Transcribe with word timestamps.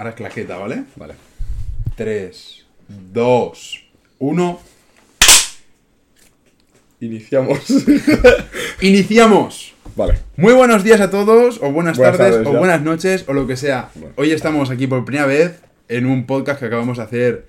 Ahora 0.00 0.10
es 0.12 0.16
claqueta, 0.16 0.56
¿vale? 0.56 0.84
Vale. 0.96 1.12
3, 1.94 2.64
2, 3.12 3.84
1. 4.20 4.60
Iniciamos. 7.00 7.58
¡Iniciamos! 8.80 9.74
vale. 9.94 10.14
Muy 10.38 10.54
buenos 10.54 10.84
días 10.84 11.02
a 11.02 11.10
todos, 11.10 11.58
o 11.60 11.70
buenas, 11.70 11.98
Buenas 11.98 12.16
tardes, 12.16 12.36
tardes, 12.36 12.48
o 12.48 12.58
buenas 12.58 12.80
noches, 12.80 13.26
o 13.28 13.34
lo 13.34 13.46
que 13.46 13.58
sea. 13.58 13.90
Bueno. 13.94 14.14
Hoy 14.16 14.30
estamos 14.30 14.70
aquí 14.70 14.86
por 14.86 15.04
primera 15.04 15.26
vez 15.26 15.60
en 15.90 16.06
un 16.06 16.24
podcast 16.24 16.60
que 16.60 16.64
acabamos 16.64 16.96
de 16.96 17.04
hacer 17.04 17.46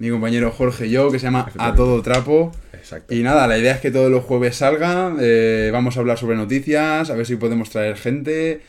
mi 0.00 0.10
compañero 0.10 0.50
Jorge 0.50 0.88
y 0.88 0.90
yo, 0.90 1.12
que 1.12 1.20
se 1.20 1.26
llama 1.26 1.48
A. 1.58 1.76
Todo 1.76 2.02
Trapo. 2.02 2.50
Exacto. 2.72 3.14
Y 3.14 3.22
nada, 3.22 3.46
la 3.46 3.56
idea 3.56 3.72
es 3.72 3.80
que 3.80 3.92
todos 3.92 4.10
los 4.10 4.24
jueves 4.24 4.56
salga, 4.56 5.14
eh, 5.20 5.70
vamos 5.72 5.96
a 5.96 6.00
hablar 6.00 6.18
sobre 6.18 6.34
noticias, 6.34 7.08
a 7.08 7.14
ver 7.14 7.24
si 7.24 7.36
podemos 7.36 7.70
traer 7.70 7.96
gente. 7.96 8.62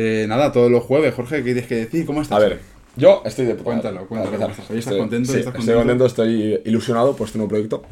Eh, 0.00 0.26
nada, 0.28 0.52
todos 0.52 0.70
los 0.70 0.84
jueves, 0.84 1.12
Jorge, 1.12 1.38
¿qué 1.38 1.42
tienes 1.42 1.66
que 1.66 1.74
decir? 1.74 2.06
¿Cómo 2.06 2.22
estás? 2.22 2.38
A 2.38 2.40
ver, 2.40 2.60
yo 2.94 3.20
estoy 3.24 3.46
de 3.46 3.54
puta 3.54 3.64
Cuéntalo, 3.64 4.06
cuéntalo, 4.06 4.30
para 4.30 4.30
¿cómo 4.30 4.44
empezar. 4.44 4.50
estás? 4.50 4.64
Estás 4.70 4.76
Estoy- 4.92 4.98
contento, 5.00 5.32
sí, 5.32 5.38
estás 5.40 5.54
estoy 5.58 5.74
contento. 5.74 6.06
estoy 6.06 6.60
ilusionado 6.66 7.16
por 7.16 7.26
este 7.26 7.38
nuevo 7.38 7.48
proyecto. 7.48 7.82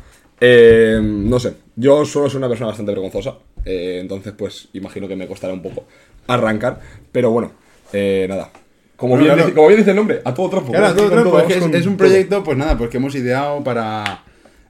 Eh, 0.41 1.01
no 1.03 1.41
sé, 1.41 1.55
yo 1.75 2.05
suelo 2.05 2.29
ser 2.29 2.39
una 2.39 2.49
persona 2.49 2.69
bastante 2.69 2.93
vergonzosa, 2.93 3.39
eh, 3.65 3.99
entonces 4.01 4.35
pues 4.39 4.69
imagino 4.75 5.09
que 5.09 5.17
me 5.17 5.27
costará 5.27 5.53
un 5.53 5.63
poco 5.63 5.85
arrancar, 6.29 6.79
pero 7.11 7.31
bueno, 7.33 7.51
eh, 7.93 8.27
nada. 8.29 8.51
Como, 8.97 9.11
Bueno, 9.17 9.25
bien 9.25 9.35
claro. 9.35 9.47
dice, 9.49 9.55
como 9.57 9.67
bien 9.69 9.79
dice 9.81 9.91
el 9.91 9.97
nombre, 9.97 10.21
a 10.25 10.33
todo. 10.33 10.49
Claro, 10.51 10.65
vamos 10.73 10.97
todo 10.97 11.09
todo, 11.11 11.41
es, 11.41 11.87
un 11.87 11.97
todo. 11.97 11.97
proyecto, 11.97 12.45
pues 12.45 12.57
nada, 12.57 12.79
pues 12.79 12.89
que 12.89 12.99
hemos 12.99 13.15
ideado 13.17 13.65
para, 13.65 14.23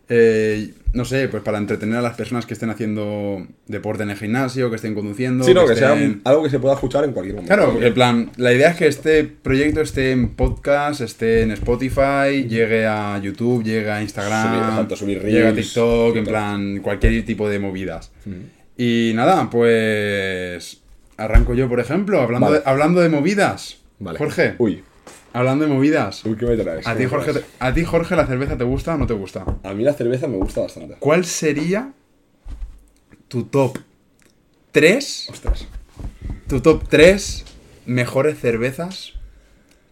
eh, 0.09 0.73
no 0.97 1.05
sé, 1.05 1.29
pues 1.29 1.43
para 1.43 1.59
entretener 1.59 1.99
a 1.99 2.03
las 2.03 2.17
personas 2.17 2.47
que 2.47 2.55
estén 2.55 2.71
haciendo 2.71 3.47
deporte 3.67 4.03
en 4.03 4.11
el 4.11 4.17
gimnasio, 4.17 4.71
que 4.71 4.77
estén 4.77 4.95
conduciendo. 4.95 5.45
Sí, 5.45 5.53
no, 5.53 5.67
que 5.67 5.77
sea 5.77 5.95
algo 6.25 6.43
que 6.43 6.49
se 6.49 6.59
pueda 6.59 6.75
escuchar 6.75 7.05
en 7.05 7.13
cualquier 7.13 7.37
momento. 7.37 7.55
Claro, 7.55 7.81
en 7.81 7.95
plan, 7.95 8.31
la 8.37 8.53
idea 8.53 8.71
es 8.71 8.77
que 8.77 8.87
este 8.87 9.25
proyecto 9.25 9.83
esté 9.83 10.13
en 10.13 10.31
podcast, 10.31 11.03
esté 11.03 11.43
en 11.43 11.51
Spotify, 11.53 12.47
llegue 12.49 12.87
a 12.87 13.19
YouTube, 13.19 13.63
llegue 13.63 13.91
a 13.91 14.01
Instagram, 14.01 14.89
Subir, 14.89 15.19
subir 15.19 15.23
llegue 15.25 15.49
a 15.49 15.55
TikTok, 15.55 16.17
en 16.17 16.25
plan, 16.25 16.81
cualquier 16.81 17.25
tipo 17.27 17.47
de 17.49 17.59
movidas. 17.59 18.11
Y 18.79 19.13
nada, 19.15 19.51
pues 19.51 20.81
arranco 21.19 21.53
yo, 21.55 21.69
por 21.69 21.81
ejemplo, 21.81 22.23
hablando, 22.23 22.47
Vale. 22.47 22.59
de, 22.61 22.65
hablando 22.65 23.01
de 23.03 23.11
movidas. 23.11 23.79
Vale. 23.99 24.19
Jorge, 24.19 24.55
Uy, 24.59 24.83
hablando 25.37 25.67
de 25.67 25.73
movidas. 25.73 26.25
uy, 26.25 26.37
¿qué 26.37 26.47
me 26.47 26.57
traes? 26.57 26.87
¿A 26.87 26.95
¿Qué 26.97 27.05
ti, 27.05 27.11
Jorge, 27.11 27.33
te- 27.35 27.45
¿A 27.59 27.73
ti, 27.75 27.85
Jorge, 27.85 28.17
la 28.17 28.27
cerveza 28.27 28.57
te 28.57 28.65
gusta 28.65 28.95
o 28.95 28.99
no 28.99 29.07
te 29.07 29.15
gusta? 29.15 29.45
A 29.63 29.75
mí 29.75 29.85
la 29.85 29.93
cerveza 29.93 30.27
me 30.29 30.37
gusta 30.37 30.63
bastante. 30.63 30.97
¿Cuál 30.99 31.25
sería 31.25 31.93
tu 33.29 33.45
top 33.45 33.79
3, 34.73 35.29
Ostras. 35.31 35.67
tu 36.49 36.61
top 36.61 36.85
3 36.89 37.45
mejores 37.87 38.39
cervezas 38.39 39.13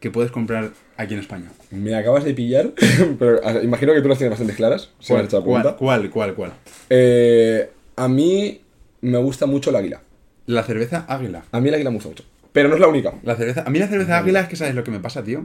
que 0.01 0.11
puedes 0.11 0.31
comprar 0.31 0.73
aquí 0.97 1.15
en 1.15 1.21
España? 1.21 1.51
Me 1.71 1.95
acabas 1.95 2.25
de 2.25 2.35
pillar, 2.35 2.73
pero 3.19 3.41
ah, 3.45 3.55
imagino 3.63 3.93
que 3.95 4.03
tú 4.03 4.09
las 4.09 4.19
tienes 4.19 4.31
bastante 4.31 4.55
claras. 4.55 4.91
la 5.09 5.27
cuál, 5.41 5.77
cuál, 5.77 6.11
cuál, 6.11 6.35
cuál? 6.35 6.53
Eh, 6.91 7.71
a 7.97 8.09
mí 8.09 8.61
me 9.01 9.19
gusta 9.19 9.47
mucho 9.47 9.71
el 9.71 9.77
águila. 9.77 10.01
La 10.47 10.63
cerveza 10.63 11.05
águila. 11.09 11.45
A 11.53 11.61
mí 11.61 11.69
el 11.69 11.75
águila 11.75 11.91
me 11.91 11.97
gusta 11.97 12.09
mucho. 12.11 12.25
Pero 12.55 12.69
no 12.69 12.77
es 12.77 12.81
la 12.81 12.87
única. 12.87 13.13
La 13.25 13.35
cerveza, 13.35 13.65
a 13.67 13.71
mí 13.71 13.81
la 13.81 13.89
cerveza 13.89 14.17
águila 14.17 14.41
es 14.41 14.49
que 14.49 14.55
sabes 14.55 14.77
lo 14.77 14.85
que 14.85 14.93
me 14.93 15.01
pasa, 15.01 15.25
tío. 15.25 15.45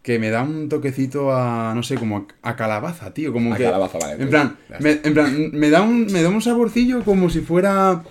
Que 0.00 0.20
me 0.20 0.30
da 0.30 0.44
un 0.44 0.68
toquecito 0.68 1.32
a, 1.34 1.74
no 1.74 1.82
sé, 1.82 1.96
como 1.96 2.28
a, 2.42 2.50
a 2.50 2.54
calabaza, 2.54 3.12
tío. 3.12 3.32
Como 3.32 3.52
A 3.52 3.56
que, 3.56 3.64
calabaza, 3.64 3.98
vale, 3.98 4.22
En 4.22 4.30
plan, 4.30 4.56
me, 4.78 4.92
en 5.02 5.12
plan, 5.12 5.50
me 5.52 5.70
da 5.70 5.82
un, 5.82 6.06
me 6.06 6.22
da 6.22 6.28
un 6.28 6.40
saborcillo 6.40 7.02
como 7.02 7.30
si 7.30 7.40
fuera, 7.40 8.04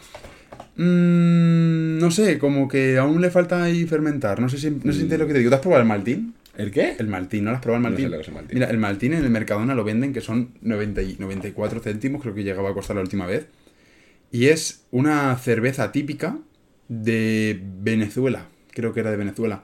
mm, 0.76 1.98
no 1.98 2.12
sé, 2.12 2.38
como 2.40 2.68
que 2.68 2.98
aún 2.98 3.22
le 3.22 3.32
falta 3.32 3.64
ahí 3.64 3.86
fermentar. 3.86 4.42
No 4.42 4.50
sé 4.50 4.58
si, 4.58 4.70
no 4.70 4.92
sé 4.92 5.00
si 5.10 5.18
lo 5.18 5.26
que 5.26 5.34
te 5.34 5.40
digo. 5.40 5.50
¿Te 5.50 5.56
has 5.56 5.62
probado 5.62 5.82
el 5.82 5.88
maltín? 5.88 6.34
¿El 6.58 6.72
qué? 6.72 6.98
El 7.00 7.08
maltín, 7.08 7.46
¿no 7.46 7.52
lo 7.52 7.56
has 7.56 7.64
probado 7.64 7.88
el 7.88 7.94
No 7.94 7.98
sé 7.98 8.04
maltín? 8.04 8.12
lo 8.12 8.18
que 8.18 8.22
es 8.22 8.28
el 8.28 8.34
maltín. 8.34 8.54
Mira, 8.56 8.70
el 8.70 8.78
maltín 8.78 9.14
en 9.14 9.24
el 9.24 9.30
Mercadona 9.30 9.76
lo 9.76 9.86
venden 9.86 10.12
que 10.12 10.20
son 10.20 10.50
90 10.62 11.02
y 11.04 11.16
94 11.18 11.80
céntimos, 11.80 12.22
creo 12.22 12.36
que 12.36 12.44
llegaba 12.44 12.70
a 12.72 12.74
costar 12.74 12.98
la 12.98 13.02
última 13.02 13.26
vez. 13.26 13.48
Y 14.30 14.48
es 14.48 14.84
una 14.92 15.36
cerveza 15.38 15.92
típica 15.94 16.38
de 16.90 17.58
Venezuela. 17.64 18.48
Creo 18.72 18.94
que 18.94 19.00
era 19.00 19.12
de 19.12 19.18
Venezuela. 19.18 19.64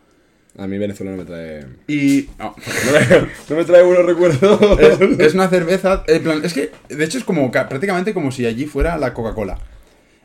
A 0.57 0.67
mí 0.67 0.77
Venezuela 0.77 1.11
no 1.11 1.17
me 1.17 1.25
trae. 1.25 1.65
Y. 1.87 2.29
no. 2.39 2.55
No 3.49 3.55
me, 3.57 3.65
trae 3.65 3.83
buenos 3.83 4.05
recuerdos. 4.05 4.79
es, 4.79 5.19
es 5.19 5.33
una 5.33 5.49
cerveza. 5.49 6.03
En 6.07 6.23
plan, 6.23 6.45
es 6.45 6.53
que, 6.53 6.71
de 6.87 7.03
hecho, 7.03 7.17
es 7.17 7.25
como 7.25 7.51
ca- 7.51 7.67
prácticamente 7.67 8.13
como 8.13 8.31
si 8.31 8.45
allí 8.45 8.65
fuera 8.65 8.97
la 8.97 9.13
Coca-Cola. 9.13 9.59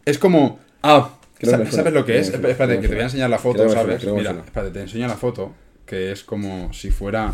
Es 0.04 0.18
como. 0.18 0.60
Ah. 0.82 1.16
¿Sabes 1.42 1.92
lo 1.92 2.04
que 2.04 2.18
es? 2.18 2.28
Espérate, 2.28 2.80
que 2.80 2.86
te 2.86 2.94
voy 2.94 3.00
a 3.00 3.04
enseñar 3.04 3.30
la 3.30 3.38
foto, 3.38 3.60
Creo 3.60 3.70
suena, 3.70 3.98
¿sabes? 3.98 4.14
Mira, 4.14 4.42
espérate, 4.44 4.72
te 4.72 4.80
enseño 4.82 5.08
la 5.08 5.16
foto. 5.16 5.54
Que 5.86 6.12
es 6.12 6.22
como 6.22 6.72
si 6.72 6.90
fuera. 6.90 7.32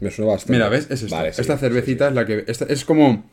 Me 0.00 0.10
suena 0.10 0.32
bastante. 0.32 0.52
Mira, 0.52 0.68
¿ves? 0.68 0.86
Es 0.90 1.02
esta. 1.02 1.16
Vale, 1.16 1.32
sí, 1.32 1.40
esta 1.40 1.58
cervecita 1.58 2.06
sí. 2.06 2.10
es 2.10 2.14
la 2.14 2.24
que. 2.24 2.44
Esta, 2.46 2.64
es 2.66 2.84
como. 2.84 3.28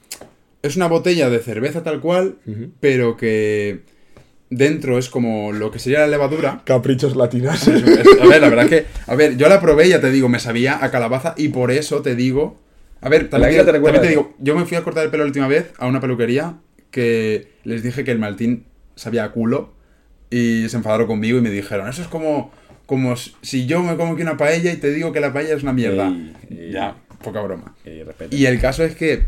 Es 0.62 0.76
una 0.76 0.88
botella 0.88 1.30
de 1.30 1.40
cerveza 1.40 1.84
tal 1.84 2.02
cual, 2.02 2.38
pero 2.80 3.16
que 3.16 3.82
dentro 4.50 4.98
es 4.98 5.10
como 5.10 5.52
lo 5.52 5.72
que 5.72 5.80
sería 5.80 6.00
la 6.02 6.08
levadura. 6.08 6.62
Caprichos 6.66 7.16
latinos. 7.16 7.68
Es- 7.68 7.84
a 8.22 8.26
ver, 8.28 8.42
la 8.42 8.50
verdad 8.50 8.68
que. 8.68 8.86
A 9.08 9.16
ver, 9.16 9.38
yo 9.38 9.48
la 9.50 9.60
probé 9.62 9.88
y 9.88 9.90
ya 9.90 10.02
te 10.02 10.12
digo, 10.12 10.30
me 10.30 10.40
sabía 10.40 10.84
a 10.84 10.92
calabaza 10.92 11.34
y 11.38 11.50
por 11.50 11.72
eso 11.72 12.02
te 12.02 12.16
digo. 12.16 12.60
A 13.02 13.10
ver, 13.10 13.30
también, 13.30 13.66
te, 13.66 13.72
también 13.72 14.02
te 14.02 14.08
digo, 14.08 14.34
yo 14.40 14.56
me 14.56 14.66
fui 14.66 14.78
a 14.78 14.84
cortar 14.84 15.04
el 15.06 15.12
pelo 15.12 15.24
la 15.24 15.28
última 15.28 15.48
vez 15.48 15.72
a 15.78 15.86
una 15.88 16.00
peluquería 16.02 16.56
que 16.92 17.50
les 17.64 17.84
dije 17.84 18.04
que 18.04 18.12
el 18.12 18.20
maltín 18.20 18.66
sabía 18.96 19.26
a 19.26 19.32
culo 19.32 19.74
y 20.32 20.68
se 20.70 20.78
enfadaron 20.78 21.06
conmigo 21.08 21.38
y 21.38 21.42
me 21.42 21.50
dijeron, 21.52 21.88
eso 21.90 22.02
es 22.02 22.08
como. 22.08 22.52
Como 22.86 23.16
si 23.18 23.66
yo 23.66 23.82
me 23.82 23.96
como 23.98 24.14
aquí 24.14 24.22
una 24.22 24.38
paella 24.38 24.72
y 24.72 24.78
te 24.78 24.92
digo 24.94 25.12
que 25.12 25.20
la 25.20 25.34
paella 25.34 25.56
es 25.56 25.64
una 25.64 25.74
mierda. 25.74 26.08
Ey, 26.08 26.34
ey. 26.52 26.72
ya, 26.72 26.96
poca 27.24 27.42
broma. 27.42 27.74
Y. 27.84 28.36
Y 28.36 28.46
el 28.46 28.60
caso 28.62 28.84
es 28.84 28.96
que 28.96 29.24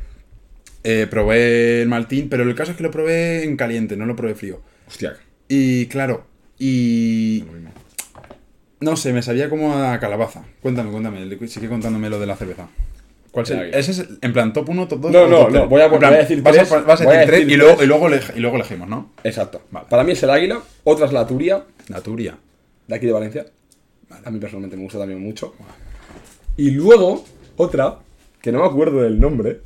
eh, 0.84 1.08
probé 1.10 1.82
el 1.82 1.88
maltín, 1.88 2.30
pero 2.30 2.44
el 2.44 2.54
caso 2.54 2.70
es 2.72 2.78
que 2.78 2.84
lo 2.84 2.92
probé 2.92 3.44
en 3.44 3.58
caliente, 3.58 3.98
no 3.98 4.06
lo 4.06 4.16
probé 4.16 4.36
frío. 4.36 4.62
Hostia. 4.88 5.18
Y 5.48 5.86
claro, 5.88 6.26
y 6.60 7.44
no 8.80 8.96
sé, 8.96 9.14
me 9.14 9.22
sabía 9.22 9.50
como 9.50 9.74
a 9.76 10.00
calabaza. 10.00 10.44
Cuéntame, 10.62 10.92
cuéntame, 10.92 11.48
sigue 11.48 11.68
contándome 11.70 12.10
lo 12.10 12.20
de 12.20 12.26
la 12.28 12.36
cerveza. 12.36 12.68
¿Cuál 13.32 13.46
El 13.52 13.60
águila. 13.60 13.78
Ese 13.78 13.92
es, 13.92 14.04
en 14.22 14.34
plan, 14.34 14.52
top 14.54 14.70
1, 14.70 14.88
top 14.88 15.00
2. 15.02 15.12
No, 15.12 15.28
no, 15.28 15.38
top 15.40 15.52
no, 15.52 15.68
voy 15.68 15.82
a- 15.82 15.90
plan, 15.90 16.00
voy 16.02 16.20
a 16.20 16.22
decir 16.22 16.42
vas 16.42 16.56
tres, 16.56 16.72
a, 16.72 16.82
vas 16.82 17.02
a 17.02 17.04
voy 17.06 17.16
a 17.16 17.20
decir 17.20 17.34
tres 17.36 17.50
y 17.50 17.56
luego, 17.56 17.84
y, 17.84 17.86
luego 17.86 18.10
y 18.36 18.40
luego 18.40 18.56
elegimos, 18.56 18.88
¿no? 18.88 19.12
Exacto. 19.24 19.62
Vale. 19.70 19.86
Para 19.90 20.04
mí 20.04 20.14
es 20.14 20.24
el 20.24 20.30
águila, 20.32 20.60
otra 20.84 21.06
es 21.06 21.14
la 21.14 21.28
turia, 21.28 21.64
Naturia. 21.90 22.38
de 22.88 22.96
aquí 22.96 23.06
de 23.06 23.12
Valencia. 23.12 23.46
A 24.24 24.32
mí 24.32 24.40
personalmente 24.40 24.78
me 24.78 24.84
gusta 24.84 25.00
también 25.00 25.22
mucho. 25.22 25.54
Y 26.56 26.72
luego, 26.72 27.26
otra, 27.58 28.00
que 28.42 28.52
no 28.52 28.60
me 28.62 28.66
acuerdo 28.66 29.02
del 29.02 29.20
nombre. 29.20 29.62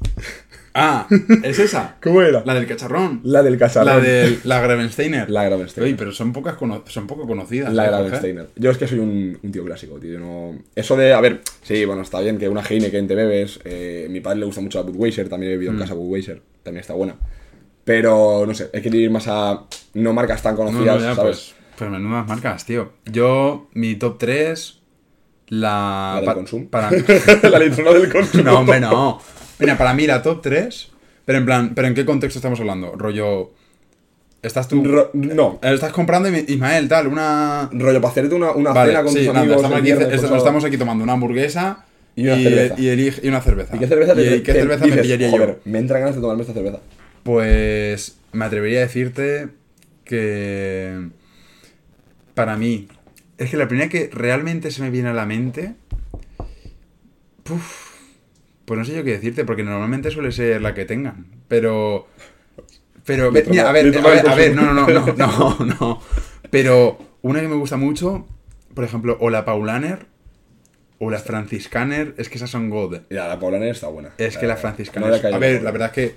Ah, 0.73 1.07
es 1.43 1.59
esa. 1.59 1.97
¿Cómo 2.03 2.21
era? 2.21 2.43
La 2.45 2.53
del 2.53 2.65
cacharrón. 2.65 3.19
La 3.23 3.43
del 3.43 3.57
casarón. 3.57 3.87
La 3.87 3.99
de 3.99 4.39
la 4.45 4.61
Gravensteiner. 4.61 5.29
La 5.29 5.43
Gravensteiner. 5.43 5.87
Oye, 5.89 5.97
pero 5.97 6.11
son 6.11 6.31
pocas 6.31 6.55
cono- 6.55 6.83
son 6.87 7.07
poco 7.07 7.27
conocidas. 7.27 7.73
La 7.73 7.85
¿eh? 7.85 7.87
Gravensteiner. 7.87 8.49
Yo 8.55 8.71
es 8.71 8.77
que 8.77 8.87
soy 8.87 8.99
un, 8.99 9.37
un 9.41 9.51
tío 9.51 9.65
clásico, 9.65 9.99
tío. 9.99 10.19
no... 10.19 10.57
Eso 10.75 10.95
de, 10.95 11.13
a 11.13 11.19
ver, 11.21 11.41
sí, 11.63 11.83
bueno, 11.85 12.01
está 12.03 12.19
bien 12.21 12.37
que 12.37 12.47
una 12.47 12.61
Heineken 12.61 13.07
te 13.07 13.15
bebes. 13.15 13.59
eh, 13.65 14.07
mi 14.09 14.21
padre 14.21 14.39
le 14.39 14.45
gusta 14.45 14.61
mucho 14.61 14.77
la 14.79 14.89
Budweiser, 14.89 15.27
también 15.27 15.51
he 15.51 15.55
bebido 15.55 15.71
en 15.71 15.77
Mm. 15.77 15.81
casa 15.81 15.93
Budweiser, 15.93 16.41
también 16.63 16.81
está 16.81 16.93
buena. 16.93 17.15
Pero, 17.83 18.45
no 18.47 18.53
sé, 18.53 18.69
hay 18.73 18.81
que 18.81 18.89
ir 18.95 19.09
más 19.11 19.27
a 19.27 19.63
no 19.95 20.13
marcas 20.13 20.41
tan 20.43 20.53
No, 20.53 20.59
conocidas, 20.65 21.01
no, 21.01 21.09
ya, 21.09 21.15
¿sabes? 21.15 21.53
pues, 21.53 21.55
pues 21.77 21.89
menudas 21.91 22.27
marcas, 22.27 22.65
tío. 22.65 22.93
Yo, 23.11 23.67
mi 23.73 23.95
top 23.95 24.17
3, 24.19 24.79
la... 25.47 26.11
La 26.13 26.15
del 26.17 26.25
pa- 26.25 26.33
Consum. 26.35 26.67
Para... 26.67 26.91
la 27.43 27.59
litrona 27.59 27.91
del 27.91 28.11
consumo. 28.11 28.43
no, 28.45 28.59
hombre, 28.59 28.79
no. 28.79 29.19
Mira, 29.61 29.77
para 29.77 29.93
mí 29.93 30.07
la 30.07 30.21
top 30.21 30.41
3, 30.41 30.89
pero 31.25 31.37
en 31.37 31.45
plan, 31.45 31.71
¿pero 31.75 31.87
en 31.87 31.93
qué 31.93 32.03
contexto 32.05 32.39
estamos 32.39 32.59
hablando? 32.59 32.93
Rollo... 32.95 33.51
Estás 34.41 34.67
tú... 34.67 34.83
Ro- 34.83 35.11
no, 35.13 35.59
Estás 35.61 35.93
comprando, 35.93 36.27
Ismael, 36.29 36.87
tal, 36.87 37.07
una... 37.07 37.69
rollo 37.71 38.01
para 38.01 38.11
hacerte 38.11 38.33
una, 38.33 38.51
una 38.53 38.71
Vale, 38.73 38.91
cena 38.91 39.03
con 39.03 39.13
sí, 39.13 39.19
tus 39.19 39.27
nada, 39.27 39.39
amigos. 39.41 39.57
estamos, 39.57 39.71
el 39.75 39.77
aquí, 39.81 39.85
viernes, 39.85 40.07
est- 40.15 40.25
pues, 40.27 40.37
estamos 40.39 40.65
aquí 40.65 40.77
tomando 40.77 41.03
una 41.03 41.13
hamburguesa 41.13 41.85
Y 42.15 42.23
una 42.27 42.37
cerveza. 42.37 42.75
y, 42.79 42.87
elige- 42.87 43.19
y 43.23 43.27
una 43.27 43.41
cerveza. 43.41 43.75
¿Y 43.75 43.79
qué 43.79 43.87
cerveza 43.87 44.15
te 44.15 44.21
¿Y 44.37 44.41
qué 44.41 44.51
te- 44.53 44.59
cerveza 44.61 44.85
me 44.87 44.97
pillaría 44.97 45.29
yo? 45.29 45.59
Me 45.65 45.77
entra 45.77 45.99
ganas 45.99 46.15
de 46.15 46.21
tomarme 46.21 46.41
esta 46.41 46.53
cerveza. 46.55 46.79
Pues 47.21 48.17
me 48.31 48.45
atrevería 48.45 48.79
a 48.79 48.81
decirte 48.81 49.49
que 50.05 51.09
para 52.33 52.57
mí 52.57 52.87
es 53.37 53.51
que 53.51 53.57
la 53.57 53.67
primera 53.67 53.89
que 53.89 54.09
realmente 54.11 54.71
se 54.71 54.81
me 54.81 54.89
viene 54.89 55.09
a 55.09 55.13
la 55.13 55.27
mente, 55.27 55.73
puf, 57.43 57.90
pues 58.71 58.79
no 58.79 58.85
sé 58.85 58.95
yo 58.95 59.03
qué 59.03 59.11
decirte 59.11 59.43
porque 59.43 59.63
normalmente 59.63 60.11
suele 60.11 60.31
ser 60.31 60.61
la 60.61 60.73
que 60.73 60.85
tengan, 60.85 61.25
pero 61.49 62.07
pero 63.03 63.29
mira, 63.29 63.67
a 63.67 63.73
ver, 63.73 63.87
a 63.97 64.01
ver, 64.01 64.23
de 64.23 64.29
a 64.29 64.33
ver, 64.33 64.55
no, 64.55 64.61
no, 64.61 64.87
no, 64.87 64.87
no, 64.87 65.57
no, 65.59 65.65
no, 65.65 66.01
pero 66.49 66.97
una 67.21 67.41
que 67.41 67.49
me 67.49 67.55
gusta 67.55 67.75
mucho, 67.75 68.25
por 68.73 68.85
ejemplo, 68.85 69.17
o 69.19 69.29
la 69.29 69.43
Paulaner 69.43 70.05
o 70.99 71.11
la 71.11 71.19
Franciscaner, 71.19 72.15
es 72.17 72.29
que 72.29 72.37
esas 72.37 72.49
son 72.49 72.69
God. 72.69 73.01
Ya, 73.09 73.27
la 73.27 73.37
Paulaner 73.41 73.71
está 73.71 73.89
buena. 73.89 74.13
Es 74.17 74.37
que 74.37 74.47
la. 74.47 74.55
No 74.55 75.09
le 75.09 75.15
es- 75.17 75.21
cayó 75.21 75.35
a 75.35 75.39
ver, 75.39 75.63
la 75.63 75.71
verdad 75.71 75.89
es 75.89 75.93
que. 75.93 76.15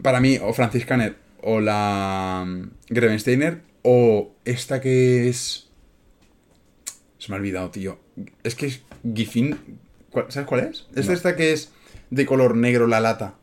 Para 0.00 0.18
mí, 0.20 0.38
o 0.42 0.54
franciscaner 0.54 1.16
o 1.42 1.60
la 1.60 2.46
Grevensteiner 2.88 3.60
o 3.82 4.32
esta 4.46 4.80
que 4.80 5.28
es. 5.28 5.68
Se 7.18 7.28
me 7.28 7.36
ha 7.36 7.38
olvidado, 7.38 7.70
tío. 7.70 7.98
Es 8.44 8.54
que 8.54 8.64
es 8.64 8.82
Gifin. 9.14 9.58
¿Cuál- 10.12 10.26
¿Sabes 10.28 10.46
cuál 10.48 10.60
es? 10.70 10.86
Es 10.94 11.08
esta 11.08 11.34
que 11.34 11.52
es 11.52 11.72
de 12.10 12.26
color 12.26 12.56
negro 12.56 12.86
la 12.86 13.00
lata. 13.00 13.34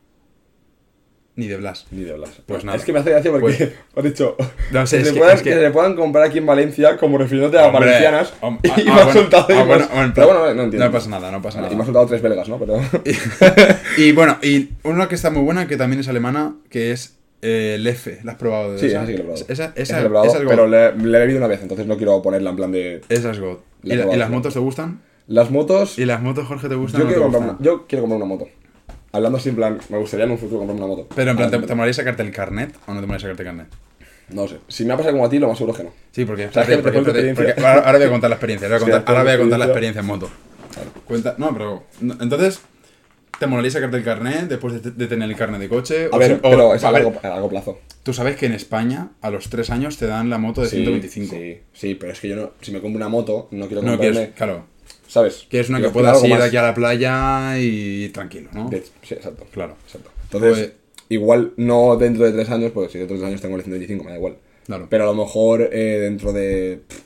Ni 1.36 1.46
de 1.46 1.56
Blas. 1.56 1.86
Ni 1.90 2.02
de 2.02 2.12
Blas. 2.12 2.30
Pues 2.44 2.64
nada. 2.64 2.76
Es 2.76 2.84
que 2.84 2.92
me 2.92 2.98
hace 2.98 3.10
gracia 3.10 3.30
porque 3.30 3.72
Pues- 3.94 4.04
dicho. 4.04 4.36
No 4.72 4.86
sé, 4.86 4.98
que, 4.98 5.04
se 5.06 5.12
puedan, 5.14 5.38
que- 5.38 5.44
que 5.44 5.54
se 5.54 5.70
puedan 5.70 5.94
comprar 5.96 6.24
aquí 6.24 6.38
en 6.38 6.44
Valencia, 6.46 6.96
como 6.98 7.16
refiriéndote 7.18 7.58
a 7.58 7.66
Hombre, 7.68 7.86
valencianas. 7.86 8.32
y 8.42 8.44
ah, 8.44 8.50
me 8.50 8.90
ah, 8.90 8.94
bueno, 9.04 9.12
soltado. 9.12 9.46
ah, 9.48 9.52
y 9.52 9.66
bueno, 9.66 9.88
bueno, 9.92 10.12
pero 10.14 10.26
bueno, 10.26 10.54
no 10.54 10.62
entiendo. 10.64 10.86
No 10.86 10.92
pasa 10.92 11.08
nada, 11.08 11.30
no 11.30 11.40
pasa 11.40 11.58
Y 11.58 11.62
nada. 11.62 11.74
me 11.74 11.80
has 11.80 11.86
soltado 11.86 12.06
tres 12.06 12.20
belgas, 12.20 12.48
¿no? 12.48 12.58
Pero. 12.58 12.80
Y 13.96 14.12
bueno, 14.12 14.38
y 14.42 14.70
una 14.82 15.08
que 15.08 15.14
está 15.14 15.30
muy 15.30 15.42
buena, 15.42 15.66
que 15.66 15.76
también 15.76 16.00
es 16.00 16.08
alemana, 16.08 16.56
que 16.68 16.90
es 16.92 17.16
eh, 17.42 17.82
F. 17.86 18.18
¿La 18.24 18.32
has 18.32 18.38
probado? 18.38 18.76
Sí, 18.76 18.86
esa? 18.86 19.06
sí 19.06 19.12
que 19.12 19.18
lo 19.18 19.20
he 19.20 19.26
probado. 19.26 19.44
Esa, 19.48 19.64
Esa 19.64 19.72
esa, 19.76 19.94
la 19.94 20.00
he 20.00 20.04
probado, 20.08 20.26
esa 20.26 20.36
es 20.38 20.44
God. 20.44 20.50
pero 20.50 20.66
le, 20.66 20.96
le 20.96 21.16
he 21.16 21.20
bebido 21.20 21.38
una 21.38 21.46
vez, 21.46 21.62
entonces 21.62 21.86
no 21.86 21.96
quiero 21.96 22.20
ponerla 22.20 22.50
en 22.50 22.56
plan 22.56 22.72
de. 22.72 23.00
Esa 23.08 23.30
es 23.30 23.40
God. 23.40 23.58
La 23.82 23.94
¿Y, 23.94 23.96
la- 23.96 24.14
y 24.14 24.18
las 24.18 24.28
motos 24.30 24.52
te 24.52 24.60
gustan? 24.60 25.00
Las 25.30 25.48
motos. 25.52 25.96
¿Y 25.96 26.04
las 26.06 26.20
motos, 26.20 26.48
Jorge, 26.48 26.68
te 26.68 26.74
gustan 26.74 27.02
Yo 27.02 27.06
o 27.06 27.08
no 27.08 27.14
quiero, 27.14 27.20
te 27.20 27.32
comprar 27.32 27.50
gustan? 27.52 27.56
una, 27.60 27.64
yo 27.80 27.86
quiero 27.86 28.02
comprar 28.02 28.16
una 28.16 28.26
moto. 28.26 28.48
Hablando 29.12 29.38
así, 29.38 29.48
en 29.50 29.54
plan, 29.56 29.78
me 29.88 29.98
gustaría 29.98 30.24
en 30.26 30.32
un 30.32 30.38
futuro 30.38 30.58
comprarme 30.58 30.84
una 30.84 30.92
moto. 30.92 31.08
Pero 31.14 31.30
en 31.30 31.36
plan, 31.36 31.50
¿te, 31.52 31.58
te 31.60 31.74
molaría 31.76 31.94
sacarte 31.94 32.22
el 32.24 32.32
carnet 32.32 32.74
o 32.88 32.94
no 32.94 33.00
te 33.00 33.06
molaría 33.06 33.20
sacarte 33.22 33.42
el 33.44 33.46
carnet? 33.48 33.66
No 34.30 34.48
sé. 34.48 34.58
Si 34.66 34.84
me 34.84 34.92
ha 34.92 34.96
pasado 34.96 35.12
como 35.14 35.26
a 35.26 35.30
ti, 35.30 35.38
lo 35.38 35.46
más 35.46 35.56
seguro 35.56 35.72
es 35.74 35.78
que 35.78 35.84
no. 35.84 35.92
Sí, 36.10 36.24
porque, 36.24 36.48
sea, 36.50 36.62
porque- 36.62 36.70
que 36.70 36.76
te 36.76 36.82
porque- 36.82 36.92
cuento 36.98 37.10
porque- 37.12 37.28
experiencia. 37.30 37.54
porque 37.54 37.66
ahora, 37.68 37.86
ahora 37.86 37.98
voy 37.98 38.06
a 38.06 38.10
contar 38.10 38.30
la 38.30 38.36
experiencia. 38.36 38.66
Ahora 38.68 38.78
voy 38.80 38.82
a 38.82 38.86
Sí, 38.92 38.98
contar, 38.98 39.16
ahora 39.16 39.22
voy 39.30 39.32
a 39.32 39.38
contar 39.38 39.58
la 39.60 39.64
experiencia. 39.66 40.00
en 40.00 40.06
moto. 40.06 40.30
Cuenta, 41.06 41.34
no, 41.38 41.52
pero. 41.52 41.82
no, 42.00 42.16
entonces, 42.20 42.60
¿te 43.38 43.46
molaría 43.46 43.70
sacarte 43.70 43.96
el 43.98 44.04
carnet 44.04 44.48
después 44.48 44.82
de, 44.82 44.90
de 44.90 45.06
tener 45.06 45.30
el 45.30 45.36
carnet 45.36 45.60
de 45.60 45.68
coche? 45.68 46.08
A 46.12 46.16
O 46.16 46.18
ver, 46.18 46.28
si- 46.28 46.34
o- 46.34 46.50
pero 46.50 46.74
es 46.74 46.82
a 46.84 46.90
largo, 46.92 47.12
a 47.22 47.28
largo 47.28 47.48
plazo. 47.48 47.78
Tú 48.02 48.12
sabes 48.12 48.34
que 48.36 48.46
en 48.46 48.52
España, 48.52 49.10
a 49.20 49.30
los 49.30 49.48
3 49.48 49.70
años, 49.70 49.96
te 49.96 50.06
dan 50.08 50.28
la 50.30 50.38
moto 50.38 50.62
de 50.62 50.68
Sí, 50.68 50.76
125. 50.84 51.34
Sí, 51.36 51.58
sí, 51.72 51.94
pero 51.94 52.12
es 52.12 52.20
que 52.20 52.28
yo 52.28 52.36
no. 52.36 52.50
Si 52.62 52.72
me 52.72 52.80
compro 52.80 52.96
una 52.96 53.08
moto, 53.08 53.48
no 53.52 53.66
quiero 53.66 53.82
No 53.82 53.90
comprarme. 53.92 54.16
quieres, 54.16 54.34
claro. 54.36 54.64
¿Sabes? 55.10 55.46
Quieres 55.50 55.68
una 55.70 55.78
Quiero 55.78 55.90
que 55.92 55.98
puedas 55.98 56.22
ir 56.22 56.30
más 56.30 56.40
aquí 56.42 56.56
a 56.56 56.62
la 56.62 56.72
playa 56.74 57.58
y 57.58 58.08
tranquilo, 58.10 58.48
¿no? 58.52 58.70
de- 58.70 58.84
Sí, 59.02 59.14
exacto. 59.14 59.44
Claro. 59.50 59.76
Exacto. 59.84 60.10
Entonces, 60.22 60.52
Pues- 60.52 60.72
igual 61.08 61.52
no 61.56 61.96
dentro 61.96 62.24
de 62.24 62.30
tres 62.32 62.48
años, 62.50 62.70
porque 62.72 62.92
si 62.92 62.98
dentro 62.98 63.16
de 63.16 63.20
tres 63.22 63.28
años 63.28 63.40
tengo 63.40 63.56
el 63.56 63.62
125, 63.62 64.04
me 64.04 64.10
da 64.12 64.16
igual. 64.16 64.36
Claro. 64.66 64.86
Pero 64.88 65.02
a 65.04 65.06
lo 65.08 65.14
mejor 65.14 65.62
eh, 65.72 65.98
dentro 66.00 66.32
de. 66.32 66.80
pff, 66.86 67.00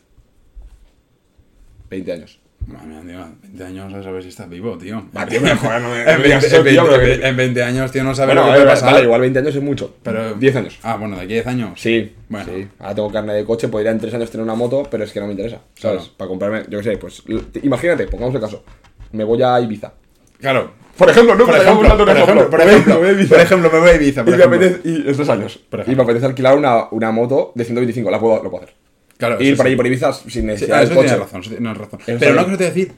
20 1.89 2.13
años. 2.13 2.39
Madre 2.67 2.87
mía, 2.87 3.01
tío, 3.07 3.27
20 3.43 3.65
años 3.65 3.95
a 3.95 4.03
saber 4.03 4.23
si 4.23 4.29
estás 4.31 4.49
vivo, 4.49 4.77
tío. 4.79 5.05
Ah, 5.15 5.27
tío, 5.27 5.41
pero 5.43 5.57
joder, 5.57 5.83
no 5.83 5.91
me- 5.91 6.01
en, 6.01 6.07
no 6.07 6.19
me 6.19 6.25
digas 6.25 6.43
20, 6.43 6.47
eso, 6.47 6.65
tío, 6.65 6.85
pero 6.89 7.01
que- 7.21 7.27
en 7.29 7.37
20 7.37 7.63
años, 7.63 7.93
tío, 7.93 8.05
no 8.05 8.15
sabes 8.15 8.35
Bueno, 8.35 8.43
lo 8.49 8.53
que 8.55 8.61
puede 8.61 8.71
pasar. 8.75 8.93
vale, 8.93 9.05
igual 9.05 9.21
20 9.21 9.39
años 9.41 9.55
es 9.57 9.63
mucho. 9.63 9.95
Pero, 10.03 10.35
10 10.35 10.57
años. 10.57 10.79
Ah, 10.83 10.97
bueno, 10.97 11.17
de 11.17 11.23
aquí 11.23 11.33
a 11.33 11.37
10 11.37 11.47
años. 11.47 11.81
Sí, 11.81 12.13
Bueno. 12.29 12.47
sí. 12.55 12.69
Ahora 12.79 12.95
tengo 12.95 13.13
carne 13.13 13.35
de 13.35 13.45
coche, 13.45 13.69
podría 13.69 13.91
en 13.91 13.99
3 14.01 14.15
años 14.15 14.31
tener 14.31 14.45
una 14.45 14.55
moto, 14.55 14.87
pero 14.91 15.05
es 15.05 15.13
que 15.13 15.21
no 15.21 15.27
me 15.27 15.33
interesa. 15.33 15.59
¿Sabes? 15.75 15.99
Claro. 16.03 16.15
Para 16.17 16.29
comprarme, 16.29 16.63
yo 16.69 16.79
qué 16.79 16.85
sé, 16.85 16.97
pues. 16.97 17.23
Imagínate, 17.63 18.07
pongamos 18.07 18.35
el 18.35 18.41
caso. 18.41 18.65
Me 19.13 19.25
voy 19.25 19.43
a 19.43 19.61
Ibiza. 19.61 19.93
Claro. 20.41 20.73
Por 20.97 21.11
ejemplo, 21.11 21.35
no 21.35 21.45
Por 21.45 21.57
ejemplo, 21.57 21.97
por 21.97 22.09
ejemplo, 22.09 22.51
por 22.51 22.61
ejemplo, 22.61 22.95
Me 22.95 23.01
voy 23.01 23.09
a 23.09 23.13
Ibiza. 23.13 23.35
por 23.35 23.41
ejemplo, 23.45 23.71
me 23.73 23.79
voy 23.81 23.91
a 23.91 23.95
Ibiza, 23.97 24.21
Y 24.21 24.25
por 24.25 24.33
me 24.33 24.37
ejemplo. 24.45 24.57
apetece, 24.59 24.89
y 24.89 25.09
en 25.09 25.17
tres 25.17 25.29
años. 25.29 25.59
Por 25.69 25.85
y 25.89 25.95
me 25.97 26.03
apetece 26.03 26.27
alquilar 26.27 26.57
una, 26.57 26.85
una 26.91 27.11
moto 27.11 27.53
de 27.55 27.65
125. 27.65 28.11
La 28.11 28.21
puedo, 28.21 28.43
lo 28.43 28.51
puedo 28.51 28.63
hacer. 28.65 28.75
Claro, 29.19 29.41
Ir 29.43 29.57
sí. 29.57 29.63
allí 29.63 29.77
por 29.77 29.87
Ibiza 29.87 30.13
sin 30.13 30.31
Sí, 30.31 30.43
necesidad 30.43 30.77
ah, 30.79 30.81
del 30.81 30.87
eso 30.89 30.95
coche. 30.97 31.09
tienes 31.09 31.25
razón, 31.25 31.41
eso 31.41 31.51
tienes 31.51 31.77
razón. 31.79 32.01
Eso 32.01 32.07
Pero 32.07 32.17
está 32.19 32.29
no 32.29 32.33
bien. 32.35 32.45
quiero 32.45 32.59
te 32.59 32.65
decir, 32.65 32.93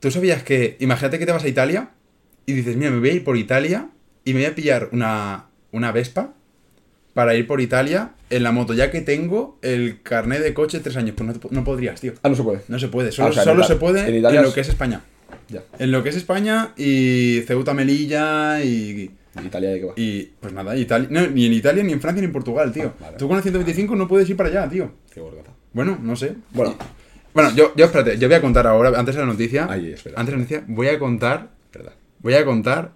tú 0.00 0.10
sabías 0.10 0.42
que, 0.42 0.76
imagínate 0.80 1.18
que 1.18 1.26
te 1.26 1.32
vas 1.32 1.44
a 1.44 1.48
Italia 1.48 1.90
y 2.46 2.52
dices, 2.52 2.76
mira, 2.76 2.90
me 2.90 2.98
voy 3.00 3.10
a 3.10 3.12
ir 3.12 3.24
por 3.24 3.36
Italia 3.36 3.88
y 4.24 4.34
me 4.34 4.40
voy 4.40 4.46
a 4.46 4.54
pillar 4.54 4.88
una, 4.92 5.46
una 5.72 5.92
Vespa 5.92 6.32
para 7.14 7.34
ir 7.34 7.46
por 7.46 7.60
Italia 7.60 8.10
en 8.28 8.42
la 8.42 8.52
moto, 8.52 8.74
ya 8.74 8.90
que 8.90 9.00
tengo 9.00 9.58
el 9.62 10.02
carnet 10.02 10.42
de 10.42 10.52
coche 10.52 10.80
tres 10.80 10.96
años. 10.96 11.14
Pues 11.16 11.26
no, 11.28 11.32
te- 11.34 11.48
no 11.54 11.64
podrías, 11.64 12.00
tío. 12.00 12.12
Ah, 12.22 12.28
no 12.28 12.34
se 12.34 12.42
puede. 12.42 12.60
No 12.68 12.78
se 12.78 12.88
puede, 12.88 13.12
solo, 13.12 13.28
o 13.28 13.32
sea, 13.32 13.42
en 13.42 13.48
solo 13.48 13.60
Ita- 13.62 13.68
se 13.68 13.76
puede 13.76 14.06
en 14.08 14.22
lo 14.22 14.48
es- 14.48 14.54
que 14.54 14.60
es 14.60 14.68
España. 14.68 15.00
Ya. 15.48 15.62
En 15.78 15.92
lo 15.92 16.02
que 16.02 16.08
es 16.10 16.16
España 16.16 16.72
y 16.76 17.42
Ceuta, 17.46 17.72
Melilla 17.72 18.62
y... 18.64 19.12
Italia 19.44 19.70
de 19.70 19.80
qué 19.80 19.86
va. 19.86 19.92
Y 19.96 20.22
pues 20.40 20.52
nada, 20.52 20.76
Italia, 20.76 21.08
no, 21.10 21.26
ni 21.26 21.46
en 21.46 21.52
Italia, 21.52 21.82
ni 21.82 21.92
en 21.92 22.00
Francia, 22.00 22.20
ni 22.20 22.26
en 22.26 22.32
Portugal, 22.32 22.72
tío. 22.72 22.94
Ah, 22.98 23.04
vale. 23.04 23.16
Tú 23.18 23.28
con 23.28 23.36
el 23.36 23.42
125 23.42 23.94
no 23.96 24.08
puedes 24.08 24.28
ir 24.30 24.36
para 24.36 24.48
allá, 24.48 24.68
tío. 24.68 24.90
Qué 25.12 25.20
vergüenza. 25.20 25.52
Bueno, 25.72 25.98
no 26.00 26.16
sé. 26.16 26.34
Bueno. 26.52 26.76
Bueno, 27.34 27.50
yo, 27.54 27.74
yo 27.76 27.84
espérate, 27.84 28.16
yo 28.18 28.28
voy 28.28 28.36
a 28.36 28.40
contar 28.40 28.66
ahora, 28.66 28.98
antes 28.98 29.14
de 29.14 29.20
la 29.20 29.26
noticia. 29.26 29.66
Ay, 29.68 29.92
espera. 29.92 30.18
Antes 30.18 30.32
de 30.32 30.38
la 30.38 30.42
noticia, 30.44 30.64
voy 30.68 30.88
a 30.88 30.98
contar. 30.98 31.50
Verdad. 31.72 31.92
Voy 32.20 32.34
a 32.34 32.44
contar. 32.44 32.92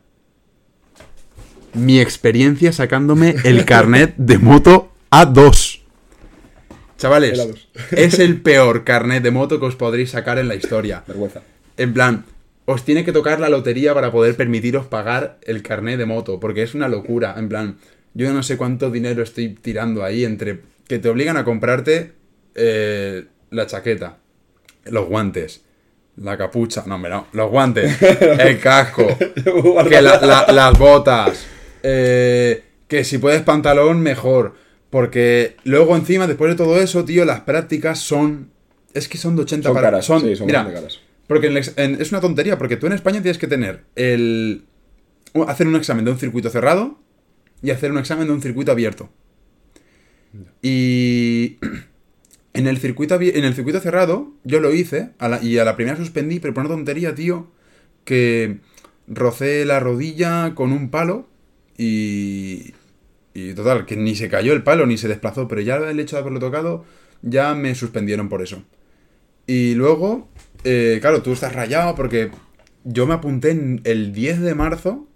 Mi 1.75 2.01
experiencia 2.01 2.73
sacándome 2.73 3.37
el 3.45 3.65
carnet 3.67 4.15
de 4.17 4.39
moto 4.39 4.93
A2. 5.11 5.81
Chavales, 6.97 7.39
El 7.39 7.51
A2. 7.51 7.59
es 7.93 8.19
el 8.19 8.41
peor 8.41 8.85
carnet 8.85 9.23
de 9.23 9.31
moto 9.31 9.61
que 9.61 9.67
os 9.67 9.77
podréis 9.77 10.11
sacar 10.11 10.39
en 10.39 10.49
la 10.49 10.55
historia. 10.55 11.05
Vergüenza. 11.07 11.43
En 11.77 11.95
plan, 11.95 12.25
os 12.70 12.84
tiene 12.84 13.05
que 13.05 13.12
tocar 13.12 13.40
la 13.40 13.49
lotería 13.49 13.94
para 13.94 14.11
poder 14.12 14.37
permitiros 14.37 14.87
pagar 14.87 15.38
el 15.43 15.62
carnet 15.62 15.99
de 15.99 16.06
moto, 16.06 16.40
porque 16.40 16.62
es 16.62 16.75
una 16.75 16.88
locura. 16.88 17.34
En 17.37 17.49
plan, 17.49 17.76
yo 18.14 18.32
no 18.32 18.43
sé 18.43 18.56
cuánto 18.56 18.90
dinero 18.90 19.22
estoy 19.22 19.50
tirando 19.50 20.05
ahí 20.05 20.25
entre 20.25 20.61
que 20.88 20.99
te 20.99 21.08
obligan 21.08 21.37
a 21.37 21.44
comprarte 21.44 22.12
eh, 22.55 23.25
la 23.50 23.67
chaqueta, 23.67 24.19
los 24.87 25.06
guantes, 25.08 25.62
la 26.17 26.37
capucha, 26.37 26.82
no, 26.87 26.96
hombre, 26.96 27.11
no, 27.11 27.26
los 27.32 27.50
guantes, 27.50 28.00
el 28.20 28.58
casco, 28.58 29.06
que 29.88 30.00
la- 30.02 30.20
la- 30.20 30.46
las 30.52 30.78
botas, 30.78 31.46
eh, 31.82 32.62
que 32.88 33.05
si 33.05 33.19
puedes 33.19 33.43
pantalón, 33.43 34.00
mejor. 34.00 34.55
Porque 34.90 35.55
luego 35.62 35.94
encima, 35.94 36.26
después 36.26 36.50
de 36.50 36.56
todo 36.56 36.81
eso, 36.81 37.05
tío, 37.05 37.25
las 37.25 37.43
prácticas 37.43 38.00
son... 38.00 38.50
Es 38.93 39.06
que 39.06 39.19
son 39.19 39.37
de 39.37 39.43
80 39.43 39.69
Son 39.69 39.75
para... 39.75 39.87
caras, 39.87 40.05
son, 40.05 40.20
sí, 40.22 40.34
son 40.34 40.46
mira, 40.49 40.64
caras. 40.64 40.99
Porque 41.31 41.47
en 41.47 41.53
el 41.53 41.59
ex- 41.59 41.75
en- 41.77 42.00
es 42.00 42.11
una 42.11 42.21
tontería, 42.21 42.59
porque 42.59 42.77
tú 42.77 42.88
en 42.88 42.93
España 42.93 43.23
tienes 43.23 43.38
que 43.38 43.47
tener 43.47 43.85
el... 43.94 44.65
hacer 45.47 45.69
un 45.69 45.77
examen 45.77 46.05
de 46.05 46.11
un 46.11 46.19
circuito 46.19 46.50
cerrado 46.50 46.99
y 47.62 47.71
hacer 47.71 47.93
un 47.93 47.99
examen 47.99 48.27
de 48.27 48.32
un 48.32 48.43
circuito 48.43 48.73
abierto. 48.73 49.11
Y 50.61 51.59
en 52.53 52.67
el 52.67 52.79
circuito, 52.79 53.15
en 53.21 53.44
el 53.44 53.55
circuito 53.55 53.79
cerrado 53.79 54.32
yo 54.43 54.59
lo 54.59 54.75
hice 54.75 55.11
a 55.19 55.29
la- 55.29 55.41
y 55.41 55.56
a 55.59 55.65
la 55.65 55.77
primera 55.77 55.97
suspendí, 55.97 56.41
pero 56.41 56.53
por 56.53 56.65
una 56.65 56.75
tontería, 56.75 57.15
tío, 57.15 57.47
que 58.05 58.59
rocé 59.06 59.65
la 59.65 59.79
rodilla 59.79 60.56
con 60.56 60.73
un 60.73 60.91
palo 60.91 61.29
y... 61.79 62.75
Y 63.32 63.55
total, 63.55 63.87
que 63.87 63.94
ni 63.97 64.17
se 64.17 64.29
cayó 64.29 64.53
el 64.53 64.65
palo 64.65 64.85
ni 64.85 64.99
se 64.99 65.06
desplazó, 65.06 65.47
pero 65.47 65.61
ya 65.61 65.77
el 65.77 66.00
hecho 66.00 66.17
de 66.17 66.23
haberlo 66.23 66.41
tocado 66.41 66.85
ya 67.23 67.55
me 67.55 67.77
suspendieron 67.77 68.29
por 68.29 68.43
eso. 68.43 68.65
Y 69.47 69.75
luego, 69.77 70.29
eh, 70.65 70.99
claro, 71.01 71.23
tú 71.23 71.33
estás 71.33 71.55
rayado 71.55 71.95
porque 71.95 72.31
yo 72.84 73.06
me 73.06 73.15
apunté 73.15 73.51
en 73.51 73.81
el 73.84 74.13
10 74.13 74.41
de 74.41 74.55
marzo 74.55 75.06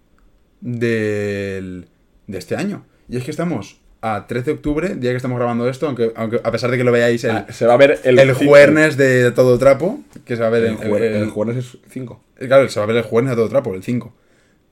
del, 0.61 1.87
de 2.27 2.39
este 2.39 2.57
año. 2.57 2.85
Y 3.09 3.17
es 3.17 3.25
que 3.25 3.31
estamos 3.31 3.81
a 4.01 4.27
13 4.27 4.45
de 4.47 4.53
octubre, 4.53 4.95
día 4.97 5.11
que 5.13 5.17
estamos 5.17 5.39
grabando 5.39 5.69
esto, 5.69 5.87
aunque, 5.87 6.13
aunque 6.17 6.41
a 6.45 6.51
pesar 6.51 6.71
de 6.71 6.77
que 6.77 6.85
lo 6.85 6.93
veáis 6.93 7.25
el, 7.25 7.31
Ah, 7.31 7.47
se 7.51 7.67
va 7.67 7.75
a 7.75 7.77
ver 7.79 8.01
el. 8.05 8.19
el 8.19 8.33
jueves 8.35 8.97
de 8.97 9.31
todo 9.33 9.59
trapo, 9.59 10.01
que 10.27 10.37
se 10.37 10.43
va 10.43 10.49
a 10.49 10.51
ver 10.51 10.65
El, 10.65 10.77
el, 10.83 11.03
el- 11.03 11.23
el 11.23 11.31
jueves 11.31 11.57
es 11.57 11.79
5. 11.91 12.23
Claro, 12.39 12.69
se 12.69 12.81
va 12.81 12.85
a 12.85 12.87
ver 12.87 12.97
el 12.97 13.03
jueves 13.03 13.31
de 13.31 13.37
todo 13.37 13.49
trapo, 13.49 13.75
el 13.75 13.83
5. 13.83 14.15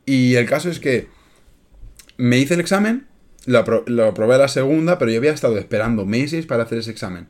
Y 0.04 0.34
el 0.34 0.46
caso 0.46 0.68
es 0.68 0.80
que 0.80 1.08
me 2.18 2.38
hice 2.38 2.54
el 2.54 2.60
examen, 2.60 3.06
lo, 3.46 3.64
lo 3.86 4.06
aprobé 4.06 4.34
a 4.34 4.38
la 4.38 4.48
segunda, 4.48 4.98
pero 4.98 5.10
yo 5.10 5.18
había 5.18 5.32
estado 5.32 5.56
esperando 5.58 6.04
meses 6.04 6.44
para 6.46 6.64
hacer 6.64 6.78
ese 6.78 6.90
examen. 6.90 7.28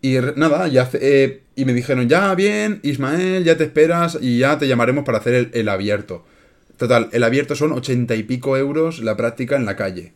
Y 0.00 0.16
nada, 0.36 0.68
ya 0.68 0.88
eh, 0.94 1.42
y 1.56 1.64
me 1.64 1.74
dijeron, 1.74 2.08
ya 2.08 2.34
bien, 2.34 2.80
Ismael, 2.82 3.44
ya 3.44 3.56
te 3.56 3.64
esperas 3.64 4.18
y 4.20 4.38
ya 4.38 4.58
te 4.58 4.68
llamaremos 4.68 5.04
para 5.04 5.18
hacer 5.18 5.34
el, 5.34 5.50
el 5.54 5.68
abierto. 5.68 6.24
Total, 6.76 7.08
el 7.12 7.24
abierto 7.24 7.56
son 7.56 7.72
ochenta 7.72 8.14
y 8.14 8.22
pico 8.22 8.56
euros 8.56 9.00
la 9.00 9.16
práctica 9.16 9.56
en 9.56 9.64
la 9.64 9.74
calle. 9.74 10.12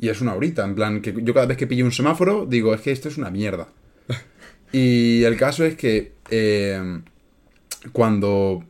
Y 0.00 0.08
es 0.08 0.20
una 0.20 0.34
horita, 0.34 0.64
en 0.64 0.74
plan, 0.74 1.00
que 1.02 1.14
yo 1.22 1.32
cada 1.34 1.46
vez 1.46 1.56
que 1.56 1.66
pillo 1.66 1.84
un 1.84 1.92
semáforo 1.92 2.46
digo, 2.46 2.74
es 2.74 2.80
que 2.80 2.90
esto 2.90 3.08
es 3.08 3.18
una 3.18 3.30
mierda. 3.30 3.68
y 4.72 5.22
el 5.22 5.36
caso 5.36 5.64
es 5.64 5.76
que 5.76 6.12
eh, 6.30 7.00
cuando 7.92 8.64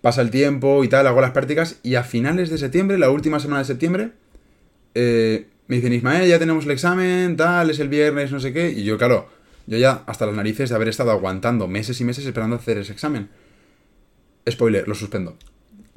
pasa 0.00 0.22
el 0.22 0.30
tiempo 0.30 0.82
y 0.84 0.88
tal, 0.88 1.06
hago 1.06 1.20
las 1.20 1.32
prácticas 1.32 1.78
y 1.82 1.94
a 1.94 2.02
finales 2.02 2.50
de 2.50 2.58
septiembre, 2.58 2.98
la 2.98 3.10
última 3.10 3.40
semana 3.40 3.60
de 3.60 3.66
septiembre, 3.66 4.10
eh, 4.94 5.46
me 5.66 5.76
dicen, 5.76 5.92
Ismael, 5.92 6.28
ya 6.28 6.38
tenemos 6.38 6.64
el 6.64 6.70
examen, 6.70 7.36
tal, 7.36 7.70
es 7.70 7.78
el 7.78 7.88
viernes, 7.88 8.32
no 8.32 8.40
sé 8.40 8.52
qué. 8.52 8.70
Y 8.70 8.84
yo, 8.84 8.96
claro, 8.96 9.28
yo 9.68 9.78
ya 9.78 10.02
hasta 10.06 10.26
las 10.26 10.34
narices 10.34 10.70
de 10.70 10.74
haber 10.74 10.88
estado 10.88 11.10
aguantando 11.10 11.68
meses 11.68 12.00
y 12.00 12.04
meses 12.04 12.26
esperando 12.26 12.56
hacer 12.56 12.78
ese 12.78 12.92
examen. 12.92 13.28
Spoiler, 14.50 14.88
lo 14.88 14.94
suspendo. 14.94 15.36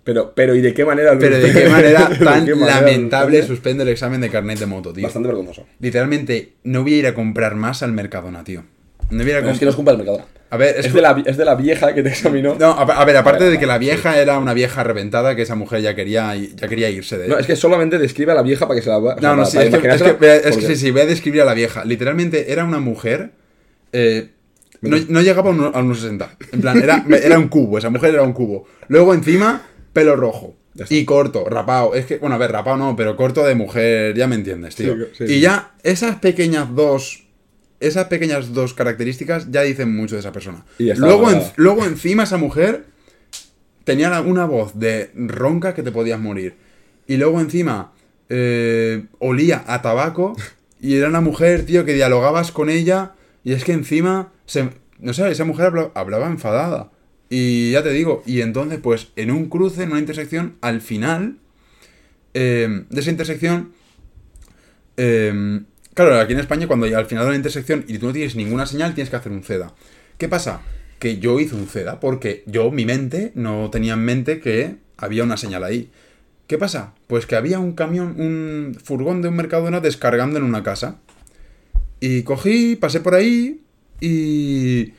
Pero, 0.03 0.33
pero, 0.35 0.55
¿y 0.55 0.61
de 0.61 0.73
qué 0.73 0.83
manera? 0.83 1.13
lo 1.13 1.19
Pero 1.19 1.37
de 1.39 1.51
qué 1.53 1.69
manera 1.69 2.09
¿De 2.09 2.17
tan 2.17 2.45
qué 2.45 2.55
manera 2.55 2.81
lo 2.81 2.85
lamentable 2.87 3.37
suspende? 3.37 3.47
suspendo 3.55 3.83
el 3.83 3.89
examen 3.89 4.19
de 4.21 4.29
carnet 4.29 4.59
de 4.59 4.65
moto, 4.65 4.91
tío. 4.91 5.03
Bastante 5.03 5.27
vergonzoso. 5.27 5.65
Literalmente, 5.79 6.53
no 6.63 6.81
voy 6.83 6.95
a 6.95 6.97
ir 6.97 7.07
a 7.07 7.13
comprar 7.13 7.55
más 7.55 7.81
al 7.83 7.93
Mercadona, 7.93 8.43
tío. 8.43 8.63
No 9.09 9.23
voy 9.23 9.31
a 9.33 9.37
a 9.37 9.51
es 9.51 9.59
que 9.59 9.65
no 9.65 9.71
es 9.71 9.75
culpa 9.75 9.91
del 9.91 9.99
Mercadona. 9.99 10.25
A 10.49 10.57
ver, 10.57 10.75
Es, 10.77 10.87
es, 10.87 10.93
de 10.93 11.01
la, 11.01 11.23
es 11.25 11.37
de 11.37 11.45
la 11.45 11.55
vieja 11.55 11.93
que 11.93 12.03
te 12.03 12.09
examinó. 12.09 12.55
No, 12.59 12.71
a, 12.71 12.81
a 12.81 13.05
ver, 13.05 13.15
aparte 13.15 13.45
de 13.49 13.57
que 13.57 13.65
la 13.65 13.77
vieja 13.77 14.19
era 14.19 14.37
una 14.37 14.53
vieja 14.53 14.83
reventada, 14.83 15.33
que 15.33 15.43
esa 15.43 15.55
mujer 15.55 15.81
ya 15.81 15.95
quería, 15.95 16.35
ya 16.35 16.67
quería 16.67 16.89
irse 16.89 17.17
de 17.17 17.29
No, 17.29 17.37
es 17.37 17.45
que 17.47 17.55
solamente 17.55 17.97
describe 17.97 18.33
a 18.33 18.35
la 18.35 18.41
vieja 18.41 18.67
para 18.67 18.77
que 18.77 18.83
se 18.83 18.89
la 18.89 18.97
o 18.97 19.17
sea, 19.17 19.21
No, 19.21 19.35
no, 19.37 19.45
sí, 19.45 19.59
es 19.59 19.69
que, 19.69 19.87
es 19.87 20.57
que- 20.57 20.75
sí, 20.75 20.91
voy 20.91 21.01
a 21.01 21.05
describir 21.05 21.41
a 21.41 21.45
la 21.45 21.53
vieja. 21.53 21.85
Literalmente 21.85 22.51
era 22.51 22.65
una 22.65 22.79
mujer. 22.79 23.31
Eh, 23.93 24.29
No, 24.81 24.97
no 25.09 25.21
llegaba 25.21 25.49
a 25.51 25.53
uno- 25.53 25.71
a 25.73 25.79
unos 25.79 25.99
60. 25.99 26.37
En 26.53 26.61
plan, 26.61 26.81
era, 26.81 27.05
era 27.23 27.37
un 27.37 27.49
cubo, 27.49 27.77
esa 27.77 27.89
mujer 27.91 28.13
era 28.15 28.23
un 28.23 28.33
cubo. 28.33 28.65
Luego 28.87 29.13
encima, 29.13 29.61
pelo 29.93 30.15
rojo. 30.15 30.55
Y 30.89 31.05
corto, 31.05 31.47
rapado. 31.49 31.93
Es 31.93 32.05
que, 32.05 32.17
bueno, 32.17 32.35
a 32.35 32.37
ver, 32.39 32.51
rapado 32.51 32.77
no, 32.77 32.95
pero 32.95 33.15
corto 33.17 33.43
de 33.45 33.53
mujer, 33.55 34.15
ya 34.15 34.25
me 34.27 34.35
entiendes, 34.35 34.75
tío. 34.75 34.95
Sí, 34.95 35.03
sí, 35.17 35.23
y 35.25 35.27
sí. 35.27 35.39
ya 35.41 35.73
esas 35.83 36.15
pequeñas 36.17 36.73
dos. 36.73 37.25
Esas 37.79 38.05
pequeñas 38.05 38.53
dos 38.53 38.73
características 38.73 39.51
ya 39.51 39.61
dicen 39.63 39.95
mucho 39.95 40.15
de 40.15 40.19
esa 40.21 40.31
persona. 40.31 40.63
Y 40.79 40.93
Luego, 40.93 41.29
en- 41.31 41.41
luego 41.57 41.83
encima 41.85 42.23
esa 42.23 42.37
mujer 42.37 42.85
tenía 43.83 44.21
una 44.21 44.45
voz 44.45 44.77
de 44.79 45.11
ronca 45.15 45.73
que 45.73 45.83
te 45.83 45.91
podías 45.91 46.19
morir. 46.19 46.55
Y 47.07 47.17
luego 47.17 47.41
encima 47.41 47.91
eh, 48.29 49.05
olía 49.19 49.63
a 49.67 49.81
tabaco 49.81 50.35
y 50.79 50.95
era 50.95 51.07
una 51.09 51.21
mujer, 51.21 51.65
tío, 51.65 51.83
que 51.85 51.93
dialogabas 51.93 52.51
con 52.51 52.69
ella 52.69 53.13
y 53.43 53.53
es 53.53 53.63
que 53.63 53.73
encima, 53.73 54.31
se, 54.45 54.69
no 54.99 55.13
sé, 55.13 55.29
esa 55.29 55.45
mujer 55.45 55.67
habla- 55.67 55.91
hablaba 55.95 56.27
enfadada. 56.27 56.91
Y 57.29 57.71
ya 57.71 57.81
te 57.83 57.91
digo, 57.91 58.23
y 58.25 58.41
entonces 58.41 58.79
pues 58.81 59.09
en 59.15 59.31
un 59.31 59.47
cruce, 59.47 59.83
en 59.83 59.91
una 59.91 59.99
intersección, 59.99 60.57
al 60.61 60.81
final 60.81 61.37
eh, 62.33 62.85
de 62.89 62.99
esa 62.99 63.09
intersección, 63.11 63.71
eh, 64.97 65.61
claro, 65.93 66.19
aquí 66.19 66.33
en 66.33 66.39
España 66.39 66.67
cuando 66.67 66.85
al 66.85 67.05
final 67.05 67.23
de 67.23 67.29
una 67.29 67.37
intersección 67.37 67.85
y 67.87 67.97
tú 67.97 68.07
no 68.07 68.13
tienes 68.13 68.35
ninguna 68.35 68.65
señal, 68.65 68.93
tienes 68.93 69.09
que 69.09 69.15
hacer 69.15 69.31
un 69.31 69.43
CEDA. 69.43 69.73
¿Qué 70.17 70.27
pasa? 70.27 70.61
Que 70.99 71.17
yo 71.17 71.39
hice 71.39 71.55
un 71.55 71.67
CEDA 71.67 71.99
porque 71.99 72.43
yo, 72.45 72.69
mi 72.71 72.85
mente, 72.85 73.31
no 73.35 73.69
tenía 73.71 73.93
en 73.93 74.05
mente 74.05 74.39
que 74.39 74.75
había 74.97 75.23
una 75.23 75.37
señal 75.37 75.63
ahí. 75.63 75.89
¿Qué 76.47 76.57
pasa? 76.57 76.93
Pues 77.07 77.25
que 77.25 77.35
había 77.35 77.59
un 77.59 77.73
camión, 77.73 78.19
un 78.19 78.77
furgón 78.83 79.21
de 79.21 79.29
un 79.29 79.35
Mercadona 79.35 79.79
descargando 79.79 80.37
en 80.37 80.43
una 80.43 80.63
casa. 80.63 80.99
Y 82.01 82.23
cogí, 82.23 82.75
pasé 82.75 82.99
por 82.99 83.15
ahí 83.15 83.61
y... 84.01 84.93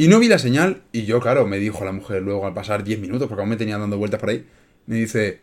Y 0.00 0.06
no 0.06 0.20
vi 0.20 0.28
la 0.28 0.38
señal. 0.38 0.82
Y 0.92 1.04
yo, 1.06 1.18
claro, 1.20 1.46
me 1.46 1.58
dijo 1.58 1.84
la 1.84 1.90
mujer 1.90 2.22
luego 2.22 2.46
al 2.46 2.54
pasar 2.54 2.84
10 2.84 3.00
minutos, 3.00 3.26
porque 3.28 3.42
aún 3.42 3.50
me 3.50 3.56
tenía 3.56 3.76
dando 3.76 3.98
vueltas 3.98 4.20
por 4.20 4.30
ahí, 4.30 4.46
me 4.86 4.94
dice, 4.94 5.40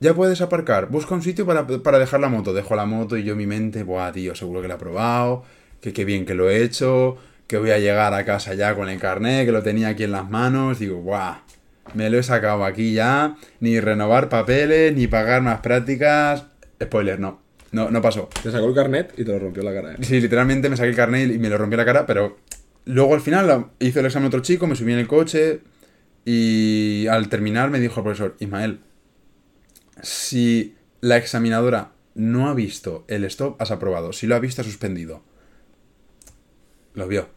ya 0.00 0.12
puedes 0.12 0.42
aparcar, 0.42 0.90
busca 0.90 1.14
un 1.14 1.22
sitio 1.22 1.46
para, 1.46 1.66
para 1.66 1.98
dejar 1.98 2.20
la 2.20 2.28
moto. 2.28 2.52
Dejo 2.52 2.76
la 2.76 2.84
moto 2.84 3.16
y 3.16 3.24
yo 3.24 3.34
mi 3.34 3.46
mente, 3.46 3.82
buah, 3.82 4.12
tío, 4.12 4.34
seguro 4.34 4.60
que 4.60 4.68
la 4.68 4.74
he 4.74 4.78
probado, 4.78 5.44
que 5.80 5.94
qué 5.94 6.04
bien 6.04 6.26
que 6.26 6.34
lo 6.34 6.50
he 6.50 6.62
hecho, 6.62 7.16
que 7.46 7.56
voy 7.56 7.70
a 7.70 7.78
llegar 7.78 8.12
a 8.12 8.24
casa 8.26 8.52
ya 8.52 8.74
con 8.74 8.90
el 8.90 9.00
carnet, 9.00 9.46
que 9.46 9.52
lo 9.52 9.62
tenía 9.62 9.88
aquí 9.88 10.04
en 10.04 10.12
las 10.12 10.28
manos. 10.28 10.78
Digo, 10.78 10.98
buah, 10.98 11.38
me 11.94 12.10
lo 12.10 12.18
he 12.18 12.22
sacado 12.22 12.66
aquí 12.66 12.92
ya, 12.92 13.36
ni 13.60 13.80
renovar 13.80 14.28
papeles, 14.28 14.94
ni 14.94 15.06
pagar 15.06 15.40
más 15.40 15.60
prácticas. 15.60 16.44
Spoiler, 16.82 17.18
no, 17.18 17.40
no, 17.74 17.90
no 17.90 18.00
pasó. 18.00 18.28
Te 18.42 18.50
sacó 18.50 18.66
el 18.66 18.74
carnet 18.74 19.12
y 19.18 19.24
te 19.24 19.32
lo 19.32 19.38
rompió 19.38 19.62
la 19.62 19.74
cara, 19.74 19.92
¿eh? 19.92 19.96
Sí, 20.00 20.20
literalmente 20.20 20.70
me 20.70 20.76
saqué 20.76 20.90
el 20.90 20.96
carnet 20.96 21.30
y 21.34 21.38
me 21.38 21.48
lo 21.48 21.58
rompió 21.58 21.76
la 21.76 21.84
cara, 21.84 22.06
pero 22.06 22.38
luego 22.84 23.14
al 23.14 23.20
final 23.20 23.66
hizo 23.80 24.00
el 24.00 24.06
examen 24.06 24.28
otro 24.28 24.40
chico, 24.40 24.66
me 24.66 24.76
subí 24.76 24.92
en 24.92 25.00
el 25.00 25.08
coche 25.08 25.60
y 26.24 27.06
al 27.08 27.28
terminar 27.28 27.70
me 27.70 27.80
dijo 27.80 28.00
el 28.00 28.04
profesor, 28.04 28.36
Ismael, 28.38 28.80
si 30.02 30.76
la 31.00 31.16
examinadora 31.16 31.92
no 32.14 32.48
ha 32.48 32.54
visto 32.54 33.04
el 33.08 33.24
stop, 33.24 33.60
has 33.60 33.70
aprobado. 33.70 34.12
Si 34.12 34.26
lo 34.26 34.36
ha 34.36 34.38
visto, 34.38 34.62
ha 34.62 34.64
suspendido. 34.64 35.22
Lo 36.94 37.08
vio. 37.08 37.28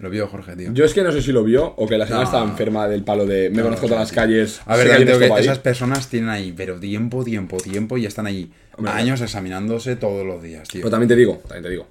Lo 0.00 0.10
vio 0.10 0.28
Jorge, 0.28 0.54
tío. 0.56 0.72
Yo 0.72 0.84
es 0.84 0.94
que 0.94 1.02
no 1.02 1.10
sé 1.10 1.22
si 1.22 1.32
lo 1.32 1.42
vio 1.42 1.74
o 1.76 1.88
que 1.88 1.98
la 1.98 2.06
señora 2.06 2.22
No. 2.24 2.28
estaba 2.30 2.48
enferma 2.50 2.86
del 2.86 3.02
palo 3.02 3.26
de 3.26 3.50
me 3.50 3.58
No, 3.58 3.64
conozco 3.64 3.86
no, 3.86 3.94
todas 3.94 4.08
las 4.08 4.12
calles. 4.12 4.60
A 4.66 4.76
ver, 4.76 5.04
que 5.06 5.40
esas 5.40 5.58
personas 5.58 6.08
tienen 6.08 6.28
ahí, 6.30 6.52
pero 6.56 6.78
tiempo, 6.78 7.24
tiempo, 7.24 7.56
tiempo, 7.56 7.98
y 7.98 8.06
están 8.06 8.26
ahí 8.26 8.52
Hombre, 8.76 8.92
años 8.92 9.20
examinándose 9.20 9.96
todos 9.96 10.24
los 10.26 10.42
días, 10.42 10.68
tío. 10.68 10.82
Pero 10.82 10.90
también 10.90 11.08
te 11.08 11.16
digo, 11.16 11.38
también 11.48 11.62
te 11.64 11.70
digo. 11.70 11.86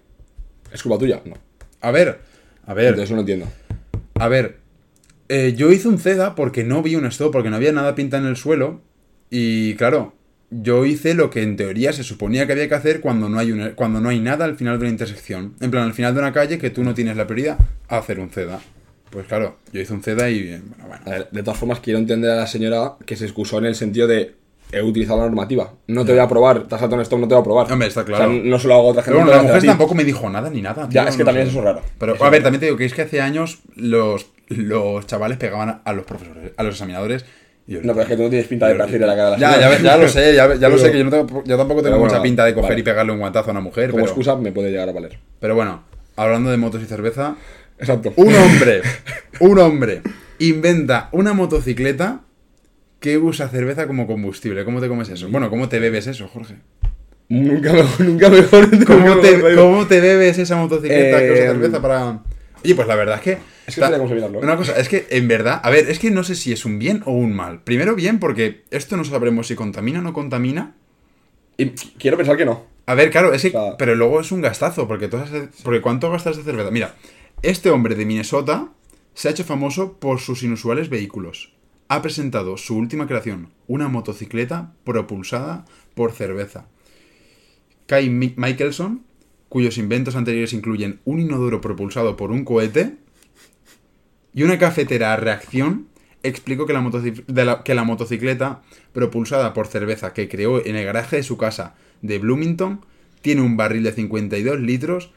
¿Es 0.72 0.82
culpa 0.84 0.98
tuya? 0.98 1.22
No. 1.26 1.36
A 1.82 1.92
ver, 1.92 2.20
a 2.66 2.74
ver. 2.74 2.90
Entonces 2.90 3.12
no 3.14 3.20
entiendo. 3.22 3.48
A 4.16 4.28
ver, 4.28 4.58
eh, 5.30 5.54
yo 5.56 5.72
hice 5.72 5.88
un 5.88 6.00
CEDA 6.00 6.34
porque 6.36 6.64
no 6.64 6.82
vi 6.82 6.96
un 6.96 7.06
stop, 7.06 7.32
porque 7.32 7.50
no 7.50 7.56
había 7.58 7.72
nada 7.72 7.94
pinta 7.96 8.18
en 8.18 8.26
el 8.26 8.38
suelo. 8.38 8.82
Y 9.30 9.76
claro, 9.76 10.14
yo 10.50 10.86
hice 10.86 11.14
lo 11.14 11.30
que 11.30 11.44
en 11.44 11.58
teoría 11.58 11.92
se 11.94 12.04
suponía 12.04 12.46
que 12.48 12.54
había 12.54 12.70
que 12.70 12.76
hacer 12.76 13.02
cuando 13.02 13.28
no 13.30 13.38
hay, 13.40 13.52
una- 13.52 13.74
cuando 13.76 14.00
no 14.00 14.10
hay 14.10 14.20
nada 14.20 14.46
al 14.46 14.56
final 14.56 14.78
de 14.80 14.86
una 14.86 14.92
intersección. 14.92 15.54
En 15.60 15.72
plan, 15.72 15.84
al 15.84 15.94
final 15.94 16.14
de 16.14 16.20
una 16.22 16.32
calle 16.34 16.58
que 16.58 16.70
tú 16.70 16.84
no 16.84 16.94
tienes 16.94 17.18
la 17.18 17.28
prioridad, 17.28 17.58
hacer 17.90 18.20
un 18.20 18.30
CEDA. 18.30 18.60
Pues 19.10 19.26
claro, 19.28 19.58
yo 19.72 19.82
hice 19.82 19.94
un 19.94 20.04
CEDA 20.04 20.30
y 20.30 20.50
bueno, 20.50 20.64
bueno. 20.88 21.02
A 21.06 21.10
ver, 21.10 21.28
de 21.32 21.44
todas 21.44 21.58
formas, 21.60 21.80
quiero 21.80 22.00
entender 22.00 22.32
a 22.32 22.36
la 22.36 22.48
señora 22.48 22.94
que 23.06 23.16
se 23.16 23.26
excusó 23.26 23.58
en 23.58 23.66
el 23.66 23.76
sentido 23.76 24.08
de 24.08 24.36
he 24.72 24.82
utilizado 24.82 25.20
la 25.20 25.26
normativa. 25.28 25.74
No 25.88 26.04
te 26.04 26.12
voy 26.12 26.20
a 26.20 26.24
has 26.26 26.70
saltado 26.70 26.96
un 26.96 27.02
stop, 27.02 27.20
no 27.20 27.28
te 27.28 27.34
voy 27.34 27.40
a 27.40 27.42
aprobar. 27.42 27.72
Hombre, 27.72 27.88
está 27.88 28.04
claro. 28.04 28.26
O 28.26 28.34
sea, 28.34 28.42
no 28.44 28.60
se 28.60 28.68
lo 28.68 28.74
hago 28.74 28.88
a 28.88 28.92
otra 28.92 29.04
gente. 29.04 29.18
Pero 29.18 29.26
bueno, 29.26 29.42
no 29.42 29.48
la 29.48 29.54
mujer 29.54 29.66
tampoco 29.70 29.96
me 29.96 30.04
dijo 30.04 30.30
nada 30.30 30.50
ni 30.50 30.62
nada. 30.62 30.88
Ya, 30.92 31.04
es 31.06 31.16
que 31.16 31.24
no 31.24 31.28
también 31.28 31.48
sé. 31.48 31.52
eso 31.52 31.60
es 31.60 31.66
raro. 31.66 31.82
Pero, 31.98 32.16
Eso 32.16 32.26
a 32.26 32.30
ver, 32.30 32.44
también 32.44 32.60
te 32.60 32.66
digo 32.66 32.78
que 32.78 32.84
es 32.86 32.94
que 32.94 33.04
hace 33.04 33.22
años 33.22 33.60
los, 33.76 34.28
los 34.50 35.08
chavales 35.08 35.38
pegaban 35.38 35.82
a 35.86 35.94
los 35.94 36.06
profesores, 36.06 36.52
a 36.58 36.64
los 36.64 36.76
examinadores. 36.76 37.24
Yo- 37.68 37.80
No, 37.84 37.94
pero 37.94 38.02
es 38.04 38.08
que 38.08 38.16
tú 38.16 38.24
no 38.24 38.30
tienes 38.30 38.48
pinta 38.48 38.68
de 38.68 38.76
perfil 38.76 39.00
de 39.00 39.06
la 39.08 39.16
cara 39.16 39.32
de 39.32 39.38
la 39.38 39.52
Ya, 39.52 39.60
ya, 39.72 39.80
ya 39.82 39.98
lo 39.98 40.08
sé, 40.08 40.34
ya, 40.34 40.48
ya 40.56 40.70
lo 40.70 40.76
Pero- 40.76 40.78
sé, 40.78 40.92
que 40.92 40.98
yo, 41.00 41.04
no 41.04 41.10
tengo- 41.12 41.44
yo 41.46 41.58
tampoco 41.58 41.82
tengo 41.82 41.96
pero 41.96 41.98
mucha 42.00 42.10
bueno, 42.18 42.24
pinta 42.24 42.46
de 42.46 42.54
coger 42.54 42.70
vale. 42.72 42.80
y 42.80 42.84
pegarle 42.84 43.12
un 43.12 43.20
guantazo 43.20 43.50
a 43.50 43.52
una 43.52 43.62
mujer. 43.62 43.92
Como 43.92 44.04
Pero, 44.04 44.08
excusa 44.14 44.36
me 44.38 44.52
puede 44.52 44.72
llegar 44.72 44.90
a 44.90 44.94
valer. 44.94 45.20
pero 45.40 45.54
bueno, 45.56 45.84
hablando 46.16 46.50
de 46.50 46.58
motos 46.58 46.82
y 46.82 46.86
cerveza, 46.86 47.36
Exacto. 47.78 48.14
un 48.16 48.34
hombre, 48.34 48.82
un 49.42 49.60
hombre 49.60 50.02
inventa 50.40 51.10
una 51.12 51.34
motocicleta 51.34 52.22
que 53.00 53.18
usa 53.18 53.48
cerveza 53.50 53.86
como 53.86 54.08
combustible. 54.08 54.66
¿Cómo 54.66 54.82
te 54.82 54.88
comes 54.88 55.10
eso? 55.10 55.28
Bueno, 55.30 55.50
¿cómo 55.50 55.70
te 55.70 55.80
bebes 55.80 56.08
eso, 56.08 56.28
Jorge? 56.28 56.56
Nunca 57.30 57.74
mejor, 57.74 58.00
nunca 58.06 58.30
mejor. 58.30 58.86
¿Cómo 58.86 59.18
te, 59.22 59.56
cómo 59.56 59.86
te 59.88 60.00
bebes 60.00 60.38
esa 60.40 60.56
motocicleta 60.56 61.20
que 61.20 61.32
usa 61.32 61.44
Eh, 61.44 61.48
cerveza 61.48 61.82
para...? 61.82 62.20
Oye, 62.64 62.76
pues 62.76 62.88
la 62.88 62.96
verdad 62.96 63.16
es 63.18 63.22
que... 63.22 63.38
Es 63.68 63.76
que 63.76 63.82
cómo 63.82 64.08
mirarlo, 64.08 64.40
¿eh? 64.40 64.44
Una 64.44 64.56
cosa, 64.58 64.78
es 64.80 64.88
que 64.90 65.08
en 65.10 65.28
verdad... 65.28 65.60
A 65.64 65.70
ver, 65.70 65.90
es 65.90 66.00
que 66.00 66.12
no 66.12 66.24
sé 66.24 66.36
si 66.36 66.52
es 66.52 66.66
un 66.66 66.80
bien 66.80 67.04
o 67.06 67.12
un 67.12 67.34
mal. 67.34 67.62
Primero 67.64 67.96
bien 67.96 68.20
porque 68.20 68.64
esto 68.72 68.98
no 68.98 69.04
sabremos 69.04 69.48
si 69.48 69.56
contamina 69.56 70.00
o 70.00 70.02
no 70.02 70.14
contamina. 70.14 70.76
Y 71.58 71.70
quiero 71.72 72.18
pensar 72.18 72.38
que 72.38 72.46
no. 72.46 72.66
A 72.86 72.94
ver, 72.96 73.12
claro, 73.12 73.34
es 73.34 73.42
que... 73.42 73.50
O 73.50 73.52
sea- 73.52 73.78
pero 73.78 73.96
luego 73.96 74.22
es 74.22 74.32
un 74.32 74.42
gastazo, 74.42 74.88
porque, 74.88 75.08
todas 75.08 75.30
porque 75.64 75.82
¿cuánto 75.82 76.10
gastas 76.12 76.38
de 76.38 76.44
cerveza? 76.44 76.72
Mira, 76.72 76.96
este 77.42 77.70
hombre 77.70 77.96
de 77.96 78.06
Minnesota 78.06 78.70
se 79.14 79.28
ha 79.28 79.32
hecho 79.32 79.44
famoso 79.44 79.94
por 80.00 80.20
sus 80.20 80.44
inusuales 80.44 80.90
vehículos. 80.90 81.54
Ha 81.90 82.02
presentado 82.02 82.58
su 82.58 82.76
última 82.78 83.08
creación, 83.08 83.50
una 83.68 83.88
motocicleta 83.88 84.74
propulsada 84.84 85.66
por 85.96 86.12
cerveza. 86.12 86.68
Kai 87.88 88.10
Mi- 88.10 88.34
Michelson, 88.38 89.04
cuyos 89.50 89.78
inventos 89.78 90.16
anteriores 90.16 90.54
incluyen 90.54 91.00
un 91.06 91.20
inodoro 91.20 91.62
propulsado 91.62 92.18
por 92.18 92.32
un 92.32 92.44
cohete 92.44 92.96
y 94.34 94.44
una 94.44 94.58
cafetera 94.60 95.14
a 95.14 95.18
reacción, 95.18 95.88
explicó 96.24 96.66
que 96.66 96.74
la, 96.74 97.64
que 97.64 97.76
la 97.76 97.84
motocicleta 97.84 98.62
propulsada 98.94 99.54
por 99.54 99.68
cerveza 99.68 100.14
que 100.14 100.28
creó 100.28 100.64
en 100.66 100.76
el 100.76 100.86
garaje 100.86 101.18
de 101.18 101.24
su 101.24 101.38
casa 101.38 101.76
de 102.02 102.20
Bloomington 102.20 102.82
tiene 103.22 103.42
un 103.42 103.58
barril 103.58 103.84
de 103.84 103.94
52 103.94 104.60
litros 104.60 105.12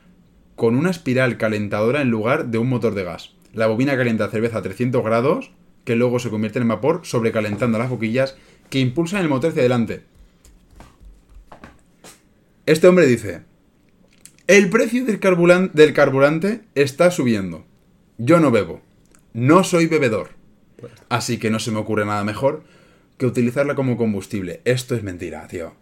con 0.57 0.77
una 0.77 0.91
espiral 0.91 1.37
calentadora 1.37 2.03
en 2.03 2.11
lugar 2.11 2.47
de 2.47 2.59
un 2.59 2.69
motor 2.69 2.95
de 2.95 3.05
gas. 3.05 3.33
La 3.53 3.67
bobina 3.67 3.97
calienta 3.97 4.29
cerveza 4.29 4.59
a 4.59 4.63
300 4.63 5.03
grados, 5.03 5.51
que 5.85 5.97
luego 5.97 6.19
se 6.19 6.31
convierte 6.31 6.59
en 6.59 6.69
vapor, 6.69 7.01
sobrecalentando 7.05 7.79
las 7.79 7.91
boquillas 7.91 8.37
que 8.69 8.79
impulsan 8.79 9.23
el 9.23 9.29
motor 9.29 9.51
hacia 9.51 9.63
adelante. 9.63 10.03
Este 12.67 12.87
hombre 12.87 13.07
dice, 13.07 13.43
el 14.57 14.69
precio 14.69 15.05
del, 15.05 15.21
carburan- 15.21 15.71
del 15.73 15.93
carburante 15.93 16.63
está 16.75 17.11
subiendo. 17.13 17.65
Yo 18.19 18.41
no 18.41 18.51
bebo. 18.51 18.83
No 19.33 19.63
soy 19.63 19.87
bebedor. 19.87 20.31
Así 21.09 21.39
que 21.39 21.51
no 21.51 21.61
se 21.61 21.71
me 21.71 21.79
ocurre 21.79 22.05
nada 22.05 22.25
mejor 22.25 22.65
que 23.17 23.27
utilizarla 23.27 23.75
como 23.77 23.97
combustible. 23.97 24.61
Esto 24.65 24.95
es 24.97 25.03
mentira, 25.05 25.47
tío. 25.47 25.75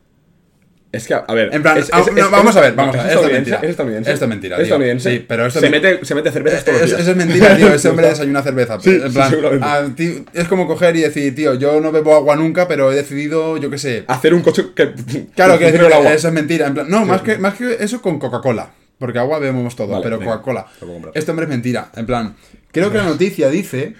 Es 0.90 1.06
que, 1.06 1.12
a 1.12 1.22
ver. 1.34 1.50
En 1.52 1.60
plan, 1.62 1.76
es- 1.76 1.90
ah, 1.92 2.00
es- 2.00 2.10
no, 2.12 2.24
es- 2.24 2.30
vamos 2.30 2.56
a 2.56 2.60
ver, 2.62 2.74
vamos 2.74 2.96
a 2.96 3.02
ver. 3.02 3.12
Esto 3.12 3.26
es 3.26 3.32
mentira. 3.32 3.58
Es 3.62 3.70
estadounidense. 3.70 4.12
Esto 4.12 4.24
es 4.24 4.28
mentira, 4.30 4.56
Es 4.56 4.58
tío. 4.58 4.64
estadounidense. 4.64 5.10
Sí, 5.10 5.24
pero 5.28 5.46
esto 5.46 5.60
se, 5.60 5.68
mete, 5.70 6.04
se 6.04 6.14
mete 6.14 6.32
cervezas 6.32 6.64
todos 6.64 6.80
los 6.80 6.86
Eso, 6.88 6.96
días. 6.96 7.08
eso 7.08 7.10
es 7.10 7.16
mentira, 7.26 7.56
tío. 7.56 7.68
Ese 7.74 7.88
hombre 7.90 8.08
desayuna 8.08 8.42
cerveza. 8.42 8.80
Sí, 8.80 8.90
en 8.90 9.12
sí, 9.12 9.18
plan, 9.58 9.94
tío, 9.94 10.12
es 10.32 10.48
como 10.48 10.66
coger 10.66 10.96
y 10.96 11.00
decir, 11.02 11.34
tío, 11.34 11.54
yo 11.54 11.78
no 11.82 11.92
bebo 11.92 12.14
agua 12.14 12.36
nunca, 12.36 12.66
pero 12.66 12.90
he 12.90 12.94
decidido, 12.94 13.58
yo 13.58 13.68
qué 13.68 13.76
sé. 13.76 14.04
Hacer 14.08 14.32
un 14.32 14.40
coche 14.40 14.68
que. 14.74 14.94
Claro, 15.34 15.58
que 15.58 15.66
funcione 15.66 15.86
el 15.88 15.92
agua. 15.92 16.12
eso 16.14 16.28
es 16.28 16.34
mentira. 16.34 16.66
En 16.68 16.74
plan, 16.74 16.86
no, 16.88 17.04
más, 17.04 17.20
que, 17.20 17.36
más 17.36 17.54
que 17.54 17.76
eso 17.80 18.00
con 18.00 18.18
Coca-Cola. 18.18 18.70
Porque 18.98 19.18
agua 19.18 19.38
bebemos 19.38 19.76
todo, 19.76 19.88
Vale, 19.88 20.02
pero 20.02 20.18
Coca-Cola. 20.18 20.66
Este 21.14 21.30
hombre 21.30 21.44
es 21.44 21.50
mentira. 21.50 21.90
En 21.96 22.06
plan, 22.06 22.34
creo 22.72 22.90
que 22.90 22.96
la 22.96 23.04
noticia 23.12 23.50
dice 23.50 23.94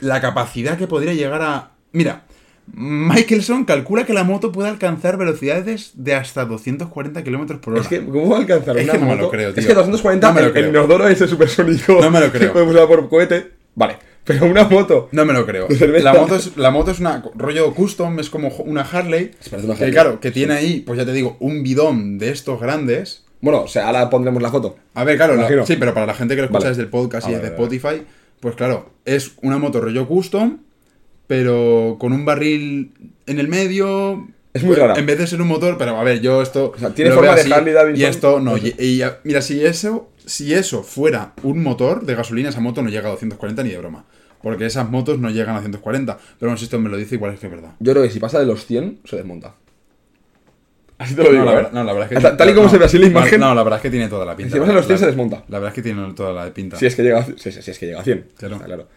la 0.00 0.20
capacidad 0.20 0.78
que 0.78 0.86
podría 0.86 1.12
llegar 1.12 1.42
a. 1.42 1.70
Mira, 1.92 2.22
Michelson 2.74 3.64
calcula 3.64 4.06
que 4.06 4.12
la 4.12 4.24
moto 4.24 4.52
puede 4.52 4.68
alcanzar 4.68 5.16
velocidades 5.16 5.92
de 5.94 6.14
hasta 6.14 6.44
240 6.44 7.22
kilómetros 7.24 7.60
por 7.60 7.74
hora. 7.74 7.82
Es 7.82 7.88
que, 7.88 8.04
¿cómo 8.04 8.30
va 8.30 8.36
a 8.36 8.40
alcanzar 8.40 8.76
Es 8.78 8.84
una 8.84 8.92
que 8.94 8.98
no 8.98 9.06
me 9.06 9.16
lo 9.16 9.30
creo, 9.30 9.52
tío. 9.52 9.60
Es 9.60 9.66
que 9.66 9.74
240 9.74 10.26
No 10.28 10.34
me 10.34 10.40
lo 10.40 10.46
el, 10.48 10.52
supersónico. 11.28 12.00
No 12.00 12.10
me 12.10 12.20
lo 12.20 12.26
creo. 12.32 12.48
Que 12.48 12.52
podemos 12.52 12.74
usar 12.74 12.86
por 12.88 13.08
cohete. 13.08 13.50
Vale. 13.74 13.96
Pero 14.24 14.46
una 14.46 14.64
moto. 14.64 15.08
No 15.12 15.24
me 15.24 15.32
lo 15.32 15.44
creo. 15.44 15.66
La 16.02 16.14
moto 16.14 16.36
es, 16.36 16.56
la 16.56 16.70
moto 16.70 16.92
es 16.92 17.00
una 17.00 17.24
rollo 17.34 17.74
custom, 17.74 18.20
es 18.20 18.30
como 18.30 18.48
una 18.48 18.82
Harley. 18.82 19.32
una 19.50 19.60
que 19.74 19.82
Harley. 19.82 19.90
claro, 19.92 20.20
que 20.20 20.30
tiene 20.30 20.54
ahí, 20.54 20.80
pues 20.80 20.96
ya 20.98 21.04
te 21.04 21.12
digo, 21.12 21.36
un 21.40 21.62
bidón 21.64 22.18
de 22.18 22.30
estos 22.30 22.60
grandes. 22.60 23.24
Bueno, 23.40 23.62
o 23.62 23.66
sea, 23.68 23.88
ahora 23.88 24.08
pondremos 24.08 24.40
la 24.40 24.50
foto. 24.52 24.76
A 24.94 25.02
ver, 25.02 25.16
claro, 25.16 25.34
la- 25.34 25.66
sí, 25.66 25.74
pero 25.76 25.92
para 25.92 26.06
la 26.06 26.14
gente 26.14 26.36
que 26.36 26.42
lo 26.42 26.44
escucha 26.46 26.60
Vale. 26.60 26.68
desde 26.70 26.82
el 26.84 26.88
podcast 26.88 27.28
y 27.28 27.34
Ah, 27.34 27.38
desde. 27.38 27.48
Spotify, 27.48 28.02
pues 28.38 28.54
claro, 28.54 28.90
es 29.04 29.32
una 29.42 29.58
moto 29.58 29.80
rollo 29.80 30.06
custom, 30.06 30.58
pero 31.32 31.96
con 31.98 32.12
un 32.12 32.26
barril 32.26 32.92
en 33.26 33.38
el 33.38 33.48
medio. 33.48 34.28
Es 34.52 34.62
muy 34.62 34.74
Pues, 34.76 34.80
rara. 34.86 35.00
En 35.00 35.06
vez 35.06 35.16
de 35.18 35.26
ser 35.26 35.40
un 35.40 35.48
motor, 35.48 35.78
pero 35.78 35.96
a 35.98 36.04
ver, 36.04 36.20
yo 36.20 36.42
esto. 36.42 36.74
O 36.76 36.78
sea, 36.78 36.90
tiene 36.90 37.10
forma 37.10 37.34
de 37.34 37.54
Harley 37.54 37.72
Davidson. 37.72 38.00
Y 38.02 38.04
esto 38.04 38.38
no. 38.38 38.58
Y- 38.58 38.74
y, 38.78 39.02
mira, 39.24 39.40
si 39.40 39.64
eso, 39.64 40.10
si 40.26 40.52
eso 40.52 40.82
fuera 40.82 41.32
un 41.42 41.62
motor 41.62 42.04
de 42.04 42.14
gasolina, 42.14 42.50
esa 42.50 42.60
moto 42.60 42.82
no 42.82 42.90
llega 42.90 43.08
a 43.08 43.12
240 43.12 43.62
ni 43.62 43.70
de 43.70 43.78
broma. 43.78 44.04
Porque 44.42 44.66
esas 44.66 44.90
motos 44.90 45.18
no 45.20 45.30
llegan 45.30 45.56
a 45.56 45.60
140. 45.60 46.18
Pero 46.38 46.50
bueno, 46.50 46.58
si 46.58 46.64
esto 46.64 46.78
me 46.78 46.90
lo 46.90 46.98
dice, 46.98 47.14
igual 47.14 47.32
es 47.32 47.40
que 47.40 47.46
es 47.46 47.52
verdad. 47.52 47.70
Yo 47.80 47.92
creo 47.92 48.04
que 48.04 48.10
si 48.10 48.20
pasa 48.20 48.38
de 48.38 48.44
los 48.44 48.66
100, 48.66 48.98
se 49.06 49.16
desmonta. 49.16 49.54
Así 50.98 51.14
te 51.14 51.22
lo 51.22 51.30
digo, 51.30 51.44
no, 51.44 51.46
la, 51.46 51.52
¿eh? 51.52 51.56
verdad- 51.56 51.72
no, 51.72 51.84
la 51.84 51.92
verdad 51.94 52.12
es 52.12 52.18
que. 52.18 52.22
Tal- 52.22 52.36
tal 52.36 52.50
y 52.50 52.52
como 52.52 52.66
no, 52.66 52.70
se 52.72 52.76
ve 52.78 52.84
así 52.84 52.98
la 52.98 53.06
imagen. 53.06 53.40
No, 53.40 53.54
la 53.54 53.62
verdad 53.62 53.78
es 53.78 53.82
que 53.84 53.90
tiene 53.90 54.08
toda 54.08 54.26
la 54.26 54.36
pinta. 54.36 54.52
Si 54.52 54.60
pasa 54.60 54.72
de 54.72 54.76
los 54.76 54.84
100, 54.86 54.94
La- 54.96 54.98
se 55.00 55.06
desmonta. 55.06 55.36
La 55.48 55.58
verdad 55.60 55.68
es 55.70 55.74
que 55.76 55.82
tiene 55.82 56.12
toda 56.12 56.32
la 56.34 56.52
pinta. 56.52 56.76
Si 56.76 56.84
es 56.84 56.94
que 56.94 57.02
llega 57.02 57.24
sí, 57.24 57.48
es 57.48 57.78
que 57.78 57.86
llega 57.86 58.00
a 58.00 58.04
100. 58.04 58.26
Claro. 58.36 58.54
Está 58.56 58.66
claro. 58.66 58.88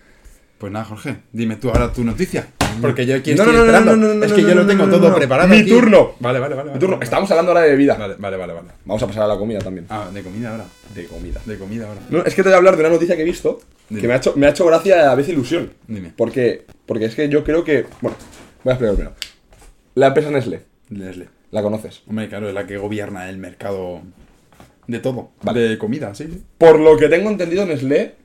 Pues 0.57 0.71
nada, 0.71 0.85
Jorge, 0.85 1.17
dime 1.33 1.57
tú 1.57 1.69
ahora 1.69 1.91
tu 1.91 2.03
noticia. 2.03 2.47
Porque 2.81 3.05
yo 3.05 3.15
aquí 3.15 3.33
No, 3.35 3.43
estoy 3.43 3.53
no, 3.53 3.59
no, 3.59 3.65
esperando. 3.65 3.95
no, 3.97 4.07
no, 4.07 4.13
no, 4.15 4.25
es 4.25 4.33
que 4.33 4.41
yo 4.41 4.55
lo 4.55 4.65
tengo 4.65 4.87
todo 4.87 5.13
preparado. 5.15 5.47
Mi 5.49 5.59
aquí. 5.59 5.69
turno. 5.69 6.13
Vale, 6.19 6.39
vale, 6.39 6.55
vale. 6.55 6.71
Mi 6.73 6.79
turno. 6.79 6.95
vale. 6.95 7.03
Estamos 7.05 7.29
hablando 7.31 7.51
ahora 7.51 7.61
de 7.63 7.69
bebida. 7.71 7.95
Vale, 7.95 8.15
vale, 8.17 8.37
vale, 8.37 8.53
vale. 8.53 8.67
Vamos 8.85 9.03
a 9.03 9.07
pasar 9.07 9.23
a 9.23 9.27
la 9.27 9.37
comida 9.37 9.59
también. 9.59 9.85
Ah, 9.89 10.09
de 10.13 10.21
comida 10.23 10.51
ahora. 10.51 10.65
De 10.93 11.05
comida. 11.05 11.41
De 11.45 11.57
comida 11.57 11.87
ahora. 11.87 12.01
No, 12.09 12.19
es 12.25 12.33
que 12.35 12.43
te 12.43 12.49
voy 12.49 12.53
a 12.53 12.57
hablar 12.57 12.75
de 12.75 12.81
una 12.81 12.89
noticia 12.89 13.15
que 13.15 13.21
he 13.21 13.25
visto 13.25 13.59
Dime. 13.89 14.01
que 14.01 14.07
me 14.07 14.13
ha 14.13 14.17
hecho, 14.17 14.33
me 14.35 14.45
ha 14.47 14.49
hecho 14.49 14.65
gracia 14.65 15.03
a 15.03 15.05
la 15.07 15.15
vez 15.15 15.29
ilusión. 15.29 15.71
Dime. 15.87 16.13
Porque, 16.15 16.65
porque 16.85 17.05
es 17.05 17.15
que 17.15 17.29
yo 17.29 17.43
creo 17.43 17.63
que. 17.63 17.85
Bueno, 18.01 18.17
voy 18.63 18.71
a 18.71 18.73
explicar 18.73 18.95
primero. 18.95 19.15
La 19.95 20.07
empresa 20.07 20.31
Nestlé, 20.31 20.63
Leslie. 20.89 21.29
¿la 21.51 21.61
conoces? 21.61 22.01
Hombre, 22.07 22.27
claro, 22.27 22.49
es 22.49 22.53
la 22.53 22.67
que 22.67 22.77
gobierna 22.77 23.29
el 23.29 23.37
mercado 23.37 24.01
de 24.87 24.99
todo. 24.99 25.31
Vale. 25.43 25.61
De 25.61 25.77
comida, 25.77 26.13
sí. 26.13 26.43
Por 26.57 26.79
lo 26.79 26.97
que 26.97 27.07
tengo 27.07 27.29
entendido, 27.29 27.65
Nestlé 27.65 28.15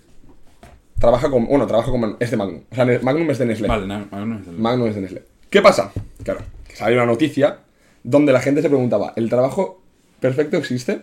trabaja 1.01 1.29
con. 1.31 1.47
Bueno, 1.47 1.67
trabaja 1.67 1.91
con. 1.91 2.17
Es 2.21 2.31
de 2.31 2.37
Magnum. 2.37 2.61
O 2.71 2.75
sea, 2.75 2.85
Magnum 3.03 3.31
es 3.31 3.39
de 3.39 3.47
Nestlé. 3.47 3.67
Vale, 3.69 3.87
no, 3.87 3.99
no 4.27 4.39
es 4.39 4.47
el- 4.47 4.59
Magnum 4.59 4.87
es 4.89 4.95
de 4.95 5.01
Nestlé. 5.01 5.23
¿Qué 5.51 5.61
pasa? 5.63 5.91
Claro, 6.23 6.41
que 6.69 6.77
salió 6.77 6.97
una 6.99 7.07
noticia 7.07 7.59
donde 8.05 8.33
la 8.33 8.41
gente 8.41 8.63
se 8.63 8.69
preguntaba: 8.69 9.13
¿el 9.17 9.29
trabajo 9.29 9.83
perfecto 10.21 10.57
existe? 10.57 11.03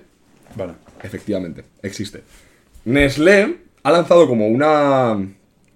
Vale. 0.55 0.73
Efectivamente, 1.03 1.63
existe. 1.83 2.23
Nestlé 2.85 3.57
ha 3.83 3.91
lanzado 3.91 4.27
como 4.27 4.47
una. 4.47 5.17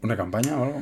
¿Una 0.04 0.18
campaña 0.18 0.60
o 0.60 0.63
algo? 0.63 0.82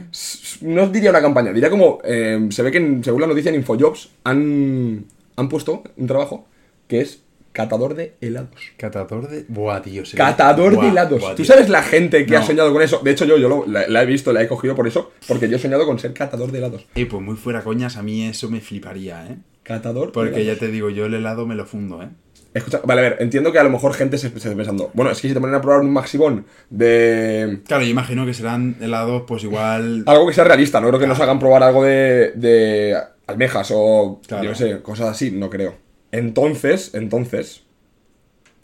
No 0.61 0.87
diría 0.87 1.09
una 1.09 1.21
campaña, 1.21 1.51
diría 1.51 1.69
como. 1.69 1.99
eh, 2.03 2.47
se 2.51 2.63
ve 2.63 2.71
que 2.71 2.77
en- 2.77 3.03
según 3.03 3.21
la 3.21 3.27
noticia 3.27 3.49
en 3.49 3.55
Infojobs 3.55 4.11
han, 4.23 5.05
han 5.35 5.49
puesto 5.49 5.83
un 5.97 6.07
trabajo 6.07 6.45
que 6.87 7.01
es 7.01 7.21
catador 7.51 7.95
de 7.95 8.15
helados. 8.21 8.49
Catador 8.77 9.27
de. 9.29 9.45
Buah, 9.47 9.81
tío. 9.81 10.05
se 10.05 10.17
Catador 10.17 10.73
Buah, 10.75 10.83
de 10.85 10.89
helados. 10.91 11.21
buah, 11.21 11.35
¿Tú 11.35 11.45
sabes 11.45 11.69
la 11.69 11.81
gente 11.83 12.25
que 12.25 12.35
ha 12.35 12.39
No. 12.41 12.45
soñado 12.45 12.71
con 12.73 12.81
eso? 12.81 12.99
De 13.03 13.11
hecho, 13.11 13.25
yo, 13.25 13.37
yo 13.37 13.49
lo- 13.49 13.65
la, 13.67 13.87
la 13.87 14.03
he 14.03 14.05
visto, 14.05 14.31
la 14.33 14.41
he 14.43 14.47
cogido 14.47 14.75
por 14.75 14.87
eso, 14.87 15.11
porque 15.27 15.49
yo 15.49 15.57
he 15.57 15.59
soñado 15.59 15.85
con 15.85 15.99
ser 15.99 16.13
catador 16.13 16.51
de 16.51 16.57
helados. 16.59 16.85
Eh, 16.95 17.05
pues 17.05 17.21
muy 17.23 17.35
fuera 17.35 17.61
coñas, 17.63 17.97
a 17.97 18.03
mí 18.03 18.25
eso 18.25 18.49
me 18.49 18.61
fliparía, 18.61 19.25
¿eh? 19.27 19.37
Catador 19.63 20.11
Porque 20.11 20.39
de 20.39 20.45
ya 20.45 20.55
te 20.55 20.67
digo, 20.69 20.89
yo 20.89 21.05
el 21.05 21.13
helado 21.13 21.45
me 21.45 21.53
lo 21.55 21.65
fundo, 21.65 22.01
¿eh? 22.01 22.09
Escucha, 22.51 22.81
vale, 22.83 23.01
a 23.01 23.03
ver, 23.03 23.17
entiendo 23.19 23.51
que 23.51 23.59
a 23.59 23.63
lo 23.63 23.69
mejor 23.69 23.93
gente 23.93 24.17
se, 24.17 24.27
esté 24.27 24.55
pensando, 24.55 24.89
bueno, 24.95 25.11
es 25.11 25.21
que 25.21 25.27
si 25.27 25.35
te 25.35 25.39
ponen 25.39 25.55
a 25.55 25.61
probar 25.61 25.81
un 25.81 25.91
maximón 25.93 26.45
de. 26.71 27.59
Claro, 27.67 27.83
yo 27.83 27.89
imagino 27.91 28.25
que 28.25 28.33
serán 28.33 28.75
helados, 28.81 29.23
pues 29.27 29.43
igual. 29.43 30.03
Algo 30.07 30.25
que 30.27 30.33
sea 30.33 30.43
realista, 30.45 30.81
no 30.81 30.87
creo 30.87 30.99
que 30.99 31.05
nos 31.05 31.19
hagan 31.19 31.37
probar 31.37 31.61
algo 31.61 31.83
de, 31.83 32.31
de 32.35 32.97
almejas 33.27 33.69
o 33.75 34.19
Claro. 34.27 34.43
yo 34.45 34.49
qué 34.51 34.55
sé, 34.55 34.81
cosas 34.81 35.09
así, 35.09 35.29
no 35.29 35.49
creo. 35.51 35.75
Entonces, 36.11 36.91
entonces, 36.93 37.63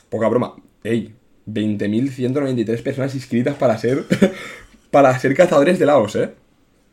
poca 0.09 0.27
broma, 0.27 0.55
ey, 0.83 1.13
20.193 1.47 2.81
personas 2.81 3.13
inscritas 3.15 3.55
para 3.55 3.77
ser 3.77 4.05
para 4.91 5.17
ser 5.19 5.35
cazadores 5.35 5.77
de 5.77 5.83
helados, 5.83 6.15
¿eh? 6.15 6.33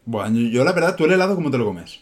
Bueno, 0.05 0.39
yo, 0.39 0.65
la 0.65 0.73
verdad, 0.73 0.97
tú 0.97 1.05
el 1.05 1.13
helado, 1.13 1.35
¿cómo 1.37 1.51
te 1.51 1.59
lo 1.59 1.65
comes? 1.65 2.01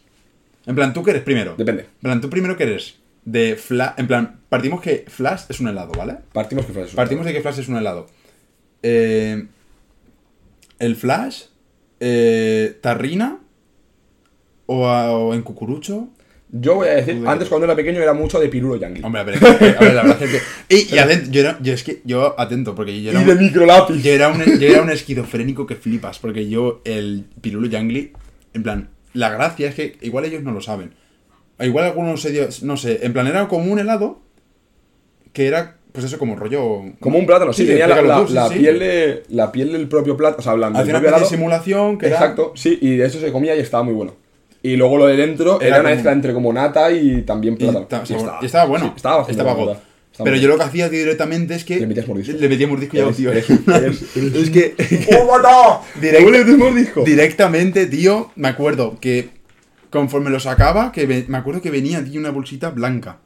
En 0.67 0.75
plan, 0.75 0.93
¿tú 0.93 1.03
qué 1.03 1.11
eres 1.11 1.23
primero? 1.23 1.55
Depende. 1.57 1.83
En 1.83 2.01
plan, 2.01 2.21
¿tú 2.21 2.31
primero 2.31 2.57
qué 2.57 2.65
eres? 2.65 2.97
De 3.25 3.57
Flash. 3.57 3.93
En 3.99 4.07
plan, 4.07 4.41
partimos 4.49 4.81
que 4.81 5.05
Flash 5.09 5.43
es 5.51 5.61
un 5.61 5.69
helado, 5.69 5.93
¿vale? 5.93 6.17
Partimos 6.33 6.65
que 6.65 6.73
fue 6.73 6.83
eso. 6.85 6.97
Partimos 6.97 7.27
de 7.27 7.33
que 7.35 7.41
Flash 7.43 7.61
es 7.61 7.69
un 7.69 7.77
helado. 7.77 8.07
Eh, 8.83 9.47
el 10.79 10.97
Flash, 10.97 11.45
eh, 12.01 12.79
Tarrina 12.81 13.39
o, 14.67 14.87
a- 14.89 15.13
o 15.13 15.35
en 15.35 15.43
Cucurucho. 15.43 16.09
Yo 16.53 16.75
voy 16.75 16.89
a 16.89 16.97
decir, 16.97 17.23
antes 17.27 17.49
cuando 17.49 17.67
era 17.67 17.77
pequeño 17.77 18.01
era 18.03 18.13
mucho 18.13 18.41
de 18.41 18.49
pirulo 18.49 18.75
yankee. 18.77 19.03
Hombre, 19.05 19.21
a 19.21 19.25
ver, 19.25 19.37
a 19.45 19.51
ver, 19.81 19.95
la 19.95 20.03
verdad 20.03 20.23
es 20.23 20.31
que. 20.31 20.41
Y, 20.77 20.95
y 20.95 20.99
atento, 20.99 21.31
yo, 21.31 21.41
era, 21.43 21.59
yo 21.63 21.73
es 21.73 21.85
que 21.85 22.01
yo 22.05 22.35
atento, 22.41 22.75
porque 22.75 23.01
yo 23.03 23.13
era, 23.13 23.23
y 23.23 23.25
de 23.25 23.35
microlápiz. 23.37 24.03
yo, 24.03 24.11
era 24.11 24.29
un, 24.29 24.43
yo 24.59 24.69
era 24.69 24.83
un 24.83 24.91
esquizofrénico 24.91 25.65
que 25.67 25.77
flipas, 25.77 26.19
porque 26.19 26.49
yo, 26.49 26.81
el 26.85 27.25
Pirulo 27.41 27.69
Yangli, 27.69 28.13
en 28.53 28.63
plan, 28.65 28.89
la 29.13 29.31
gracia 29.31 29.69
es 29.69 29.75
que 29.77 29.97
igual 30.01 30.25
ellos 30.25 30.43
no 30.43 30.51
lo 30.53 30.61
saben. 30.61 30.93
Igual 31.61 31.85
algunos 31.85 32.21
se 32.23 32.31
dio, 32.33 32.49
no 32.63 32.77
sé, 32.77 33.01
en 33.03 33.13
plan, 33.13 33.27
era 33.29 33.47
como 33.47 33.71
un 33.73 33.79
helado 33.79 34.21
que 35.33 35.47
era, 35.47 35.77
pues 35.93 36.05
eso, 36.05 36.19
como 36.19 36.35
rollo. 36.35 36.83
Como 36.99 37.19
un 37.19 37.27
plátano, 37.27 37.53
sí, 37.53 37.65
tenía 37.67 37.87
la, 37.87 38.03
la- 38.03 38.27
sí, 38.27 38.33
la 38.33 38.49
sí. 38.49 38.59
piel 38.59 38.79
de, 38.81 39.23
la 39.29 39.53
piel 39.53 39.73
del 39.73 39.87
propio 39.89 40.17
plátano, 40.17 40.41
o 40.41 40.43
sea, 40.43 40.53
hablando 40.53 40.79
Hacía 40.81 40.99
una 40.99 41.19
de 41.19 41.25
simulación 41.27 41.99
que 41.99 42.07
era- 42.07 42.17
Exacto, 42.17 42.53
sí, 42.57 42.79
y 42.81 42.97
de 42.97 43.07
eso 43.07 43.21
se 43.21 43.31
comía 43.31 43.55
y 43.55 43.61
estaba 43.61 43.83
muy 43.85 43.95
bueno. 43.95 44.15
Y 44.63 44.77
luego 44.77 44.99
lo 44.99 45.07
de 45.07 45.17
dentro 45.17 45.61
era, 45.61 45.77
Era 45.77 45.81
una 45.81 45.91
mezcla 45.91 46.13
entre 46.13 46.33
como 46.35 46.53
nata 46.53 46.91
y 46.93 47.23
también 47.23 47.55
Y, 47.55 47.57
plátano. 47.57 47.87
ta- 47.87 48.03
Y 48.05 48.07
sabor- 48.13 48.35
y 48.43 48.47
estaba 48.47 48.65
bueno. 48.67 48.87
sí, 48.87 48.93
estaba 48.97 49.17
bastante 49.19 49.41
estaba 49.41 49.55
bueno. 49.55 49.81
Estaba 50.13 50.25
Pero 50.25 50.37
yo 50.37 50.49
lo 50.49 50.57
que 50.59 50.65
hacía 50.65 50.89
directamente 50.89 51.55
es 51.55 51.65
que. 51.65 51.79
Le 51.81 51.87
metías 51.87 52.07
mordisco. 52.09 52.37
Le 52.37 52.49
metía 52.49 52.67
mordisco 52.69 52.97
ya, 52.97 53.05
Eres- 53.05 53.17
tío. 53.17 53.31
eres- 53.33 53.49
eres- 53.51 54.17
eres- 54.17 54.35
es 54.35 54.51
que. 54.51 54.75
¡Oh, 55.19 55.37
mata! 55.37 55.81
Direct- 56.01 56.19
¿Cómo 56.19 56.31
le 56.31 56.39
metes 56.41 56.59
mordisco? 56.59 57.05
Directamente, 57.05 57.87
tío, 57.87 58.31
me 58.37 58.49
acuerdo 58.49 58.99
que 59.01 59.31
conforme 59.89 60.31
lo 60.31 60.41
sacaba, 60.41 60.93
que 60.93 61.07
me 61.27 61.39
acuerdo 61.39 61.63
que 61.63 61.71
venía, 61.71 62.05
tío, 62.05 62.21
una 62.21 62.31
bolsita 62.31 62.71
blanca. 62.71 63.19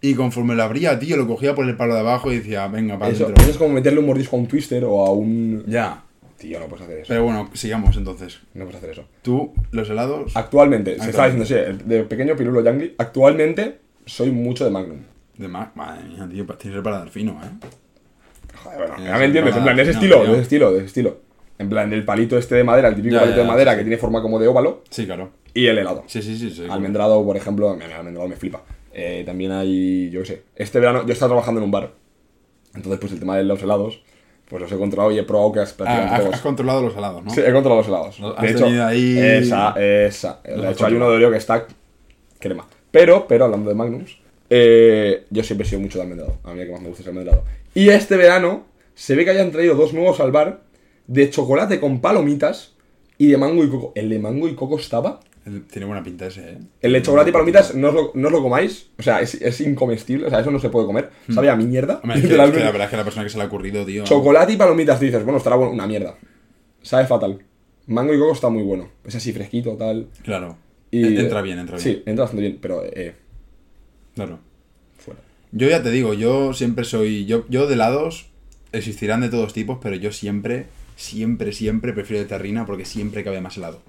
Y 0.00 0.14
conforme 0.14 0.54
lo 0.54 0.62
abría, 0.62 0.98
tío, 0.98 1.16
lo 1.16 1.26
cogía 1.26 1.54
por 1.54 1.66
el 1.68 1.74
palo 1.76 1.94
de 1.94 2.00
abajo 2.00 2.30
y 2.30 2.36
decía, 2.36 2.68
venga, 2.68 2.98
para 2.98 3.10
Eso, 3.12 3.32
eso 3.34 3.50
es 3.50 3.56
como 3.56 3.70
meterle 3.74 3.98
un 3.98 4.06
mordisco 4.06 4.36
a 4.36 4.38
un 4.38 4.46
twister 4.46 4.84
o 4.84 5.04
a 5.04 5.10
un... 5.12 5.64
Ya. 5.66 6.04
Tío, 6.38 6.60
no 6.60 6.66
puedes 6.66 6.84
hacer 6.84 6.98
eso. 6.98 7.08
Pero 7.08 7.24
bueno, 7.24 7.50
sigamos 7.54 7.96
entonces. 7.96 8.40
No 8.54 8.64
puedes 8.64 8.76
hacer 8.76 8.90
eso. 8.90 9.04
Tú, 9.22 9.52
los 9.70 9.88
helados. 9.88 10.36
Actualmente, 10.36 10.98
se 10.98 11.08
estaba 11.10 11.24
Actualmente. 11.28 11.54
diciendo, 11.54 11.84
sí, 11.84 11.88
de 11.88 12.02
pequeño 12.04 12.36
pirulo 12.36 12.62
yankee, 12.62 12.94
actualmente 12.98 13.78
soy 14.04 14.30
mucho 14.30 14.64
de 14.64 14.70
Magnum. 14.70 14.98
De 15.38 15.48
Mac, 15.48 15.74
madre 15.74 16.04
mía, 16.04 16.26
tío, 16.30 16.44
tienes 16.44 16.58
que 16.58 16.68
ser 16.70 16.82
para 16.82 16.98
dar 16.98 17.08
fino, 17.10 17.32
¿eh? 17.42 17.66
Joder, 18.62 18.78
bueno, 18.78 19.04
ya 19.04 19.18
me 19.18 19.24
entiendes, 19.26 19.56
en 19.56 19.62
plan, 19.62 19.76
de 19.76 19.82
ese 19.82 19.90
estilo, 19.92 20.24
de 20.24 20.32
ese 20.32 20.40
estilo, 20.42 20.70
de 20.72 20.78
ese 20.78 20.86
estilo. 20.86 21.20
En 21.58 21.68
plan, 21.68 21.88
del 21.90 22.04
palito 22.04 22.36
este 22.38 22.54
de 22.54 22.64
madera, 22.64 22.88
el 22.88 22.94
típico 22.94 23.14
Ya, 23.14 23.20
palito 23.20 23.36
ya, 23.38 23.42
de 23.42 23.48
madera 23.48 23.72
sí, 23.72 23.78
que 23.78 23.84
tiene 23.84 23.98
forma 23.98 24.20
como 24.22 24.38
de 24.38 24.48
óvalo, 24.48 24.82
Sí, 24.90 25.06
claro. 25.06 25.30
y 25.54 25.66
el 25.66 25.78
helado. 25.78 26.04
Sí, 26.06 26.22
sí, 26.22 26.36
sí. 26.38 26.50
sí 26.50 26.64
Almendrado, 26.68 27.24
por 27.24 27.36
ejemplo, 27.36 27.74
el 27.74 27.92
almendrado 27.92 28.28
me 28.28 28.36
flipa. 28.36 28.62
Eh, 28.92 29.22
también 29.26 29.52
hay, 29.52 30.08
yo 30.10 30.20
qué 30.20 30.26
sé, 30.26 30.42
este 30.54 30.80
verano 30.80 31.06
yo 31.06 31.12
estaba 31.12 31.30
trabajando 31.30 31.60
en 31.60 31.64
un 31.64 31.70
bar, 31.70 31.92
entonces 32.74 32.98
pues 32.98 33.12
el 33.12 33.18
tema 33.18 33.36
de 33.36 33.44
los 33.44 33.62
helados, 33.62 34.02
pues 34.48 34.62
los 34.62 34.70
he 34.72 34.76
controlado 34.76 35.10
y 35.12 35.18
he 35.18 35.22
probado 35.24 35.52
que 35.52 35.62
es 35.62 35.70
Ah, 35.72 35.74
prácticamente 35.76 36.14
has, 36.14 36.20
todos. 36.20 36.34
has 36.34 36.40
controlado 36.40 36.82
los 36.82 36.96
helados, 36.96 37.24
¿no? 37.24 37.30
Sí, 37.30 37.40
he 37.40 37.52
controlado 37.52 37.76
los 37.80 37.88
helados. 37.88 38.20
Has 38.36 38.42
De 38.42 38.50
hecho, 38.50 38.64
tenido 38.64 38.86
ahí- 38.86 39.18
esa, 39.18 39.74
esa. 39.78 40.40
Los 40.46 40.62
De 40.62 40.66
has 40.68 40.72
hecho, 40.74 40.86
hay 40.86 40.94
uno 40.94 41.10
de 41.10 41.16
Oreo 41.16 41.30
que 41.30 41.36
está 41.38 41.66
crema. 42.38 42.66
Pero, 42.90 43.26
pero, 43.26 43.44
hablando 43.46 43.68
de 43.68 43.74
Magnums, 43.74 44.16
eh, 44.48 45.24
yo 45.30 45.42
siempre 45.42 45.66
he 45.66 45.70
sido 45.70 45.80
mucho 45.80 45.98
de 45.98 46.02
almendrado. 46.02 46.36
A 46.44 46.52
mí 46.54 46.60
el 46.60 46.66
que 46.66 46.72
más 46.72 46.80
me 46.82 46.88
gusta 46.88 47.02
es 47.02 47.06
el 47.08 47.10
almendrado. 47.12 47.44
Y 47.74 47.88
este 47.88 48.16
verano 48.16 48.64
se 48.94 49.14
ve 49.16 49.24
que 49.24 49.30
hayan 49.32 49.50
traído 49.50 49.74
dos 49.74 49.92
nuevos 49.92 50.20
al 50.20 50.32
bar 50.32 50.60
de 51.06 51.28
chocolate 51.30 51.78
con 51.80 52.00
palomitas 52.00 52.72
y 53.18 53.26
de 53.28 53.36
mango 53.36 53.64
y 53.64 53.68
coco. 53.68 53.92
El 53.94 54.08
de 54.08 54.18
mango 54.18 54.48
y 54.48 54.54
coco 54.54 54.78
estaba. 54.78 55.20
Tiene 55.70 55.86
buena 55.86 56.02
pinta 56.02 56.26
ese, 56.26 56.50
¿eh? 56.50 56.58
El 56.80 56.92
de 56.92 57.02
chocolate 57.02 57.30
y 57.30 57.32
palomitas 57.32 57.72
no 57.76 57.88
os 57.88 57.94
lo, 57.94 58.10
no 58.14 58.26
os 58.26 58.32
lo 58.32 58.42
comáis. 58.42 58.88
O 58.98 59.02
sea, 59.02 59.20
es, 59.20 59.34
es 59.34 59.60
incomestible. 59.60 60.26
O 60.26 60.30
sea, 60.30 60.40
eso 60.40 60.50
no 60.50 60.58
se 60.58 60.70
puede 60.70 60.86
comer. 60.86 61.10
Sabe 61.32 61.50
a 61.50 61.54
mierda. 61.54 61.94
Hmm. 61.94 62.00
Hombre, 62.02 62.18
es 62.18 62.20
que, 62.22 62.26
es 62.26 62.28
que 62.28 62.28
literalmente. 62.28 62.64
la 62.64 62.72
verdad 62.72 62.84
es 62.86 62.90
que 62.90 62.96
la 62.96 63.04
persona 63.04 63.24
que 63.24 63.30
se 63.30 63.36
le 63.38 63.44
ha 63.44 63.46
ocurrido, 63.46 63.86
tío. 63.86 64.02
Chocolate 64.02 64.54
y 64.54 64.56
palomitas 64.56 64.98
dices, 64.98 65.22
bueno, 65.22 65.38
estará 65.38 65.54
bueno. 65.54 65.72
Una 65.72 65.86
mierda. 65.86 66.16
Sabe 66.82 67.06
fatal. 67.06 67.40
Mango 67.86 68.12
y 68.12 68.18
coco 68.18 68.32
está 68.32 68.48
muy 68.48 68.64
bueno. 68.64 68.88
Es 69.04 69.14
así 69.14 69.32
fresquito, 69.32 69.76
tal. 69.76 70.08
Claro. 70.24 70.56
Y, 70.90 71.16
entra 71.16 71.42
bien, 71.42 71.60
entra 71.60 71.76
bien. 71.76 71.84
Sí, 71.84 72.02
entra 72.06 72.24
bastante 72.24 72.42
bien, 72.42 72.58
pero 72.60 72.82
eh, 72.84 73.14
Claro. 74.16 74.40
fuera. 74.98 75.20
Yo 75.52 75.68
ya 75.68 75.80
te 75.80 75.92
digo, 75.92 76.12
yo 76.14 76.54
siempre 76.54 76.84
soy. 76.84 77.24
Yo, 77.26 77.44
yo 77.48 77.68
de 77.68 77.74
helados 77.74 78.26
existirán 78.72 79.20
de 79.20 79.28
todos 79.28 79.52
tipos, 79.52 79.78
pero 79.80 79.94
yo 79.94 80.10
siempre, 80.10 80.66
siempre, 80.96 81.52
siempre 81.52 81.92
prefiero 81.92 82.22
de 82.22 82.28
terrina 82.28 82.66
porque 82.66 82.84
siempre 82.84 83.22
cabe 83.22 83.40
más 83.40 83.56
helado. 83.56 83.80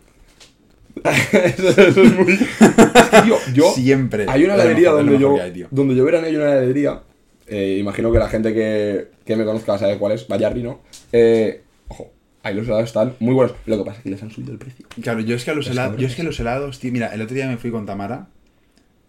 Eso, 1.03 2.01
es 2.01 2.13
muy. 2.13 2.33
Es 2.33 3.09
que, 3.09 3.21
tío, 3.23 3.37
yo. 3.53 3.71
Siempre. 3.71 4.25
Hay 4.27 4.45
una 4.45 4.57
lo 4.57 4.63
donde 4.63 5.19
yo. 5.19 5.41
hay, 5.41 5.65
donde 5.71 5.95
yo 5.95 6.05
verano 6.05 6.27
hay 6.27 6.35
una 6.35 6.45
heladería. 6.45 7.01
eh, 7.47 7.77
imagino 7.79 8.11
que 8.11 8.19
la 8.19 8.29
gente 8.29 8.53
que, 8.53 9.07
que 9.25 9.35
me 9.35 9.45
conozca 9.45 9.77
sabe 9.77 9.97
cuál 9.97 10.13
es. 10.13 10.27
Bayardi, 10.27 10.63
¿no? 10.63 10.81
Eh, 11.11 11.61
ojo, 11.87 12.11
ahí 12.43 12.55
los 12.55 12.67
helados 12.67 12.85
están 12.85 13.15
muy 13.19 13.33
buenos. 13.33 13.55
Lo 13.65 13.77
que 13.77 13.83
pasa 13.83 13.97
es 13.97 14.03
que 14.03 14.09
les 14.09 14.23
han 14.23 14.31
subido 14.31 14.53
el 14.53 14.59
precio. 14.59 14.85
Claro, 15.01 15.19
yo 15.21 15.35
es 15.35 15.45
que 15.45 15.51
a 15.51 15.55
los 15.55 15.67
helados. 15.69 15.97
Yo 15.97 16.07
es 16.07 16.15
que 16.15 16.23
los 16.23 16.39
helados, 16.39 16.79
tío. 16.79 16.91
Mira, 16.91 17.13
el 17.13 17.21
otro 17.21 17.35
día 17.35 17.47
me 17.47 17.57
fui 17.57 17.71
con 17.71 17.85
Tamara 17.85 18.27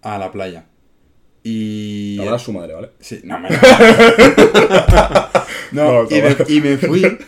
a 0.03 0.19
la 0.19 0.31
playa. 0.33 0.67
Y. 1.43 2.19
Verdad 2.19 2.37
es 2.37 2.43
su 2.43 2.53
madre, 2.53 2.75
¿vale? 2.75 2.91
Sí, 3.01 3.21
no, 3.25 3.39
me... 3.39 3.49
no, 5.73 6.03
No, 6.05 6.09
y, 6.11 6.23
me, 6.23 6.37
y 6.49 6.61
me 6.61 6.77
fui, 6.79 7.19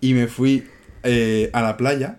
y 0.00 0.14
me 0.14 0.26
fui 0.26 0.64
eh, 1.04 1.50
a 1.52 1.62
la 1.62 1.76
playa 1.76 2.18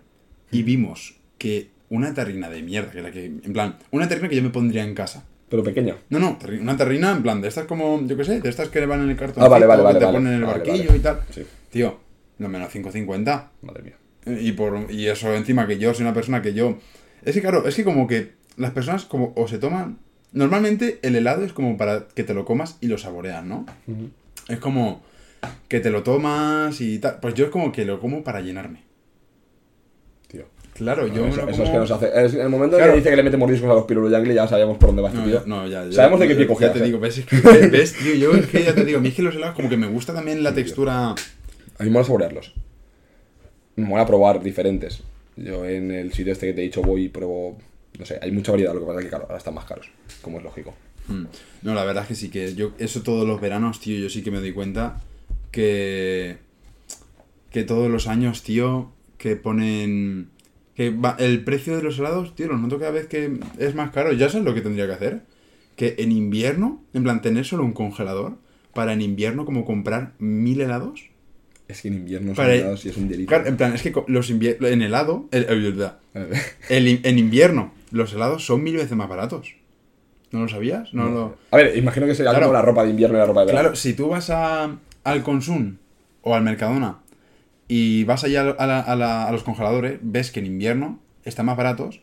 y 0.51 0.63
vimos 0.63 1.15
que 1.37 1.69
una 1.95 2.13
terrina 2.13 2.49
de 2.49 2.61
mierda, 2.63 2.91
que 2.91 3.01
la 3.01 3.11
que, 3.11 3.25
en 3.25 3.53
plan, 3.53 3.77
una 3.91 4.07
terrina 4.07 4.27
que 4.29 4.35
yo 4.35 4.41
me 4.43 4.49
pondría 4.49 4.83
en 4.83 4.95
casa. 4.95 5.23
Pero 5.49 5.63
pequeña. 5.63 5.95
No, 6.09 6.17
no, 6.17 6.39
una 6.59 6.75
terrina 6.75 7.11
en 7.11 7.21
plan, 7.21 7.39
de 7.39 7.47
estas 7.47 7.65
como, 7.65 8.01
yo 8.07 8.17
qué 8.17 8.23
sé, 8.23 8.41
de 8.41 8.49
estas 8.49 8.69
que 8.69 8.83
van 8.87 9.03
en 9.03 9.11
el 9.11 9.15
cartón. 9.15 9.43
Ah, 9.43 9.47
vale, 9.47 9.67
vale, 9.67 9.83
vale, 9.83 9.95
Que 9.95 9.99
te 9.99 10.05
vale. 10.05 10.17
ponen 10.17 10.33
en 10.33 10.39
el 10.39 10.45
Vale, 10.45 10.57
barquillo 10.59 10.85
vale. 10.87 10.97
y 10.97 11.01
tal. 11.01 11.21
Sí. 11.29 11.43
Tío, 11.69 11.99
no 12.39 12.49
menos 12.49 12.73
5.50. 12.73 13.47
Madre 13.61 13.83
mía. 13.83 14.39
Y, 14.41 14.53
por, 14.53 14.89
y 14.89 15.07
eso 15.07 15.33
encima 15.35 15.67
que 15.67 15.77
yo 15.77 15.93
soy 15.93 16.03
una 16.05 16.13
persona 16.15 16.41
que 16.41 16.53
yo... 16.55 16.79
Es 17.23 17.35
que 17.35 17.41
claro, 17.41 17.67
es 17.67 17.75
que 17.75 17.83
como 17.83 18.07
que 18.07 18.33
las 18.57 18.71
personas 18.71 19.05
como 19.05 19.31
o 19.35 19.47
se 19.47 19.59
toman... 19.59 19.99
Normalmente 20.31 20.97
el 21.03 21.15
helado 21.15 21.43
es 21.45 21.53
como 21.53 21.77
para 21.77 22.07
que 22.07 22.23
te 22.23 22.33
lo 22.33 22.43
comas 22.45 22.77
y 22.81 22.87
lo 22.87 22.97
saboreas, 22.97 23.45
¿no? 23.45 23.65
Es 24.47 24.57
como 24.57 25.03
que 25.67 25.79
te 25.79 25.91
lo 25.91 26.01
tomas 26.01 26.81
y 26.81 26.97
tal. 26.97 27.19
Pues 27.21 27.35
yo 27.35 27.45
es 27.45 27.51
como 27.51 27.71
que 27.71 27.85
lo 27.85 27.99
como 27.99 28.23
para 28.23 28.41
llenarme. 28.41 28.81
Claro, 30.75 31.05
yo 31.07 31.25
eso, 31.27 31.37
lo 31.45 31.49
eso 31.49 31.51
como... 31.51 31.63
es 31.63 31.69
que 31.69 31.77
nos 31.77 31.91
hace. 31.91 32.25
Es, 32.25 32.33
en 32.33 32.41
el 32.41 32.49
momento 32.49 32.79
en 32.79 32.89
que 32.89 32.95
dice 32.97 33.09
que 33.11 33.15
le 33.15 33.23
mete 33.23 33.37
mordiscos 33.37 33.69
a 33.69 33.73
los 33.73 33.83
piruluyangli, 33.85 34.33
ya 34.33 34.47
sabíamos 34.47 34.77
por 34.77 34.87
dónde 34.89 35.01
va 35.03 35.09
este 35.09 35.19
No, 35.19 35.25
tío. 35.25 35.39
ya- 35.39 35.43
no, 35.45 35.67
ya, 35.67 35.85
ya- 35.85 35.91
Sabemos 35.91 36.19
de 36.19 36.27
qué 36.27 36.33
ya- 36.33 36.37
pie 36.37 36.45
Ya 36.47 36.53
cogías, 36.53 36.73
te 36.73 36.83
digo, 36.83 36.99
ves, 36.99 37.17
es 37.19 37.25
que- 37.25 37.37
ves, 37.67 37.93
tío, 37.93 38.15
yo 38.15 38.33
es 38.33 38.47
que 38.47 38.63
ya 38.63 38.73
te 38.73 38.83
digo, 38.83 38.97
a 38.97 39.01
mí 39.01 39.09
es 39.09 39.15
que 39.15 39.21
los 39.21 39.35
helados 39.35 39.55
como 39.55 39.69
que 39.69 39.77
me 39.77 39.87
gusta 39.87 40.13
también 40.13 40.41
la 40.43 40.53
textura... 40.53 41.11
A 41.11 41.83
mí 41.83 41.85
me 41.85 41.89
mola 41.91 42.05
saborearlos. 42.05 42.53
Me 43.75 43.85
mola 43.85 44.05
probar 44.05 44.41
diferentes. 44.41 45.01
Yo 45.35 45.65
en 45.65 45.91
el 45.91 46.13
sitio 46.13 46.33
este 46.33 46.47
que 46.47 46.53
te 46.53 46.61
he 46.61 46.63
dicho 46.65 46.81
voy 46.81 47.05
y 47.05 47.09
pruebo. 47.09 47.57
No 47.99 48.05
sé, 48.05 48.19
hay 48.21 48.31
mucha 48.31 48.51
variedad, 48.51 48.73
lo 48.73 48.79
que 48.81 48.85
pasa 48.87 48.99
es 48.99 49.05
que 49.05 49.09
claro, 49.09 49.25
ahora 49.25 49.37
están 49.37 49.53
más 49.53 49.65
caros, 49.65 49.87
como 50.21 50.37
es 50.39 50.43
lógico. 50.43 50.73
Mm. 51.07 51.23
No, 51.63 51.73
la 51.75 51.83
verdad 51.83 52.03
es 52.03 52.09
que 52.09 52.15
sí, 52.15 52.29
que 52.29 52.55
yo, 52.55 52.71
eso 52.79 53.01
todos 53.03 53.27
los 53.27 53.39
veranos, 53.41 53.79
tío, 53.79 53.99
yo 53.99 54.09
sí 54.09 54.23
que 54.23 54.31
me 54.31 54.39
doy 54.39 54.51
cuenta 54.53 54.99
que, 55.51 56.37
que 57.51 57.63
todos 57.63 57.89
los 57.91 58.07
años, 58.07 58.43
tío, 58.43 58.91
que 59.17 59.35
ponen, 59.35 60.29
que 60.75 60.89
va- 60.89 61.15
el 61.19 61.43
precio 61.43 61.75
de 61.77 61.83
los 61.83 61.99
helados, 61.99 62.35
tío, 62.35 62.47
lo 62.47 62.57
noto 62.57 62.79
cada 62.79 62.91
vez 62.91 63.07
que 63.07 63.39
es 63.59 63.75
más 63.75 63.91
caro, 63.91 64.11
ya 64.13 64.29
sabes 64.29 64.45
lo 64.45 64.53
que 64.53 64.61
tendría 64.61 64.87
que 64.87 64.93
hacer, 64.93 65.21
que 65.75 65.95
en 65.99 66.11
invierno, 66.11 66.81
en 66.93 67.03
plan, 67.03 67.21
tener 67.21 67.45
solo 67.45 67.63
un 67.63 67.73
congelador, 67.73 68.37
para 68.73 68.93
en 68.93 69.01
invierno 69.01 69.45
como 69.45 69.65
comprar 69.65 70.13
mil 70.19 70.59
helados. 70.61 71.09
Es 71.67 71.81
que 71.81 71.87
en 71.89 71.93
invierno 71.95 72.29
son 72.29 72.35
Para- 72.43 72.55
helados 72.55 72.85
y 72.85 72.89
es 72.89 72.97
un 72.97 73.07
delito. 73.07 73.29
Claro, 73.29 73.45
en 73.47 73.55
plan, 73.57 73.73
es 73.73 73.81
que 73.83 73.93
los 74.07 74.29
en 74.31 74.81
helado, 74.81 75.27
el- 75.31 75.45
el- 76.69 76.99
en 77.03 77.19
invierno, 77.19 77.71
los 77.91 78.13
helados 78.13 78.45
son 78.45 78.63
mil 78.63 78.75
veces 78.75 78.95
más 78.97 79.07
baratos. 79.09 79.55
¿No 80.31 80.39
lo 80.41 80.49
sabías? 80.49 80.91
No, 80.95 81.09
lo... 81.09 81.37
A 81.51 81.57
ver, 81.57 81.77
imagino 81.77 82.07
que 82.07 82.15
Claro. 82.15 82.39
como 82.41 82.53
la 82.53 82.61
ropa 82.63 82.83
de 82.83 82.89
invierno 82.89 83.17
y 83.17 83.19
la 83.19 83.25
ropa 83.27 83.41
de 83.41 83.45
verano. 83.47 83.61
Claro, 83.65 83.75
si 83.75 83.93
tú 83.93 84.07
vas 84.09 84.31
a, 84.31 84.75
al 85.03 85.21
Consum 85.23 85.75
o 86.23 86.33
al 86.33 86.41
Mercadona 86.43 86.97
y 87.75 88.03
vas 88.03 88.23
allá 88.23 88.41
a, 88.57 88.67
la- 88.67 88.79
a 88.81 88.95
la- 88.95 89.27
a 89.27 89.31
los 89.31 89.43
congeladores, 89.43 89.97
ves 90.01 90.31
que 90.31 90.39
en 90.41 90.45
invierno 90.47 90.99
están 91.25 91.45
más 91.47 91.57
baratos 91.57 92.01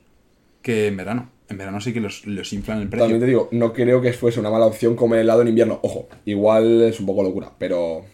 que 0.62 0.88
en 0.88 0.96
verano. 0.96 1.30
En 1.48 1.58
verano 1.58 1.80
sí 1.80 1.92
que 1.92 2.00
los, 2.00 2.26
los 2.26 2.52
inflan 2.52 2.80
el 2.80 2.88
precio. 2.88 3.04
También 3.04 3.20
te 3.20 3.26
digo, 3.26 3.48
no 3.52 3.72
creo 3.72 4.00
que 4.00 4.12
fuese 4.12 4.40
una 4.40 4.50
mala 4.50 4.66
opción 4.66 4.94
comer 4.96 5.20
helado 5.20 5.42
en 5.42 5.48
invierno. 5.48 5.78
Ojo, 5.82 6.08
igual 6.24 6.82
es 6.82 6.98
un 7.00 7.06
poco 7.06 7.22
locura, 7.22 7.50
pero. 7.58 8.04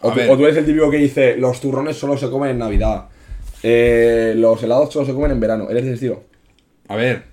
O 0.00 0.10
A 0.10 0.12
tú, 0.12 0.14
ver. 0.18 0.30
o 0.30 0.36
tú 0.36 0.44
eres 0.44 0.56
el 0.58 0.66
típico 0.66 0.90
que 0.90 0.98
dice, 0.98 1.36
los 1.36 1.60
turrones 1.60 1.96
solo 1.96 2.16
se 2.18 2.28
comen 2.30 2.50
en 2.50 2.58
Navidad. 2.58 3.08
eh, 3.62 4.34
los 4.36 4.62
helados 4.62 4.92
solo 4.92 5.06
se 5.06 5.12
comen 5.14 5.32
en 5.32 5.40
verano. 5.40 5.68
¿Eres 5.70 5.84
de 5.84 5.88
ese 5.90 5.94
estilo? 5.94 6.24
A 6.88 6.96
ver. 6.96 7.24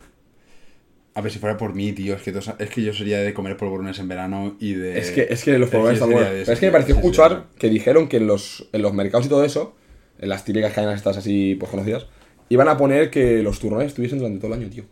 A 1.18 1.22
ver, 1.22 1.32
si 1.32 1.40
fuera 1.40 1.56
por 1.58 1.74
mí, 1.74 1.94
tío, 1.94 2.14
es 2.16 2.22
que, 2.22 2.34
tos- 2.34 2.54
es 2.60 2.70
que 2.70 2.84
yo 2.84 2.94
sería 2.94 3.20
de 3.20 3.34
comer 3.34 3.56
polvorones 3.56 3.98
en 4.00 4.08
verano 4.10 4.58
y 4.60 4.74
de... 4.74 5.00
Es 5.00 5.12
que, 5.12 5.28
es 5.30 5.44
que 5.46 5.58
los 5.58 5.70
polvorones 5.70 5.96
están 5.96 6.12
buenos. 6.12 6.30
Pero 6.30 6.52
es 6.52 6.60
que 6.60 6.66
me 6.66 6.72
pareció 6.74 6.96
sí, 6.96 7.00
escuchar 7.00 7.46
sí. 7.54 7.58
que 7.60 7.70
dijeron 7.70 8.10
que 8.10 8.18
en 8.18 8.28
los, 8.28 8.68
en 8.74 8.82
los 8.82 8.94
mercados 8.94 9.26
y 9.26 9.30
todo 9.30 9.46
eso, 9.46 9.76
en 10.20 10.28
las 10.28 10.44
típicas 10.44 10.74
cadenas 10.74 10.96
estas 10.98 11.16
así 11.18 11.56
pues 11.58 11.72
conocidas, 11.72 12.08
iban 12.50 12.68
a 12.68 12.76
poner 12.78 13.10
que 13.10 13.42
los 13.42 13.60
turrones 13.60 13.88
estuviesen 13.88 14.20
durante 14.20 14.40
todo 14.40 14.54
el 14.54 14.60
año, 14.62 14.70
tío. 14.70 14.84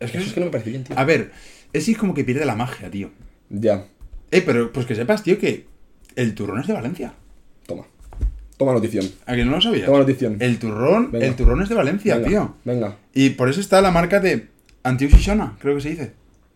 Es 0.00 0.10
que 0.10 0.18
Eso 0.18 0.26
es 0.26 0.32
que 0.34 0.40
no 0.40 0.46
me 0.46 0.52
parece 0.52 0.70
bien, 0.70 0.82
tío. 0.84 0.98
A 0.98 1.04
ver, 1.04 1.30
es 1.72 1.96
como 1.96 2.12
que 2.12 2.24
pierde 2.24 2.44
la 2.44 2.56
magia, 2.56 2.90
tío. 2.90 3.10
Ya, 3.48 3.86
Eh, 4.32 4.42
pero 4.44 4.72
pues 4.72 4.84
que 4.84 4.96
sepas, 4.96 5.22
tío, 5.22 5.38
que 5.38 5.66
el 6.16 6.34
turrón 6.34 6.60
es 6.60 6.66
de 6.66 6.72
Valencia. 6.72 7.14
toma. 7.66 7.86
Toma 8.56 8.72
notición. 8.72 9.08
¿A 9.26 9.36
que 9.36 9.44
no 9.44 9.52
lo 9.52 9.60
sabías? 9.60 9.86
Toma 9.86 9.98
notición. 10.00 10.38
El 10.40 10.58
turrón, 10.58 11.12
Venga. 11.12 11.26
el 11.26 11.36
turrón 11.36 11.62
es 11.62 11.68
de 11.68 11.76
Valencia, 11.76 12.16
venga, 12.16 12.28
tío. 12.28 12.54
Venga. 12.64 12.96
Y 13.14 13.30
por 13.30 13.48
eso 13.48 13.60
está 13.60 13.80
la 13.80 13.92
marca 13.92 14.18
de 14.18 14.48
Antiu 14.88 15.08
Shishona, 15.08 15.56
creo 15.60 15.74
que 15.76 15.80
se 15.82 15.90
dice. 15.90 16.12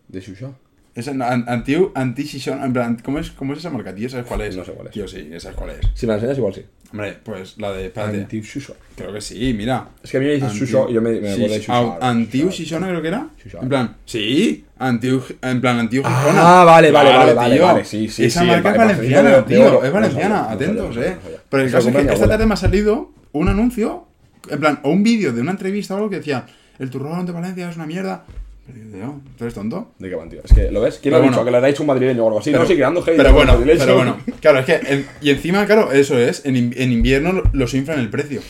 De 0.07 0.19
Shusha. 0.21 0.51
Es 0.95 1.07
an- 1.07 1.21
an- 1.23 1.45
Antiu 1.47 1.91
Anti 1.95 2.23
Shishona, 2.23 2.65
en 2.65 2.73
plan, 2.73 2.97
¿cómo 3.03 3.17
es, 3.19 3.31
¿cómo 3.31 3.53
es 3.53 3.59
esa 3.59 3.71
marca, 3.71 3.95
tío? 3.95 4.07
¿Sabes 4.09 4.27
cuál 4.27 4.41
es? 4.41 4.55
No 4.55 4.63
sé 4.63 4.73
cuál 4.73 4.87
es. 4.87 4.93
Tío, 4.93 5.07
sí, 5.07 5.27
¿sabes 5.39 5.57
cuál 5.57 5.71
es? 5.71 5.77
Si 5.95 6.05
me 6.05 6.11
la 6.13 6.15
enseñas, 6.17 6.37
igual 6.37 6.53
sí. 6.53 6.63
Hombre, 6.91 7.17
pues 7.23 7.57
la 7.57 7.71
de, 7.71 7.87
espérate. 7.87 8.17
Antiu 8.21 8.43
Shusha. 8.43 8.73
Creo 8.95 9.11
que 9.11 9.19
sí, 9.21 9.55
mira. 9.57 9.87
Es 10.03 10.11
que 10.11 10.17
a 10.17 10.19
mí 10.19 10.27
me 10.27 10.33
dices 10.33 10.51
Antiu- 10.51 10.65
Shusha 10.67 10.89
y 10.89 10.93
yo 10.93 11.01
me, 11.01 11.11
me 11.19 11.31
acuerdo 11.31 11.53
de 11.53 11.59
Shusha. 11.59 11.73
Au- 11.75 11.97
Antiu 11.99 12.45
Shusha. 12.49 12.57
Shishona 12.57 12.87
creo 12.89 13.01
que 13.01 13.07
era. 13.07 13.27
En 13.61 13.69
plan, 13.69 13.95
sí, 14.05 14.65
Antiu, 14.77 15.23
en 15.41 15.61
plan 15.61 15.79
Antiu 15.79 16.03
Gijona. 16.03 16.61
Ah, 16.61 16.63
vale, 16.63 16.91
vale, 16.91 17.09
vale, 17.09 17.33
vale, 17.33 17.59
vale, 17.59 17.85
sí, 17.85 18.07
sí, 18.07 18.25
Esa 18.25 18.41
sí, 18.41 18.47
marca 18.47 18.71
es 18.71 18.77
valenciana, 18.77 19.45
tío, 19.45 19.83
es 19.83 19.91
valenciana, 19.91 20.51
atentos, 20.51 20.95
eh. 20.97 21.17
Pero 21.49 21.63
el 21.63 21.71
caso 21.71 21.89
es 21.89 21.95
que 21.95 22.13
esta 22.13 22.27
tarde 22.27 22.45
me 22.45 22.53
ha 22.53 22.57
salido 22.57 23.11
un 23.31 23.47
anuncio, 23.49 24.05
en 24.47 24.59
plan, 24.59 24.79
o 24.83 24.91
un 24.91 25.01
vídeo 25.01 25.33
de 25.33 25.41
una 25.41 25.51
entrevista 25.51 25.95
o 25.95 25.97
algo 25.97 26.09
que 26.11 26.17
decía, 26.17 26.45
el 26.79 26.89
turrón 26.89 27.25
de 27.25 27.31
Valencia 27.31 27.69
es 27.69 27.75
una 27.75 27.85
mierda. 27.85 28.25
Pero 28.65 29.19
¿tú 29.37 29.43
eres 29.43 29.53
tonto? 29.53 29.91
¿De 29.99 30.09
qué 30.09 30.15
van, 30.15 30.29
tío? 30.29 30.39
Es 30.43 30.53
que, 30.53 30.71
¿lo 30.71 30.79
ves? 30.79 30.99
¿Quién 31.01 31.11
lo 31.11 31.17
ha 31.17 31.21
dicho? 31.21 31.31
bueno. 31.31 31.45
que 31.45 31.51
le 31.51 31.57
habéis 31.57 31.73
hecho 31.75 31.83
un 31.83 31.87
madrileño 31.87 32.23
o 32.23 32.27
algo 32.27 32.39
así. 32.39 32.51
Pero- 32.51 32.63
no, 32.63 32.69
sí, 32.69 32.75
creando 32.75 33.01
hate. 33.01 33.17
Pero 33.17 33.29
¿no? 33.29 33.35
bueno, 33.35 33.57
pero 33.65 33.95
bueno. 33.95 34.17
Claro, 34.39 34.59
es 34.59 34.65
que. 34.65 34.75
en- 34.75 35.05
y 35.21 35.31
encima, 35.31 35.65
claro, 35.65 35.91
eso 35.91 36.17
es. 36.17 36.45
En, 36.45 36.55
en 36.55 36.91
invierno 36.93 37.33
lo- 37.33 37.43
los 37.51 37.73
inflan 37.73 37.99
el 37.99 38.09
precio. 38.09 38.41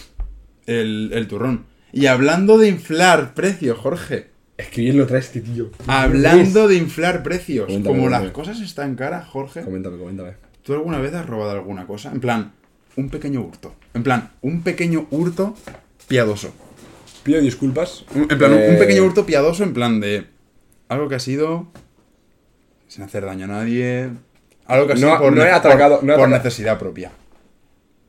El, 0.67 1.11
el 1.13 1.27
turrón. 1.27 1.65
Y 1.91 2.05
hablando 2.05 2.57
de 2.57 2.67
inflar 2.69 3.33
precios, 3.33 3.77
Jorge. 3.77 4.27
Es 4.57 4.67
que 4.67 4.81
bien 4.81 4.97
lo 4.97 5.07
traes 5.07 5.25
este 5.25 5.41
tío. 5.41 5.71
Hablando 5.87 6.67
de 6.67 6.75
inflar 6.75 7.23
precios. 7.23 7.65
Coméntame, 7.65 7.95
como 7.97 8.09
las 8.09 8.31
cosas 8.31 8.59
están 8.61 8.95
caras, 8.95 9.27
Jorge. 9.27 9.61
Coméntame, 9.63 9.97
coméntame. 9.97 10.33
¿Tú 10.61 10.73
alguna 10.73 10.99
vez 10.99 11.13
has 11.15 11.25
robado 11.25 11.51
alguna 11.51 11.87
cosa? 11.87 12.11
En 12.11 12.19
plan, 12.19 12.51
un 12.95 13.09
pequeño 13.09 13.41
hurto. 13.41 13.73
En 13.95 14.03
plan, 14.03 14.29
un 14.41 14.61
pequeño 14.61 15.07
hurto 15.09 15.55
piadoso. 16.07 16.53
Pido 17.23 17.41
disculpas. 17.41 18.03
Un- 18.15 18.27
En 18.29 18.37
plan, 18.37 18.51
un- 18.51 18.57
un 18.57 18.63
Eh, 18.75 18.77
pequeño 18.77 19.03
hurto 19.05 19.25
piadoso 19.25 19.63
en 19.63 19.73
plan 19.73 19.99
de 19.99 20.25
algo 20.89 21.07
que 21.07 21.15
ha 21.15 21.19
sido 21.19 21.67
sin 22.87 23.03
hacer 23.03 23.25
daño 23.25 23.45
a 23.45 23.47
nadie. 23.47 24.09
Algo 24.65 24.87
que 24.87 24.93
ha 24.93 24.95
No- 24.95 25.01
sido 25.01 25.19
por, 25.19 25.33
no 25.35 25.43
he 25.43 25.51
atracado- 25.51 25.95
por- 25.97 26.03
no 26.05 26.13
he 26.13 26.15
por 26.15 26.25
atracado. 26.25 26.43
necesidad 26.43 26.79
propia. 26.79 27.11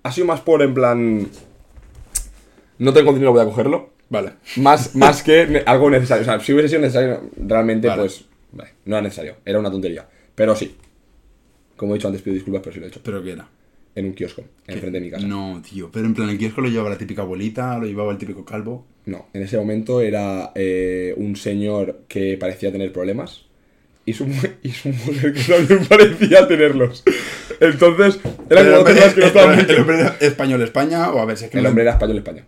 Ha 0.02 0.12
sido 0.12 0.26
más 0.26 0.40
por 0.40 0.62
en 0.62 0.74
plan. 0.74 1.28
No 2.78 2.92
tengo 2.92 3.12
dinero, 3.12 3.32
voy 3.32 3.40
a 3.42 3.44
cogerlo. 3.44 3.90
Vale. 4.10 4.32
Más, 4.56 4.94
más 4.96 5.22
que 5.22 5.62
algo 5.64 5.90
necesario. 5.90 6.22
O 6.22 6.24
sea, 6.24 6.40
si 6.40 6.52
hubiese 6.52 6.68
sido 6.70 6.80
necesario, 6.82 7.22
realmente, 7.36 7.88
Vale. 7.88 8.02
pues. 8.02 8.24
vale, 8.52 8.70
no 8.84 8.96
era 8.96 9.02
necesario. 9.02 9.36
Era 9.44 9.58
una 9.58 9.70
tontería. 9.70 10.06
Pero 10.34 10.54
sí. 10.56 10.76
Como 11.76 11.94
he 11.94 11.98
dicho 11.98 12.08
antes, 12.08 12.22
pido 12.22 12.34
disculpas, 12.34 12.62
pero 12.62 12.74
sí 12.74 12.80
lo 12.80 12.86
he 12.86 12.88
hecho. 12.88 13.00
¿Pero 13.02 13.22
qué 13.22 13.32
era? 13.32 13.48
En 13.96 14.06
un 14.06 14.12
kiosco, 14.14 14.42
enfrente 14.66 14.98
de 14.98 15.04
mi 15.04 15.10
casa. 15.10 15.24
No, 15.26 15.62
tío. 15.62 15.90
Pero 15.92 16.06
en 16.06 16.14
plan, 16.14 16.28
el 16.28 16.36
kiosco 16.38 16.60
lo 16.60 16.68
llevaba 16.68 16.90
la 16.90 16.98
típica 16.98 17.22
abuelita, 17.22 17.78
lo 17.78 17.86
llevaba 17.86 18.10
el 18.12 18.18
típico 18.18 18.44
calvo. 18.44 18.84
No, 19.06 19.26
en 19.32 19.42
ese 19.42 19.56
momento 19.56 20.00
era 20.00 20.50
eh, 20.56 21.14
un 21.16 21.36
señor 21.36 22.00
que 22.08 22.36
parecía 22.36 22.72
tener 22.72 22.90
problemas 22.92 23.42
y 24.06 24.12
su, 24.14 24.26
mu- 24.26 24.34
y 24.62 24.70
su 24.70 24.88
mujer 24.88 25.32
que 25.32 25.40
también 25.42 25.84
parecía 25.88 26.48
tenerlos. 26.48 27.04
Entonces, 27.60 28.18
eran 28.50 28.72
como 28.72 28.84
temas 28.84 29.14
que 29.14 29.20
no 29.20 29.26
estaban 29.28 29.60
el- 29.60 29.76
hombre 29.78 30.00
era 30.00 30.16
español 30.20 30.62
España, 30.62 31.10
o 31.12 31.20
a 31.20 31.24
ver 31.24 31.36
si 31.36 31.44
es 31.44 31.50
que 31.50 31.58
El 31.58 31.62
no- 31.64 31.68
hombre 31.70 31.82
era 31.84 31.92
español 31.92 32.16
España. 32.18 32.44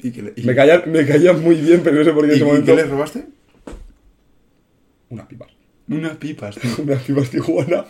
¿Y 0.00 0.10
le, 0.10 0.32
y- 0.36 0.42
Me 0.44 0.54
caía, 0.54 0.82
me 0.86 1.06
caía 1.06 1.32
muy 1.32 1.54
bien, 1.54 1.80
pero 1.82 1.96
no 1.96 2.04
sé 2.04 2.12
por 2.12 2.26
qué 2.26 2.32
en 2.32 2.32
¿y- 2.32 2.36
ese 2.36 2.44
y 2.44 2.48
momento. 2.48 2.66
qué 2.76 2.82
le 2.82 2.88
robaste? 2.88 3.24
Unas 5.10 5.26
pipas. 5.26 5.51
Unas 5.98 6.16
pipas, 6.16 6.56
tío. 6.56 6.70
Unas 6.78 7.02
pipas 7.02 7.30
Tijuana. 7.30 7.84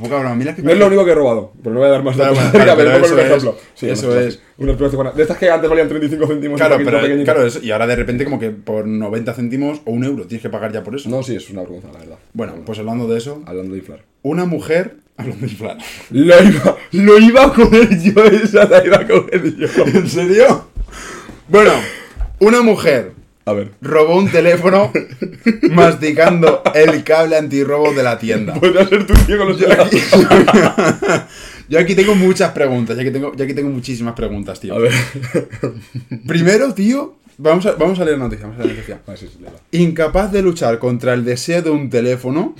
A 0.00 0.34
mí 0.36 0.44
las 0.44 0.54
pipas. 0.54 0.64
No 0.66 0.70
es 0.72 0.78
lo 0.78 0.86
único 0.86 1.04
que 1.04 1.10
he 1.10 1.14
robado, 1.16 1.52
pero 1.60 1.74
no 1.74 1.80
voy 1.80 1.88
a 1.88 1.90
dar 1.92 2.04
más 2.04 2.14
Claro, 2.14 2.32
datos. 2.32 2.52
bueno, 2.52 2.64
claro, 2.64 2.78
pero 2.78 2.90
pero 2.92 3.02
pongo 3.02 3.14
un 3.14 3.20
eso 3.20 3.26
ejemplo. 3.34 3.56
es- 3.58 3.68
Sí, 3.74 3.90
eso 3.90 4.06
unas 4.10 4.22
es. 4.26 4.36
pipas- 4.36 4.42
Unas 4.58 4.76
pipas 4.76 4.90
Tijuana. 4.90 5.10
De 5.12 5.22
estas 5.22 5.38
que 5.38 5.50
antes 5.50 5.68
valían 5.70 5.88
35 5.88 6.26
céntimos. 6.28 6.56
Claro, 6.56 6.76
un 6.76 6.78
paquetito 6.84 6.90
pero 6.96 7.02
pequeñito. 7.08 7.32
claro, 7.32 7.46
eso, 7.48 7.60
y 7.64 7.70
ahora 7.72 7.86
de 7.88 7.96
repente 7.96 8.24
como 8.24 8.38
que 8.38 8.50
por 8.50 8.86
90 8.86 9.34
céntimos 9.34 9.80
o 9.86 9.90
un 9.90 10.04
euro 10.04 10.24
tienes 10.28 10.42
que 10.42 10.50
pagar 10.50 10.70
ya 10.72 10.84
por 10.84 10.94
eso. 10.94 11.08
No, 11.10 11.24
sí, 11.24 11.34
es 11.34 11.50
una 11.50 11.62
vergüenza, 11.62 11.88
la 11.92 11.98
verdad. 11.98 12.18
Bueno, 12.32 12.54
pues 12.64 12.78
hablando 12.78 13.08
de 13.08 13.18
eso, 13.18 13.42
Hablando 13.44 13.72
de 13.72 13.78
inflar. 13.80 14.04
una 14.22 14.44
mujer, 14.44 14.98
hablando 15.16 15.44
de 15.46 15.50
inflar. 15.52 15.78
Lo 16.10 16.42
iba, 16.44 16.76
lo 16.92 17.18
iba 17.18 17.44
a 17.46 17.52
coger 17.52 18.00
yo, 18.00 18.24
esa 18.24 18.66
la 18.68 18.86
iba 18.86 18.98
a 18.98 19.06
coger 19.08 19.56
yo. 19.56 19.66
¿En 19.84 20.08
serio? 20.08 20.66
Bueno, 21.48 21.72
una 22.38 22.62
mujer 22.62 23.14
A 23.48 23.52
ver. 23.54 23.70
robó 23.80 24.16
un 24.18 24.30
teléfono 24.30 24.92
masticando 25.70 26.62
el 26.74 27.02
cable 27.04 27.36
antirrobo 27.36 27.92
de 27.94 28.02
la 28.02 28.18
tienda. 28.18 28.54
Podría 28.54 28.86
ser 28.86 29.06
tu 29.06 29.14
tío 29.14 29.38
con 29.38 29.48
los 29.48 29.58
Yo 29.58 29.66
aquí, 29.72 29.96
yo 31.68 31.78
aquí 31.78 31.94
tengo 31.94 32.14
muchas 32.14 32.52
preguntas, 32.52 32.96
ya 32.96 33.04
que 33.04 33.10
tengo, 33.10 33.34
ya 33.34 33.46
que 33.46 33.54
tengo 33.54 33.70
muchísimas 33.70 34.14
preguntas, 34.14 34.60
tío. 34.60 34.74
A 34.74 34.78
ver. 34.78 34.92
Primero, 36.26 36.74
tío, 36.74 37.16
Vamos 37.40 37.64
a, 37.66 37.72
vamos 37.72 38.00
a 38.00 38.04
leer 38.04 38.18
la 38.18 38.24
noticia, 38.24 38.46
vamos 38.46 38.60
a 38.60 38.64
leer 38.64 38.74
la 38.74 38.80
noticia. 38.80 39.00
Vale, 39.06 39.18
sí. 39.70 39.78
Incapaz 39.78 40.32
de 40.32 40.42
luchar 40.42 40.80
contra 40.80 41.14
el 41.14 41.24
deseo 41.24 41.62
de 41.62 41.70
un 41.70 41.88
teléfono. 41.88 42.56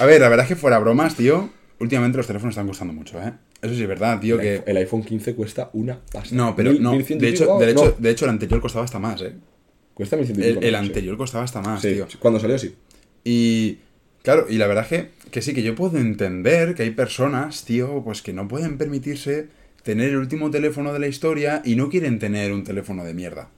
A 0.00 0.04
ver, 0.04 0.20
la 0.20 0.28
verdad 0.28 0.44
es 0.44 0.48
que 0.48 0.56
fuera 0.56 0.80
bromas, 0.80 1.14
tío. 1.14 1.48
Últimamente 1.78 2.16
los 2.18 2.26
teléfonos 2.26 2.54
están 2.54 2.66
costando 2.66 2.92
mucho, 2.92 3.20
¿eh? 3.22 3.32
Eso 3.62 3.72
sí 3.74 3.82
es 3.82 3.88
verdad, 3.88 4.18
tío, 4.18 4.34
El 4.34 4.40
que... 4.40 4.54
iPhone- 4.58 4.62
El 4.66 4.76
iPhone 4.78 5.04
15 5.04 5.34
cuesta 5.36 5.70
una 5.74 6.00
pasta. 6.12 6.34
No, 6.34 6.56
pero 6.56 6.72
Mil- 6.72 6.82
no. 6.82 6.90
1100 6.92 7.18
y 7.18 7.20
De 7.20 7.28
hecho, 7.28 7.44
pico, 7.44 7.58
de, 7.60 7.70
hecho, 7.70 7.84
no, 7.84 7.94
de 7.98 8.10
hecho, 8.10 8.24
el 8.24 8.30
anterior 8.32 8.60
costaba 8.60 8.84
hasta 8.84 8.98
más, 8.98 9.22
¿eh? 9.22 9.32
Cuesta 9.94 10.16
1100 10.16 10.58
y 10.62 10.66
El, 10.66 10.74
anterior 10.74 11.16
costaba 11.16 11.44
hasta 11.44 11.60
más, 11.62 11.80
Sí, 11.82 11.92
tío. 11.94 12.06
cuando 12.18 12.40
salió 12.40 12.58
sí. 12.58 12.74
Y 13.24 13.78
claro, 14.22 14.46
y 14.48 14.58
la 14.58 14.66
verdad 14.66 14.84
es 14.84 14.88
que, 14.88 15.30
que 15.30 15.40
sí, 15.42 15.54
que 15.54 15.62
yo 15.62 15.74
puedo 15.74 15.98
entender 15.98 16.74
que 16.74 16.82
hay 16.82 16.90
personas, 16.90 17.64
tío, 17.64 18.02
pues 18.04 18.22
que 18.22 18.32
no 18.32 18.48
pueden 18.48 18.76
permitirse 18.78 19.48
tener 19.82 20.10
el 20.10 20.16
último 20.16 20.50
teléfono 20.50 20.92
de 20.92 20.98
la 20.98 21.06
historia 21.08 21.62
y 21.64 21.76
no 21.76 21.88
quieren 21.90 22.18
tener 22.18 22.52
un 22.52 22.64
teléfono 22.64 23.04
de 23.04 23.14
mierda. 23.14 23.50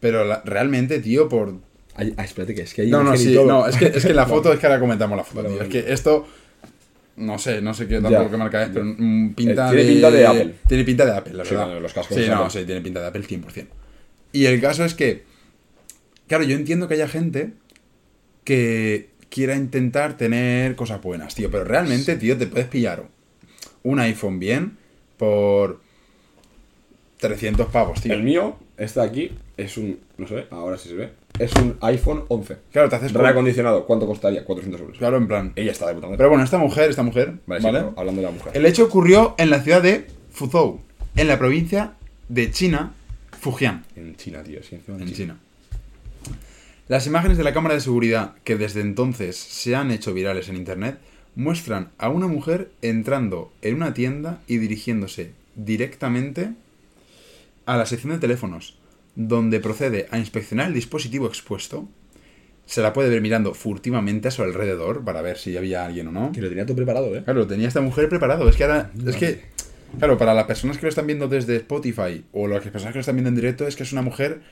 Pero 0.00 0.24
la- 0.24 0.42
realmente, 0.44 0.98
tío, 1.00 1.28
por... 1.28 1.54
Ay, 1.94 2.14
espérate, 2.18 2.54
que 2.54 2.62
es 2.62 2.74
que 2.74 2.82
hay 2.82 2.90
No, 2.90 3.04
no, 3.04 3.16
sí, 3.16 3.34
no, 3.34 3.66
es 3.66 3.76
que, 3.76 3.86
es 3.86 4.04
que 4.04 4.14
la 4.14 4.26
foto, 4.26 4.52
es 4.52 4.58
que 4.58 4.66
ahora 4.66 4.80
comentamos 4.80 5.16
la 5.16 5.24
foto, 5.24 5.36
Vale, 5.42 5.48
tío. 5.50 5.58
vale. 5.58 5.78
Es 5.78 5.84
que 5.86 5.92
esto... 5.92 6.26
No 7.14 7.38
sé, 7.38 7.60
no 7.60 7.74
sé 7.74 7.86
qué 7.86 8.00
tampoco 8.00 8.30
qué 8.30 8.36
marca 8.38 8.62
es, 8.62 8.70
pero 8.70 8.86
mm, 8.86 9.34
pinta 9.34 9.68
Eh, 9.70 9.74
tiene 9.76 9.84
de... 9.84 9.92
pinta 9.92 10.10
de 10.10 10.26
Apple. 10.26 10.54
Tiene 10.66 10.84
pinta 10.84 11.04
de 11.04 11.12
Apple, 11.12 11.34
la 11.34 11.44
Sí, 11.44 11.54
verdad. 11.54 11.80
los 11.80 11.92
cascos 11.92 12.16
Sí, 12.16 12.24
no, 12.28 12.48
sí, 12.48 12.64
tiene 12.64 12.80
pinta 12.80 13.00
de 13.00 13.06
Apple 13.08 13.22
100%. 13.22 13.66
Y 14.32 14.46
el 14.46 14.60
caso 14.60 14.84
es 14.84 14.94
que... 14.94 15.24
Claro, 16.32 16.46
yo 16.46 16.56
entiendo 16.56 16.88
que 16.88 16.94
haya 16.94 17.08
gente 17.08 17.52
que 18.42 19.10
quiera 19.28 19.54
intentar 19.54 20.16
tener 20.16 20.76
cosas 20.76 21.02
buenas, 21.02 21.34
tío. 21.34 21.50
Pero 21.50 21.64
realmente, 21.64 22.16
tío, 22.16 22.38
te 22.38 22.46
puedes 22.46 22.68
pillar 22.68 23.04
un 23.82 23.98
iPhone 23.98 24.38
bien 24.38 24.78
por 25.18 25.82
300 27.18 27.66
pavos, 27.66 28.00
tío. 28.00 28.14
El 28.14 28.22
mío, 28.22 28.56
este 28.78 29.00
de 29.00 29.06
aquí, 29.06 29.32
es 29.58 29.76
un. 29.76 29.98
No 30.16 30.26
sé, 30.26 30.46
ahora 30.48 30.78
sí 30.78 30.88
se 30.88 30.94
ve. 30.94 31.10
Es 31.38 31.52
un 31.56 31.76
iPhone 31.82 32.24
11. 32.28 32.56
Claro, 32.72 32.88
te 32.88 32.96
haces... 32.96 33.12
Reacondicionado, 33.12 33.84
¿cuánto 33.84 34.06
costaría? 34.06 34.42
400 34.42 34.80
euros. 34.80 34.96
Claro, 34.96 35.18
en 35.18 35.28
plan... 35.28 35.52
Ella 35.54 35.72
está 35.72 35.88
de 35.88 35.96
puta 35.96 36.06
madre. 36.06 36.16
Pero 36.16 36.30
bueno, 36.30 36.44
esta 36.44 36.56
mujer, 36.56 36.88
esta 36.88 37.02
mujer, 37.02 37.34
Vale, 37.44 37.62
¿vale? 37.62 37.80
sí, 37.80 37.86
hablando 37.94 38.22
de 38.22 38.26
la 38.28 38.32
mujer. 38.32 38.52
El 38.56 38.64
hecho 38.64 38.84
ocurrió 38.84 39.34
en 39.36 39.50
la 39.50 39.60
ciudad 39.60 39.82
de 39.82 40.06
Fuzhou, 40.30 40.80
en 41.14 41.28
la 41.28 41.38
provincia 41.38 41.92
de 42.30 42.50
China, 42.50 42.94
Fujian, 43.38 43.84
En 43.96 44.16
China, 44.16 44.42
tío, 44.42 44.62
sí, 44.62 44.80
de 44.86 44.94
en 44.94 45.12
China. 45.12 45.36
Las 46.92 47.06
imágenes 47.06 47.38
de 47.38 47.44
la 47.44 47.54
cámara 47.54 47.74
de 47.74 47.80
seguridad 47.80 48.34
que 48.44 48.56
desde 48.56 48.82
entonces 48.82 49.34
se 49.34 49.74
han 49.74 49.90
hecho 49.90 50.12
virales 50.12 50.50
en 50.50 50.56
internet 50.56 50.98
muestran 51.34 51.88
a 51.96 52.10
una 52.10 52.26
mujer 52.26 52.70
entrando 52.82 53.50
en 53.62 53.76
una 53.76 53.94
tienda 53.94 54.42
y 54.46 54.58
dirigiéndose 54.58 55.32
directamente 55.54 56.52
a 57.64 57.78
la 57.78 57.86
sección 57.86 58.12
de 58.12 58.18
teléfonos, 58.18 58.76
donde 59.14 59.58
procede 59.58 60.06
a 60.10 60.18
inspeccionar 60.18 60.66
el 60.66 60.74
dispositivo 60.74 61.26
expuesto. 61.26 61.88
Se 62.66 62.82
la 62.82 62.92
puede 62.92 63.08
ver 63.08 63.22
mirando 63.22 63.54
furtivamente 63.54 64.28
a 64.28 64.30
su 64.30 64.42
alrededor 64.42 65.02
para 65.02 65.22
ver 65.22 65.38
si 65.38 65.56
había 65.56 65.86
alguien 65.86 66.08
o 66.08 66.12
no. 66.12 66.30
Que 66.32 66.42
lo 66.42 66.50
tenía 66.50 66.66
todo 66.66 66.76
preparado, 66.76 67.16
¿eh? 67.16 67.24
Claro, 67.24 67.40
lo 67.40 67.46
tenía 67.46 67.68
esta 67.68 67.80
mujer 67.80 68.10
preparado. 68.10 68.46
Es 68.50 68.56
que 68.56 68.64
ahora. 68.64 68.90
Es 69.06 69.16
que. 69.16 69.40
Claro, 69.98 70.18
para 70.18 70.34
las 70.34 70.44
personas 70.44 70.76
que 70.76 70.82
lo 70.82 70.90
están 70.90 71.06
viendo 71.06 71.26
desde 71.26 71.56
Spotify 71.56 72.22
o 72.32 72.48
las 72.48 72.62
personas 72.62 72.92
que 72.92 72.98
lo 72.98 73.00
están 73.00 73.16
viendo 73.16 73.30
en 73.30 73.36
directo, 73.36 73.66
es 73.66 73.76
que 73.76 73.82
es 73.82 73.92
una 73.92 74.02
mujer 74.02 74.42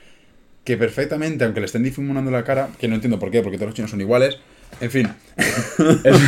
que 0.63 0.77
perfectamente, 0.77 1.43
aunque 1.43 1.59
le 1.59 1.65
estén 1.65 1.83
difuminando 1.83 2.31
la 2.31 2.43
cara, 2.43 2.69
que 2.79 2.87
no 2.87 2.95
entiendo 2.95 3.19
por 3.19 3.31
qué, 3.31 3.41
porque 3.41 3.57
todos 3.57 3.69
los 3.69 3.75
chinos 3.75 3.91
son 3.91 4.01
iguales. 4.01 4.37
En 4.79 4.91
fin. 4.91 5.09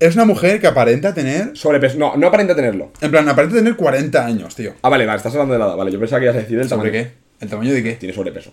es 0.00 0.14
una 0.14 0.24
mujer 0.24 0.60
que 0.60 0.66
aparenta 0.66 1.12
tener. 1.14 1.56
Sobrepeso. 1.56 1.98
No, 1.98 2.16
no 2.16 2.28
aparenta 2.28 2.54
tenerlo. 2.54 2.92
En 3.00 3.10
plan, 3.10 3.28
aparenta 3.28 3.56
tener 3.56 3.76
40 3.76 4.24
años, 4.24 4.54
tío. 4.54 4.74
Ah, 4.82 4.88
vale, 4.88 5.04
vale, 5.04 5.16
estás 5.16 5.32
hablando 5.34 5.54
de 5.54 5.60
nada. 5.60 5.74
Vale, 5.74 5.90
yo 5.90 5.98
pensaba 5.98 6.20
que 6.20 6.26
ibas 6.26 6.36
a 6.36 6.40
decir 6.40 6.58
el 6.58 6.68
¿Sobre 6.68 6.90
tamaño. 6.90 7.10
qué? 7.10 7.44
¿El 7.44 7.50
tamaño 7.50 7.72
de 7.72 7.82
qué? 7.82 7.92
Tiene 7.94 8.14
sobrepeso. 8.14 8.52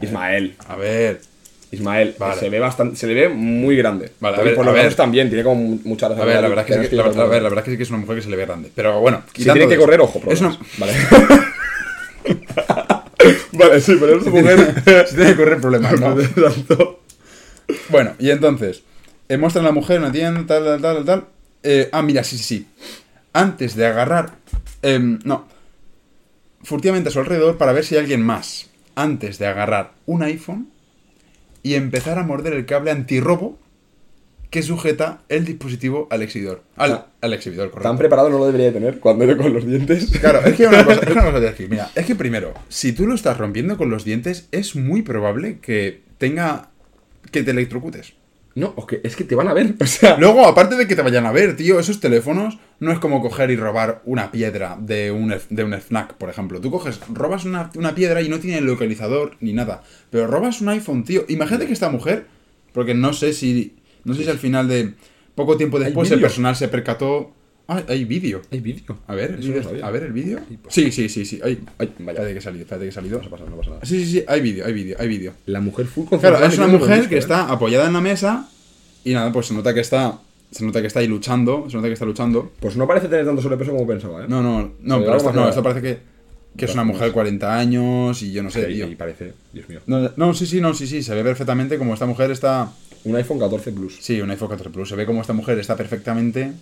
Ismael. 0.00 0.54
A 0.68 0.76
ver. 0.76 1.20
Ismael, 1.72 2.14
Vale. 2.18 2.38
se 2.38 2.50
ve 2.50 2.60
bastante, 2.60 2.96
se 2.96 3.06
le 3.06 3.14
ve 3.14 3.28
muy 3.30 3.76
grande. 3.76 4.10
Vale, 4.20 4.36
a 4.36 4.42
ver, 4.42 4.54
por 4.54 4.68
a 4.68 4.72
ver. 4.72 4.82
brazos 4.82 4.96
también, 4.96 5.28
tiene 5.28 5.42
como 5.42 5.56
mu- 5.56 5.80
muchas 5.84 6.10
A 6.10 6.24
ver, 6.24 6.42
la 6.42 6.48
verdad, 6.48 6.66
es 6.68 6.76
que, 6.76 6.82
sí 6.84 6.90
que- 6.90 6.96
la, 6.96 7.02
Tienes 7.04 7.18
a 7.18 7.24
ver, 7.24 7.42
la 7.42 7.48
verdad 7.48 7.58
es 7.60 7.64
que 7.64 7.70
sí 7.70 7.76
que 7.78 7.82
es 7.84 7.88
una 7.90 7.98
mujer 7.98 8.16
que 8.16 8.22
se 8.22 8.28
le 8.28 8.36
ve 8.36 8.44
grande. 8.44 8.70
Pero 8.74 9.00
bueno, 9.00 9.22
Si 9.34 9.44
tiene 9.44 9.66
que 9.66 9.78
correr, 9.78 10.00
ojo, 10.00 10.20
Es 10.30 10.40
una, 10.42 10.50
problemas. 10.50 10.78
Vale. 10.78 10.92
vale, 13.52 13.80
sí, 13.80 13.96
pero 13.98 14.18
es 14.18 14.26
mujer. 14.26 14.82
si 15.08 15.16
tiene 15.16 15.30
que 15.30 15.36
correr 15.36 15.60
problemas, 15.60 16.00
¿no? 16.00 16.18
Exacto. 16.20 17.00
Bueno, 17.88 18.14
y 18.18 18.30
entonces, 18.30 18.82
eh, 19.28 19.36
muestran 19.36 19.64
a 19.64 19.68
la 19.68 19.74
mujer 19.74 19.98
una 20.00 20.12
tienda, 20.12 20.44
tal, 20.46 20.64
tal, 20.64 20.80
tal, 20.80 21.04
tal. 21.04 21.24
Eh, 21.62 21.88
ah, 21.92 22.02
mira, 22.02 22.24
sí, 22.24 22.36
sí, 22.38 22.44
sí. 22.44 22.66
Antes 23.32 23.76
de 23.76 23.86
agarrar. 23.86 24.34
em, 24.82 25.18
no. 25.24 25.48
Furtivamente 26.64 27.08
a 27.08 27.12
su 27.12 27.18
alrededor 27.18 27.58
para 27.58 27.72
ver 27.72 27.84
si 27.84 27.94
hay 27.94 28.00
alguien 28.02 28.22
más. 28.22 28.68
Antes 28.94 29.38
de 29.38 29.46
agarrar 29.46 29.92
un 30.06 30.22
iPhone 30.22 30.68
y 31.62 31.74
empezar 31.74 32.18
a 32.18 32.22
morder 32.24 32.52
el 32.52 32.66
cable 32.66 32.90
antirrobo 32.90 33.58
que 34.52 34.62
sujeta 34.62 35.22
el 35.30 35.46
dispositivo 35.46 36.06
al 36.10 36.20
exhibidor. 36.22 36.62
Al, 36.76 36.92
Ah. 36.92 37.06
al 37.22 37.32
exhibidor, 37.32 37.68
Tan 37.70 37.72
correcto. 37.72 37.98
preparado 37.98 38.28
no 38.30 38.38
lo 38.38 38.44
debería 38.46 38.66
de 38.66 38.72
tener 38.72 39.00
cuando 39.00 39.24
yo 39.24 39.36
con 39.38 39.52
los 39.52 39.66
dientes. 39.66 40.10
Claro, 40.20 40.40
es 40.44 40.54
que 40.54 40.66
una 40.68 40.84
cosa, 40.84 41.00
es 41.00 41.06
que 41.06 41.12
una 41.14 41.22
cosa 41.22 41.32
te 41.34 41.38
voy 41.40 41.46
a 41.48 41.50
decir. 41.52 41.68
Mira, 41.70 41.90
es 41.94 42.04
que 42.06 42.14
primero, 42.14 42.52
si 42.68 42.92
tú 42.92 43.06
lo 43.06 43.14
estás 43.14 43.38
rompiendo 43.38 43.76
con 43.78 43.88
los 43.90 44.04
dientes, 44.04 44.48
es 44.52 44.76
muy 44.76 45.00
probable 45.02 45.58
que 45.60 46.02
tenga. 46.18 46.68
que 47.30 47.42
te 47.42 47.50
electrocutes. 47.52 48.12
No, 48.54 48.74
o 48.76 48.86
que 48.86 49.00
es 49.02 49.16
que 49.16 49.24
te 49.24 49.34
van 49.34 49.48
a 49.48 49.54
ver. 49.54 49.74
O 49.80 49.86
sea, 49.86 50.18
Luego, 50.18 50.46
aparte 50.46 50.76
de 50.76 50.86
que 50.86 50.94
te 50.96 51.00
vayan 51.00 51.24
a 51.24 51.32
ver, 51.32 51.56
tío, 51.56 51.80
esos 51.80 52.00
teléfonos 52.00 52.58
no 52.78 52.92
es 52.92 52.98
como 52.98 53.22
coger 53.22 53.50
y 53.50 53.56
robar 53.56 54.02
una 54.04 54.30
piedra 54.30 54.76
de 54.78 55.10
un, 55.10 55.34
de 55.48 55.64
un 55.64 55.72
FNAC, 55.72 56.12
por 56.18 56.28
ejemplo. 56.28 56.60
Tú 56.60 56.70
coges, 56.70 57.00
robas 57.10 57.46
una, 57.46 57.70
una 57.74 57.94
piedra 57.94 58.20
y 58.20 58.28
no 58.28 58.38
tiene 58.38 58.60
localizador 58.60 59.38
ni 59.40 59.54
nada. 59.54 59.82
Pero 60.10 60.26
robas 60.26 60.60
un 60.60 60.68
iPhone, 60.68 61.04
tío. 61.04 61.24
Imagínate 61.28 61.66
que 61.66 61.72
esta 61.72 61.88
mujer, 61.88 62.26
porque 62.74 62.92
no 62.92 63.14
sé 63.14 63.32
si. 63.32 63.76
No 64.04 64.14
sé 64.14 64.24
si 64.24 64.30
al 64.30 64.38
final 64.38 64.68
de. 64.68 64.94
Poco 65.34 65.56
tiempo 65.56 65.78
¿Hay 65.78 65.84
después 65.84 66.10
el 66.10 66.20
personal 66.20 66.54
se 66.56 66.68
percató. 66.68 67.32
Ah, 67.68 67.80
hay 67.88 68.04
vídeo. 68.04 68.42
hay 68.50 68.60
vídeo. 68.60 68.98
A 69.06 69.14
ver, 69.14 69.38
no 69.38 69.86
a 69.86 69.90
ver 69.90 70.02
el 70.02 70.12
vídeo. 70.12 70.40
pues- 70.62 70.74
Sí, 70.74 70.90
sí, 70.92 71.08
sí, 71.08 71.24
sí. 71.24 71.40
Hay, 71.42 71.60
Ay, 71.78 71.90
vaya. 72.00 72.10
Espérate 72.20 72.32
que 72.32 72.38
ha 72.38 72.42
salido, 72.42 72.62
espérate 72.64 72.86
que 72.86 72.92
salido. 72.92 73.22
No 73.22 73.30
pasa, 73.30 73.44
no 73.48 73.56
pasa 73.56 73.70
nada. 73.70 73.84
Sí, 73.84 74.04
sí, 74.04 74.12
sí, 74.12 74.24
hay 74.26 74.40
vídeo, 74.40 74.66
hay 74.66 74.72
vídeo, 74.72 74.96
hay 74.98 75.08
vídeo. 75.08 75.32
La 75.46 75.60
mujer 75.60 75.86
full 75.86 76.06
Claro, 76.20 76.44
es 76.44 76.58
una 76.58 76.66
mujer 76.66 77.08
que 77.08 77.14
¿eh? 77.14 77.18
está 77.18 77.50
apoyada 77.50 77.86
en 77.86 77.92
la 77.94 78.00
mesa 78.00 78.48
y 79.04 79.14
nada, 79.14 79.32
pues 79.32 79.46
se 79.46 79.54
nota 79.54 79.72
que 79.72 79.80
está. 79.80 80.18
Se 80.50 80.66
nota 80.66 80.82
que 80.82 80.88
está 80.88 81.00
ahí 81.00 81.06
luchando. 81.06 81.66
Se 81.70 81.76
nota 81.76 81.86
que 81.88 81.94
está 81.94 82.04
luchando. 82.04 82.52
Pues 82.60 82.76
no 82.76 82.86
parece 82.86 83.08
tener 83.08 83.24
tanto 83.24 83.40
sobrepeso 83.40 83.70
como 83.72 83.86
pensaba, 83.86 84.24
¿eh? 84.24 84.26
No, 84.28 84.42
no, 84.42 84.72
no, 84.82 85.00
pero 85.00 85.16
esto, 85.16 85.32
no, 85.32 85.48
esto 85.48 85.62
parece 85.62 85.80
que, 85.80 85.98
que 86.58 86.64
es 86.66 86.74
una 86.74 86.84
mujer 86.84 87.06
de 87.06 87.12
40 87.12 87.58
años 87.58 88.20
y 88.22 88.32
yo 88.32 88.42
no 88.42 88.50
sé, 88.50 88.64
tío. 88.64 88.86
y 88.90 88.96
parece, 88.96 89.32
Dios 89.54 89.66
mío. 89.70 89.80
No, 89.86 90.10
no, 90.16 90.34
sí, 90.34 90.44
sí, 90.46 90.60
no, 90.60 90.74
sí, 90.74 90.86
sí, 90.86 91.02
se 91.02 91.14
ve 91.14 91.22
perfectamente 91.22 91.78
como 91.78 91.94
esta 91.94 92.04
mujer 92.04 92.30
está. 92.32 92.70
Un 93.04 93.16
iPhone 93.16 93.38
14 93.38 93.72
Plus. 93.72 93.98
Sí, 94.00 94.20
un 94.20 94.30
iPhone 94.30 94.48
14 94.48 94.70
Plus. 94.70 94.88
Se 94.88 94.96
ve 94.96 95.06
como 95.06 95.20
esta 95.20 95.32
mujer 95.32 95.58
está 95.58 95.76
perfectamente. 95.76 96.52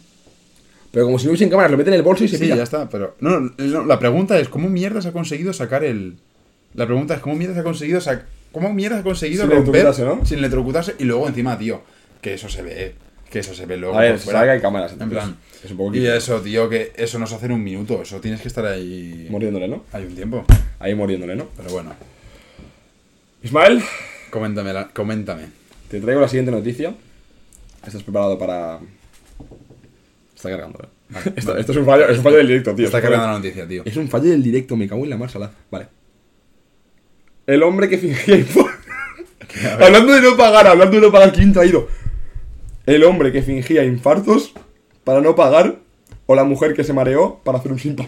Pero 0.93 1.05
como 1.05 1.19
si 1.19 1.27
no 1.27 1.31
hubiesen 1.31 1.51
cámaras, 1.51 1.71
lo 1.71 1.77
meten 1.79 1.93
en 1.95 1.99
el 1.99 2.05
bolso 2.05 2.25
y 2.25 2.29
se 2.29 2.37
Sí, 2.37 2.45
pilla. 2.45 2.57
ya 2.57 2.63
está, 2.65 2.89
pero. 2.89 3.17
No, 3.21 3.39
no, 3.41 3.53
no, 3.59 3.85
la 3.85 3.99
pregunta 3.99 4.39
es: 4.39 4.49
¿cómo 4.49 4.69
mierdas 4.69 5.07
ha 5.07 5.13
conseguido 5.13 5.53
sacar 5.53 5.85
el. 5.85 6.17
La 6.75 6.87
pregunta 6.87 7.15
es: 7.15 7.21
¿cómo 7.21 7.37
mierdas 7.37 7.59
ha 7.59 7.63
conseguido 7.63 8.01
sacar. 8.01 8.27
¿Cómo 8.53 8.73
mierdas 8.75 9.01
ha 9.01 9.03
conseguido 9.05 9.43
Sin 9.47 9.53
romper 9.53 9.85
¿no? 10.01 10.25
sin 10.27 10.39
electrocutarse? 10.39 10.97
Y 10.99 11.05
luego 11.05 11.29
encima, 11.29 11.57
tío, 11.57 11.83
que 12.21 12.35
eso 12.35 12.49
se 12.49 12.63
ve. 12.63 12.95
Que 13.31 13.39
eso 13.39 13.55
se 13.55 13.65
ve 13.67 13.77
luego. 13.77 13.97
A 13.97 14.01
ver, 14.01 14.19
se 14.19 14.29
sabe 14.33 14.47
que 14.47 14.51
hay 14.53 14.61
cámaras. 14.61 14.95
En 14.99 15.09
plan. 15.09 15.37
Es 15.63 15.71
un 15.71 15.77
poco 15.77 15.95
Y 15.95 16.05
eso, 16.07 16.41
tío, 16.41 16.69
que 16.69 16.93
eso 16.97 17.19
no 17.21 17.27
se 17.29 17.37
hace 17.37 17.47
en 17.47 17.53
un 17.53 17.63
minuto. 17.63 18.03
Eso 18.03 18.21
tienes 18.21 18.41
que 18.41 18.49
estar 18.49 18.65
ahí. 18.67 19.29
Muriéndole, 19.31 19.69
¿no? 19.69 19.85
Hay 19.93 20.05
un 20.07 20.15
tiempo. 20.17 20.45
Ahí 20.81 20.95
muriéndole, 20.97 21.37
¿no? 21.37 21.47
Pero 21.57 21.71
bueno, 21.71 21.93
Ismael, 23.43 23.83
coméntame. 24.31 24.73
la- 24.73 24.89
coméntame. 24.89 25.60
Te 25.91 26.01
traigo 26.01 26.21
la 26.21 26.29
siguiente 26.29 26.51
noticia. 26.53 26.95
¿Estás 27.85 28.03
preparado 28.03 28.39
para...? 28.39 28.79
Está 30.35 30.51
cargando, 30.51 30.79
¿eh? 30.83 30.87
Vale, 31.11 31.33
esto, 31.37 31.49
vale. 31.51 31.61
esto 31.61 31.73
es 31.73 31.79
un 31.79 31.85
fallo, 31.87 32.09
es 32.09 32.19
un 32.19 32.25
fallo 32.25 32.37
del 32.37 32.47
directo, 32.47 32.75
tío. 32.75 32.87
Está 32.87 33.03
cargando 33.03 33.27
la 33.27 33.33
noticia, 33.35 33.67
tío. 33.67 33.83
Es 33.85 33.97
un 33.97 34.09
fallo 34.09 34.31
del 34.31 34.43
directo, 34.43 34.77
me 34.77 34.89
cago 34.89 35.03
en 35.05 35.11
la 35.11 35.17
marsala. 35.17 35.51
Vale. 35.71 35.89
El 37.47 37.63
hombre 37.63 37.89
que 37.89 37.99
fingía 37.99 38.37
hablando 39.81 40.13
de 40.13 40.21
no 40.21 40.37
pagar, 40.37 40.67
hablando 40.69 40.95
de 40.97 41.03
no 41.03 41.11
pagar, 41.13 41.33
¿quién 41.33 41.53
te 41.53 41.61
ha 41.61 41.65
ido? 41.65 41.89
El 42.87 43.03
hombre 43.05 43.33
que 43.33 43.43
fingía 43.43 43.83
infartos 43.85 44.53
para 45.05 45.21
no 45.21 45.35
pagar 45.35 45.77
o 46.27 46.35
la 46.37 46.45
mujer 46.45 46.75
que 46.75 46.85
se 46.85 46.93
mareó 46.93 47.41
para 47.43 47.59
hacer 47.59 47.73
un 47.73 47.79
simpa. 47.79 48.07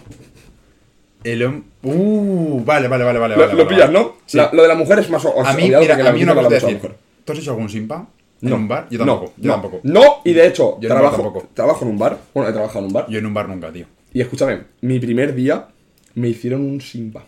El 1.24 1.42
hom- 1.42 1.62
Uh, 1.84 2.62
vale, 2.64 2.86
vale, 2.86 3.02
vale, 3.04 3.18
vale. 3.18 3.34
Lo, 3.34 3.40
vale, 3.42 3.52
lo 3.54 3.64
vale, 3.64 3.76
pillas. 3.76 3.90
¿no? 3.90 4.16
Sí. 4.26 4.36
La- 4.38 4.50
lo 4.52 4.62
de 4.62 4.68
la 4.68 4.74
mujer 4.76 5.00
es 5.00 5.10
más 5.10 5.24
o- 5.24 5.44
a 5.44 5.52
mí, 5.54 5.64
mira, 5.64 5.78
a 5.78 6.12
mí 6.12 6.22
una 6.22 6.34
noticia 6.34 6.34
cosa 6.34 6.48
te 6.48 6.54
hablamos 6.56 6.62
a 6.62 6.66
la 6.66 6.72
decir. 6.72 6.90
¿Tú 7.24 7.32
has 7.32 7.38
hecho 7.38 7.50
algún 7.52 7.68
simpa? 7.68 8.08
¿En 8.40 8.48
No. 8.50 8.56
un 8.56 8.68
bar? 8.68 8.88
Yo 8.90 8.98
No, 8.98 9.06
tampoco. 9.12 9.32
yo 9.36 9.46
no. 9.48 9.52
tampoco. 9.54 9.80
No, 9.84 10.02
y 10.24 10.32
de 10.32 10.46
hecho, 10.46 10.78
Yo 10.80 10.88
en 10.88 10.94
trabajo, 10.94 11.22
tampoco. 11.22 11.48
trabajo 11.54 11.84
en 11.84 11.90
un 11.92 11.98
bar. 11.98 12.18
Bueno, 12.34 12.50
he 12.50 12.52
trabajado 12.52 12.80
en 12.80 12.84
un 12.86 12.92
bar. 12.92 13.06
Yo 13.08 13.18
en 13.18 13.26
un 13.26 13.34
bar 13.34 13.48
nunca, 13.48 13.72
tío. 13.72 13.86
Y 14.12 14.20
escúchame, 14.20 14.60
mi 14.80 14.98
primer 14.98 15.34
día 15.34 15.68
me 16.14 16.28
hicieron 16.28 16.62
un 16.62 16.80
simpa. 16.80 17.24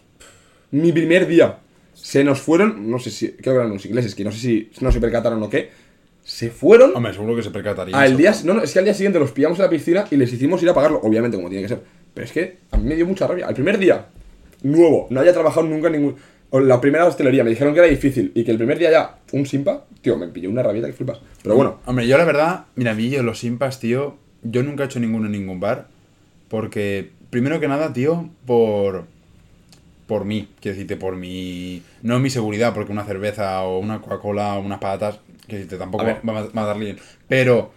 Mi 0.73 0.93
primer 0.93 1.27
día. 1.27 1.59
Se 1.95 2.25
nos 2.25 2.41
fueron, 2.41 2.91
no 2.91 2.99
sé 2.99 3.11
si, 3.11 3.29
creo 3.31 3.55
que 3.55 3.59
eran 3.61 3.71
unos 3.71 3.87
ingleses, 3.87 4.15
que 4.17 4.25
no 4.25 4.33
sé 4.33 4.39
si 4.39 4.71
no 4.81 4.91
se 4.91 5.01
percataron 5.01 5.41
o 5.43 5.49
qué. 5.49 5.71
Se 6.25 6.51
fueron 6.51 6.93
Hombre, 6.95 7.13
seguro 7.13 7.37
que 7.37 7.43
se 7.43 7.51
percataría. 7.51 7.97
al 7.99 8.17
día, 8.17 8.35
no, 8.45 8.55
no, 8.55 8.63
es 8.63 8.73
que 8.73 8.79
al 8.81 8.85
día 8.85 8.95
siguiente 8.95 9.19
los 9.21 9.31
pillamos 9.31 9.59
en 9.59 9.65
la 9.67 9.71
piscina 9.71 10.05
y 10.11 10.17
les 10.17 10.33
hicimos 10.33 10.61
ir 10.63 10.69
a 10.71 10.75
pagarlo, 10.75 11.01
obviamente 11.03 11.37
como 11.37 11.49
tiene 11.49 11.63
que 11.63 11.69
ser. 11.69 11.81
Pero 12.13 12.25
es 12.27 12.33
que 12.33 12.57
a 12.73 12.77
mí 12.79 12.85
me 12.89 12.97
dio 12.97 13.07
mucha 13.07 13.27
rabia. 13.27 13.47
Al 13.47 13.55
primer 13.55 13.79
día, 13.79 14.07
nuevo, 14.63 15.07
no 15.11 15.21
haya 15.21 15.33
trabajado 15.33 15.67
nunca 15.67 15.87
en 15.87 15.93
ningún. 15.95 16.17
La 16.53 16.81
primera 16.81 17.07
hostelería, 17.07 17.45
me 17.45 17.51
dijeron 17.51 17.73
que 17.75 17.81
era 17.81 17.89
difícil 17.89 18.33
y 18.35 18.43
que 18.45 18.51
el 18.51 18.57
primer 18.57 18.79
día 18.79 18.91
ya, 18.91 19.19
un 19.35 19.47
simpa, 19.47 19.85
tío, 20.03 20.17
me 20.17 20.29
pilló 20.29 20.49
una 20.51 20.63
rabieta 20.63 20.87
que 20.89 20.93
flipas. 20.95 21.19
Pero 21.43 21.57
bueno, 21.57 21.81
Hombre, 21.87 22.07
yo 22.07 22.17
la 22.19 22.25
verdad, 22.25 22.65
mira, 22.77 22.93
a 22.93 22.95
mí 22.95 23.11
yo 23.11 23.23
los 23.23 23.39
simpas, 23.39 23.81
tío, 23.81 24.17
yo 24.43 24.63
nunca 24.63 24.83
he 24.85 24.87
hecho 24.87 25.01
ninguno 25.01 25.27
en 25.27 25.33
ningún 25.33 25.61
bar. 25.61 25.89
Porque, 26.49 27.11
primero 27.31 27.59
que 27.61 27.69
nada, 27.69 27.93
tío, 27.93 28.31
por. 28.47 29.07
Por 30.07 30.25
mí, 30.27 30.49
quiero 30.61 30.75
decirte, 30.77 30.97
por 30.97 31.17
mi. 31.17 31.83
No 32.03 32.19
mi 32.21 32.29
seguridad, 32.31 32.75
porque 32.75 32.93
una 32.93 33.05
cerveza 33.05 33.63
o 33.63 33.79
una 33.79 34.01
Coca-Cola 34.03 34.55
o 34.57 34.61
unas 34.61 34.79
patatas, 34.79 35.21
quiero 35.47 35.65
decirte, 35.65 35.79
tampoco 35.79 36.05
A 36.05 36.21
va, 36.27 36.41
a- 36.41 36.49
va 36.51 36.63
a 36.63 36.67
dar 36.67 36.79
bien. 36.79 36.99
Pero. 37.29 37.73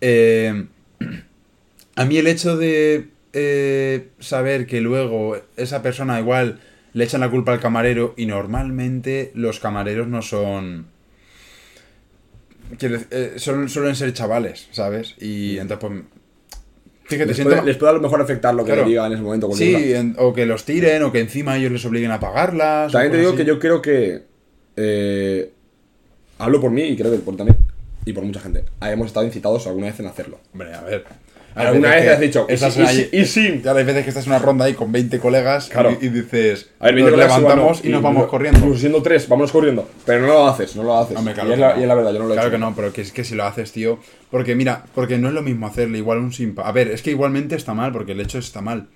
eh, 0.00 0.66
a 1.96 2.04
mí 2.04 2.16
el 2.16 2.26
hecho 2.26 2.56
de 2.56 3.08
eh, 3.32 4.08
saber 4.18 4.66
que 4.66 4.80
luego 4.80 5.36
esa 5.56 5.82
persona 5.82 6.18
igual 6.20 6.60
le 6.92 7.04
echan 7.04 7.20
la 7.20 7.30
culpa 7.30 7.52
al 7.52 7.60
camarero 7.60 8.14
y 8.16 8.26
normalmente 8.26 9.30
los 9.34 9.60
camareros 9.60 10.08
no 10.08 10.22
son... 10.22 10.86
quiero 12.78 12.98
eh, 13.10 13.34
son- 13.36 13.68
suelen 13.68 13.94
ser 13.96 14.12
chavales, 14.12 14.68
¿sabes? 14.72 15.14
Y 15.20 15.58
entonces 15.58 15.88
pues... 15.88 16.02
Fíjate, 17.04 17.26
les 17.26 17.36
siento- 17.36 17.54
puede, 17.54 17.66
les 17.66 17.76
puede 17.76 17.90
a 17.90 17.94
lo 17.94 18.00
mejor 18.00 18.20
afectar 18.20 18.54
lo 18.54 18.64
que 18.64 18.68
Claro. 18.72 18.82
le 18.84 18.88
diga 18.90 19.06
en 19.06 19.12
ese 19.14 19.22
momento. 19.22 19.50
Sí, 19.52 19.92
en- 19.94 20.14
o 20.18 20.32
que 20.32 20.46
los 20.46 20.64
tiren, 20.64 21.02
o 21.02 21.10
que 21.10 21.18
encima 21.20 21.56
ellos 21.56 21.72
les 21.72 21.84
obliguen 21.84 22.12
a 22.12 22.20
pagarlas. 22.20 22.92
También 22.92 23.10
te 23.12 23.18
digo 23.18 23.30
así. 23.30 23.38
que 23.38 23.44
yo 23.44 23.58
creo 23.58 23.82
que. 23.82 24.22
eh, 24.76 25.50
hablo 26.38 26.60
por 26.60 26.70
mí 26.70 26.82
y 26.82 26.96
creo 26.96 27.10
que 27.10 27.18
por 27.18 27.36
también. 27.36 27.58
Y 28.04 28.12
por 28.12 28.22
mucha 28.24 28.38
gente. 28.38 28.64
Hemos 28.80 29.08
estado 29.08 29.26
incitados 29.26 29.66
alguna 29.66 29.86
vez 29.88 29.98
en 29.98 30.06
hacerlo. 30.06 30.38
Hombre, 30.52 30.72
a 30.72 30.82
ver. 30.82 31.04
Alguna 31.54 31.90
vez 31.90 32.02
que 32.04 32.10
has 32.10 32.20
dicho, 32.20 32.46
y 32.48 32.52
y 32.54 32.56
sí, 32.58 33.08
y 33.12 33.24
sí. 33.24 33.60
Ya 33.64 33.72
hay 33.72 33.84
veces 33.84 34.04
que 34.04 34.10
estás 34.10 34.24
en 34.26 34.32
una 34.32 34.38
ronda 34.38 34.64
ahí 34.66 34.74
con 34.74 34.92
20 34.92 35.18
colegas 35.18 35.66
y- 35.68 35.70
Claro. 35.70 35.96
y, 36.00 36.08
dices, 36.08 36.70
A 36.78 36.86
ver, 36.86 36.94
nos 37.02 37.10
levantamos 37.16 37.80
y 37.84 37.88
no, 37.88 37.94
nos 37.94 38.02
vamos 38.02 38.26
corriendo. 38.28 38.58
Incluso 38.60 38.80
siendo 38.80 39.02
tres, 39.02 39.28
vámonos 39.28 39.50
corriendo. 39.52 39.88
Pero 40.06 40.20
no 40.22 40.26
lo 40.28 40.46
haces, 40.48 40.76
no 40.76 40.82
lo 40.84 40.96
haces. 40.98 41.16
Hombre, 41.16 41.34
claro 41.34 41.50
y, 41.50 41.52
es 41.54 41.58
la, 41.58 41.74
no. 41.74 41.80
y 41.80 41.82
es 41.82 41.88
la 41.88 41.94
verdad, 41.94 42.12
yo 42.12 42.18
no 42.20 42.24
lo 42.26 42.30
he 42.32 42.36
Claro 42.36 42.48
hecho. 42.48 42.56
que 42.56 42.60
no, 42.60 42.72
pero 42.76 42.92
que 42.92 43.00
es 43.02 43.12
que 43.12 43.24
si 43.24 43.34
lo 43.34 43.44
haces, 43.44 43.72
tío. 43.72 43.98
Porque 44.30 44.54
mira, 44.54 44.84
porque 44.94 45.18
no 45.18 45.28
es 45.28 45.34
lo 45.34 45.42
mismo 45.42 45.66
hacerle 45.66 45.98
igual 45.98 46.18
un 46.18 46.32
simpa. 46.32 46.62
A 46.68 46.72
ver, 46.72 46.88
es 46.88 47.02
que 47.02 47.10
igualmente 47.10 47.56
está 47.56 47.74
mal, 47.74 47.90
porque 47.92 48.12
el 48.12 48.20
hecho 48.20 48.38
está 48.38 48.60
mal. 48.60 48.86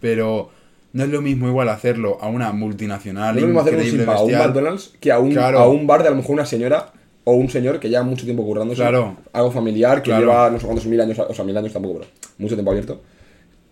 Pero 0.00 0.50
no 0.92 1.04
es 1.04 1.10
lo 1.10 1.22
mismo 1.22 1.48
igual 1.48 1.68
hacerlo 1.68 2.18
a 2.20 2.28
una 2.28 2.52
multinacional. 2.52 3.34
No 3.34 3.38
es 3.38 3.42
lo 3.42 3.46
mismo 3.48 3.60
hacer 3.60 3.76
un 3.76 3.82
simpa 3.84 4.14
a 4.14 4.22
un. 4.22 4.32
McDonald's 4.32 4.92
que 5.00 5.12
a 5.12 5.18
un, 5.18 5.30
Claro. 5.32 5.58
a 5.60 5.68
un 5.68 5.86
bar 5.86 6.02
de 6.02 6.08
a 6.08 6.10
lo 6.10 6.16
mejor 6.16 6.32
una 6.34 6.46
señora 6.46 6.92
o 7.24 7.32
un 7.34 7.48
señor 7.48 7.80
que 7.80 7.88
lleva 7.88 8.02
mucho 8.02 8.24
tiempo 8.24 8.44
currándose. 8.44 8.80
Claro. 8.82 9.16
Algo 9.32 9.50
familiar, 9.50 10.02
que 10.02 10.10
Claro. 10.10 10.20
lleva 10.26 10.50
no 10.50 10.58
sé 10.60 10.66
cuántos 10.66 10.86
mil 10.86 11.00
años, 11.00 11.18
o 11.18 11.34
sea, 11.34 11.44
mil 11.44 11.56
años 11.56 11.72
tampoco, 11.72 12.00
pero 12.00 12.10
mucho 12.38 12.54
tiempo 12.54 12.70
abierto. 12.70 13.00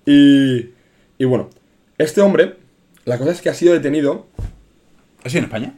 Y, 0.06 0.70
y 1.18 1.24
bueno, 1.24 1.48
este 1.98 2.20
hombre, 2.20 2.54
la 3.04 3.18
cosa 3.18 3.32
es 3.32 3.40
que 3.40 3.48
ha 3.50 3.54
sido 3.54 3.72
detenido. 3.74 4.26
¿Ha 5.24 5.28
sido 5.28 5.38
en 5.40 5.44
España? 5.44 5.74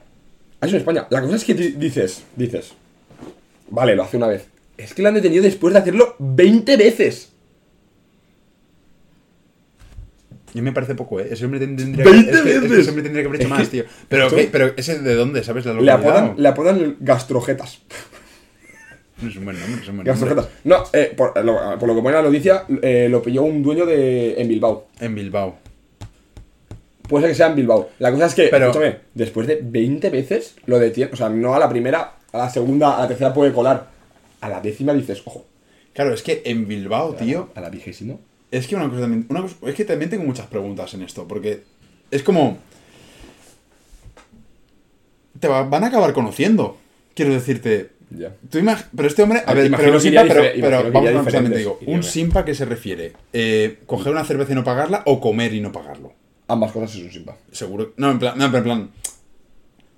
Ha 0.60 0.66
sido 0.66 0.76
en 0.76 0.80
España. 0.82 1.06
La 1.10 1.20
cosa 1.20 1.36
es 1.36 1.44
que 1.44 1.54
di- 1.54 1.72
dices, 1.72 2.22
dices, 2.36 2.72
vale, 3.70 3.94
lo 3.96 4.04
hace 4.04 4.16
una 4.16 4.28
vez. 4.28 4.46
Es 4.78 4.94
que 4.94 5.02
lo 5.02 5.08
han 5.08 5.14
detenido 5.14 5.42
después 5.42 5.74
de 5.74 5.80
hacerlo 5.80 6.16
20 6.18 6.76
veces. 6.76 7.32
Y 10.54 10.60
me 10.62 10.72
parece 10.72 10.94
poco, 10.94 11.18
¿eh? 11.20 11.28
Ese 11.30 11.44
hombre 11.44 11.58
tendría 11.60 12.04
¡Veinte 12.04 12.30
es 12.30 12.40
que- 12.42 12.48
es 12.50 12.54
que 12.54 12.60
veces! 12.68 12.78
ese 12.78 12.88
hombre 12.90 13.02
tendría 13.02 13.22
que 13.24 13.28
haber 13.28 13.40
hecho 13.40 13.50
más, 13.50 13.68
tío. 13.68 13.84
Pero, 14.08 14.28
pero 14.52 14.72
ese 14.76 15.00
de 15.00 15.14
dónde, 15.14 15.42
¿sabes? 15.42 15.66
La 15.66 15.74
Le 15.74 15.90
apodan, 15.90 16.34
le 16.36 16.48
apodan 16.48 16.96
gastrojetas. 17.00 17.80
No 19.20 19.28
es 19.28 19.36
un 19.36 19.44
buen 19.44 19.58
nombre, 19.58 19.80
es 19.82 19.88
un 19.88 19.96
buen 19.96 20.06
Gastrojetas. 20.06 20.48
No, 20.64 20.84
eh, 20.92 21.12
por, 21.16 21.44
lo, 21.44 21.78
por 21.78 21.88
lo 21.88 21.94
que 21.96 22.02
pone 22.02 22.14
la 22.16 22.22
noticia, 22.22 22.64
eh, 22.82 23.08
lo 23.10 23.22
pilló 23.22 23.42
un 23.42 23.62
dueño 23.62 23.84
de, 23.86 24.40
en 24.40 24.48
Bilbao. 24.48 24.86
En 25.00 25.14
Bilbao. 25.14 25.56
Puede 27.08 27.22
ser 27.24 27.30
que 27.32 27.36
sea 27.36 27.46
en 27.48 27.56
Bilbao. 27.56 27.90
La 27.98 28.10
cosa 28.12 28.26
es 28.26 28.34
que, 28.34 28.48
Pero- 28.48 28.66
escúchame, 28.70 28.96
después 29.14 29.46
de 29.46 29.60
20 29.62 30.10
veces 30.10 30.56
lo 30.66 30.78
detiene. 30.78 31.10
O 31.12 31.16
sea, 31.16 31.28
no 31.28 31.54
a 31.54 31.58
la 31.58 31.68
primera, 31.68 32.12
a 32.32 32.38
la 32.38 32.50
segunda, 32.50 32.96
a 32.96 33.02
la 33.02 33.08
tercera 33.08 33.34
puede 33.34 33.52
colar. 33.52 33.88
A 34.40 34.48
la 34.48 34.60
décima 34.60 34.92
dices, 34.94 35.22
ojo. 35.24 35.44
Claro, 35.92 36.12
es 36.14 36.22
que 36.22 36.42
en 36.44 36.66
Bilbao, 36.66 37.14
tío, 37.14 37.50
A 37.54 37.60
la 37.60 37.70
vigésima. 37.70 38.16
Es 38.58 38.66
que 38.66 38.76
una 38.76 38.88
cosa 38.88 39.02
también. 39.02 39.26
Una 39.28 39.42
cosa- 39.42 39.56
es 39.66 39.74
que 39.74 39.84
también 39.84 40.10
tengo 40.10 40.24
muchas 40.24 40.46
preguntas 40.46 40.92
en 40.94 41.02
esto, 41.02 41.26
porque 41.26 41.62
es 42.10 42.22
como. 42.22 42.58
Te 45.40 45.48
va- 45.48 45.64
van 45.64 45.84
a 45.84 45.88
acabar 45.88 46.12
conociendo. 46.12 46.76
Quiero 47.14 47.32
decirte. 47.32 47.90
Ya. 48.10 48.34
Tú 48.50 48.58
imag- 48.58 48.86
pero 48.94 49.08
este 49.08 49.22
hombre. 49.22 49.40
A 49.46 49.50
A 49.50 49.54
ver, 49.54 49.70
pero, 49.76 49.88
un 49.88 49.94
que 49.94 50.00
simpa, 50.00 50.22
pero, 50.22 50.42
que 50.52 50.90
vamos 50.90 51.34
a 51.34 51.40
digo. 51.40 51.78
¿Un 51.86 52.02
simpa 52.02 52.44
qué 52.44 52.54
se 52.54 52.64
refiere? 52.64 53.12
Eh, 53.32 53.78
¿Coger 53.86 54.12
una 54.12 54.24
cerveza 54.24 54.52
y 54.52 54.54
no 54.54 54.64
pagarla 54.64 55.02
o 55.06 55.20
comer 55.20 55.52
y 55.54 55.60
no 55.60 55.72
pagarlo? 55.72 56.12
Ambas 56.46 56.72
cosas 56.72 56.94
es 56.96 57.02
un 57.02 57.10
simpa. 57.10 57.36
Seguro. 57.50 57.92
No, 57.96 58.10
en 58.10 58.18
plan. 58.18 58.38
No, 58.38 58.44
en 58.44 58.62
plan. 58.62 58.90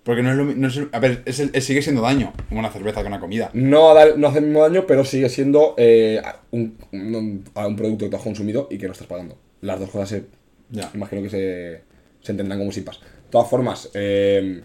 Porque 0.06 0.22
no 0.22 0.30
es 0.30 0.36
lo 0.36 0.44
no 0.44 0.68
es 0.68 0.80
A 0.92 1.00
ver, 1.00 1.22
es 1.26 1.40
el- 1.40 1.50
es- 1.52 1.64
sigue 1.64 1.82
siendo 1.82 2.00
daño 2.00 2.32
una 2.52 2.70
cerveza 2.70 3.02
que 3.02 3.08
una 3.08 3.18
comida. 3.18 3.50
No, 3.54 3.92
no 4.16 4.28
hace 4.28 4.38
el 4.38 4.44
mismo 4.44 4.62
daño, 4.62 4.86
pero 4.86 5.04
sigue 5.04 5.28
siendo 5.28 5.74
eh, 5.76 6.22
un, 6.52 6.78
un- 6.92 7.44
un 7.54 7.76
producto 7.76 8.04
que 8.04 8.10
tú 8.10 8.16
has 8.16 8.22
consumido 8.22 8.68
y 8.70 8.78
que 8.78 8.86
no 8.86 8.92
estás 8.92 9.08
pagando. 9.08 9.36
Las 9.62 9.80
dos 9.80 9.90
cosas 9.90 10.08
se, 10.08 10.24
Ya. 10.70 10.88
imagino 10.94 11.22
que 11.22 11.28
se, 11.30 11.80
se 12.22 12.30
entenderán 12.30 12.60
como 12.60 12.70
simpas. 12.70 13.00
De 13.00 13.30
todas 13.30 13.50
formas, 13.50 13.90
eh, 13.94 14.62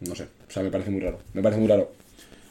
no 0.00 0.14
sé. 0.14 0.24
O 0.24 0.50
sea, 0.50 0.62
me 0.62 0.70
parece 0.70 0.90
muy 0.90 1.02
raro. 1.02 1.18
Me 1.34 1.42
parece 1.42 1.60
muy 1.60 1.68
raro. 1.68 1.92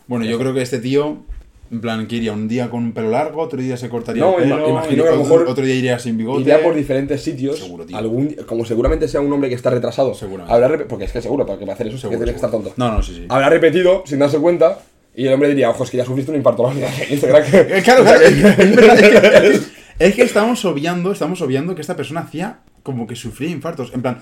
Bueno, 0.05 0.25
yo 0.25 0.37
creo 0.37 0.53
que 0.53 0.61
este 0.61 0.77
tío, 0.77 1.23
en 1.71 1.81
plan, 1.81 2.05
que 2.07 2.15
iría 2.17 2.31
un 2.31 2.47
día 2.47 2.69
con 2.69 2.83
un 2.83 2.91
pelo 2.93 3.09
largo, 3.09 3.41
otro 3.41 3.59
día 3.59 3.75
se 3.75 3.89
cortaría 3.89 4.21
No, 4.23 4.37
el 4.37 4.43
pelo, 4.43 4.69
imagino 4.69 5.03
que 5.03 5.09
a 5.09 5.13
lo 5.13 5.21
otro- 5.21 5.33
mejor 5.35 5.47
otro 5.49 5.65
día 5.65 5.75
iría 5.75 5.97
sin 5.99 6.15
bigote. 6.17 6.41
Iría 6.41 6.61
por 6.61 6.75
diferentes 6.75 7.21
sitios. 7.23 7.57
Seguro, 7.59 7.85
tío. 7.85 7.97
algún, 7.97 8.35
como 8.47 8.65
seguramente 8.65 9.07
sea 9.07 9.21
un 9.21 9.33
hombre 9.33 9.49
que 9.49 9.55
está 9.55 9.69
retrasado. 9.71 10.13
Seguramente. 10.13 10.53
Habrá 10.53 10.85
porque 10.87 11.05
es 11.05 11.11
que 11.11 11.21
seguro, 11.21 11.45
para 11.45 11.57
que 11.57 11.65
para 11.65 11.73
hacer 11.73 11.87
eso, 11.87 11.97
Seguro, 11.97 12.19
que 12.19 12.23
tiene 12.25 12.31
que 12.33 12.35
estar 12.37 12.51
tonto. 12.51 12.73
No, 12.77 12.91
no, 12.91 13.01
sí, 13.01 13.13
sí. 13.15 13.25
Habrá 13.29 13.49
repetido 13.49 14.03
sin 14.05 14.19
darse 14.19 14.37
cuenta. 14.39 14.79
Y 15.17 15.27
el 15.27 15.33
hombre 15.33 15.47
diría, 15.49 15.69
ojo, 15.69 15.83
es 15.85 15.89
que 15.89 15.97
ya 15.97 16.05
sufriste 16.05 16.31
un 16.31 16.37
infarto. 16.37 16.63
Claro, 17.19 17.43
claro, 17.83 18.03
es, 18.21 18.33
que- 18.33 18.63
es 18.63 18.75
verdad, 18.75 18.97
que, 18.97 19.07
es 19.07 19.59
que- 19.59 19.75
es 19.97 20.13
que 20.15 20.21
estamos 20.23 20.63
obviando, 20.65 21.11
estamos 21.13 21.41
obviando 21.41 21.73
que 21.73 21.81
esta 21.81 21.95
persona 21.95 22.19
hacía 22.21 22.59
como 22.83 23.07
que 23.07 23.15
sufría 23.15 23.49
infartos. 23.49 23.91
En 23.93 24.01
plan, 24.01 24.19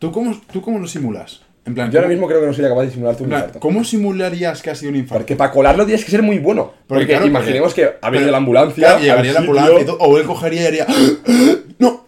¿tú 0.00 0.10
cómo, 0.12 0.38
tú 0.52 0.60
cómo 0.60 0.78
lo 0.80 0.86
simulas? 0.88 1.42
En 1.68 1.74
plan, 1.74 1.90
Yo 1.90 1.98
ahora 1.98 2.06
¿cómo- 2.06 2.12
mismo 2.14 2.26
creo 2.28 2.40
que 2.40 2.46
no 2.46 2.52
sería 2.54 2.70
capaz 2.70 2.82
de 2.82 2.90
simularte 2.90 3.22
un 3.22 3.28
plan, 3.28 3.40
infarto. 3.42 3.60
¿cómo 3.60 3.84
simularías 3.84 4.62
que 4.62 4.70
ha 4.70 4.74
sido 4.74 4.90
un 4.90 4.96
infarto? 4.96 5.18
Porque 5.20 5.36
para 5.36 5.50
colarlo 5.52 5.84
tienes 5.84 6.04
que 6.04 6.10
ser 6.10 6.22
muy 6.22 6.38
bueno. 6.38 6.72
Porque, 6.86 7.06
claro, 7.06 7.26
imaginemos 7.26 7.74
porque- 7.74 7.82
que 7.82 7.96
ha 8.00 8.10
venido 8.10 8.26
pero- 8.26 8.32
la 8.32 8.38
ambulancia. 8.38 8.86
claro, 8.88 9.00
llegaría 9.00 9.32
la 9.34 9.40
ambulancia 9.40 9.80
y 9.80 9.84
todo, 9.84 9.98
o 9.98 10.18
él 10.18 10.24
cogería 10.26 10.62
y 10.62 10.66
haría. 10.66 10.86
¡No! 11.78 12.04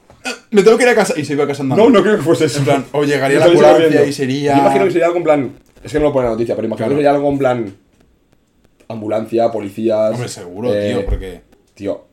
¡Me 0.51 0.62
tengo 0.62 0.77
que 0.79 0.85
ir 0.85 0.88
a 0.90 0.94
casa! 0.94 1.14
Y 1.16 1.25
se 1.25 1.35
iba 1.35 1.44
a 1.44 1.46
casa 1.46 1.62
andando. 1.62 1.85
No, 1.85 1.90
no 1.90 2.03
creo 2.03 2.16
que 2.16 2.23
fuese 2.23 2.46
eso. 2.46 2.59
En 2.61 2.64
plan, 2.64 2.85
o 2.92 3.05
llegaría 3.05 3.38
la 3.38 3.44
ambulancia 3.46 3.85
corriendo. 3.85 4.09
y 4.09 4.12
sería. 4.12 4.55
Yo 4.55 4.61
imagino 4.62 4.85
que 4.87 4.90
sería 4.90 5.07
algo 5.07 5.18
en 5.18 5.25
plan. 5.25 5.53
Es 5.85 5.92
que 5.92 5.99
no 5.99 6.05
lo 6.07 6.12
pone 6.12 6.25
en 6.27 6.31
la 6.31 6.35
noticia, 6.37 6.57
pero 6.57 6.66
imagino 6.66 6.87
Claro. 6.87 6.96
que 6.96 7.03
sería 7.03 7.11
algo 7.11 7.31
en 7.31 7.38
plan. 7.38 7.75
Ambulancia, 8.88 9.51
policías. 9.53 10.12
Hombre, 10.12 10.29
seguro, 10.29 10.75
eh, 10.75 10.92
tío, 10.94 11.07
porque. 11.07 11.40
Tío, 11.75 12.07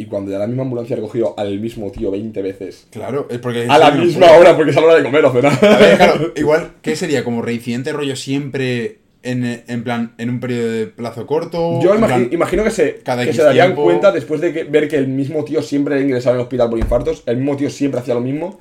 y 0.00 0.06
cuando 0.06 0.30
ya 0.30 0.38
la 0.38 0.46
misma 0.46 0.62
ambulancia 0.62 0.94
ha 0.94 0.98
recogido 0.98 1.34
al 1.38 1.60
mismo 1.60 1.90
tío 1.90 2.10
20 2.10 2.42
veces. 2.42 2.86
Claro, 2.90 3.26
es 3.30 3.38
porque. 3.38 3.66
A 3.68 3.78
la 3.78 3.90
misma 3.90 4.26
puede. 4.28 4.40
hora, 4.40 4.56
porque 4.56 4.70
es 4.70 4.76
a 4.76 4.80
la 4.80 4.86
hora 4.86 4.96
de 4.96 5.02
comer 5.04 5.24
o 5.24 5.32
cenar. 5.32 5.52
A 5.64 5.76
ver, 5.78 5.96
claro, 5.96 6.32
igual, 6.36 6.72
¿qué 6.82 6.96
sería? 6.96 7.22
¿Como 7.24 7.42
reincidente 7.42 7.92
rollo 7.92 8.16
siempre 8.16 8.98
en, 9.22 9.62
en 9.66 9.84
plan, 9.84 10.14
en 10.18 10.30
un 10.30 10.40
periodo 10.40 10.70
de 10.70 10.86
plazo 10.86 11.26
corto? 11.26 11.80
Yo 11.82 11.92
En 11.94 12.00
imagi- 12.00 12.06
plan, 12.06 12.28
imagino 12.32 12.64
que 12.64 12.70
se, 12.70 12.96
cada 13.04 13.24
que 13.26 13.32
se 13.32 13.42
darían 13.42 13.68
tiempo. 13.68 13.84
cuenta 13.84 14.10
después 14.12 14.40
de 14.40 14.52
que, 14.52 14.64
ver 14.64 14.88
que 14.88 14.96
el 14.96 15.08
mismo 15.08 15.44
tío 15.44 15.60
siempre 15.62 15.96
era 15.96 16.02
ingresado 16.04 16.34
en 16.36 16.40
el 16.40 16.44
hospital 16.44 16.70
por 16.70 16.78
infartos, 16.78 17.22
el 17.26 17.36
mismo 17.36 17.56
tío 17.56 17.68
siempre 17.70 18.00
hacía 18.00 18.14
lo 18.14 18.20
mismo, 18.22 18.58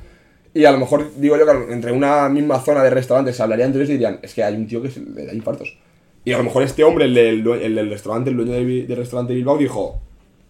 y 0.54 0.66
a 0.66 0.72
lo 0.72 0.80
mejor, 0.80 1.10
digo 1.16 1.38
yo, 1.38 1.46
que 1.46 1.74
entre 1.74 1.92
una 1.92 2.28
misma 2.28 2.60
zona 2.60 2.84
de 2.84 2.90
restaurantes 2.90 3.36
se 3.38 3.44
hablarían 3.44 3.68
entre 3.68 3.82
ellos 3.84 3.92
y 3.92 3.94
dirían, 3.94 4.20
es 4.24 4.34
que 4.34 4.44
hay 4.44 4.56
un 4.56 4.68
tío 4.68 4.82
que 4.82 4.90
le 5.16 5.26
da 5.28 5.34
infartos. 5.34 5.78
Y 6.26 6.34
a 6.34 6.38
lo 6.38 6.44
mejor 6.44 6.64
este 6.64 6.84
hombre, 6.84 7.06
el 7.06 7.14
del, 7.14 7.48
el 7.62 7.76
del 7.76 7.90
restaurante, 7.90 8.30
el 8.32 8.36
dueño 8.36 8.52
del, 8.54 8.88
del 8.88 8.98
restaurante 8.98 9.32
de 9.32 9.38
Bilbao, 9.38 9.58
dijo, 9.58 10.02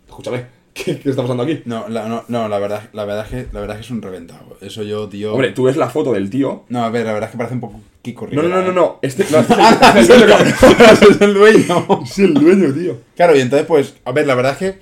escúchame, 0.07 0.45
¿qué, 0.85 0.99
qué 0.99 1.09
está 1.09 1.21
pasando 1.21 1.43
aquí? 1.43 1.61
No, 1.65 1.87
la, 1.89 2.07
no, 2.07 2.23
no, 2.27 2.47
la 2.49 2.59
verdad, 2.59 2.89
la 2.93 3.05
verdad 3.05 3.25
es 3.25 3.29
que 3.31 3.53
la 3.53 3.59
verdad 3.61 3.77
es 3.77 3.81
que 3.81 3.85
es 3.85 3.91
un 3.91 4.01
reventado. 4.01 4.57
Eso 4.61 4.83
yo, 4.83 5.07
tío. 5.09 5.33
Hombre, 5.33 5.51
tú 5.51 5.63
ves 5.63 5.77
la 5.77 5.89
foto 5.89 6.13
del 6.13 6.29
tío. 6.29 6.63
No, 6.69 6.83
a 6.83 6.89
ver, 6.89 7.05
la 7.05 7.13
verdad 7.13 7.27
es 7.29 7.31
que 7.31 7.37
parece 7.37 7.55
un 7.55 7.61
poco 7.61 7.81
Kiko 8.01 8.27
No, 8.31 8.43
no, 8.43 8.49
no, 8.49 8.61
no, 8.61 8.69
¿eh? 8.71 8.73
no, 8.73 8.99
este, 9.01 9.25
no, 9.31 9.39
este 9.39 9.99
es 9.99 10.09
el 10.09 10.19
dueño, 10.27 10.45
es 10.91 11.21
el 11.21 11.33
dueño. 11.33 12.03
Es 12.03 12.19
el 12.19 12.33
dueño, 12.33 12.73
tío. 12.73 12.97
Claro, 13.15 13.35
y 13.35 13.41
entonces, 13.41 13.67
pues, 13.67 13.95
a 14.05 14.11
ver, 14.11 14.25
la 14.27 14.35
verdad 14.35 14.53
es 14.53 14.57
que. 14.57 14.79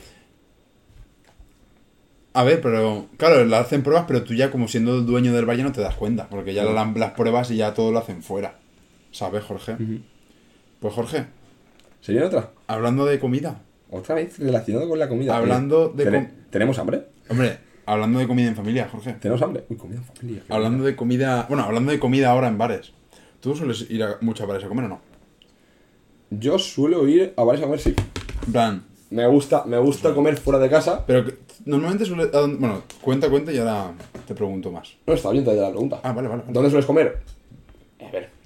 A 2.34 2.44
ver, 2.44 2.62
pero. 2.62 3.08
Claro, 3.18 3.44
le 3.46 3.56
hacen 3.56 3.82
pruebas, 3.84 4.06
pero 4.08 4.24
tú 4.24 4.34
ya, 4.36 4.52
como 4.52 4.68
siendo 4.68 4.96
el 4.96 5.06
dueño 5.06 5.34
del 5.34 5.46
valle, 5.50 5.64
no 5.64 5.72
te 5.72 5.82
das 5.82 5.96
cuenta. 5.96 6.28
Porque 6.30 6.54
ya 6.54 6.64
la- 6.64 6.86
las 6.96 7.12
pruebas 7.14 7.50
y 7.52 7.56
ya 7.58 7.74
todo 7.74 7.92
lo 7.92 8.00
hacen 8.00 8.22
fuera. 8.22 8.60
¿Sabes, 9.12 9.44
Jorge? 9.44 9.76
Pues, 10.80 10.94
Jorge, 10.94 11.26
¿Sería 12.02 12.26
otra? 12.28 12.52
hablando 12.68 13.06
de 13.06 13.20
comida. 13.20 13.62
Otra 13.90 14.16
vez 14.16 14.38
relacionado 14.40 14.90
con 14.90 15.00
la 15.00 15.08
comida. 15.08 15.36
Hablando 15.38 15.90
de 15.90 16.04
¿tene- 16.06 16.28
com- 16.28 16.38
¿Tenemos 16.50 16.78
hambre? 16.80 17.06
Hombre, 17.30 17.58
hablando 17.86 18.20
de 18.20 18.28
comida 18.28 18.48
en 18.48 18.56
familia, 18.56 18.88
Jorge. 18.92 19.14
¿Tenemos 19.14 19.42
hambre? 19.42 19.64
Uy, 19.70 19.78
comida 19.78 19.98
en 20.00 20.04
familia. 20.06 20.44
Hablando 20.50 20.84
de 20.84 20.96
comida. 20.96 21.46
Bueno, 21.48 21.64
hablando 21.64 21.92
de 21.92 22.00
comida 22.00 22.32
ahora 22.32 22.48
en 22.48 22.58
bares. 22.58 22.94
¿Tú 23.40 23.56
sueles 23.56 23.90
ir 23.90 24.04
a 24.04 24.18
muchos 24.22 24.48
bares 24.48 24.64
a 24.64 24.68
comer 24.68 24.86
o 24.86 24.90
no? 24.90 25.00
Yo 26.30 26.60
suelo 26.60 27.08
ir 27.08 27.34
a 27.38 27.44
bares 27.44 27.62
a 27.62 27.66
comer, 27.66 27.80
sí. 27.80 27.96
En 28.48 28.52
plan, 28.54 28.84
Me 29.10 29.26
gusta, 29.26 29.64
me 29.66 29.78
gusta 29.78 30.14
comer 30.14 30.36
fuera 30.36 30.60
de 30.60 30.70
casa. 30.70 31.06
Pero 31.06 31.24
que- 31.26 31.38
normalmente 31.66 32.04
suele... 32.04 32.24
¿a 32.24 32.28
dónde- 32.42 32.58
Bueno, 32.58 32.82
cuenta, 33.02 33.30
cuenta 33.30 33.54
y 33.54 33.58
ahora 33.58 33.94
te 34.28 34.36
pregunto 34.36 34.70
más. 34.70 34.96
No, 35.06 35.14
está 35.14 35.32
bien 35.32 35.46
todavía 35.46 35.64
la 35.64 35.70
pregunta. 35.72 36.02
Ah, 36.04 36.12
vale, 36.12 36.28
vale. 36.28 36.42
vale. 36.42 36.54
¿Dónde 36.54 36.70
sueles 36.70 36.86
comer? 36.86 37.20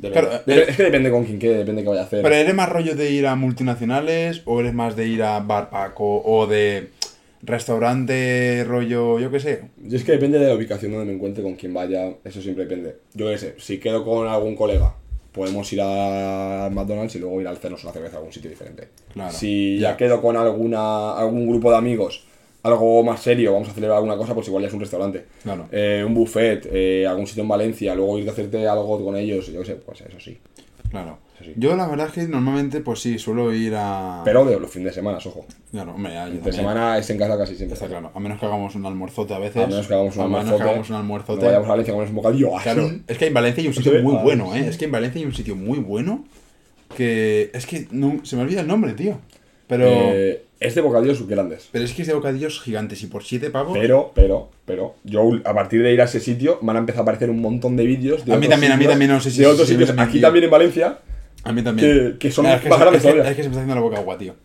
Depende. 0.01 0.29
Claro, 0.45 0.63
es 0.67 0.75
que 0.75 0.83
depende 0.83 1.11
con 1.11 1.23
quién, 1.25 1.37
quede, 1.37 1.57
depende 1.57 1.83
qué 1.83 1.89
vaya 1.89 2.01
a 2.01 2.05
hacer. 2.05 2.23
Pero 2.23 2.33
¿eres 2.33 2.55
más 2.55 2.69
rollo 2.69 2.95
de 2.95 3.11
ir 3.11 3.27
a 3.27 3.35
multinacionales 3.35 4.41
o 4.45 4.59
eres 4.59 4.73
más 4.73 4.95
de 4.95 5.07
ir 5.07 5.21
a 5.21 5.39
bar 5.41 5.69
o 5.95 6.47
de 6.47 6.89
restaurante 7.43 8.63
rollo, 8.67 9.19
yo 9.19 9.29
qué 9.29 9.39
sé? 9.39 9.61
Yo 9.77 9.97
es 9.97 10.03
que 10.03 10.13
depende 10.13 10.39
de 10.39 10.47
la 10.47 10.55
ubicación 10.55 10.91
donde 10.91 11.05
me 11.05 11.13
encuentre, 11.13 11.43
con 11.43 11.55
quién 11.55 11.73
vaya, 11.73 12.13
eso 12.23 12.41
siempre 12.41 12.65
depende. 12.65 12.95
Yo 13.13 13.27
qué 13.27 13.37
sé, 13.37 13.55
si 13.59 13.79
quedo 13.79 14.03
con 14.03 14.27
algún 14.27 14.55
colega, 14.55 14.95
podemos 15.31 15.71
ir 15.71 15.81
a 15.83 16.69
McDonald's 16.71 17.15
y 17.15 17.19
luego 17.19 17.39
ir 17.39 17.47
a 17.47 17.51
hacernos 17.51 17.83
una 17.83 17.93
cerveza 17.93 18.15
a 18.15 18.19
algún 18.19 18.33
sitio 18.33 18.49
diferente. 18.49 18.87
Claro, 19.13 19.31
Si 19.31 19.77
ya 19.79 19.95
quedo 19.97 20.19
con 20.19 20.35
alguna 20.35 21.13
algún 21.13 21.47
grupo 21.47 21.69
de 21.69 21.77
amigos, 21.77 22.25
algo 22.63 23.03
más 23.03 23.21
serio, 23.21 23.53
vamos 23.53 23.69
a 23.69 23.73
celebrar 23.73 23.97
alguna 23.97 24.17
cosa, 24.17 24.33
pues 24.33 24.47
igual 24.47 24.61
ya 24.63 24.67
es 24.67 24.73
un 24.73 24.79
restaurante. 24.79 25.25
Claro. 25.43 25.67
Eh, 25.71 26.03
un 26.05 26.13
buffet, 26.13 26.67
eh, 26.71 27.05
algún 27.07 27.27
sitio 27.27 27.43
en 27.43 27.49
Valencia, 27.49 27.95
luego 27.95 28.19
ir 28.19 28.29
a 28.29 28.31
hacerte 28.31 28.67
algo 28.67 29.03
con 29.03 29.15
ellos, 29.15 29.47
yo 29.47 29.59
qué 29.61 29.65
sé, 29.65 29.75
pues 29.75 30.01
eso 30.01 30.19
sí. 30.19 30.37
Claro. 30.89 31.19
Eso 31.35 31.45
sí. 31.45 31.53
Yo 31.55 31.75
la 31.75 31.87
verdad 31.87 32.07
es 32.07 32.13
que 32.13 32.23
normalmente, 32.27 32.81
pues 32.81 32.99
sí, 32.99 33.17
suelo 33.17 33.53
ir 33.53 33.73
a... 33.75 34.21
Pero 34.25 34.45
de 34.45 34.59
los 34.59 34.69
fines 34.69 34.87
de 34.87 34.93
semana, 34.93 35.17
ojo. 35.17 35.45
Claro, 35.71 35.93
hombre, 35.95 36.13
ya, 36.13 36.27
yo 36.27 36.41
De 36.41 36.51
semana 36.51 36.97
es 36.97 37.09
en 37.09 37.17
casa 37.17 37.37
casi 37.37 37.55
siempre. 37.55 37.73
Está 37.75 37.87
claro. 37.87 38.11
A 38.13 38.19
menos 38.19 38.39
que 38.39 38.45
hagamos 38.45 38.75
un 38.75 38.85
almuerzote 38.85 39.33
a 39.33 39.39
veces. 39.39 39.63
A 39.63 39.67
menos 39.67 39.87
que 39.87 39.93
hagamos 39.93 40.15
un 40.17 40.21
A 40.21 40.25
menos 40.25 40.39
almuerzote. 40.41 40.63
que 40.63 40.69
hagamos 40.69 40.89
un 40.89 40.95
almuerzote. 40.97 41.39
No 41.39 41.45
vayamos 41.45 41.65
a 41.67 41.69
Valencia 41.69 41.93
comernos 41.93 42.09
un 42.11 42.15
bocadillo. 42.21 42.57
¡ah, 42.57 42.61
Claro, 42.61 42.91
es 43.07 43.17
que 43.17 43.25
en 43.27 43.33
Valencia 43.33 43.61
hay 43.61 43.67
un 43.67 43.73
¿Se 43.73 43.83
sitio 43.83 44.03
muy 44.03 44.15
bueno. 44.17 44.53
¿eh? 44.55 44.67
Es 44.67 44.77
que 44.77 44.85
en 44.85 44.91
Valencia 44.91 45.19
hay 45.19 45.25
un 45.25 45.33
sitio 45.33 45.55
muy 45.55 45.79
bueno 45.79 46.25
que... 46.95 47.49
Es 47.53 47.65
que 47.65 47.87
no, 47.91 48.19
se 48.23 48.35
me 48.35 48.43
olvida 48.43 48.61
el 48.61 48.67
nombre, 48.67 48.93
tío. 48.93 49.17
Pero... 49.71 49.87
Eh, 49.87 50.43
es 50.59 50.75
de 50.75 50.81
bocadillos 50.81 51.25
grandes. 51.27 51.69
Pero 51.71 51.85
es 51.85 51.93
que 51.93 52.01
es 52.03 52.07
de 52.09 52.13
bocadillos 52.13 52.59
gigantes 52.61 53.01
y 53.01 53.07
por 53.07 53.23
7 53.23 53.49
pavos... 53.49 53.75
Pero, 53.75 54.11
pero, 54.13 54.49
pero, 54.65 54.95
yo 55.05 55.31
a 55.45 55.53
partir 55.53 55.81
de 55.81 55.93
ir 55.93 56.01
a 56.01 56.03
ese 56.03 56.19
sitio 56.19 56.59
me 56.61 56.71
han 56.71 56.77
empezado 56.77 57.01
a 57.01 57.03
aparecer 57.03 57.29
un 57.29 57.41
montón 57.41 57.77
de 57.77 57.85
vídeos 57.85 58.25
de 58.25 58.33
A 58.33 58.37
mí 58.37 58.47
también, 58.49 58.73
a 58.73 58.77
mí 58.77 58.85
también, 58.85 59.09
no 59.11 59.21
sé 59.21 59.31
si- 59.31 59.39
de 59.39 59.47
otros 59.47 59.65
si 59.67 59.73
sitios, 59.75 59.97
aquí 59.97 60.19
también 60.19 60.43
en 60.45 60.51
Valencia, 60.51 60.99
A 61.43 61.51
mí 61.53 61.63
también. 61.63 62.11
que- 62.11 62.17
que 62.19 62.31
son 62.31 62.45
más 62.45 62.61
grandes 62.63 63.03
es 63.05 63.13
que-. 63.13 63.19
Es 63.21 63.35
que 63.35 63.43
se 63.43 63.49
me 63.49 63.55
está 63.55 63.59
haciendo 63.61 63.75
la 63.75 63.81
boca 63.81 63.97
agua, 63.97 64.17
tío. 64.17 64.35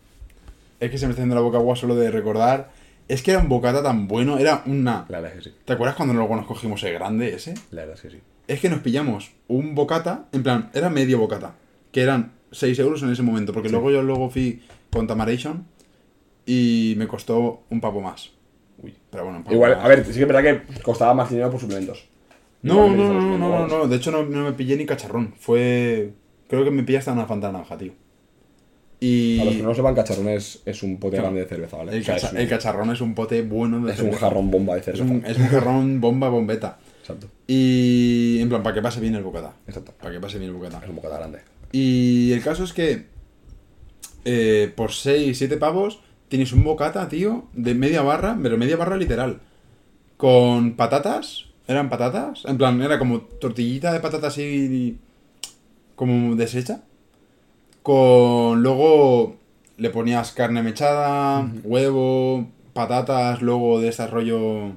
Es 0.79 0.89
que 0.89 0.97
se 0.97 1.05
me 1.05 1.11
está 1.11 1.21
haciendo 1.21 1.35
la 1.35 1.41
boca 1.41 1.57
agua 1.57 1.75
solo 1.75 1.95
de 1.95 2.09
recordar. 2.09 2.71
Es 3.09 3.21
que 3.21 3.31
era 3.31 3.39
un 3.39 3.49
bocata 3.49 3.83
tan 3.83 4.07
bueno, 4.07 4.37
era 4.39 4.63
una... 4.65 5.05
La 5.09 5.19
verdad 5.19 5.37
es 5.37 5.43
que 5.43 5.49
sí, 5.51 5.55
¿Te 5.65 5.73
acuerdas 5.73 5.95
cuando 5.95 6.13
luego 6.13 6.35
nos 6.35 6.45
cogimos 6.45 6.81
el 6.83 6.93
grande 6.93 7.33
ese? 7.33 7.53
la 7.71 7.81
verdad 7.81 7.95
es 7.95 8.01
que 8.01 8.09
sí. 8.11 8.17
Es 8.47 8.59
que 8.59 8.69
nos 8.69 8.79
pillamos 8.79 9.31
un 9.49 9.75
bocata, 9.75 10.25
en 10.31 10.41
plan, 10.43 10.69
era 10.73 10.89
medio 10.89 11.19
bocata, 11.19 11.53
que 11.91 12.01
eran 12.01 12.31
6 12.51 12.79
euros 12.79 13.03
en 13.03 13.11
ese 13.11 13.21
momento, 13.23 13.53
porque 13.53 13.69
luego 13.69 13.91
yo 13.91 14.01
luego 14.01 14.29
fui 14.29 14.61
con 14.91 15.07
Tamaration 15.07 15.65
y 16.45 16.95
me 16.97 17.07
costó 17.07 17.63
un 17.69 17.81
pavo 17.81 18.01
más. 18.01 18.31
Uy. 18.81 18.93
Pero 19.09 19.23
bueno, 19.23 19.39
un 19.39 19.43
pavo 19.43 19.55
Igual, 19.55 19.75
más. 19.77 19.85
a 19.85 19.87
ver, 19.87 20.05
sí 20.05 20.13
que 20.13 20.21
es 20.21 20.27
verdad 20.27 20.43
que 20.43 20.81
costaba 20.81 21.13
más 21.13 21.29
dinero 21.29 21.49
por 21.51 21.59
suplementos. 21.59 22.05
No, 22.61 22.89
no, 22.89 22.95
no, 22.95 23.13
no, 23.13 23.21
no, 23.21 23.37
no, 23.37 23.49
vamos. 23.49 23.69
no, 23.71 23.87
de 23.87 23.95
hecho 23.95 24.11
no, 24.11 24.23
no 24.23 24.43
me 24.43 24.53
pillé 24.53 24.75
ni 24.77 24.85
cacharrón, 24.85 25.33
fue... 25.37 26.11
Creo 26.49 26.63
que 26.63 26.71
me 26.71 26.83
pillé 26.83 26.97
hasta 26.99 27.11
una 27.13 27.25
fanta 27.25 27.51
naranja, 27.51 27.77
tío. 27.77 27.91
Y... 28.99 29.39
A 29.39 29.45
los 29.45 29.55
que 29.57 29.61
no 29.63 29.75
sepan, 29.75 29.93
cacharrón 29.93 30.29
es, 30.29 30.61
es 30.65 30.81
un 30.81 30.97
pote 30.97 31.17
Claro. 31.17 31.25
grande 31.25 31.41
de 31.43 31.47
cerveza, 31.47 31.77
¿vale? 31.77 31.91
El, 31.95 32.01
O 32.01 32.03
sea, 32.05 32.15
cacha- 32.15 32.27
es 32.27 32.33
un, 32.33 32.39
el 32.39 32.49
cacharrón 32.49 32.89
es 32.91 33.01
un 33.01 33.13
pote 33.13 33.41
bueno 33.43 33.85
de 33.85 33.91
es 33.93 33.99
un 33.99 34.05
cerveza. 34.05 34.25
jarrón 34.27 34.49
bomba 34.49 34.73
de 34.73 34.79
Es 34.79 34.85
cerveza. 34.85 35.03
un, 35.05 35.25
es 35.25 35.37
un 35.37 35.47
jarrón 35.47 36.01
bomba 36.01 36.29
bombeta. 36.29 36.79
Exacto, 37.01 37.27
Y 37.45 38.39
en 38.41 38.49
plan, 38.49 38.63
para 38.63 38.73
que 38.75 38.81
pase 38.81 38.99
bien 38.99 39.13
el 39.15 39.23
bocata. 39.23 39.53
exacto. 39.67 39.93
Para 40.01 40.13
que 40.13 40.19
pase 40.19 40.39
bien 40.39 40.49
el 40.49 40.55
bocata. 40.57 40.81
Es 40.83 40.89
un 40.89 40.95
bocata 40.95 41.17
grande. 41.17 41.39
Y 41.71 42.31
el 42.33 42.41
caso 42.43 42.63
es 42.63 42.73
que 42.73 43.05
eh, 44.25 44.71
por 44.75 44.91
6, 44.91 45.37
7 45.37 45.57
pavos 45.57 45.99
tienes 46.27 46.51
un 46.53 46.63
bocata, 46.63 47.07
tío, 47.07 47.45
de 47.53 47.73
media 47.73 48.01
barra, 48.01 48.37
pero 48.41 48.57
media 48.57 48.77
barra 48.77 48.97
literal. 48.97 49.39
Con 50.17 50.75
patatas, 50.75 51.45
¿eran 51.67 51.89
patatas? 51.89 52.43
En 52.45 52.57
plan, 52.57 52.81
era 52.81 52.99
como 52.99 53.21
tortillita 53.21 53.93
de 53.93 53.99
patatas 53.99 54.33
así 54.33 54.97
como 55.95 56.35
deshecha. 56.35 56.81
Con 57.83 58.61
luego 58.61 59.37
le 59.77 59.89
ponías 59.89 60.31
carne 60.33 60.63
mechada, 60.63 61.49
huevo, 61.63 62.47
patatas, 62.73 63.41
luego 63.41 63.79
de 63.79 63.89
ese 63.89 64.07
rollo 64.07 64.71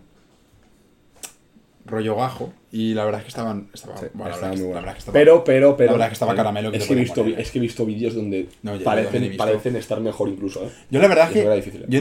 rollo 1.86 2.14
gajo 2.16 2.52
y 2.72 2.94
la 2.94 3.04
verdad 3.04 3.20
es 3.20 3.24
que 3.24 3.28
estaban 3.30 3.68
estaba, 3.72 3.96
Sí, 3.98 4.06
bueno, 4.14 4.34
estaba 4.34 4.52
muy 4.54 4.62
bueno. 4.66 4.90
estaba- 4.90 5.12
Pero, 5.12 5.44
pero, 5.44 5.76
pero. 5.76 5.88
La 5.90 5.92
verdad 5.94 6.08
que 6.08 6.12
estaba 6.14 6.32
eh, 6.32 6.36
caramelo 6.36 6.70
que 6.70 6.78
es, 6.78 6.86
que 6.86 6.94
visto, 6.94 7.22
poner, 7.22 7.40
es 7.40 7.50
que 7.50 7.58
he 7.58 7.62
visto 7.62 7.84
vídeos 7.86 8.14
donde 8.14 8.48
No, 8.62 8.76
yo 8.76 8.84
parecen, 8.84 9.22
visto. 9.22 9.36
parecen 9.36 9.76
estar 9.76 10.00
mejor 10.00 10.28
incluso, 10.28 10.64
¿eh? 10.64 10.70
Yo 10.90 11.00
la 11.00 11.08
verdad 11.08 11.26
es 11.28 11.32
que 11.32 11.40
era 11.42 11.54
difícil, 11.54 11.82
¿eh? 11.82 11.86
yo 11.88 12.00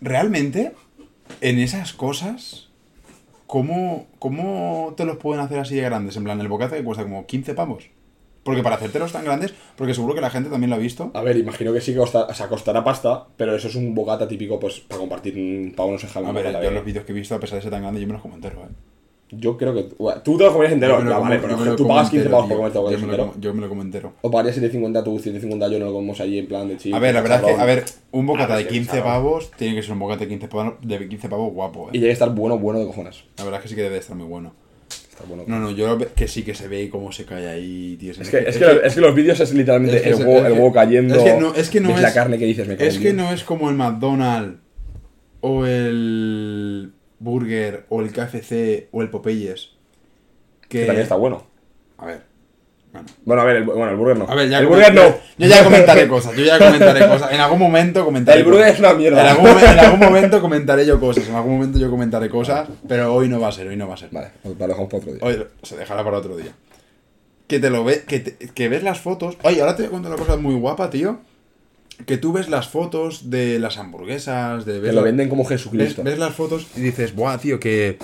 realmente 0.00 0.72
en 1.40 1.58
esas 1.58 1.92
cosas 1.94 2.68
¿cómo, 3.46 4.06
¿cómo 4.18 4.94
te 4.96 5.04
los 5.04 5.16
pueden 5.16 5.40
hacer 5.42 5.58
así 5.58 5.76
de 5.76 5.82
grandes? 5.82 6.16
En 6.16 6.24
plan, 6.24 6.40
el 6.40 6.48
bocata 6.48 6.76
que 6.76 6.84
cuesta 6.84 7.04
como 7.04 7.26
15 7.26 7.54
pavos. 7.54 7.88
Porque 8.42 8.62
para 8.62 8.76
hacértelos 8.76 9.10
tan 9.10 9.24
grandes, 9.24 9.54
porque 9.74 9.94
seguro 9.94 10.14
que 10.14 10.20
la 10.20 10.28
gente 10.28 10.50
también 10.50 10.68
lo 10.68 10.76
ha 10.76 10.78
visto. 10.78 11.10
A 11.14 11.22
ver, 11.22 11.36
imagino 11.38 11.72
que 11.72 11.80
sí 11.80 11.92
que 11.92 11.98
costa, 11.98 12.24
o 12.24 12.34
sea, 12.34 12.48
costará 12.48 12.84
pasta, 12.84 13.26
pero 13.38 13.56
eso 13.56 13.68
es 13.68 13.74
un 13.74 13.94
bocata 13.94 14.28
típico, 14.28 14.60
pues, 14.60 14.80
para 14.80 14.98
compartir 15.00 15.34
un 15.36 15.72
pavo 15.74 15.92
no 15.92 15.98
se 15.98 16.08
jala 16.08 16.28
A 16.28 16.32
ver, 16.32 16.52
yo 16.62 16.70
los 16.70 16.84
vídeos 16.84 17.06
que 17.06 17.12
he 17.12 17.14
visto, 17.14 17.34
a 17.34 17.40
pesar 17.40 17.56
de 17.56 17.62
ser 17.62 17.70
tan 17.70 17.80
grande, 17.80 18.02
yo 18.02 18.06
me 18.06 18.12
los 18.12 18.20
como 18.20 18.34
entero, 18.34 18.60
¿eh? 18.64 18.68
Yo 19.38 19.56
creo 19.56 19.74
que. 19.74 19.88
bueno, 19.98 20.20
Tú 20.22 20.36
te 20.38 20.44
lo 20.44 20.52
comerías 20.52 20.72
entero, 20.74 20.98
lo 21.02 21.08
ya, 21.10 21.16
como- 21.16 21.28
vale, 21.28 21.38
pero 21.40 21.56
lo 21.64 21.76
tú 21.76 21.82
como 21.84 21.94
pagas 21.94 22.10
15 22.10 22.16
entero, 22.26 22.30
pavos 22.36 22.48
por 22.48 22.56
comerte 22.56 22.78
bocata 22.78 22.94
yo 22.96 23.00
me, 23.00 23.06
lo 23.06 23.12
entero. 23.12 23.28
como, 23.30 23.40
yo 23.42 23.54
me 23.54 23.60
lo 23.62 23.68
como 23.68 23.82
entero. 23.82 24.12
O 24.22 24.30
pagarías 24.30 24.54
750 24.56 25.04
tú, 25.04 25.18
750 25.18 25.68
yo, 25.68 25.78
no 25.78 25.86
lo 25.86 25.92
comemos 25.92 26.20
allí 26.20 26.38
en 26.38 26.46
plan 26.48 26.68
de 26.68 26.76
chill. 26.76 26.94
A 26.94 26.98
ver, 26.98 27.14
la 27.14 27.20
verdad 27.22 27.40
es 27.48 27.54
que, 27.56 27.60
a 27.60 27.64
ver, 27.64 27.84
un 28.12 28.26
bocata 28.26 28.54
Ah, 28.54 28.56
de 28.56 28.62
es 28.62 28.68
que 28.68 28.74
15 28.74 28.90
claro. 28.90 29.04
pavos 29.06 29.50
tiene 29.56 29.74
que 29.74 29.82
ser 29.82 29.92
un 29.92 29.98
bocata 29.98 30.20
de 30.20 30.28
15 30.28 30.48
pavos, 30.48 30.74
de 30.82 31.08
15 31.08 31.28
pavos 31.28 31.52
guapo, 31.52 31.84
Y 31.86 31.88
¿eh? 31.88 31.90
tiene 31.92 32.06
que 32.06 32.12
estar 32.12 32.30
bueno, 32.34 32.58
bueno 32.58 32.78
de 32.80 32.86
cojones. 32.86 33.24
La 33.38 33.44
verdad 33.44 33.58
es 33.60 33.62
que 33.62 33.68
sí 33.70 33.74
que 33.74 33.82
debe 33.82 33.98
estar 33.98 34.16
muy 34.16 34.26
bueno. 34.26 34.52
Está 35.10 35.24
bueno. 35.28 35.44
No, 35.46 35.60
no, 35.60 35.70
yo 35.70 35.86
lo 35.86 35.98
que 35.98 36.26
sí 36.26 36.42
que 36.42 36.54
se 36.54 36.66
ve 36.66 36.90
cómo 36.90 37.12
se 37.12 37.24
cae 37.24 37.46
ahí, 37.48 37.96
tío. 38.00 38.10
Es 38.10 38.18
que, 38.28 38.38
es, 38.38 38.56
que, 38.58 38.64
es 38.84 38.94
que 38.96 39.00
los 39.00 39.14
vídeos 39.14 39.38
es 39.38 39.54
literalmente 39.54 39.98
es 39.98 40.02
que 40.02 40.08
el, 40.10 40.14
huevo, 40.16 40.32
es 40.32 40.38
el 40.38 40.46
que- 40.46 40.52
huevo 40.58 40.72
cayendo. 40.72 41.14
es 41.14 41.22
que 41.22 41.36
no- 41.40 41.54
es 41.54 41.70
que 41.70 41.80
no 41.80 41.88
ves 41.90 41.96
es- 41.98 42.02
la 42.02 42.12
carne 42.14 42.36
que 42.38 42.46
dices, 42.46 42.66
me 42.66 42.74
Es 42.74 42.98
que 42.98 43.12
no 43.12 43.32
es 43.32 43.44
como 43.44 43.70
el 43.70 43.76
McDonald's 43.76 44.58
o 45.40 45.64
el 45.66 46.93
Burger 47.24 47.86
o 47.88 48.00
el 48.02 48.12
KFC 48.12 48.88
o 48.92 49.02
el 49.02 49.10
Popeyes. 49.10 49.70
Que, 50.68 50.80
Que 50.80 50.86
también 50.86 51.02
está 51.02 51.16
bueno. 51.16 51.46
A 51.98 52.06
ver. 52.06 52.22
Bueno. 52.92 53.08
Bueno, 53.24 53.42
a 53.42 53.44
ver, 53.44 53.56
el, 53.56 53.64
bueno, 53.64 53.90
el 53.90 53.96
burger 53.96 54.16
no. 54.16 54.24
A 54.28 54.34
ver, 54.36 54.48
ya 54.48 54.58
el 54.58 54.66
burger 54.66 54.94
no. 54.94 55.02
Yo 55.36 55.48
ya 55.48 55.64
comentaré 55.64 56.06
cosas. 56.08 56.36
Yo 56.36 56.44
ya 56.44 56.58
comentaré 56.58 57.06
cosas. 57.08 57.32
En 57.32 57.40
algún 57.40 57.58
momento 57.58 58.04
comentaré 58.04 58.38
El 58.38 58.44
burger 58.44 58.60
cosas. 58.60 58.74
es 58.74 58.80
una 58.80 58.94
mierda. 58.94 59.20
En 59.22 59.26
algún, 59.28 59.48
en 59.48 59.78
algún 59.80 59.98
momento 60.06 60.40
comentaré 60.40 60.86
yo 60.86 61.00
cosas. 61.00 61.28
En 61.28 61.34
algún 61.34 61.54
momento 61.54 61.78
yo 61.80 61.90
comentaré 61.90 62.28
cosas. 62.30 62.68
Pero 62.86 63.12
hoy 63.12 63.28
no 63.28 63.40
va 63.40 63.48
a 63.48 63.52
ser. 63.52 63.66
Hoy 63.66 63.76
no 63.76 63.88
va 63.88 63.94
a 63.94 63.96
ser. 63.96 64.10
Vale, 64.12 64.28
pues 64.42 64.56
lo 64.56 64.66
dejamos 64.68 64.88
para 64.90 64.98
otro 65.02 65.12
día. 65.12 65.20
Hoy 65.24 65.46
se 65.64 65.76
dejará 65.76 66.04
para 66.04 66.18
otro 66.18 66.36
día. 66.36 66.52
Que 67.48 67.58
te 67.58 67.68
lo 67.68 67.82
ve, 67.84 68.04
que, 68.06 68.20
te- 68.20 68.48
que 68.50 68.68
ves 68.68 68.84
las 68.84 69.00
fotos. 69.00 69.36
Oye, 69.42 69.60
ahora 69.60 69.74
te 69.74 69.82
voy 69.82 69.88
a 69.88 69.90
contar 69.90 70.12
una 70.12 70.20
cosa 70.24 70.36
muy 70.36 70.54
guapa, 70.54 70.88
tío. 70.88 71.18
Que 72.06 72.16
tú 72.16 72.32
ves 72.32 72.48
las 72.48 72.68
fotos 72.68 73.30
de 73.30 73.58
las 73.58 73.78
hamburguesas, 73.78 74.64
de 74.64 74.74
Que 74.74 74.78
ves 74.80 74.94
lo 74.94 75.00
la- 75.00 75.04
venden 75.06 75.28
como 75.28 75.44
Jesucristo. 75.44 76.02
ves 76.02 76.18
las 76.18 76.34
fotos 76.34 76.66
y 76.76 76.80
dices, 76.80 77.14
buah, 77.14 77.38
tío, 77.38 77.60
que, 77.60 77.98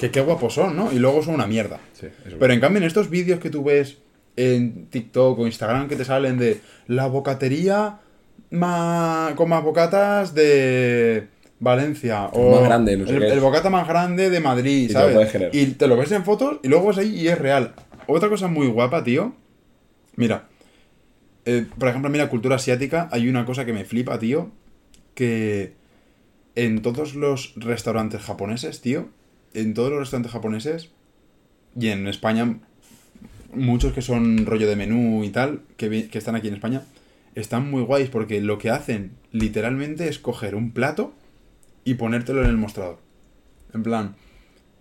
que 0.00 0.10
qué 0.10 0.20
guapos 0.22 0.54
son, 0.54 0.74
¿no? 0.76 0.90
Y 0.92 0.98
luego 0.98 1.22
son 1.22 1.34
una 1.34 1.46
mierda. 1.46 1.78
Sí, 1.92 2.06
Pero 2.38 2.52
en 2.52 2.60
cambio, 2.60 2.78
en 2.78 2.84
estos 2.86 3.10
vídeos 3.10 3.38
que 3.40 3.50
tú 3.50 3.62
ves 3.62 3.98
en 4.36 4.86
TikTok 4.86 5.38
o 5.38 5.46
Instagram 5.46 5.88
que 5.88 5.96
te 5.96 6.04
salen 6.04 6.38
de 6.38 6.60
la 6.86 7.06
bocatería 7.06 8.00
ma- 8.50 9.32
con 9.36 9.48
más 9.48 9.62
bocatas 9.62 10.34
de 10.34 11.28
Valencia. 11.60 12.26
O 12.32 12.52
Más 12.56 12.64
grande, 12.64 12.96
no 12.96 13.06
sé 13.06 13.16
el, 13.16 13.40
bocata 13.40 13.70
más 13.70 13.86
grande 13.88 14.28
de 14.30 14.40
Madrid, 14.40 14.90
Y 14.90 14.92
lo 14.92 15.00
¿sabes? 15.00 15.34
y 15.52 15.66
te 15.72 15.86
lo 15.86 15.96
ves 15.96 16.12
en 16.12 16.24
fotos 16.24 16.58
y 16.62 16.68
luego 16.68 16.88
ves 16.88 16.98
ahí 16.98 17.14
y 17.20 17.28
es 17.28 17.38
real. 17.38 17.74
Otra 18.06 18.28
cosa 18.28 18.46
muy 18.46 18.66
guapa, 18.68 19.02
tío. 19.04 19.34
Mira. 20.16 20.48
Eh, 21.46 21.66
por 21.78 21.88
ejemplo, 21.88 22.10
mira, 22.10 22.28
cultura 22.28 22.56
asiática, 22.56 23.08
hay 23.12 23.28
una 23.28 23.46
cosa 23.46 23.64
que 23.64 23.72
me 23.72 23.84
flipa, 23.84 24.18
tío. 24.18 24.50
Que 25.14 25.72
en 26.54 26.82
todos 26.82 27.14
los 27.14 27.54
restaurantes 27.56 28.20
japoneses, 28.20 28.80
tío. 28.80 29.08
En 29.54 29.72
todos 29.72 29.90
los 29.90 30.00
restaurantes 30.00 30.32
japoneses. 30.32 30.90
Y 31.78 31.88
en 31.88 32.06
España, 32.06 32.58
muchos 33.54 33.92
que 33.92 34.02
son 34.02 34.44
rollo 34.44 34.68
de 34.68 34.76
menú 34.76 35.24
y 35.24 35.30
tal, 35.30 35.62
que 35.76 36.08
están 36.12 36.34
aquí 36.34 36.48
en 36.48 36.54
España, 36.54 36.82
están 37.36 37.70
muy 37.70 37.82
guays 37.82 38.08
porque 38.08 38.40
lo 38.40 38.58
que 38.58 38.70
hacen 38.70 39.12
literalmente 39.30 40.08
es 40.08 40.18
coger 40.18 40.54
un 40.54 40.72
plato 40.72 41.12
y 41.84 41.94
ponértelo 41.94 42.42
en 42.42 42.48
el 42.48 42.56
mostrador. 42.56 42.98
En 43.74 43.82
plan, 43.82 44.16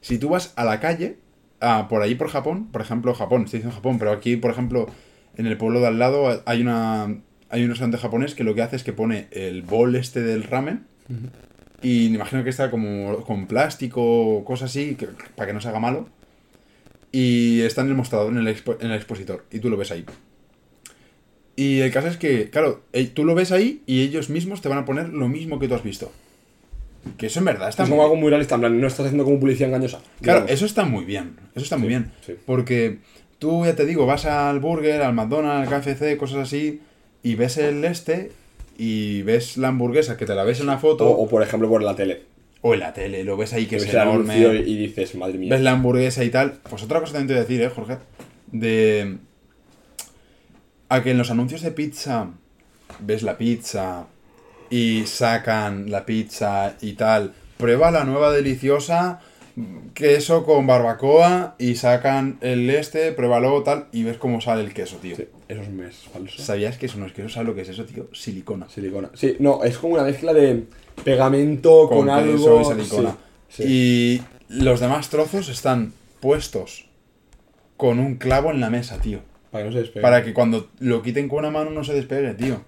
si 0.02 0.18
tú 0.18 0.30
vas 0.30 0.54
a 0.56 0.64
la 0.64 0.80
calle, 0.80 1.18
a, 1.60 1.88
por 1.90 2.02
ahí 2.02 2.16
por 2.16 2.30
Japón, 2.30 2.68
por 2.72 2.82
ejemplo, 2.82 3.14
Japón, 3.14 3.44
estoy 3.44 3.60
diciendo 3.60 3.76
Japón, 3.76 4.00
pero 4.00 4.12
aquí, 4.12 4.38
por 4.38 4.52
ejemplo, 4.52 4.88
en 5.38 5.46
el 5.48 5.58
pueblo 5.58 5.80
de 5.82 5.88
al 5.88 6.00
lado 6.00 6.42
hay 6.46 6.62
una 6.62 7.16
hay 7.50 7.64
un 7.64 7.70
restaurante 7.70 7.98
japonés 7.98 8.36
que 8.36 8.44
lo 8.44 8.56
que 8.56 8.62
hace 8.64 8.76
es 8.76 8.84
que 8.84 8.92
pone 8.94 9.28
el 9.32 9.62
bol 9.62 9.96
este 9.96 10.22
del 10.22 10.44
ramen 10.44 10.86
y 11.82 12.08
me 12.10 12.16
imagino 12.16 12.44
que 12.44 12.50
está 12.50 12.72
como 12.72 13.18
con 13.24 13.46
plástico 13.48 14.02
o 14.38 14.44
cosas 14.46 14.72
así, 14.72 14.96
que- 14.96 15.08
para 15.36 15.48
que 15.48 15.54
no 15.54 15.62
se 15.62 15.68
haga 15.70 15.80
malo. 15.80 16.10
Y 17.12 17.62
está 17.62 17.82
en 17.82 17.90
el 17.90 17.94
mostrador, 17.96 18.32
en 18.34 18.40
el, 18.40 18.48
expo- 18.48 18.78
en 18.82 18.88
el 18.92 18.96
expositor, 18.98 19.46
y 19.52 19.60
tú 19.60 19.70
lo 19.70 19.78
ves 19.78 19.92
ahí. 19.92 20.04
Y 21.56 21.80
el 21.80 21.92
caso 21.92 22.08
es 22.08 22.18
que, 22.18 22.50
claro, 22.50 22.84
eh, 22.92 23.06
tú 23.08 23.24
lo 23.24 23.36
ves 23.36 23.52
ahí 23.52 23.82
y 23.86 24.02
ellos 24.02 24.30
mismos 24.30 24.62
te 24.62 24.68
van 24.68 24.80
a 24.80 24.86
poner 24.86 25.10
lo 25.10 25.28
mismo 25.30 25.58
que 25.60 25.68
tú 25.68 25.76
has 25.76 25.84
visto. 25.84 26.12
Que 27.18 27.28
eso 27.28 27.40
en 27.40 27.46
verdad 27.46 27.70
está 27.70 27.84
Es 27.84 27.90
muy 27.90 27.98
como 27.98 28.04
algo 28.04 28.16
muy 28.18 28.30
realista, 28.30 28.56
en 28.56 28.62
plan, 28.62 28.82
no 28.82 28.88
estás 28.88 29.06
haciendo 29.06 29.24
como 29.24 29.40
publicidad 29.40 29.70
engañosa. 29.70 30.00
Claro, 30.22 30.40
digamos. 30.42 30.52
eso 30.52 30.66
está 30.66 30.84
muy 30.86 31.06
bien. 31.06 31.38
Eso 31.54 31.64
está 31.64 31.78
muy 31.78 31.86
Sí, 31.86 31.90
bien. 31.90 32.12
sí. 32.26 32.34
Porque 32.46 33.00
tú, 33.40 33.66
ya 33.66 33.76
te 33.76 33.86
digo, 33.86 34.06
vas 34.06 34.26
al 34.26 34.60
burger, 34.60 35.02
al 35.02 35.14
McDonald's, 35.14 35.72
al 35.72 35.82
KFC, 35.82 36.18
cosas 36.18 36.40
así, 36.40 36.82
y 37.24 37.36
ves 37.36 37.58
el 37.58 37.84
este 37.86 38.32
y 38.78 39.22
ves 39.22 39.58
la 39.58 39.70
hamburguesa 39.70 40.18
que 40.18 40.26
te 40.26 40.36
la 40.36 40.44
ves 40.44 40.60
en 40.60 40.68
la 40.68 40.78
foto 40.78 41.08
O, 41.08 41.12
o, 41.12 41.24
o, 41.24 41.28
por 41.30 41.42
ejemplo 41.42 41.70
por 41.70 41.82
la 41.82 41.96
tele. 41.96 42.24
en 42.64 42.80
la 42.80 42.94
tele, 42.94 43.24
lo 43.24 43.38
ves 43.38 43.54
ahí 43.54 43.66
que 43.68 43.78
es 43.78 43.86
ves 43.86 43.94
el 43.94 44.02
enorme. 44.02 44.38
y 44.66 44.78
dices, 44.78 45.16
madre 45.16 45.38
mía. 45.38 45.50
ves 45.54 45.62
la 45.62 45.72
hamburguesa 45.72 46.24
y 46.24 46.30
tal. 46.30 46.60
Pues 46.70 46.84
otra 46.84 47.00
cosa 47.00 47.14
también 47.14 47.28
te 47.28 47.34
voy 47.34 47.40
a 47.40 47.44
decir, 47.44 47.62
eh, 47.62 47.70
Jorge. 47.70 47.98
De. 48.52 49.18
A 50.90 51.02
que 51.02 51.12
en 51.12 51.18
los 51.18 51.32
anuncios 51.32 51.62
de 51.62 51.72
pizza 51.72 52.30
ves 53.00 53.24
la 53.24 53.38
pizza 53.38 54.08
y 54.70 55.04
sacan 55.06 55.90
la 55.90 56.06
pizza 56.06 56.76
y 56.82 56.94
tal. 56.94 57.34
Prueba 57.58 57.92
la 57.92 58.04
nueva 58.04 58.32
deliciosa 58.32 59.22
queso 59.94 60.44
con 60.44 60.68
barbacoa 60.68 61.56
y 61.58 61.76
sacan 61.76 62.38
el 62.42 62.70
este, 62.70 63.12
pruébalo 63.14 63.64
tal 63.64 63.88
y 63.94 64.04
ves 64.04 64.18
cómo 64.18 64.42
sale 64.42 64.62
el 64.62 64.74
queso, 64.74 64.98
tío. 64.98 65.16
Sí, 65.16 65.28
eso 65.48 65.62
es 65.62 65.70
mes 65.70 65.96
falso. 66.12 66.42
¿Sabías 66.42 66.78
que 66.78 66.88
eso 66.88 66.98
no 66.98 67.06
es 67.06 67.14
queso? 67.14 67.30
¿Sabes 67.30 67.48
lo 67.48 67.56
que 67.56 67.62
es 67.62 67.70
eso, 67.70 67.86
tío? 67.86 68.08
Silicona. 68.12 68.68
Silicona. 68.70 69.10
Sí, 69.14 69.38
no, 69.40 69.64
es 69.64 69.78
como 69.78 69.94
una 69.94 70.04
mezcla 70.04 70.34
de 70.34 70.64
pegamento 71.04 71.88
con, 71.88 72.00
Con, 72.00 72.10
algo. 72.10 72.62
y 72.62 72.66
silicona. 72.66 73.18
Sí, 73.48 73.64
sí. 73.64 73.70
Y 73.70 74.22
los 74.50 74.80
demás 74.82 75.10
trozos 75.10 75.48
están 75.48 75.94
puestos 76.20 76.86
con 77.78 78.00
un 78.00 78.16
clavo 78.16 78.52
en 78.52 78.60
la 78.60 78.70
mesa, 78.70 79.00
tío. 79.00 79.20
Para 79.52 79.64
que 79.64 79.70
no 79.70 79.74
se 79.74 79.80
despegue. 79.80 80.02
Para 80.02 80.24
que 80.24 80.34
cuando 80.34 80.70
lo 80.80 81.02
quiten 81.02 81.30
con 81.30 81.40
una 81.40 81.52
mano 81.52 81.72
no 81.72 81.84
se 81.84 81.94
despegue, 81.94 82.34
tío. 82.34 82.62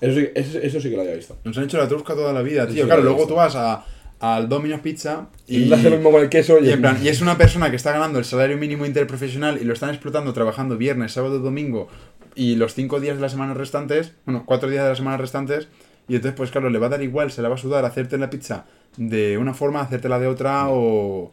Eso, 0.00 0.18
sí, 0.18 0.28
eso, 0.34 0.58
eso 0.58 0.80
sí 0.80 0.90
que 0.90 0.96
lo 0.96 1.02
había 1.02 1.14
visto. 1.14 1.38
Nos 1.44 1.56
han 1.56 1.64
hecho 1.64 1.78
la 1.78 1.88
trusca 1.88 2.14
toda 2.14 2.32
la 2.32 2.42
vida, 2.42 2.66
tío. 2.66 2.86
claro, 2.86 3.02
luego 3.02 3.26
tú 3.26 3.34
vas 3.34 3.54
a, 3.56 3.84
al 4.20 4.48
Domino's 4.48 4.80
Pizza 4.80 5.28
Y, 5.46 5.64
y, 5.64 5.72
hace 5.72 5.90
lo 5.90 5.96
mismo 5.96 6.12
con 6.12 6.22
el 6.22 6.28
queso 6.28 6.58
y, 6.60 6.68
y 6.68 6.72
en 6.72 6.80
plan, 6.80 6.98
y 7.02 7.08
es 7.08 7.20
una 7.20 7.36
persona 7.38 7.70
que 7.70 7.76
está 7.76 7.92
ganando 7.92 8.18
el 8.18 8.24
salario 8.24 8.56
mínimo 8.58 8.86
interprofesional 8.86 9.58
y 9.60 9.64
lo 9.64 9.72
están 9.72 9.90
explotando 9.90 10.32
trabajando 10.32 10.76
viernes, 10.76 11.12
sábado, 11.12 11.38
domingo 11.38 11.88
y 12.34 12.54
los 12.56 12.74
cinco 12.74 13.00
días 13.00 13.16
de 13.16 13.22
la 13.22 13.28
semana 13.28 13.54
restantes, 13.54 14.12
bueno, 14.24 14.44
cuatro 14.46 14.68
días 14.70 14.84
de 14.84 14.90
la 14.90 14.96
semana 14.96 15.16
restantes, 15.16 15.68
y 16.08 16.16
entonces, 16.16 16.36
pues 16.36 16.50
claro, 16.50 16.70
le 16.70 16.78
va 16.78 16.86
a 16.86 16.90
dar 16.90 17.02
igual, 17.02 17.30
se 17.30 17.42
la 17.42 17.48
va 17.48 17.54
a 17.56 17.58
sudar 17.58 17.84
hacerte 17.84 18.18
la 18.18 18.30
pizza 18.30 18.66
de 18.96 19.38
una 19.38 19.54
forma, 19.54 19.80
hacértela 19.80 20.18
de 20.18 20.26
otra 20.26 20.66
o... 20.68 21.32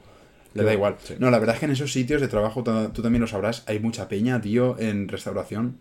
Le 0.54 0.64
da 0.64 0.74
igual. 0.74 0.96
Sí. 1.04 1.16
No, 1.20 1.30
la 1.30 1.38
verdad 1.40 1.56
es 1.56 1.60
que 1.60 1.66
en 1.66 1.72
esos 1.72 1.92
sitios 1.92 2.22
de 2.22 2.28
trabajo, 2.28 2.64
tú 2.64 3.02
también 3.02 3.22
lo 3.22 3.28
sabrás, 3.28 3.64
hay 3.68 3.80
mucha 3.80 4.08
peña, 4.08 4.42
tío, 4.42 4.76
en 4.80 5.08
restauración. 5.08 5.78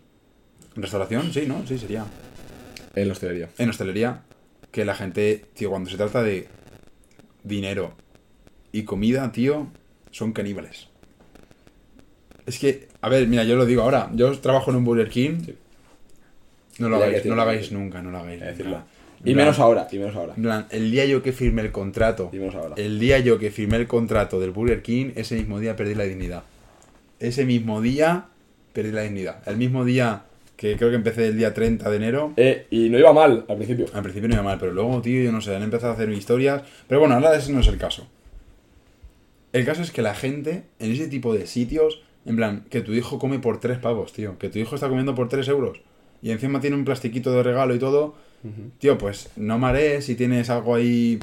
¿En 0.75 0.81
restauración? 0.81 1.33
Sí, 1.33 1.45
¿no? 1.47 1.63
Sí, 1.67 1.77
sería 1.79 2.05
En 2.95 3.09
hostelería. 3.09 3.49
en 3.57 3.69
hostelería 3.69 4.21
que 4.71 4.85
la 4.85 4.93
gente, 4.93 5.45
tío, 5.55 5.69
cuando 5.71 5.89
se 5.89 5.97
trata 5.97 6.21
de 6.21 6.47
dinero 7.47 7.93
y 8.71 8.83
comida, 8.83 9.31
tío, 9.31 9.67
son 10.11 10.33
caníbales. 10.33 10.87
Es 12.45 12.59
que, 12.59 12.87
a 13.01 13.09
ver, 13.09 13.27
mira, 13.27 13.43
yo 13.43 13.55
lo 13.55 13.65
digo 13.65 13.81
ahora, 13.81 14.09
yo 14.13 14.37
trabajo 14.39 14.71
en 14.71 14.77
un 14.77 14.85
Burger 14.85 15.09
King. 15.09 15.39
Sí. 15.45 15.55
No 16.79 16.89
lo 16.89 16.97
hagáis, 16.97 17.25
no 17.25 17.35
lo 17.35 17.41
hagáis 17.41 17.71
nunca, 17.71 18.01
no 18.01 18.11
lo 18.11 18.19
hagáis. 18.19 18.41
Nunca. 18.59 18.85
Y 19.21 19.33
plan- 19.33 19.35
menos 19.35 19.59
ahora, 19.59 19.87
y 19.91 19.97
menos 19.97 20.15
ahora. 20.15 20.35
plan, 20.35 20.67
el 20.69 20.91
día 20.91 21.05
yo 21.05 21.23
que 21.23 21.33
firmé 21.33 21.63
el 21.63 21.71
contrato, 21.71 22.29
Y 22.31 22.37
menos 22.37 22.53
ahora. 22.55 22.75
el 22.77 22.99
día 22.99 23.17
yo 23.19 23.39
que 23.39 23.49
firmé 23.49 23.77
el 23.77 23.87
contrato 23.87 24.39
del 24.39 24.51
Burger 24.51 24.83
King, 24.83 25.11
ese 25.15 25.35
mismo 25.35 25.59
día 25.59 25.75
perdí 25.75 25.95
la 25.95 26.03
dignidad. 26.03 26.43
Ese 27.19 27.43
mismo 27.43 27.81
día 27.81 28.27
perdí 28.73 28.91
la 28.91 29.01
dignidad. 29.01 29.41
El 29.47 29.57
mismo 29.57 29.85
día 29.85 30.25
que 30.57 30.75
creo 30.75 30.89
que 30.89 30.95
empecé 30.97 31.27
el 31.27 31.37
día 31.37 31.53
30 31.53 31.89
de 31.89 31.95
enero, 31.95 32.33
Eh, 32.35 32.65
y 32.71 32.89
no 32.89 32.99
iba 32.99 33.13
mal 33.13 33.45
al 33.47 33.55
principio. 33.55 33.85
al 33.93 34.01
principio 34.03 34.27
no 34.27 34.33
iba 34.35 34.43
mal, 34.43 34.57
pero 34.59 34.73
luego, 34.73 35.01
tío, 35.01 35.23
yo 35.23 35.31
no 35.31 35.39
sé, 35.39 35.55
han 35.55 35.63
empezado 35.63 35.93
a 35.93 35.95
hacer 35.95 36.09
historias. 36.09 36.63
Pero 36.87 36.99
bueno, 36.99 37.15
ahora 37.15 37.33
ese 37.37 37.53
no 37.53 37.59
es 37.61 37.67
el 37.67 37.77
caso. 37.77 38.07
El 39.53 39.65
caso 39.65 39.81
es 39.81 39.91
que 39.91 40.01
la 40.01 40.13
gente, 40.15 40.63
en 40.79 40.91
ese 40.91 41.07
tipo 41.07 41.33
de 41.33 41.47
sitios, 41.47 42.01
en 42.25 42.35
plan, 42.35 42.65
que 42.69 42.81
tu 42.81 42.93
hijo 42.93 43.19
come 43.19 43.39
por 43.39 43.59
tres 43.59 43.77
pavos, 43.77 44.11
tío. 44.13 44.37
Que 44.37 44.49
tu 44.49 44.59
hijo 44.59 44.75
está 44.75 44.89
comiendo 44.89 45.15
por 45.15 45.29
tres 45.29 45.47
euros. 45.47 45.79
Y 46.21 46.31
encima 46.31 46.59
tiene 46.59 46.75
un 46.75 46.83
plastiquito 46.85 47.31
de 47.31 47.43
regalo 47.43 47.73
y 47.75 47.79
todo. 47.79 48.15
Tío, 48.79 48.97
pues 48.97 49.29
no 49.35 49.57
marees 49.59 50.05
si 50.05 50.15
tienes 50.15 50.49
algo 50.49 50.75
ahí. 50.75 51.19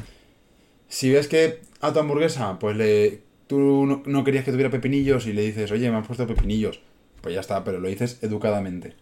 Si 0.88 1.10
ves 1.10 1.26
que 1.28 1.60
a 1.80 1.92
tu 1.92 1.98
hamburguesa, 2.00 2.58
pues 2.58 2.76
le. 2.76 3.20
Tú 3.46 3.84
no, 3.86 4.02
no 4.06 4.24
querías 4.24 4.44
que 4.44 4.50
tuviera 4.52 4.70
pepinillos 4.70 5.26
y 5.26 5.32
le 5.32 5.42
dices, 5.42 5.70
oye, 5.70 5.90
me 5.90 5.96
han 5.96 6.04
puesto 6.04 6.26
pepinillos. 6.26 6.80
Pues 7.20 7.34
ya 7.34 7.40
está, 7.40 7.62
pero 7.64 7.78
lo 7.80 7.88
dices 7.88 8.18
educadamente. 8.22 8.94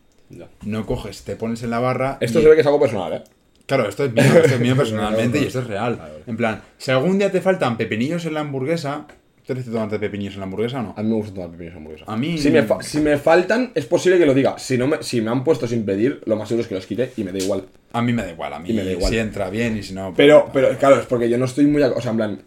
No 0.64 0.86
coges, 0.86 1.22
te 1.22 1.36
pones 1.36 1.62
en 1.62 1.70
la 1.70 1.78
barra. 1.80 2.18
Esto 2.20 2.38
y- 2.40 2.42
se 2.42 2.48
ve 2.48 2.54
que 2.54 2.60
es 2.62 2.66
algo 2.66 2.80
personal, 2.80 3.12
¿eh? 3.12 3.22
Claro, 3.66 3.88
esto 3.88 4.04
es 4.04 4.12
mío, 4.12 4.24
esto 4.24 4.54
es 4.56 4.60
mío 4.60 4.76
personalmente 4.76 5.40
y 5.40 5.44
esto 5.44 5.60
es 5.60 5.66
real. 5.66 5.98
En 6.26 6.36
plan, 6.36 6.62
si 6.78 6.90
algún 6.90 7.18
día 7.18 7.30
te 7.30 7.40
faltan 7.40 7.76
pepinillos 7.76 8.24
en 8.26 8.34
la 8.34 8.40
hamburguesa, 8.40 9.06
¿te 9.46 9.54
necesitas 9.54 9.74
tomarte 9.74 9.98
pepinillos 9.98 10.34
en 10.34 10.40
la 10.40 10.44
hamburguesa 10.44 10.80
o 10.80 10.82
no? 10.82 10.94
A 10.96 11.02
mí 11.02 11.08
me 11.08 11.14
gusta 11.14 11.32
tomar 11.34 11.50
pepinos 11.50 11.76
hamburguesa. 11.76 12.04
A 12.08 12.16
mí- 12.16 12.38
Si 12.38 12.50
me, 12.50 12.66
si 12.80 13.00
me 13.00 13.16
faltan, 13.18 13.70
es 13.74 13.86
posible 13.86 14.18
que 14.18 14.26
lo 14.26 14.34
diga. 14.34 14.58
Si, 14.58 14.76
no 14.76 14.88
me, 14.88 15.02
si 15.02 15.20
me 15.20 15.30
han 15.30 15.44
puesto 15.44 15.66
sin 15.68 15.84
pedir, 15.84 16.20
lo 16.26 16.36
más 16.36 16.48
seguro 16.48 16.62
es 16.62 16.68
que 16.68 16.74
los 16.74 16.86
quite 16.86 17.12
y 17.16 17.24
me 17.24 17.32
da 17.32 17.38
igual. 17.38 17.64
A 17.92 18.02
mí 18.02 18.12
me 18.12 18.22
da 18.22 18.30
igual, 18.32 18.52
a 18.52 18.58
mí 18.58 18.72
me 18.72 18.84
da 18.84 18.90
igual. 18.92 19.10
si 19.10 19.18
entra 19.18 19.48
bien 19.48 19.76
y 19.76 19.82
si 19.82 19.94
no... 19.94 20.06
pues- 20.08 20.16
Pero, 20.16 20.50
pero 20.52 20.76
claro, 20.78 20.98
es 21.00 21.06
porque 21.06 21.28
yo 21.30 21.38
no 21.38 21.44
estoy 21.44 21.66
muy. 21.66 21.82
O 21.82 22.00
sea, 22.00 22.10
en 22.10 22.16
plan, 22.16 22.42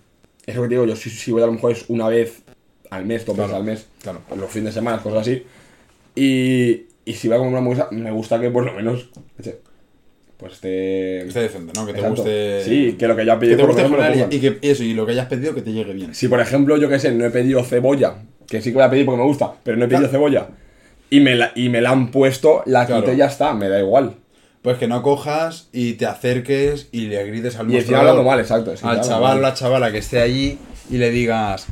es 0.46 0.56
lo 0.56 0.62
que 0.64 0.68
te 0.68 0.74
digo, 0.76 0.86
yo 0.86 0.96
si, 0.96 1.10
si 1.10 1.32
voy 1.32 1.42
a 1.44 1.46
lo 1.48 1.54
mejor 1.54 1.72
es 1.72 1.86
una 1.90 2.08
vez 2.10 2.44
al 2.92 3.06
mes, 3.06 3.26
dos 3.26 3.36
veces 3.36 3.50
Claro, 3.52 3.62
al 3.64 3.66
mes, 3.66 3.88
claro. 4.02 4.22
los 4.38 4.50
fines 4.52 4.74
de 4.76 4.80
semana, 4.80 5.02
cosas 5.02 5.22
así. 5.22 5.44
Y, 6.16 6.85
y 7.06 7.14
si 7.14 7.28
voy 7.28 7.36
a 7.36 7.38
comer 7.38 7.52
una 7.52 7.60
hamburguesa, 7.60 7.88
me 7.92 8.12
gusta 8.12 8.40
que 8.40 8.50
por 8.50 8.66
lo 8.66 8.74
menos. 8.74 9.10
eche, 9.40 9.60
Pues 10.38 10.54
esté. 10.54 10.68
Que 11.22 11.28
esté 11.28 11.40
decente, 11.42 11.72
¿no? 11.76 11.86
Que 11.86 11.94
te 11.94 12.00
Exacto. 12.00 12.22
guste... 12.24 12.62
Sí, 12.66 12.96
que 13.00 13.08
lo 13.08 13.16
que 13.16 13.26
yo 13.26 13.32
he 13.32 13.36
Que 13.36 13.40
pedido 13.40 13.58
te 13.58 13.64
guste 13.66 13.84
menos 13.84 14.06
general 14.06 14.34
y, 14.34 14.40
que 14.40 14.60
eso, 14.62 14.84
y 14.84 14.94
lo 14.94 15.06
que 15.06 15.14
hayas 15.14 15.28
pedido 15.28 15.54
que 15.56 15.62
te 15.62 15.72
llegue 15.72 15.94
bien. 15.94 16.14
Si 16.16 16.28
por 16.28 16.40
ejemplo, 16.42 16.76
yo 16.78 16.90
que 16.90 17.00
sé, 17.00 17.12
no 17.12 17.26
he 17.26 17.30
pedido 17.30 17.64
cebolla, 17.64 18.16
que 18.48 18.62
sí 18.62 18.70
que 18.72 18.76
voy 18.76 18.84
a 18.84 18.90
pedir 18.90 19.06
porque 19.06 19.20
me 19.22 19.28
gusta, 19.28 19.54
pero 19.64 19.78
no 19.78 19.86
he 19.86 19.88
pedido 19.88 20.10
Claro. 20.10 20.12
cebolla, 20.12 20.48
y 21.10 21.20
me 21.22 21.36
la, 21.36 21.52
y 21.56 21.70
me 21.70 21.80
la 21.82 21.92
han 21.92 22.12
puesto, 22.12 22.64
la 22.66 22.86
Claro. 22.86 23.04
quité 23.04 23.14
y 23.16 23.18
ya 23.20 23.28
está, 23.28 23.54
me 23.54 23.70
da 23.70 23.80
igual. 23.80 24.16
Pues 24.62 24.78
que 24.80 24.88
no 24.88 25.02
cojas 25.04 25.70
y 25.72 25.94
te 25.94 26.08
acerques 26.08 26.90
y 26.92 27.02
le 27.02 27.24
grites 27.28 27.56
al 27.58 27.72
Y 27.72 27.78
hablando 27.94 28.24
mal, 28.24 28.40
exacto. 28.40 28.74
es 28.74 28.82
que 28.82 28.88
al 28.88 29.00
chaval 29.02 29.38
o 29.38 29.42
la 29.42 29.54
chavala 29.54 29.92
que 29.92 30.00
esté 30.00 30.20
allí 30.20 30.58
y 30.90 30.98
le 30.98 31.12
digas, 31.12 31.68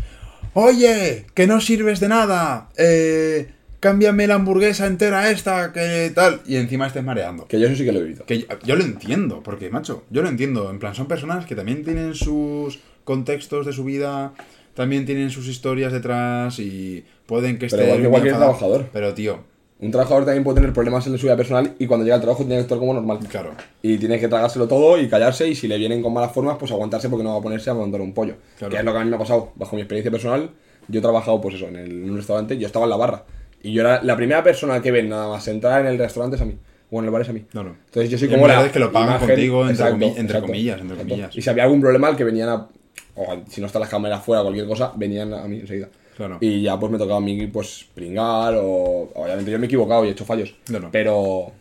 oye, 0.54 1.26
que 1.34 1.48
no 1.48 1.60
sirves 1.60 2.00
de 2.00 2.08
nada, 2.08 2.70
eh, 2.78 3.50
cámbiame 3.84 4.26
la 4.28 4.36
hamburguesa 4.36 4.88
entera 4.88 5.30
esta, 5.30 5.74
que 5.74 6.10
tal, 6.16 6.40
y 6.48 6.56
encima 6.56 6.88
estés 6.88 7.04
mareando. 7.04 7.46
Que 7.48 7.60
yo 7.60 7.68
eso 7.68 7.76
sí 7.76 7.84
que 7.86 7.92
lo 7.92 8.00
he 8.00 8.04
vivido. 8.04 8.26
Que 8.26 8.40
yo, 8.40 8.46
yo 8.66 8.76
lo 8.78 8.84
entiendo, 8.86 9.44
porque, 9.44 9.70
macho, 9.70 10.04
yo 10.10 10.22
lo 10.24 10.30
entiendo. 10.30 10.70
En 10.72 10.80
plan, 10.80 10.96
son 10.96 11.08
personas 11.08 11.46
que 11.46 11.56
también 11.56 11.84
tienen 11.84 12.16
sus 12.16 12.80
contextos 13.04 13.66
de 13.66 13.74
su 13.74 13.84
vida, 13.84 14.34
también 14.74 15.06
tienen 15.06 15.30
sus 15.30 15.48
historias 15.48 15.92
detrás 15.92 16.58
y 16.60 17.04
pueden 17.26 17.60
que 17.60 17.66
estén 17.66 17.84
igual 17.86 18.02
que 18.02 18.08
cualquier 18.10 18.36
trabajador. 18.38 18.86
Pero, 18.94 19.14
tío, 19.14 19.40
Un 19.80 19.92
trabajador 19.92 20.24
también 20.24 20.46
puede 20.46 20.56
tener 20.56 20.72
problemas 20.72 21.06
en 21.08 21.18
su 21.18 21.26
vida 21.26 21.36
personal 21.36 21.74
y 21.78 21.86
cuando 21.88 22.06
llega 22.06 22.16
al 22.16 22.22
trabajo 22.22 22.44
tiene 22.44 22.56
que 22.56 22.62
actuar 22.62 22.80
como 22.80 22.94
normal. 22.94 23.20
claro. 23.30 23.52
Y 23.82 23.98
tiene 23.98 24.18
que 24.18 24.30
tragárselo 24.30 24.66
todo 24.68 24.98
y 24.98 25.10
callarse 25.10 25.46
y 25.50 25.56
si 25.56 25.68
le 25.68 25.78
vienen 25.78 26.02
con 26.02 26.14
malas 26.14 26.32
formas, 26.32 26.56
pues 26.58 26.72
aguantarse 26.72 27.10
porque 27.10 27.24
no 27.26 27.34
va 27.34 27.40
a 27.40 27.42
ponerse 27.42 27.70
a 27.70 27.74
montar 27.74 28.00
un 28.00 28.14
pollo. 28.14 28.36
Claro. 28.58 28.72
Que 28.72 28.78
es 28.80 28.86
lo 28.86 28.94
que 28.94 29.00
a 29.00 29.04
mí 29.04 29.10
me 29.10 29.18
ha 29.18 29.20
pasado. 29.20 29.52
Bajo 29.56 29.76
mi 29.76 29.82
experiencia 29.82 30.10
personal, 30.10 30.52
yo 30.88 31.00
he 31.00 31.02
trabajado, 31.02 31.42
pues 31.42 31.56
eso, 31.56 31.68
en, 31.68 31.76
el- 31.76 31.92
en 32.04 32.10
un 32.12 32.16
restaurante, 32.18 32.58
yo 32.58 32.66
estaba 32.66 32.86
en 32.86 32.92
la 32.92 32.96
barra. 32.98 33.26
Y 33.64 33.74
yo 33.74 33.82
era 33.82 34.03
la 34.03 34.16
primera 34.16 34.43
persona 34.43 34.82
que 34.82 34.91
ven 34.91 35.09
nada 35.09 35.28
más 35.30 35.47
entrar 35.47 35.82
en 35.82 35.88
el 35.88 35.97
restaurante 35.97 36.36
es 36.36 36.41
a 36.41 36.45
mí. 36.45 36.55
O 36.91 36.99
en 36.99 37.05
el 37.05 37.11
bar 37.11 37.22
es 37.24 37.30
a 37.30 37.34
mí. 37.34 37.45
Claro. 37.49 37.76
Entonces 37.86 38.11
yo 38.11 38.18
soy 38.20 38.28
como 38.30 38.47
la 38.47 38.64
es 38.66 38.72
que 38.72 38.78
lo 38.80 38.91
pagan 38.91 39.16
imagen- 39.16 39.28
contigo, 39.30 39.68
entre 39.68 39.86
comi- 39.88 40.14
entre 40.18 40.41
comillas, 40.41 40.80
entre 40.82 40.93
exacto. 40.95 41.09
comillas. 41.09 41.36
Y 41.38 41.41
si 41.41 41.49
había 41.49 41.64
algún 41.64 41.82
problema, 41.82 42.09
el 42.09 42.16
que 42.16 42.24
venían 42.24 42.49
a... 42.49 42.68
O 43.16 43.41
si 43.49 43.61
no 43.61 43.68
está 43.68 43.80
la 43.80 43.88
cámara 43.88 44.20
fuera 44.20 44.41
o 44.41 44.43
cualquier 44.45 44.68
cosa, 44.68 44.91
venían 44.95 45.34
a 45.34 45.47
mí 45.47 45.61
enseguida. 45.61 45.88
Claro. 46.18 46.38
Y 46.41 46.61
ya 46.61 46.78
pues 46.80 46.91
me 46.91 46.97
tocaba 46.99 47.18
a 47.18 47.22
mí 47.22 47.47
pues 47.47 47.88
pringar 47.95 48.53
o... 48.57 49.09
Obviamente 49.16 49.49
yo 49.49 49.57
me 49.57 49.66
he 49.66 49.68
equivocado 49.68 50.05
y 50.05 50.09
he 50.09 50.11
hecho 50.11 50.26
fallos. 50.26 50.53
Claro. 50.66 50.89
Pero... 50.91 51.51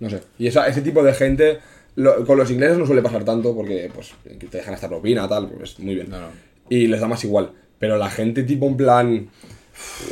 No 0.00 0.10
sé. 0.10 0.20
Y 0.38 0.48
esa, 0.48 0.66
ese 0.66 0.82
tipo 0.82 1.02
de 1.02 1.14
gente... 1.14 1.58
lo- 1.94 2.26
con 2.26 2.36
los 2.36 2.50
ingleses 2.50 2.76
no 2.76 2.84
suele 2.84 3.00
pasar 3.00 3.24
tanto 3.24 3.54
porque 3.54 3.90
pues 3.94 4.12
te 4.50 4.58
dejan 4.58 4.74
esta 4.74 4.88
propina, 4.88 5.26
tal, 5.28 5.48
pues 5.48 5.78
muy 5.78 5.94
bien. 5.94 6.08
Claro. 6.08 6.26
Y 6.68 6.88
les 6.88 7.00
da 7.00 7.06
más 7.08 7.24
igual. 7.24 7.52
Pero 7.78 7.96
la 7.96 8.10
gente 8.10 8.42
tipo 8.42 8.66
en 8.66 8.76
plan... 8.76 9.28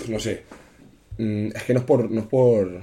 No 0.08 0.18
sé. 0.18 0.44
Mm, 1.18 1.48
Es 1.54 1.62
que 1.64 1.74
no 1.74 1.80
es 1.80 1.86
por... 1.86 2.10
No 2.10 2.20
es 2.20 2.26
por... 2.26 2.82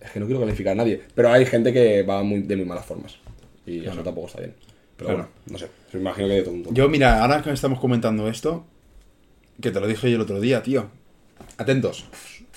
Es 0.00 0.10
que 0.12 0.20
no 0.20 0.26
quiero 0.26 0.40
calificar 0.40 0.72
a 0.72 0.76
nadie. 0.76 1.02
Pero 1.14 1.32
hay 1.32 1.44
gente 1.46 1.72
que 1.72 2.02
va 2.02 2.22
muy, 2.22 2.40
de 2.42 2.56
muy 2.56 2.64
malas 2.64 2.84
formas. 2.86 3.16
Y 3.66 3.76
eso 3.78 3.84
Claro. 3.86 4.02
tampoco 4.04 4.26
está 4.28 4.40
bien. 4.40 4.54
Pero 4.96 5.08
Claro. 5.10 5.16
bueno, 5.24 5.28
no 5.50 5.58
sé. 5.58 5.68
Me 5.92 6.00
imagino 6.00 6.28
que 6.28 6.34
de 6.34 6.42
todo 6.42 6.54
un 6.54 6.62
poco. 6.62 6.74
Yo, 6.74 6.88
mira, 6.88 7.20
ahora 7.22 7.42
que 7.42 7.50
estamos 7.50 7.80
comentando 7.80 8.28
esto, 8.28 8.64
que 9.60 9.70
te 9.70 9.80
lo 9.80 9.86
dije 9.86 10.08
yo 10.10 10.16
el 10.16 10.22
otro 10.22 10.40
día, 10.40 10.62
tío. 10.62 10.86
Atentos. 11.58 12.04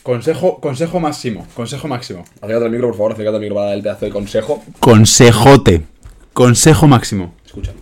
Consejo, 0.04 0.60
consejo 0.62 1.00
máximo. 1.00 1.45
Consejo 1.56 1.88
máximo. 1.88 2.24
Acércate 2.41 2.66
al 2.66 2.72
micro, 2.72 2.88
por 2.88 2.95
favor. 2.97 3.12
Acércate 3.14 3.36
al 3.36 3.41
micro 3.41 3.56
para 3.56 3.68
dar 3.68 3.76
el 3.78 3.82
pedazo 3.84 4.06
de 4.06 4.12
consejo. 4.12 4.64
Consejote. 4.80 5.82
Consejo 6.34 6.88
máximo. 6.88 7.34
Escucha. 7.45 7.74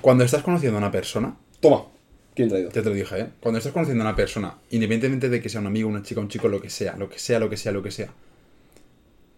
Cuando 0.00 0.22
estás 0.24 0.42
conociendo 0.42 0.76
a 0.76 0.80
una 0.80 0.90
persona, 0.92 1.34
Toma. 1.60 1.82
¿Quién 2.36 2.50
traído? 2.50 2.70
ya 2.70 2.82
te 2.82 2.88
lo 2.88 2.94
dije, 2.94 3.18
¿eh? 3.18 3.26
Cuando 3.40 3.58
estás 3.58 3.72
conociendo 3.72 4.04
a 4.04 4.08
una 4.08 4.14
persona, 4.14 4.58
independientemente 4.70 5.30
de 5.30 5.40
que 5.40 5.48
sea 5.48 5.62
un 5.62 5.66
amigo, 5.68 5.88
una 5.88 6.02
chica, 6.02 6.20
un 6.20 6.28
chico, 6.28 6.48
lo 6.48 6.60
que 6.60 6.68
sea, 6.68 6.94
lo 6.96 7.08
que 7.08 7.18
sea, 7.18 7.38
lo 7.40 7.48
que 7.48 7.56
sea, 7.56 7.72
lo 7.72 7.82
que 7.82 7.90
sea, 7.90 8.10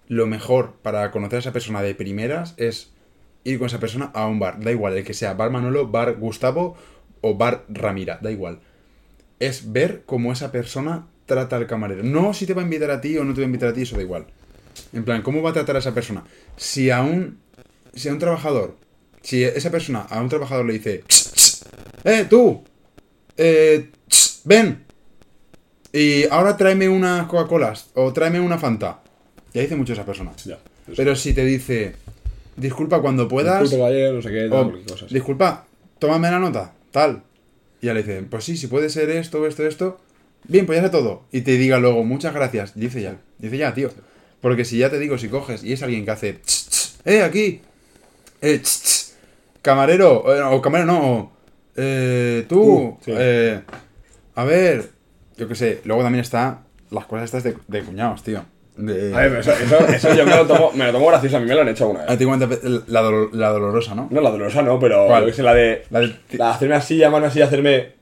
lo 0.08 0.26
mejor 0.26 0.74
para 0.82 1.10
conocer 1.12 1.36
a 1.36 1.40
esa 1.40 1.52
persona 1.52 1.80
de 1.80 1.94
primeras 1.94 2.54
es 2.56 2.90
ir 3.44 3.58
con 3.58 3.66
esa 3.66 3.78
persona 3.78 4.10
a 4.14 4.26
un 4.26 4.40
bar. 4.40 4.58
Da 4.60 4.72
igual, 4.72 4.96
el 4.96 5.04
que 5.04 5.14
sea 5.14 5.34
bar 5.34 5.50
Manolo, 5.50 5.86
bar 5.86 6.16
Gustavo 6.16 6.76
o 7.20 7.36
bar 7.36 7.64
Ramira, 7.68 8.18
da 8.20 8.32
igual. 8.32 8.58
Es 9.38 9.70
ver 9.70 10.02
cómo 10.04 10.32
esa 10.32 10.50
persona 10.50 11.06
trata 11.26 11.54
al 11.54 11.68
camarero. 11.68 12.02
No 12.02 12.34
si 12.34 12.46
te 12.46 12.54
va 12.54 12.62
a 12.62 12.64
invitar 12.64 12.90
a 12.90 13.00
ti 13.00 13.16
o 13.16 13.24
no 13.24 13.32
te 13.32 13.42
va 13.42 13.44
a 13.44 13.46
invitar 13.46 13.68
a 13.68 13.72
ti, 13.74 13.82
eso 13.82 13.94
da 13.94 14.02
igual. 14.02 14.26
En 14.92 15.04
plan, 15.04 15.22
¿cómo 15.22 15.40
va 15.40 15.50
a 15.50 15.52
tratar 15.52 15.76
a 15.76 15.78
esa 15.78 15.94
persona? 15.94 16.24
Si 16.56 16.90
a 16.90 17.02
un, 17.02 17.38
si 17.94 18.08
a 18.08 18.12
un 18.12 18.18
trabajador, 18.18 18.76
si 19.22 19.44
esa 19.44 19.70
persona 19.70 20.00
a 20.00 20.20
un 20.20 20.28
trabajador 20.28 20.66
le 20.66 20.72
dice, 20.72 21.04
"Ch, 21.06 21.32
ch, 21.34 21.62
¡eh, 22.04 22.26
tú! 22.28 22.64
Eh, 23.38 23.90
ven! 24.44 24.84
Y 25.92 26.24
ahora 26.28 26.56
tráeme 26.56 26.88
unas 26.88 27.26
Coca-Colas 27.28 27.90
o 27.94 28.12
tráeme 28.12 28.40
una 28.40 28.58
Fanta. 28.58 29.00
Ya 29.54 29.62
dice 29.62 29.76
mucho 29.76 29.94
esa 29.94 30.04
persona. 30.04 30.32
Ya. 30.44 30.58
Pero 30.96 31.16
si 31.16 31.32
te 31.32 31.44
dice, 31.44 31.94
disculpa 32.56 33.00
cuando 33.00 33.28
puedas, 33.28 33.62
Disculpe, 33.62 33.82
caballero, 33.82 34.12
no 34.14 34.22
sé 34.22 34.30
qué, 34.30 34.48
tal, 34.48 34.74
o, 34.74 35.06
disculpa, 35.10 35.66
tómame 35.98 36.30
la 36.30 36.38
nota, 36.38 36.72
tal. 36.90 37.22
Y 37.80 37.86
ya 37.86 37.94
le 37.94 38.02
dicen, 38.02 38.28
pues 38.28 38.44
sí, 38.44 38.56
si 38.56 38.66
puede 38.66 38.90
ser 38.90 39.10
esto, 39.10 39.46
esto, 39.46 39.66
esto. 39.66 40.00
Bien, 40.44 40.66
pues 40.66 40.78
ya 40.78 40.84
sé 40.84 40.90
todo. 40.90 41.22
Y 41.32 41.42
te 41.42 41.52
diga 41.52 41.78
luego, 41.78 42.04
muchas 42.04 42.34
gracias. 42.34 42.74
Dice 42.74 43.02
ya, 43.02 43.16
dice 43.38 43.56
ya, 43.56 43.74
tío. 43.74 43.90
Porque 44.40 44.64
si 44.64 44.78
ya 44.78 44.90
te 44.90 44.98
digo, 44.98 45.18
si 45.18 45.28
coges 45.28 45.64
y 45.64 45.72
es 45.72 45.82
alguien 45.82 46.04
que 46.04 46.10
hace, 46.10 46.40
"Ch, 46.44 46.68
ch, 46.70 46.94
eh, 47.04 47.22
aquí, 47.22 47.60
eh, 48.40 48.60
ch, 48.62 49.12
camarero, 49.62 50.34
eh, 50.34 50.42
o 50.42 50.62
camarero 50.62 50.92
no, 50.92 51.12
o, 51.12 51.32
eh, 51.78 52.44
tú, 52.48 52.98
sí. 53.04 53.12
eh, 53.16 53.60
a 54.34 54.44
ver, 54.44 54.84
yo 55.36 55.48
qué 55.48 55.54
sé. 55.54 55.80
Luego 55.84 56.02
también 56.02 56.22
está 56.22 56.60
las 56.90 57.06
cosas 57.06 57.24
estas 57.26 57.44
de, 57.44 57.56
de 57.66 57.82
cuñados, 57.82 58.22
tío. 58.22 58.42
De, 58.76 59.12
A 59.14 59.18
ver, 59.20 59.28
pero 59.30 59.40
eso, 59.40 59.52
eso, 59.52 59.78
eso 59.88 60.14
yo 60.14 60.24
me 60.24 60.36
lo, 60.36 60.46
tomo, 60.46 60.70
me 60.72 60.86
lo 60.86 60.92
tomo 60.92 61.06
gracioso, 61.08 61.36
a 61.36 61.40
mí 61.40 61.46
me 61.46 61.54
lo 61.54 61.62
han 61.62 61.68
hecho 61.68 61.88
una 61.88 62.00
vez. 62.02 62.10
Antiguamente, 62.10 62.58
la, 62.86 63.02
dolo- 63.02 63.30
la 63.32 63.48
dolorosa, 63.48 63.94
¿no? 63.94 64.06
No, 64.10 64.20
la 64.20 64.30
dolorosa 64.30 64.62
no, 64.62 64.78
pero 64.78 65.06
¿Cuál? 65.06 65.22
yo 65.22 65.26
que 65.28 65.32
sé, 65.32 65.42
la 65.42 65.54
de, 65.54 65.84
La 65.90 66.00
de- 66.00 66.14
la 66.32 66.44
de 66.46 66.50
hacerme 66.52 66.74
así, 66.76 66.96
llamarme 66.96 67.26
así, 67.26 67.40
hacerme, 67.42 67.92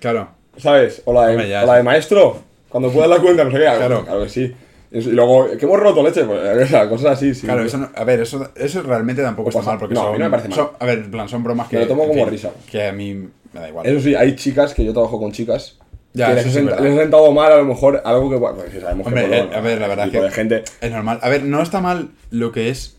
Claro. 0.00 0.28
¿sabes? 0.58 1.00
O 1.06 1.12
la 1.14 1.26
de, 1.28 1.36
o 1.56 1.66
la 1.66 1.76
de 1.76 1.82
maestro, 1.82 2.42
cuando 2.68 2.90
puedas 2.90 3.08
la 3.08 3.18
cuenta, 3.20 3.44
no 3.44 3.50
sé 3.50 3.56
qué. 3.56 3.64
Claro. 3.64 4.04
Claro 4.04 4.22
que 4.24 4.28
sí. 4.28 4.54
Y 4.90 5.00
luego, 5.10 5.48
¿qué 5.58 5.66
hemos 5.66 5.78
roto 5.80 6.02
leche? 6.02 6.24
Pues, 6.24 6.70
cosas 6.88 7.12
así, 7.12 7.34
sí. 7.34 7.46
Claro, 7.46 7.62
eso 7.62 7.76
no- 7.78 7.90
a 7.94 8.04
ver, 8.04 8.20
eso, 8.20 8.50
eso 8.56 8.82
realmente 8.82 9.22
tampoco 9.22 9.50
está 9.50 9.60
pasa- 9.60 9.70
mal, 9.72 9.78
porque 9.78 9.94
no, 9.94 10.08
a 10.08 10.12
mí 10.12 10.18
no 10.18 10.24
me 10.24 10.30
parece 10.30 10.48
mal. 10.48 10.56
son- 10.56 10.70
a 10.78 10.84
ver, 10.86 10.98
en 10.98 11.10
plan, 11.10 11.28
son 11.28 11.42
bromas 11.44 11.68
que... 11.68 11.76
Me 11.76 11.82
lo 11.82 11.88
tomo 11.88 12.06
como 12.08 12.24
risa. 12.26 12.50
Que 12.70 12.86
a 12.88 12.92
mí 12.92 13.14
me 13.52 13.60
da 13.60 13.68
igual. 13.68 13.86
Eso 13.86 14.00
sí, 14.00 14.14
hay 14.14 14.34
chicas 14.36 14.72
que 14.74 14.84
yo 14.84 14.92
trabajo 14.92 15.18
con 15.18 15.32
chicas. 15.32 15.76
Ya, 16.14 16.28
que 16.28 16.34
les, 16.36 16.42
sí 16.44 16.58
he 16.58 16.62
es 16.64 16.96
sentado 16.98 17.30
mal, 17.32 17.52
a 17.52 17.56
lo 17.58 17.64
mejor, 17.66 18.00
algo 18.04 18.30
que, 18.30 18.36
bueno, 18.36 18.56
pues, 18.56 18.72
sí, 18.72 18.80
sabemos 18.80 19.06
Hombre, 19.06 19.24
que 19.24 19.28
pues, 19.28 19.40
eh, 19.42 19.50
a 19.54 19.60
ver, 19.60 19.78
la 19.80 19.88
verdad 19.88 20.04
tipo 20.06 20.18
que 20.20 20.24
de 20.24 20.30
gente. 20.30 20.64
es 20.80 20.90
normal. 20.90 21.18
A 21.22 21.28
ver, 21.28 21.42
no 21.44 21.62
está 21.62 21.80
mal 21.82 22.08
lo 22.30 22.50
que 22.50 22.70
es... 22.70 22.96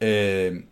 eh, 0.00 0.64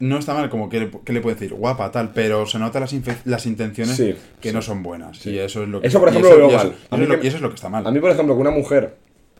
no 0.00 0.18
está 0.18 0.32
mal 0.34 0.48
como 0.48 0.68
que 0.68 0.78
le, 0.80 0.90
que 1.04 1.12
le 1.12 1.20
puede 1.20 1.34
decir 1.34 1.52
guapa, 1.54 1.90
tal, 1.90 2.12
pero 2.12 2.46
se 2.46 2.58
nota 2.60 2.78
las, 2.78 2.94
las 3.24 3.46
intenciones 3.46 3.96
Sí, 3.96 4.14
que 4.40 4.52
no 4.52 4.62
son 4.62 4.82
buenas. 4.84 5.24
Y 5.26 5.38
eso 5.38 5.62
es 5.64 5.68
lo 5.68 5.80
que... 5.80 5.88
Eso, 5.88 5.98
por 5.98 6.08
y 6.08 6.10
ejemplo, 6.10 6.30
lo 6.30 6.36
veo 6.38 6.50
y 6.50 6.54
eso- 6.54 6.64
mal. 6.64 6.66
y 6.68 6.70
A 6.70 6.76
eso 6.86 6.96
mí 6.98 7.02
es 7.02 7.08
lo- 7.08 7.18
que- 7.20 7.24
y 7.24 7.28
eso 7.28 7.36
es 7.36 7.42
lo 7.42 7.48
que 7.48 7.54
está 7.56 7.68
mal. 7.68 7.86
A 7.86 7.90
mí, 7.90 7.98
por 8.00 8.10
ejemplo, 8.10 8.34
que 8.36 8.40
una 8.40 8.50
mujer, 8.52 8.94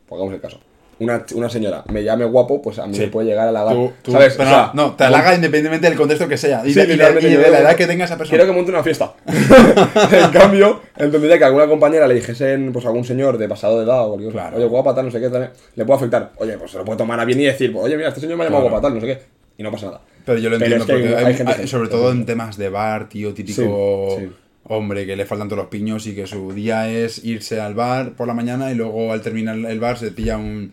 pongamos 0.09 0.35
el 0.35 0.41
caso, 0.41 0.59
una, 1.01 1.25
una 1.35 1.49
señora 1.49 1.85
me 1.93 2.03
llame 2.03 2.25
guapo, 2.25 2.61
pues 2.61 2.79
a 2.81 2.87
mí 2.89 2.95
Sí. 2.95 3.03
me 3.03 3.07
puede 3.09 3.29
llegar 3.29 3.47
a 3.49 3.53
la 3.53 3.69
Tú- 3.71 3.93
tú- 4.03 4.11
¿Sabes? 4.11 4.35
pero 4.37 4.49
O 4.49 4.53
sea, 4.53 4.71
no, 4.75 4.97
te 4.97 5.05
halaga 5.05 5.33
independientemente 5.35 5.89
del 5.89 5.97
contexto 5.97 6.27
que 6.27 6.37
sea. 6.37 6.63
Y, 6.67 6.73
Sí, 6.73 6.75
de, 6.81 6.85
y 6.85 6.87
de- 6.89 6.93
literalmente, 6.95 7.29
y 7.29 7.33
yo 7.35 7.41
de 7.41 7.51
la 7.51 7.61
edad 7.61 7.77
que- 7.77 7.87
tenga 7.87 8.05
esa 8.05 8.17
persona. 8.19 8.37
Quiero 8.37 8.51
que 8.53 8.57
monte 8.57 8.73
una 8.73 8.83
fiesta. 8.83 9.13
en 9.27 10.31
cambio, 10.33 10.81
entendería 10.97 11.39
que 11.39 11.45
alguna 11.45 11.69
compañera 11.69 12.09
le 12.09 12.15
dijesen, 12.15 12.73
pues 12.73 12.85
algún 12.87 13.05
señor 13.05 13.39
de 13.39 13.49
pasado 13.49 13.79
de 13.79 13.85
edad 13.85 14.05
o 14.07 14.09
cualquier 14.09 14.33
Claro. 14.33 14.57
oye, 14.57 14.67
guapa, 14.67 14.95
tal, 14.95 15.05
no 15.07 15.11
sé 15.13 15.21
qué, 15.21 15.29
tal, 15.29 15.53
le 15.77 15.85
puede 15.85 15.97
afectar. 15.99 16.33
Oye, 16.37 16.59
pues 16.59 16.71
se 16.73 16.79
lo 16.79 16.85
puede 16.85 16.99
tomar 16.99 17.21
a 17.21 17.25
bien 17.25 17.41
y 17.41 17.45
decir, 17.45 17.73
oye, 17.77 17.97
mira, 17.97 18.09
este 18.09 18.21
señor 18.21 18.37
me 18.37 18.45
ha 18.45 18.47
llamado 18.47 18.65
Claro. 18.65 18.81
guapa, 18.81 18.89
tal, 18.89 18.95
no 18.97 19.01
sé 19.01 19.07
qué. 19.07 19.23
Y 19.59 19.63
no 19.63 19.71
pasa 19.71 19.87
nada. 19.87 20.01
Pero 20.25 20.39
yo 20.39 20.51
lo 20.51 20.59
Pero 20.59 20.75
entiendo 20.75 20.85
es 20.85 20.87
que 20.87 20.93
porque 20.93 21.09
hay- 21.09 21.15
hay- 21.15 21.31
hay 21.31 21.35
gente 21.37 21.53
hay- 21.53 21.61
que- 21.61 21.67
sobre 21.69 21.89
todo 21.89 22.11
en 22.13 22.27
temas 22.27 22.57
de 22.57 22.69
bar, 22.69 23.09
tío, 23.09 23.33
típico 23.35 24.17
sí. 24.19 24.29
Hombre 24.65 25.07
que 25.07 25.17
le 25.17 25.25
faltan 25.27 25.49
todos 25.49 25.63
los 25.63 25.71
piños 25.71 26.07
y 26.07 26.15
que 26.15 26.27
su 26.27 26.53
día 26.53 26.91
es 26.91 27.25
irse 27.25 27.61
al 27.61 27.75
bar 27.75 28.13
por 28.13 28.27
la 28.27 28.35
mañana 28.35 28.71
y 28.71 28.75
luego 28.75 29.13
al 29.13 29.23
terminar 29.23 29.57
el 29.57 29.81
bar 29.81 29.99
se 29.99 30.11
pilla 30.11 30.37
un 30.37 30.73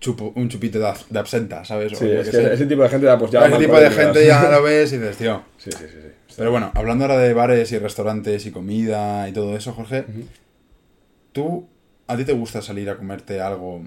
chupo, 0.00 0.32
un 0.34 0.48
chupito 0.48 0.78
de, 0.78 0.92
de 1.10 1.18
absenta, 1.18 1.64
¿sabes? 1.64 1.92
O 1.92 1.96
Sí, 1.96 2.10
es 2.10 2.28
que 2.28 2.52
ese 2.52 2.66
tipo 2.66 2.82
de 2.82 2.88
gente 2.88 3.06
ya, 3.06 3.18
pues 3.18 3.30
ya. 3.30 3.46
ese 3.46 3.58
tipo 3.58 3.78
de 3.78 3.90
gente 3.90 4.26
ya 4.26 4.50
lo 4.50 4.62
ves 4.62 4.92
y 4.92 4.98
dices, 4.98 5.16
tío. 5.16 5.42
Sí, 5.58 5.70
sí, 5.72 5.84
sí. 5.86 5.98
sí. 6.02 6.34
Pero 6.36 6.50
bueno, 6.50 6.70
hablando 6.74 7.04
ahora 7.04 7.18
de 7.18 7.32
bares 7.32 7.72
y 7.72 7.78
restaurantes 7.78 8.44
y 8.46 8.50
comida 8.50 9.28
y 9.28 9.32
todo 9.32 9.56
eso, 9.56 9.72
Jorge, 9.72 10.04
¿tú 11.32 11.66
a 12.06 12.16
ti 12.16 12.24
te 12.24 12.32
gusta 12.32 12.62
salir 12.62 12.90
a 12.90 12.96
comerte 12.96 13.40
algo, 13.40 13.82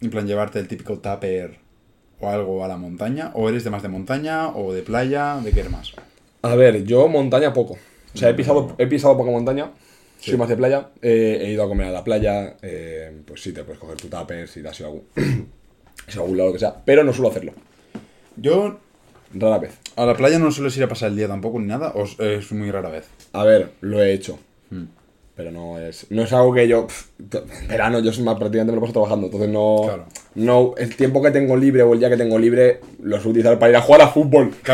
en 0.00 0.10
plan 0.10 0.26
llevarte 0.26 0.58
el 0.58 0.68
típico 0.68 0.98
tupper 0.98 1.58
o 2.20 2.28
algo 2.28 2.64
a 2.64 2.68
la 2.68 2.76
montaña? 2.76 3.30
¿O 3.34 3.48
eres 3.48 3.64
de 3.64 3.70
más 3.70 3.82
de 3.82 3.88
montaña 3.88 4.48
o 4.48 4.72
de 4.72 4.82
playa? 4.82 5.38
¿De 5.42 5.52
qué 5.52 5.60
eres 5.60 5.72
más? 5.72 5.92
A 6.42 6.54
ver, 6.54 6.84
yo 6.84 7.08
montaña 7.08 7.52
poco. 7.52 7.78
O 8.16 8.18
sea, 8.18 8.30
he 8.30 8.34
pisado, 8.34 8.74
he 8.78 8.86
pisado 8.86 9.16
poca 9.16 9.30
montaña. 9.30 9.70
Sí. 10.18 10.30
Soy 10.30 10.38
más 10.38 10.48
de 10.48 10.56
playa. 10.56 10.88
eh, 11.02 11.38
he 11.42 11.50
ido 11.52 11.62
a 11.62 11.68
comer 11.68 11.88
a 11.88 11.90
la 11.90 12.02
playa. 12.02 12.56
eh, 12.62 13.12
pues 13.26 13.42
sí, 13.42 13.52
te 13.52 13.62
puedes 13.64 13.78
coger 13.78 13.96
tu 13.96 14.08
tupper 14.08 14.48
si 14.48 14.62
te 14.62 14.68
has 14.68 14.80
ido 14.80 14.88
a 14.88 14.92
algún, 14.92 15.04
a 16.08 16.12
algún 16.12 16.36
lado, 16.38 16.48
lo 16.48 16.52
que 16.54 16.58
sea. 16.58 16.74
Pero 16.84 17.04
no 17.04 17.12
suelo 17.12 17.28
hacerlo. 17.30 17.52
Yo 18.36 18.78
Rara 19.34 19.58
vez. 19.58 19.78
a 19.96 20.06
la 20.06 20.14
playa 20.16 20.38
no 20.38 20.50
sueles 20.50 20.76
ir 20.76 20.84
a 20.84 20.88
pasar 20.88 21.10
el 21.10 21.16
día 21.16 21.26
tampoco 21.28 21.58
ni 21.58 21.66
nada, 21.66 21.92
o 21.94 22.04
es- 22.04 22.52
muy 22.52 22.70
rara 22.70 22.88
vez. 22.90 23.06
A 23.32 23.44
ver, 23.44 23.72
lo 23.80 24.02
he 24.02 24.12
hecho. 24.12 24.38
Hmm. 24.70 24.84
Pero 25.34 25.50
no 25.50 25.78
es, 25.78 26.06
no 26.10 26.22
es 26.22 26.32
algo 26.32 26.54
que 26.54 26.66
yo. 26.66 26.86
pf, 26.86 27.08
t- 27.28 27.42
verano, 27.68 27.98
yo 28.00 28.10
soy 28.12 28.24
más, 28.24 28.36
prácticamente 28.38 28.72
me 28.72 28.76
lo 28.76 28.80
paso 28.80 28.94
trabajando. 28.94 29.26
Entonces 29.26 29.50
no. 29.50 29.80
Claro. 29.84 30.06
No, 30.36 30.74
el 30.78 30.96
tiempo 30.96 31.20
que 31.22 31.30
tengo 31.30 31.56
libre 31.56 31.82
o 31.82 31.92
el 31.92 31.98
día 31.98 32.08
que 32.08 32.16
tengo 32.16 32.38
libre 32.38 32.80
lo 33.02 33.16
suelo 33.16 33.30
utilizar 33.32 33.58
para 33.58 33.70
ir 33.70 33.76
a 33.76 33.82
jugar 33.82 34.00
a 34.02 34.08
fútbol. 34.08 34.54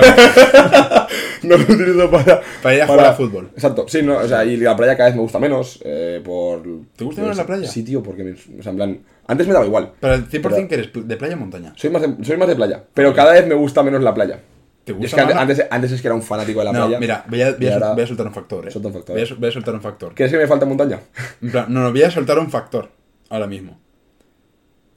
no 1.49 1.57
lo 1.57 1.63
utilizo 1.65 2.11
para. 2.11 2.41
Para 2.63 2.75
ir 2.75 2.83
a 2.83 2.87
jugar 2.87 3.07
a 3.07 3.13
fútbol. 3.15 3.51
Exacto, 3.55 3.87
sí, 3.89 4.03
no, 4.03 4.19
o 4.19 4.29
sea, 4.29 4.45
y 4.45 4.57
la 4.57 4.77
playa 4.77 4.97
cada 4.97 5.09
vez 5.09 5.17
me 5.17 5.23
gusta 5.23 5.39
menos. 5.39 5.81
eh, 5.85 6.21
por. 6.25 6.63
¿Te 6.97 7.05
gusta 7.05 7.23
menos 7.23 7.37
la 7.37 7.47
playa? 7.47 7.69
Sí, 7.69 7.83
tío, 7.83 8.03
porque. 8.03 8.25
me- 8.25 8.33
o 8.33 8.63
sea, 8.63 8.71
en 8.71 8.77
plan. 8.77 8.99
Antes 9.27 9.47
me 9.47 9.53
daba 9.53 9.65
igual. 9.67 9.93
Pero 10.01 10.15
el 10.15 10.29
100% 10.29 10.43
Pero- 10.43 10.69
que 10.69 10.75
eres 10.75 10.91
de 10.93 11.17
playa 11.17 11.35
o 11.37 11.39
montaña. 11.39 11.73
Soy 11.77 11.91
más, 11.91 12.03
de, 12.03 12.25
soy 12.25 12.37
más 12.37 12.49
de 12.49 12.57
playa. 12.57 12.83
Pero 12.95 13.15
cada 13.15 13.33
vez 13.33 13.47
me 13.47 13.55
gusta 13.55 13.83
menos 13.83 14.03
la 14.03 14.13
playa. 14.13 14.41
¿Te 14.85 14.91
Y 14.91 14.95
gusta 14.97 15.23
es 15.23 15.27
que 15.29 15.33
antes, 15.71 15.93
es 15.93 16.03
que 16.03 16.09
era 16.09 16.15
un 16.17 16.23
fanático 16.23 16.59
de 16.59 16.65
la 16.65 16.73
no, 16.73 16.87
playa. 16.87 16.99
mira, 16.99 17.25
voy 17.29 17.41
a, 17.41 17.53
voy 17.53 17.67
a 17.67 17.69
y 17.69 17.73
sol- 17.73 17.83
ahora- 17.83 17.95
voy 17.95 18.03
a 18.03 18.07
soltar 18.09 18.27
un 18.27 18.35
factor, 18.35 18.67
eh. 18.67 18.71
Suelta 18.73 18.89
un 18.89 18.95
factor. 18.95 19.15
Voy 19.15 19.23
a, 19.23 19.27
sol- 19.27 19.37
voy 19.39 19.49
a 19.49 19.53
soltar 19.53 19.75
un 19.75 19.81
factor. 19.81 20.15
¿Crees 20.15 20.33
que 20.33 20.39
me 20.39 20.47
falta 20.49 20.67
montaña? 20.67 20.99
En 21.41 21.51
plan, 21.53 21.67
no, 21.69 21.81
no, 21.83 21.91
voy 21.93 22.03
a 22.03 22.11
soltar 22.11 22.37
un 22.41 22.51
factor 22.51 22.91
ahora 23.31 23.47
mismo. 23.47 23.79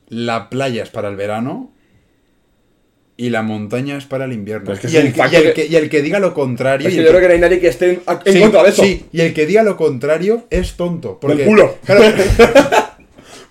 La 0.10 0.50
playa 0.50 0.84
es 0.84 0.90
para 0.90 1.08
el 1.10 1.16
verano 1.16 1.72
y 3.18 3.30
la 3.30 3.42
montaña 3.44 3.98
es 3.98 4.06
para 4.06 4.26
el 4.26 4.34
invierno. 4.34 4.74
Que 4.80 4.90
y, 4.90 4.96
el 4.98 5.04
que, 5.04 5.10
y, 5.10 5.12
factor 5.14 5.42
el 5.42 5.54
que- 5.54 5.68
que, 5.68 5.72
y 5.72 5.76
el 5.78 5.90
que 5.90 6.02
diga 6.02 6.20
lo 6.20 6.34
contrario. 6.34 6.88
Es 6.88 6.94
que 6.94 7.00
el 7.00 7.06
yo 7.06 7.12
creo 7.12 7.22
que 7.22 7.28
no 7.28 7.34
hay 7.34 7.40
nadie 7.40 7.60
que 7.60 7.68
esté 7.70 7.92
en, 7.92 8.02
en 8.26 8.34
sí, 8.34 8.40
contra 8.42 8.64
de 8.64 8.70
eso. 8.70 8.84
sí, 8.84 9.06
y 9.12 9.22
el 9.22 9.34
que 9.34 9.46
diga 9.46 9.64
lo 9.64 9.78
contrario 9.78 10.46
es 10.50 10.74
tonto. 10.76 11.18
Porque, 11.20 11.38
Del 11.38 11.48
culo. 11.48 11.78
Claro, 11.86 12.02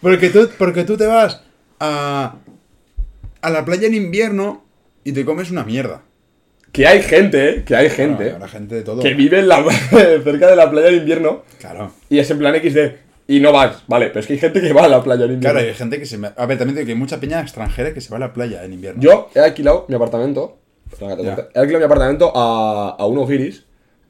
porque, 0.00 0.28
tú, 0.30 0.48
porque 0.58 0.84
tú 0.84 0.96
te 0.96 1.06
vas 1.06 1.42
a, 1.80 2.36
a 3.40 3.50
la 3.50 3.64
playa 3.64 3.86
en 3.86 3.94
invierno 3.94 4.64
y 5.02 5.12
te 5.12 5.24
comes 5.24 5.50
una 5.50 5.64
mierda. 5.64 6.02
Que 6.72 6.86
hay 6.88 7.02
gente, 7.02 7.48
¿eh? 7.50 7.64
Que 7.64 7.76
hay 7.76 7.88
gente 7.88 8.24
Claro, 8.24 8.38
la 8.40 8.48
gente 8.48 8.74
de 8.74 8.82
todo. 8.82 9.00
que 9.02 9.14
vive 9.14 9.38
en 9.38 9.46
la, 9.48 9.64
cerca 10.24 10.48
de 10.48 10.56
la 10.56 10.70
playa 10.70 10.88
en 10.88 10.96
invierno 10.96 11.44
Claro. 11.60 11.92
y 12.10 12.18
es 12.18 12.28
en 12.30 12.38
plan 12.38 12.54
XD. 12.56 13.03
Y 13.26 13.40
no 13.40 13.52
vas, 13.52 13.82
vale, 13.86 14.08
pero 14.08 14.20
es 14.20 14.26
que 14.26 14.34
hay 14.34 14.38
gente 14.38 14.60
que 14.60 14.72
va 14.72 14.84
a 14.84 14.88
la 14.88 15.02
playa 15.02 15.24
en 15.24 15.32
invierno. 15.32 15.52
Claro, 15.58 15.66
hay 15.66 15.74
gente 15.74 15.98
que 15.98 16.04
se... 16.06 16.18
me- 16.18 16.32
A 16.36 16.46
ver, 16.46 16.58
también 16.58 16.74
digo 16.76 16.84
que 16.86 16.92
hay 16.92 16.98
mucha 16.98 17.18
peña 17.20 17.40
extranjera 17.40 17.94
que 17.94 18.00
se 18.02 18.10
va 18.10 18.16
a 18.18 18.20
la 18.20 18.32
playa 18.34 18.62
en 18.64 18.72
invierno. 18.74 19.00
Yo 19.00 19.30
he 19.34 19.40
alquilado 19.40 19.86
mi 19.88 19.94
apartamento. 19.94 20.58
He 21.54 21.58
alquilado 21.58 21.78
mi 21.78 21.84
apartamento 21.84 22.32
a, 22.34 22.96
a 22.98 23.06
unos 23.06 23.28
guiris 23.28 23.64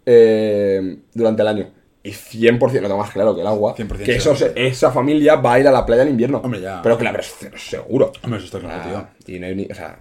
eh, 0.04 0.98
durante 1.14 1.42
el 1.42 1.48
año. 1.48 1.70
Y 2.02 2.10
100%, 2.10 2.58
lo 2.60 2.68
tengo 2.82 2.98
más 2.98 3.12
claro 3.12 3.34
que 3.34 3.40
el 3.40 3.46
agua. 3.46 3.74
100% 3.76 4.02
que 4.04 4.16
eso, 4.16 4.36
se- 4.36 4.52
esa 4.56 4.90
familia 4.90 5.36
va 5.36 5.54
a 5.54 5.60
ir 5.60 5.68
a 5.68 5.72
la 5.72 5.86
playa 5.86 6.02
en 6.02 6.08
invierno. 6.08 6.38
Hombre, 6.44 6.60
ya. 6.60 6.82
Pero 6.82 6.98
que 6.98 7.04
la 7.04 7.12
verdad 7.12 7.26
es 7.54 7.62
seguro. 7.62 8.12
Hombre, 8.22 8.38
eso 8.38 8.46
está 8.46 8.58
claro, 8.60 8.82
tío. 8.88 8.96
Ah, 8.98 9.10
y 9.26 9.38
no 9.38 9.46
hay 9.46 9.54
ni. 9.54 9.64
O 9.66 9.74
sea, 9.74 9.96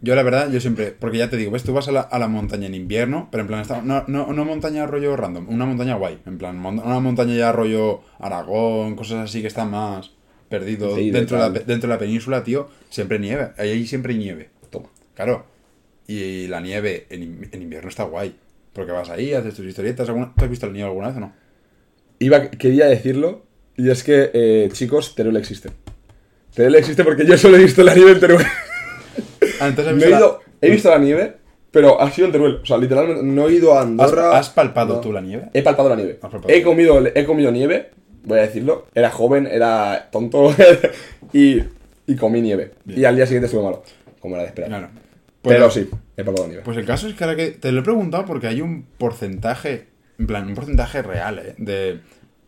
Yo 0.00 0.14
la 0.14 0.22
verdad, 0.22 0.50
yo 0.50 0.60
siempre, 0.60 0.90
porque 0.90 1.18
ya 1.18 1.30
te 1.30 1.36
digo, 1.36 1.50
ves, 1.50 1.62
tú 1.62 1.72
vas 1.72 1.88
a 1.88 1.92
la, 1.92 2.00
a 2.00 2.18
la 2.18 2.28
montaña 2.28 2.66
en 2.66 2.74
invierno, 2.74 3.28
pero 3.30 3.42
en 3.42 3.46
plan, 3.46 3.60
está, 3.60 3.80
no, 3.80 4.04
no, 4.06 4.32
no 4.32 4.44
montaña 4.44 4.86
rollo 4.86 5.16
random, 5.16 5.48
una 5.48 5.64
montaña 5.64 5.94
guay, 5.94 6.18
en 6.26 6.36
plan, 6.36 6.58
mon- 6.58 6.80
una 6.80 7.00
montaña 7.00 7.34
ya 7.34 7.52
rollo 7.52 8.02
Aragón, 8.18 8.96
cosas 8.96 9.24
así 9.30 9.40
que 9.40 9.46
están 9.46 9.70
más 9.70 10.10
Sí, 10.94 11.10
de 11.10 11.18
dentro, 11.18 11.36
de 11.36 11.42
la, 11.42 11.50
dentro 11.50 11.88
de 11.88 11.94
la 11.94 11.98
península, 11.98 12.44
tío, 12.44 12.68
siempre 12.90 13.18
nieve, 13.18 13.52
ahí 13.56 13.86
siempre 13.86 14.14
nieve, 14.14 14.50
Toma. 14.70 14.88
claro. 15.14 15.46
Y 16.06 16.48
la 16.48 16.60
nieve 16.60 17.06
en, 17.08 17.48
en 17.50 17.62
invierno 17.62 17.88
está 17.88 18.04
guay, 18.04 18.36
porque 18.74 18.92
vas 18.92 19.08
ahí, 19.08 19.32
haces 19.32 19.54
tus 19.54 19.64
historietas, 19.64 20.08
¿alguna- 20.08 20.32
¿tú 20.36 20.44
has 20.44 20.50
visto 20.50 20.66
la 20.66 20.72
nieve 20.72 20.88
alguna 20.88 21.08
vez 21.08 21.16
o 21.16 21.20
no? 21.20 21.32
Iba, 22.18 22.50
quería 22.50 22.86
decirlo, 22.86 23.46
y 23.76 23.88
es 23.90 24.02
que, 24.04 24.30
eh, 24.34 24.68
chicos, 24.72 25.14
Teruel 25.14 25.36
existe. 25.36 25.70
Teruel 26.54 26.74
existe 26.76 27.02
porque 27.04 27.24
yo 27.26 27.38
solo 27.38 27.56
he 27.56 27.62
visto 27.62 27.82
la 27.82 27.94
nieve 27.94 28.12
en 28.12 28.20
Teruel. 28.20 28.46
Ah, 29.60 29.70
No 29.70 29.94
visto 29.94 30.06
he, 30.06 30.10
la- 30.10 30.18
ido, 30.18 30.40
he 30.60 30.70
visto 30.70 30.90
la 30.90 30.98
nieve, 30.98 31.36
pero 31.70 32.00
ha 32.00 32.10
sido 32.10 32.26
en 32.26 32.32
Teruel. 32.32 32.54
O 32.62 32.66
sea, 32.66 32.76
literalmente 32.78 33.22
no 33.22 33.48
he 33.48 33.52
ido 33.54 33.74
a 33.74 33.80
¿Has, 33.80 33.84
Andorra. 33.86 34.38
has 34.38 34.50
palpado 34.50 34.94
no. 34.96 35.00
tú 35.00 35.12
la 35.12 35.20
nieve? 35.20 35.48
He 35.52 35.62
palpado 35.62 35.88
la 35.88 35.96
nieve. 35.96 36.14
Palpado 36.14 36.44
He 36.48 36.62
comido, 36.62 37.02
he 37.06 37.24
comido 37.24 37.50
nieve, 37.50 37.90
voy 38.24 38.38
a 38.38 38.42
decirlo. 38.42 38.86
Era 38.94 39.10
joven, 39.10 39.46
era 39.50 40.08
tonto. 40.12 40.54
y 41.32 41.62
y 42.06 42.16
comí 42.16 42.40
nieve. 42.42 42.72
Bien. 42.84 43.00
Y 43.00 43.04
al 43.04 43.16
día 43.16 43.26
siguiente 43.26 43.46
estuve 43.46 43.62
malo, 43.62 43.82
como 44.20 44.34
era 44.34 44.42
de 44.42 44.48
esperar. 44.48 44.68
Claro. 44.70 44.88
Pues 45.42 45.56
Pero 45.56 45.70
sí, 45.70 45.88
he 46.16 46.22
probado 46.24 46.46
nieve. 46.48 46.62
Pues 46.64 46.76
el 46.76 46.84
caso 46.86 47.06
es 47.08 47.14
que 47.14 47.24
ahora 47.24 47.36
que 47.36 47.50
te 47.50 47.70
lo 47.72 47.80
he 47.80 47.82
preguntado 47.82 48.24
porque 48.24 48.46
hay 48.46 48.60
un 48.60 48.86
porcentaje, 48.98 49.86
en 50.18 50.26
plan, 50.26 50.46
un 50.48 50.54
porcentaje 50.54 51.02
real, 51.02 51.38
¿eh? 51.38 51.54
De, 51.58 52.00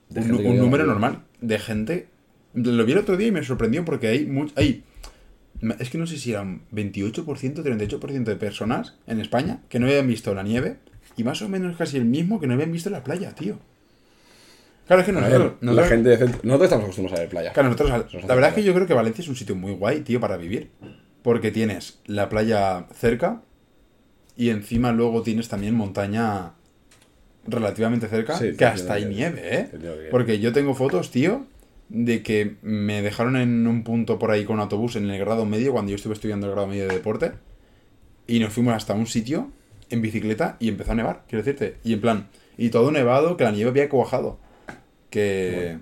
De 0.08 0.20
un, 0.20 0.56
número 0.58 0.84
normal 0.86 1.20
de 1.40 1.58
gente. 1.58 2.06
Lo 2.54 2.84
vi 2.86 2.92
el 2.92 2.98
otro 2.98 3.16
día 3.18 3.28
y 3.28 3.32
me 3.32 3.42
sorprendió 3.42 3.84
porque 3.84 4.08
hay 4.08 4.26
much- 4.26 4.52
hay 4.56 4.82
es 5.78 5.90
que 5.90 5.98
no 5.98 6.07
sé 6.07 6.18
si 6.18 6.32
eran 6.32 6.62
28%, 6.72 7.24
38% 7.62 8.24
de 8.24 8.36
personas 8.36 8.94
en 9.07 9.20
España 9.20 9.61
que 9.68 9.78
no 9.78 9.86
habían 9.86 10.07
visto 10.09 10.34
la 10.34 10.42
nieve 10.42 10.76
y 11.16 11.24
más 11.24 11.40
o 11.42 11.48
menos 11.48 11.76
casi 11.76 11.96
el 11.96 12.04
mismo 12.04 12.40
que 12.40 12.46
no 12.46 12.54
habían 12.54 12.72
visto 12.72 12.90
la 12.90 13.02
playa, 13.04 13.34
tío. 13.34 13.59
Claro, 14.86 15.00
es 15.02 15.07
que 15.07 15.12
A 15.12 15.20
ver, 15.20 15.24
nosotros, 15.24 15.52
la 15.61 15.66
nosotros- 15.66 15.88
gente 15.88 16.09
de 16.11 16.16
centro- 16.18 16.40
Nosotros 16.44 16.64
estamos 16.66 16.84
acostumbrados 16.84 17.18
a 17.18 17.22
ver 17.22 17.30
playa. 17.30 17.52
Claro, 17.52 17.68
nosotros, 17.70 17.90
la 18.24 18.34
verdad 18.34 18.50
es 18.50 18.54
que 18.54 18.62
yo 18.62 18.72
creo 18.74 18.86
que 18.86 18.94
Valencia 18.94 19.22
es 19.22 19.28
un 19.28 19.34
sitio 19.36 19.57
muy 19.57 19.72
guay, 19.72 20.00
tío, 20.02 20.20
para 20.20 20.36
vivir. 20.36 20.70
Porque 21.22 21.50
tienes 21.50 21.98
la 22.07 22.28
playa 22.28 22.86
cerca 22.94 23.42
y 24.36 24.50
encima 24.50 24.92
luego 24.92 25.22
tienes 25.22 25.48
también 25.48 25.74
montaña 25.74 26.52
relativamente 27.48 28.07
cerca, 28.09 28.36
Sí, 28.38 28.54
que 28.57 28.64
hasta 28.64 28.94
hay 28.94 29.07
nieve, 29.07 29.40
¿eh? 29.61 29.70
Porque 30.11 30.38
yo 30.38 30.52
tengo 30.52 30.74
fotos, 30.74 31.11
tío, 31.11 31.46
de 31.89 32.22
que 32.22 32.57
me 32.62 33.01
dejaron 33.03 33.37
en 33.37 33.66
un 33.66 33.84
punto 33.84 34.18
por 34.18 34.30
ahí 34.30 34.45
con 34.45 34.59
autobús 34.61 34.97
en 34.97 35.09
el 35.11 35.18
grado 35.18 35.45
medio, 35.47 35.72
cuando 35.72 35.91
yo 35.91 35.97
estuve 35.97 36.14
estudiando 36.14 36.47
el 36.47 36.53
grado 36.53 36.66
medio 36.66 36.89
de 36.89 36.95
deporte, 36.95 37.32
y 38.26 38.41
nos 38.41 38.53
fuimos 38.53 38.74
hasta 38.74 38.95
un 38.95 39.07
sitio 39.07 39.51
en 39.91 40.03
bicicleta 40.03 40.57
y 40.59 40.68
empezó 40.68 40.93
a 40.93 40.95
nevar, 40.97 41.22
quiero 41.28 41.45
decirte. 41.45 41.76
Y 41.84 41.93
en 41.93 42.01
plan, 42.01 42.28
y 42.59 42.70
todo 42.70 42.91
nevado, 42.91 43.37
que 43.37 43.45
la 43.45 43.53
nieve 43.53 43.70
había 43.70 43.89
cuajado. 43.89 44.39
Que... 45.11 45.78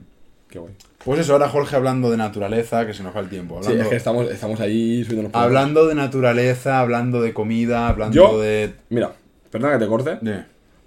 Qué 0.48 0.58
guay. 0.58 0.74
Pues 1.04 1.20
eso, 1.20 1.32
ahora 1.32 1.48
Jorge 1.48 1.76
hablando 1.76 2.10
de 2.10 2.16
naturaleza, 2.16 2.86
que 2.86 2.94
se 2.94 3.02
nos 3.02 3.14
va 3.14 3.20
el 3.20 3.28
tiempo. 3.28 3.60
Sí, 3.62 3.68
Hablando, 3.68 3.82
es 3.84 3.90
que 3.90 3.96
estamos, 3.96 4.30
estamos 4.30 4.60
ahí 4.60 5.02
subiendo 5.04 5.28
los 5.30 5.34
hablando 5.34 5.86
de 5.86 5.94
naturaleza, 5.94 6.80
hablando 6.80 7.20
de 7.20 7.32
comida, 7.34 7.88
hablando 7.88 8.14
Yo- 8.14 8.40
de... 8.40 8.72
Mira, 8.90 9.12
perdona 9.50 9.74
que 9.78 9.84
te 9.84 9.88
corte. 9.88 10.18
de- 10.20 10.44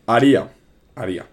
Haría, 0.08 0.48
haría. 0.96 1.26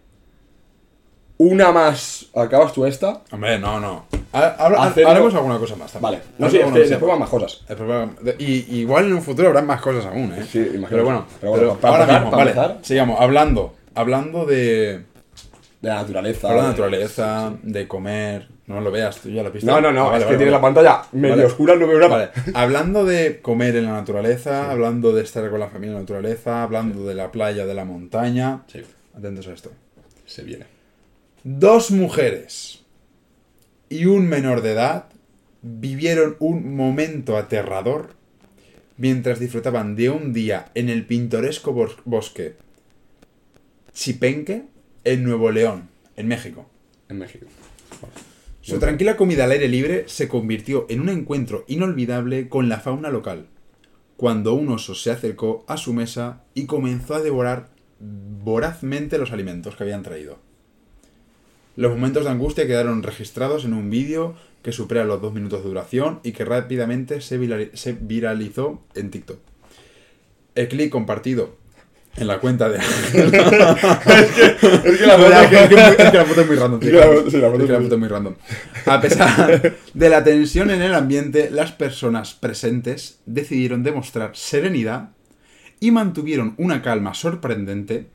Una 1.37 1.73
más. 1.73 2.27
¿Acabas 2.35 2.73
tú 2.73 2.87
esta? 2.87 3.23
Hombre, 3.33 3.59
no, 3.59 3.81
no. 3.81 4.07
Ha- 4.33 4.55
habla- 4.59 4.85
Hacerlo- 4.85 5.11
haremos 5.11 5.35
alguna 5.35 5.59
cosa 5.59 5.75
más 5.77 5.93
también. 5.93 6.13
Vale. 6.21 6.25
No 6.39 6.47
Haremos 6.47 6.51
sé, 6.53 6.57
es 6.59 6.63
alguna 6.65 6.75
que 6.75 6.81
cosa 6.83 6.91
después 6.91 7.11
van 7.11 7.19
más. 7.21 7.29
cosas. 7.29 7.61
Después 7.69 7.91
va- 7.91 8.11
de- 8.23 8.37
Y 8.39 8.77
igual 8.81 9.07
en 9.07 9.13
un 9.15 9.23
futuro 9.23 9.49
habrá 9.49 9.63
más 9.63 9.81
cosas 9.81 10.07
aún, 10.07 10.33
¿eh? 10.33 10.45
Sí, 10.51 10.59
imagino. 10.59 10.89
Pero 10.89 11.05
bueno, 11.05 11.27
Pero 11.41 11.51
bueno, 11.53 11.67
pero 11.69 11.81
para 11.81 11.93
ahora 11.95 12.05
empezar- 12.05 12.21
mismo, 12.21 12.31
para 12.31 12.45
vale, 12.45 12.51
empezar- 12.53 12.79
sigamos, 12.87 13.21
hablando, 13.21 13.75
hablando 13.95 14.45
de... 14.47 15.03
De 15.83 15.91
la 15.91 15.97
naturaleza. 15.97 16.49
Hablando 16.49 16.63
de 16.69 16.73
naturaleza, 16.73 17.53
de 17.63 17.89
comer... 17.89 18.49
No 18.67 18.81
lo 18.81 18.91
veas, 18.91 19.19
tú 19.19 19.29
ya 19.29 19.43
lo 19.43 19.49
has 19.49 19.53
visto. 19.55 19.71
No, 19.71 19.79
no, 19.83 19.93
no, 19.93 20.17
es 20.17 20.25
que 20.25 20.37
tiene 20.39 20.51
la 20.51 20.61
pantalla 20.61 21.03
medio 21.13 21.35
Vale. 21.37 21.45
oscura, 21.47 21.77
no 21.77 21.87
veo 21.87 21.99
nada. 21.99 22.09
Vale, 22.09 22.31
hablando 22.55 23.05
de 23.05 23.43
comer 23.43 23.77
en 23.77 23.85
la 23.85 23.93
naturaleza, 23.93 24.71
hablando 24.71 25.13
de 25.13 25.23
estar 25.23 25.51
con 25.51 25.61
la 25.61 25.67
familia 25.67 25.89
en 25.91 25.95
la 25.97 26.01
naturaleza, 26.01 26.63
hablando 26.63 27.05
de 27.05 27.15
la 27.15 27.31
playa, 27.31 27.67
de 27.67 27.75
la 27.75 27.85
montaña. 27.85 28.63
Sí, 28.73 28.81
Atentos 29.19 29.47
a 29.49 29.53
esto. 29.53 29.71
se 30.25 30.43
viene. 30.45 30.65
Dos 31.47 31.91
mujeres 31.91 32.85
y 33.91 34.07
un 34.07 34.27
menor 34.27 34.63
de 34.63 34.73
edad 34.73 35.11
vivieron 35.61 36.37
un 36.41 36.75
momento 36.75 37.37
aterrador 37.37 38.15
mientras 38.97 39.41
disfrutaban 39.41 39.95
de 39.95 40.09
un 40.09 40.33
día 40.33 40.71
en 40.75 40.89
el 40.89 41.05
pintoresco 41.07 41.75
bos- 41.75 41.99
bosque 42.07 42.57
Chipenque 43.93 44.65
en 45.05 45.23
Nuevo 45.23 45.51
León, 45.51 45.91
en 46.17 46.29
México. 46.29 46.67
En 47.11 47.19
México. 47.19 47.45
Su 48.63 48.79
tranquila 48.79 49.19
comida 49.19 49.45
al 49.45 49.51
aire 49.51 49.69
libre 49.69 50.05
se 50.09 50.29
convirtió 50.29 50.87
en 50.89 51.03
un 51.03 51.11
encuentro 51.11 51.67
inolvidable 51.69 52.49
con 52.49 52.71
la 52.71 52.81
fauna 52.81 53.11
local, 53.11 53.49
cuando 54.17 54.55
un 54.55 54.71
oso 54.71 54.95
se 54.95 55.11
acercó 55.11 55.67
a 55.69 55.77
su 55.77 55.93
mesa 55.93 56.43
y 56.55 56.65
comenzó 56.65 57.15
a 57.15 57.21
devorar 57.21 57.69
vorazmente 58.01 59.19
los 59.19 59.31
alimentos 59.33 59.77
que 59.77 59.83
habían 59.83 60.03
traído. 60.03 60.39
Los 61.77 61.93
momentos 61.93 62.25
de 62.25 62.31
angustia 62.31 62.67
quedaron 62.67 63.03
registrados 63.03 63.65
en 63.65 63.75
un 63.75 63.91
vídeo 63.91 64.35
que 64.63 64.73
supera 64.73 65.05
los 65.05 65.21
dos 65.21 65.33
minutos 65.35 65.63
de 65.63 65.69
duración 65.69 66.21
y 66.23 66.33
que 66.33 66.45
rápidamente 66.45 67.21
se, 67.21 67.39
virali- 67.41 67.71
se 67.75 67.93
viralizó 67.93 68.83
en 68.95 69.11
TikTok. 69.11 69.39
El 70.55 70.69
clip 70.69 70.91
compartido 70.91 71.57
en 72.17 72.29
la 72.29 72.39
cuenta 72.39 72.69
de... 72.69 72.79
Es 72.79 73.15
que 74.99 75.07
la 75.07 75.19
foto- 75.19 75.33
es 75.43 75.49
que, 75.49 75.75
es 76.05 76.11
que 76.11 76.17
la 76.17 76.25
foto 76.25 76.41
es 76.43 76.47
muy 76.47 76.57
random, 76.57 76.81
tío. 76.81 76.91
Es 76.91 76.95
que 76.95 77.01
la 77.01 77.07
foto- 77.17 77.31
sí, 77.31 77.37
la 77.39 77.51
foto 77.51 77.61
Es 77.63 77.67
que 77.67 77.73
la 77.73 77.79
es 77.79 77.83
foto 77.85 77.95
es 77.95 78.01
muy 78.01 78.09
random. 78.09 78.35
A 78.87 79.01
pesar 79.01 79.75
de 79.93 80.09
la 80.09 80.23
tensión 80.25 80.71
en 80.71 80.81
el 80.83 80.95
ambiente, 80.95 81.51
las 81.51 81.73
personas 81.73 82.35
presentes 82.35 83.19
decidieron 83.27 83.83
demostrar 83.83 84.31
serenidad 84.35 85.11
y 85.81 85.91
mantuvieron 85.91 86.55
una 86.57 86.83
calma 86.83 87.15
sorprendente. 87.15 88.07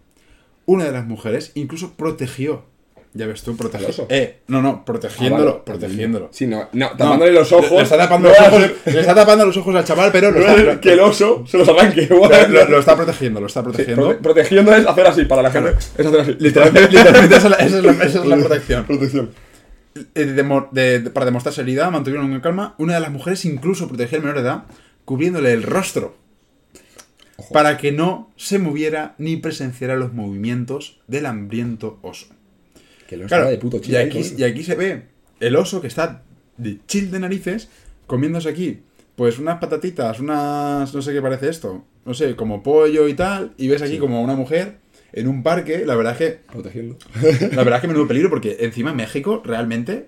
Una 0.65 0.85
de 0.85 0.91
las 0.93 1.05
mujeres 1.05 1.51
incluso 1.55 1.93
protegió. 1.95 2.63
Ya 3.13 3.25
ves 3.25 3.41
tú, 3.41 3.57
protegió. 3.57 3.87
¿Al 3.87 3.91
oso? 3.91 4.05
Eh, 4.09 4.41
no, 4.47 4.61
no, 4.61 4.85
protegiéndolo, 4.85 5.49
Ah, 5.49 5.63
vale. 5.65 5.79
protegiéndolo. 5.79 6.29
Sí, 6.31 6.45
no, 6.45 6.69
no, 6.73 6.91
No, 6.91 6.97
tapándole 6.97 7.31
los 7.31 7.51
ojos. 7.51 7.71
Le 7.71 7.81
está 7.81 7.97
tapando 7.97 8.29
los 8.29 8.39
ojos, 8.39 8.61
le 8.85 8.99
está 8.99 9.15
tapando 9.15 9.45
los 9.47 9.57
ojos 9.57 9.75
al 9.75 9.83
chaval, 9.83 10.11
pero 10.11 10.29
lo 10.31 10.39
no 10.39 10.45
está, 10.47 10.79
que 10.79 10.93
el 10.93 10.99
oso 10.99 11.43
se 11.47 11.57
los 11.57 11.67
arranque. 11.69 12.05
lo, 12.07 12.27
lo- 12.29 12.65
lo 12.69 12.79
está 12.79 12.95
protegiendo, 12.95 13.39
lo 13.41 13.47
está 13.47 13.61
Sí, 13.61 13.63
protegiendo. 13.63 14.09
prote- 14.11 14.21
protegiendo 14.21 14.75
es 14.75 14.85
hacer 14.85 15.07
así 15.07 15.25
para 15.25 15.41
la 15.41 15.49
gente. 15.51 15.71
Es 15.97 16.05
hacer 16.05 16.19
así. 16.19 16.35
Literalmente, 16.39 16.91
literalmente 16.97 17.35
esa, 17.35 17.47
es 17.47 17.51
la, 17.51 17.57
esa 17.57 17.77
es 17.79 17.83
la- 17.83 17.91
esa 18.05 18.19
es 18.19 18.25
la 18.25 18.35
protección. 18.37 18.85
Protección. 18.85 19.29
Eh, 20.13 20.25
de 20.25 20.43
mo- 20.43 20.69
de- 20.71 20.99
de- 20.99 21.09
para 21.09 21.25
demostrar 21.25 21.51
seriedad, 21.53 21.89
mantuvieron 21.91 22.27
una 22.29 22.41
calma. 22.43 22.75
Una 22.77 22.93
de 22.93 22.99
las 22.99 23.11
mujeres 23.11 23.43
incluso 23.45 23.87
protegía 23.87 24.19
al 24.19 24.23
menor 24.23 24.37
de 24.37 24.43
edad, 24.43 24.63
cubriéndole 25.05 25.51
el 25.51 25.63
rostro. 25.63 26.15
Ojo. 27.37 27.53
Para 27.53 27.77
que 27.77 27.91
no 27.91 28.31
se 28.35 28.59
moviera 28.59 29.15
ni 29.17 29.37
presenciara 29.37 29.95
los 29.95 30.13
movimientos 30.13 30.99
del 31.07 31.25
hambriento 31.25 31.97
oso. 32.03 32.27
Que 33.09 33.17
lo 33.17 33.25
Claro, 33.25 33.45
estaba 33.45 33.51
de 33.51 33.57
puto 33.57 33.81
y, 33.83 33.95
aquí, 33.95 34.21
y 34.37 34.43
aquí 34.43 34.61
se 34.63 34.75
ve 34.75 35.01
el 35.39 35.55
oso 35.55 35.81
que 35.81 35.87
está 35.87 36.21
de 36.57 36.77
chill 36.85 37.09
de 37.09 37.19
narices, 37.19 37.67
comiéndose 38.05 38.47
aquí, 38.49 38.81
pues 39.15 39.39
unas 39.39 39.57
patatitas, 39.57 40.19
unas. 40.19 40.93
no 40.93 41.01
sé 41.01 41.11
qué 41.11 41.19
parece 41.19 41.49
esto, 41.49 41.83
no 42.05 42.13
sé, 42.13 42.35
como 42.35 42.61
pollo 42.61 43.07
y 43.07 43.15
tal, 43.15 43.53
y 43.57 43.67
ves 43.67 43.81
aquí 43.81 43.97
como 43.97 44.21
una 44.21 44.35
mujer 44.35 44.75
en 45.11 45.27
un 45.27 45.41
parque, 45.41 45.87
la 45.87 45.95
verdad 45.95 46.13
es 46.13 46.17
que 46.19 46.39
Protegiendo. 46.51 46.97
la 47.51 47.63
verdad 47.63 47.77
es 47.77 47.81
que 47.81 47.87
menudo 47.87 48.07
peligro, 48.07 48.29
porque 48.29 48.57
encima 48.59 48.91
en 48.91 48.97
México 48.97 49.41
realmente 49.43 50.07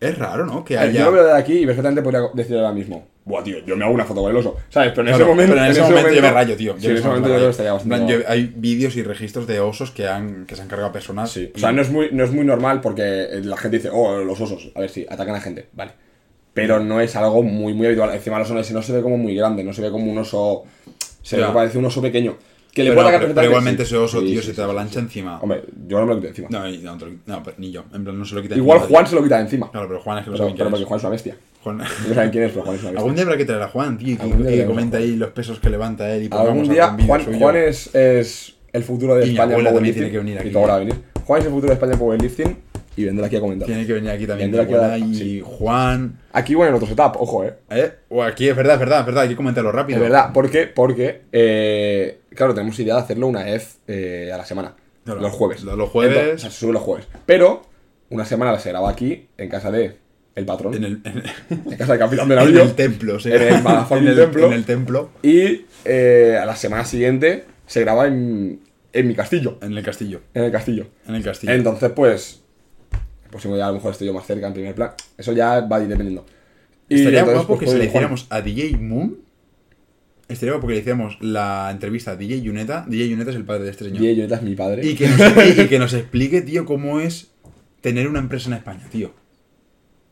es 0.00 0.18
raro, 0.18 0.46
¿no? 0.46 0.64
Que 0.64 0.78
haya. 0.78 1.00
Yo 1.00 1.04
lo 1.06 1.12
veo 1.12 1.24
de 1.26 1.32
aquí 1.36 1.58
y 1.58 1.66
perfectamente 1.66 2.02
podría 2.02 2.22
decir 2.34 2.56
ahora 2.56 2.72
mismo. 2.72 3.06
Buah, 3.24 3.42
tío, 3.42 3.58
yo 3.66 3.76
me 3.76 3.84
hago 3.84 3.92
una 3.92 4.04
foto 4.04 4.22
con 4.22 4.30
el 4.30 4.36
oso. 4.38 4.56
¿Sabes? 4.70 4.90
Pero 4.94 5.02
en 5.02 5.08
Claro, 5.08 5.24
ese 5.24 5.28
momento. 5.28 5.52
pero 5.54 5.64
en 5.66 5.70
ese 5.70 5.82
momento 5.82 6.10
yo 6.12 6.22
me 6.22 6.30
rayo, 6.30 6.56
tío. 6.56 6.74
Sí, 6.78 6.86
en 6.86 6.96
ese 6.96 7.06
momento 7.08 7.28
yo 7.28 7.48
estaría 7.50 7.70
En 7.72 7.76
bastante. 7.76 7.96
plan, 8.06 8.08
yo- 8.22 8.28
hay 8.28 8.52
vídeos 8.56 8.96
y 8.96 9.02
registros 9.02 9.46
de 9.46 9.60
osos 9.60 9.90
que, 9.90 10.08
han, 10.08 10.46
que 10.46 10.56
se 10.56 10.62
han 10.62 10.68
cargado 10.68 10.92
personas. 10.92 11.30
Sí, 11.30 11.50
y- 11.54 11.56
o 11.56 11.60
sea, 11.60 11.72
no 11.72 11.82
es, 11.82 11.90
muy, 11.90 12.08
no 12.12 12.24
es 12.24 12.30
muy 12.32 12.46
normal 12.46 12.80
porque 12.80 13.28
la 13.42 13.56
gente 13.58 13.76
dice, 13.78 13.90
oh, 13.92 14.18
los 14.24 14.40
osos, 14.40 14.70
a 14.74 14.80
ver 14.80 14.88
si 14.88 15.04
atacan 15.10 15.34
a 15.34 15.40
gente, 15.40 15.66
vale. 15.74 15.92
Pero 16.54 16.80
no 16.80 17.00
es 17.02 17.14
algo 17.16 17.42
muy, 17.42 17.74
muy 17.74 17.86
habitual. 17.86 18.14
Encima 18.14 18.36
el 18.36 18.42
oso 18.42 18.58
ese 18.58 18.72
no 18.72 18.82
se 18.82 18.92
ve 18.92 19.02
como 19.02 19.18
muy 19.18 19.34
grande, 19.36 19.62
no 19.62 19.72
se 19.74 19.82
ve 19.82 19.90
como 19.90 20.10
un 20.10 20.16
oso. 20.18 20.64
Se 21.22 21.36
ve 21.36 21.44
parece 21.52 21.76
un 21.76 21.84
oso 21.84 22.00
pequeño. 22.00 22.36
Que 22.72 22.84
le 22.84 22.90
pero, 22.90 23.00
atacar 23.02 23.20
pero- 23.22 23.34
pero 23.34 23.46
igualmente 23.48 23.82
ese 23.82 23.96
oso, 23.96 24.20
Sí, 24.20 24.26
tío, 24.26 24.40
sí, 24.40 24.46
se 24.46 24.50
sí, 24.52 24.56
te 24.56 24.62
avalancha 24.62 24.94
sí. 24.94 24.98
encima. 25.00 25.40
Hombre, 25.40 25.64
yo 25.88 25.98
no 25.98 26.06
me 26.06 26.14
lo 26.14 26.20
quito 26.20 26.28
encima. 26.28 26.48
No, 26.50 26.60
no, 26.60 26.98
te 26.98 27.06
lo- 27.06 27.12
no, 27.26 27.42
pero 27.42 27.56
ni 27.58 27.70
yo. 27.72 27.84
En 27.92 28.04
plan, 28.04 28.18
no 28.18 28.24
se 28.24 28.34
lo 28.34 28.42
quita 28.42 28.54
Igual 28.56 28.78
encima, 28.78 28.90
Juan 28.94 29.04
tío. 29.04 29.10
se 29.10 29.16
lo 29.16 29.22
quita 29.22 29.40
encima. 29.40 29.70
Claro, 29.70 29.88
pero 29.88 30.00
Juan 30.00 30.18
es 30.18 30.24
que 30.24 30.30
no 30.30 30.36
saben 30.36 30.52
quién 30.54 30.58
pero 30.58 30.70
porque. 30.70 30.84
Juan 30.84 30.98
es 30.98 31.02
una 31.04 31.10
bestia. 31.10 31.36
Juan- 31.62 31.78
No 31.78 32.14
saben 32.14 32.30
quién 32.30 32.44
es, 32.44 32.50
pero 32.52 32.64
Juan 32.64 32.76
es 32.76 32.82
una 32.82 32.90
bestia. 32.90 32.98
Algún 33.00 33.14
día 33.14 33.24
habrá 33.24 33.36
que 33.36 33.44
traer 33.44 33.62
a 33.62 33.68
Juan, 33.68 33.98
tío, 33.98 34.08
y 34.12 34.16
que, 34.16 34.22
Algún 34.22 34.38
día 34.38 34.46
y 34.46 34.50
que 34.50 34.56
traeremos 34.56 34.64
a 34.64 34.74
comente 34.74 34.96
Juan. 34.98 35.08
ahí 35.10 35.16
los 35.16 35.30
pesos 35.30 35.58
que 35.60 35.70
levanta 35.70 36.14
él 36.14 36.22
y 36.24 36.28
Algún 36.36 36.68
día, 36.68 36.96
Juan. 37.06 37.38
Juan 37.38 37.56
es, 37.56 37.94
es 37.94 38.54
el 38.72 38.84
futuro 38.84 39.14
de 39.16 39.24
España 39.24 39.56
en 39.56 39.64
powerlifting. 39.64 39.94
tiene 39.94 40.10
que 40.10 40.18
venir 40.18 40.38
aquí. 40.38 40.48
Y 40.48 40.52
todo 40.52 40.66
va 40.68 40.76
a 40.76 40.78
venir. 40.78 40.94
Juan 41.24 41.40
es 41.40 41.46
el 41.46 41.50
futuro 41.52 41.68
de 41.68 41.74
España 41.74 41.92
en 41.94 41.98
powerlifting 41.98 42.56
y 42.98 43.04
vendrá 43.04 43.26
aquí 43.26 43.36
a 43.36 43.40
comentar. 43.40 43.66
Tiene 43.66 43.86
que 43.86 43.92
venir 43.92 44.10
aquí 44.10 44.26
también 44.26 44.50
Vendrá 44.50 44.64
aquí 44.88 45.02
a 45.02 45.06
y 45.06 45.14
sí. 45.14 45.42
Juan. 45.44 46.18
Aquí, 46.32 46.56
bueno, 46.56 46.70
en 46.70 46.74
otro 46.82 46.88
setup, 46.88 47.14
ojo, 47.20 47.44
eh. 47.44 47.54
¿Eh? 47.70 47.92
O 48.08 48.24
aquí 48.24 48.48
es 48.48 48.56
verdad, 48.56 48.74
es 48.74 48.80
verdad, 48.80 49.00
es 49.00 49.06
verdad, 49.06 49.22
hay 49.22 49.28
que 49.28 49.36
comentarlo 49.36 49.70
rápido. 49.70 49.98
Es 49.98 50.02
verdad, 50.02 50.32
¿por 50.32 50.50
qué? 50.50 50.66
Porque, 50.66 51.22
eh, 51.30 52.18
claro, 52.34 52.54
tenemos 52.54 52.76
idea 52.80 52.96
de 52.96 53.00
hacerlo 53.00 53.28
una 53.28 53.44
vez 53.44 53.78
eh, 53.86 54.32
a 54.34 54.36
la 54.36 54.44
semana. 54.44 54.74
Claro, 55.04 55.20
los 55.20 55.32
jueves. 55.32 55.62
los 55.62 55.88
jueves. 55.88 56.16
Entonces, 56.16 56.34
o 56.34 56.38
sea, 56.40 56.50
se 56.50 56.58
sube 56.58 56.72
los 56.72 56.82
jueves. 56.82 57.06
Pero, 57.24 57.62
una 58.10 58.24
semana 58.24 58.58
se 58.58 58.70
graba 58.70 58.90
aquí, 58.90 59.28
en 59.38 59.48
casa 59.48 59.70
de 59.70 59.96
el 60.34 60.44
patrón. 60.44 60.74
En 60.74 60.84
el, 60.84 61.00
en, 61.04 61.22
en 61.70 61.76
casa 61.76 61.92
del 61.92 62.00
capitán 62.00 62.28
de 62.28 62.34
en 62.36 62.40
navío. 62.40 62.62
el 62.62 62.74
templo, 62.74 63.20
sí. 63.20 63.30
En 63.30 63.42
el 63.42 63.54
en 63.90 64.08
el 64.08 64.16
templo. 64.16 64.46
En 64.46 64.52
el 64.54 64.64
templo, 64.64 65.10
Y 65.22 65.66
eh, 65.84 66.36
a 66.40 66.46
la 66.46 66.56
semana 66.56 66.84
siguiente 66.84 67.44
se 67.66 67.80
graba 67.80 68.08
en, 68.08 68.60
en 68.92 69.08
mi 69.08 69.14
castillo. 69.14 69.58
en 69.62 69.76
el 69.76 69.84
castillo. 69.84 70.20
En 70.34 70.44
el 70.44 70.52
castillo. 70.52 70.86
En 71.06 71.14
el 71.14 71.22
castillo. 71.22 71.52
Entonces, 71.52 71.90
pues. 71.94 72.42
El 73.28 73.32
próximo 73.32 73.56
día 73.56 73.66
a 73.66 73.68
lo 73.68 73.74
mejor 73.74 73.92
estoy 73.92 74.06
yo 74.06 74.14
más 74.14 74.26
cerca 74.26 74.46
en 74.46 74.54
primer 74.54 74.74
plan. 74.74 74.92
Eso 75.18 75.34
ya 75.34 75.60
va 75.60 75.78
dependiendo. 75.80 76.24
Y 76.88 76.94
Estaría 76.94 77.18
entonces, 77.20 77.34
guapo 77.46 77.48
pues, 77.48 77.60
que 77.60 77.64
puede 77.66 77.76
se 77.76 77.82
le 77.82 77.88
hiciéramos 77.90 78.26
a 78.30 78.40
DJ 78.40 78.78
Moon. 78.78 79.18
Estaría 80.28 80.52
guapo 80.54 80.66
que 80.66 80.72
le 80.72 80.80
hiciéramos 80.80 81.18
la 81.20 81.68
entrevista 81.70 82.12
a 82.12 82.16
DJ 82.16 82.40
Yuneta. 82.40 82.86
DJ 82.88 83.10
Yuneta 83.10 83.30
es 83.30 83.36
el 83.36 83.44
padre 83.44 83.64
de 83.64 83.70
este 83.70 83.84
señor. 83.84 84.02
Y 84.02 84.16
Joneta 84.16 84.36
es 84.36 84.42
mi 84.42 84.54
padre. 84.54 84.86
Y 84.86 84.94
que, 84.94 85.08
nos, 85.08 85.20
y- 85.58 85.60
y 85.60 85.66
que 85.68 85.78
nos 85.78 85.92
explique, 85.92 86.40
tío, 86.40 86.64
cómo 86.64 87.00
es 87.00 87.28
tener 87.82 88.08
una 88.08 88.18
empresa 88.20 88.48
en 88.48 88.54
España, 88.56 88.86
tío. 88.90 89.12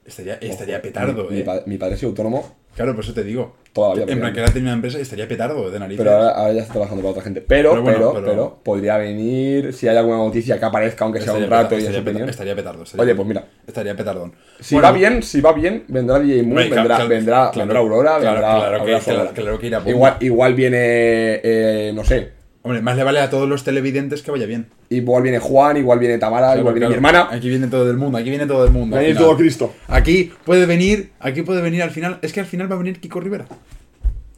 Estaría, 0.05 0.35
estaría 0.35 0.83
petardo, 0.83 1.29
mi, 1.31 1.37
eh. 1.37 1.39
mi 1.39 1.43
padre, 1.43 1.63
mi 1.67 1.79
padre 1.79 1.97
sido 1.97 2.11
autónomo 2.11 2.55
Claro, 2.77 2.95
por 2.95 3.03
eso 3.03 3.15
te 3.15 3.25
digo. 3.25 3.57
Toda 3.77 3.89
la 3.91 3.95
vida. 4.05 4.13
En 4.13 4.19
plan, 4.21 4.33
que 4.33 4.41
ahora 4.41 4.53
tiene 4.53 4.67
una 4.67 4.75
empresa 4.75 4.99
y 4.99 5.03
estaría 5.03 5.29
petardo 5.29 5.71
de 5.71 5.79
narices. 5.79 5.99
Pero 6.05 6.17
ahora, 6.17 6.31
ahora 6.31 6.53
ya 6.53 6.61
está 6.63 6.73
trabajando 6.73 7.03
para 7.03 7.11
otra 7.13 7.23
gente. 7.23 7.41
Pero, 7.43 7.71
Pero 7.71 7.85
pero, 7.85 7.99
bueno, 7.99 8.13
pero, 8.15 8.27
pero- 8.27 8.59
podría 8.65 8.97
venir, 8.99 9.73
si 9.73 9.87
hay 9.87 9.97
alguna 9.97 10.17
noticia 10.19 10.59
que 10.59 10.65
aparezca, 10.65 11.05
aunque 11.05 11.21
sea 11.21 11.35
un 11.35 11.49
rato 11.49 11.69
peta- 11.71 11.77
y 11.77 11.79
estaría, 11.85 12.01
opinión. 12.01 12.29
estaría 12.29 12.55
petardo. 12.57 12.83
estaría 12.83 13.03
Oye, 13.03 13.13
petardo. 13.15 13.17
pues 13.17 13.29
mira, 13.29 13.45
Estaría 13.67 13.95
petardón. 13.97 14.33
si 14.61 14.75
Bueno, 14.75 14.89
va 14.89 14.93
bien, 14.93 15.23
si 15.23 15.41
va 15.41 15.53
bien, 15.53 15.85
vendrá 15.89 16.19
DJ 16.19 16.43
Moon, 16.43 16.55
vendrá, 16.57 16.85
claro, 16.85 17.09
vendrá, 17.09 17.51
claro, 17.53 17.59
vendrá 17.59 17.79
Aurora, 17.81 18.19
claro, 18.19 18.33
vendrá 18.35 18.41
claro 18.41 18.85
que- 18.85 19.41
Aurora 19.41 19.59
que 19.61 19.67
irá 19.67 19.83
igual, 19.87 20.17
igual 20.21 20.55
viene, 20.55 20.79
eh, 20.81 21.93
no 21.95 22.03
sé, 22.05 22.36
Hombre, 22.67 22.83
más 22.83 22.97
le 22.97 23.05
vale 23.05 23.21
a 23.21 23.31
todos 23.31 23.49
los 23.49 23.63
televidentes 23.65 24.23
que 24.23 24.31
vaya 24.33 24.45
bien. 24.47 24.67
igual 24.91 25.23
viene 25.23 25.39
Juan, 25.39 25.77
igual 25.77 25.99
viene 26.01 26.19
Tamara, 26.19 26.47
Claro, 26.49 26.61
igual 26.61 26.75
viene 26.75 26.87
claro. 26.89 27.01
mi 27.01 27.07
hermana. 27.09 27.29
Aquí 27.37 27.49
viene 27.49 27.69
todo 27.69 27.89
el 27.91 27.97
mundo, 27.97 28.19
aquí 28.19 28.29
viene 28.29 28.47
todo 28.47 28.65
el 28.65 28.73
mundo. 28.73 28.95
Va 28.97 28.99
a 28.99 29.01
al 29.01 29.05
venir 29.07 29.17
final. 29.17 29.29
todo 29.31 29.39
Cristo. 29.39 29.75
Aquí 29.89 30.33
puede 30.45 30.67
venir, 30.67 31.11
aquí 31.21 31.43
puede 31.43 31.63
venir 31.63 31.83
al 31.83 31.91
final. 31.93 32.19
Es 32.23 32.33
que 32.33 32.41
al 32.41 32.47
final 32.47 32.71
va 32.71 32.75
a 32.75 32.79
venir 32.79 32.99
Kiko 33.01 33.21
Rivera. 33.21 33.47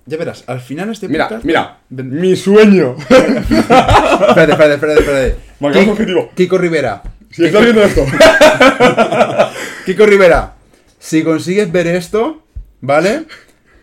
Ya 0.07 0.17
verás, 0.17 0.45
al 0.47 0.61
final 0.61 0.91
este 0.91 1.09
Mira, 1.09 1.29
podcast- 1.29 1.45
mira, 1.45 1.79
Ven- 1.91 2.21
mi 2.21 2.35
sueño. 2.37 2.97
Espérate, 3.09 4.53
espérate, 4.53 4.75
espérate, 4.75 5.01
espérate. 5.01 5.37
Marcamos 5.61 5.87
Kiko- 5.89 5.93
objetivo. 5.93 6.31
Kiko 6.35 6.59
Rivera. 6.59 7.03
si 7.31 7.45
estás 7.45 7.63
viendo 7.65 7.83
esto. 7.83 8.05
Kiko 9.87 10.07
Rivera, 10.07 10.55
si 10.99 11.23
consigues 11.23 11.71
ver 11.73 11.87
esto, 11.87 12.43
¿vale? 12.81 13.25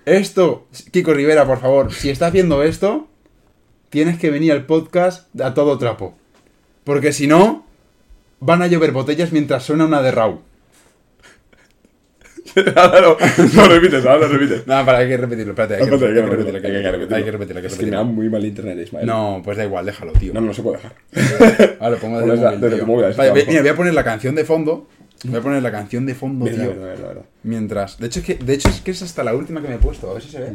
Esto, 0.06 0.68
Kiko 0.92 1.14
Rivera, 1.14 1.46
por 1.46 1.60
favor, 1.60 1.92
si 1.94 2.10
estás 2.10 2.32
viendo 2.32 2.62
esto, 2.64 3.08
tienes 3.96 4.20
que 4.20 4.30
venir 4.30 4.52
al 4.52 4.66
podcast 4.66 5.34
a 5.40 5.54
todo 5.54 5.78
trapo. 5.78 6.18
Porque 6.84 7.14
si 7.14 7.28
no, 7.28 7.66
van 8.42 8.62
a 8.62 8.68
llover 8.68 8.92
botellas 8.92 9.32
mientras 9.32 9.64
suena 9.64 9.86
una 9.86 10.02
de 10.02 10.12
Raúl. 10.12 10.40
ahora 12.76 13.00
lo, 13.00 13.18
lo 13.56 13.68
repites, 13.70 14.06
ahora 14.06 14.28
lo 14.28 14.34
repites. 14.34 14.68
No, 14.68 14.86
para, 14.86 14.98
hay 14.98 15.08
que 15.08 15.16
repetirlo, 15.16 15.54
espérate, 15.54 15.76
hay 15.76 15.88
que, 15.88 15.96
Espérate, 15.96 16.08
hay 16.08 16.14
que 16.14 16.30
repetirlo, 16.30 16.56
hay 16.58 16.62
que 16.62 16.92
repetirlo, 16.92 17.16
hay 17.16 17.24
que 17.24 17.32
repetirlo, 17.32 17.60
hay 17.60 17.62
que 17.62 17.68
Es 17.74 17.80
que 17.80 17.86
me 17.86 17.92
da 17.92 18.04
muy 18.04 18.30
mal 18.30 18.46
internet, 18.46 18.80
Ismael. 18.84 19.06
No, 19.08 19.42
pues 19.46 19.56
da 19.56 19.64
igual, 19.64 19.86
déjalo, 19.86 20.12
tío. 20.12 20.34
No, 20.34 20.42
no 20.42 20.54
se 20.54 20.62
puede 20.62 20.78
dejar. 20.78 21.78
Ahora 21.80 21.92
lo 21.92 21.98
pongo 22.02 22.20
desde 22.20 22.34
el 22.34 22.40
móvil, 22.42 22.60
desde 22.60 22.76
tío. 22.76 22.86
tu 22.86 22.92
móvil, 22.92 23.06
así 23.06 23.18
Vale, 23.18 23.32
ve- 23.32 23.46
mira, 23.48 23.62
voy 23.62 23.70
a 23.70 23.76
poner 23.78 23.94
la 23.94 24.04
canción 24.04 24.36
de 24.36 24.44
fondo. 24.44 24.90
Voy 25.24 25.40
a 25.40 25.42
poner 25.42 25.64
la 25.64 25.72
canción 25.72 26.06
de 26.06 26.16
fondo, 26.16 26.46
tío. 26.48 26.74
Mientras. 27.44 27.98
De 27.98 28.08
hecho, 28.08 28.20
es 28.20 28.26
que, 28.26 28.36
de 28.36 28.54
hecho, 28.56 28.68
es 28.68 28.82
que 28.82 28.92
es 28.92 29.02
hasta 29.02 29.24
la 29.24 29.34
última 29.34 29.62
que 29.62 29.70
me 29.70 29.76
he 29.76 29.80
puesto. 29.80 30.12
A 30.12 30.16
ver 30.16 30.22
si 30.22 30.32
se 30.32 30.40
ve. 30.42 30.52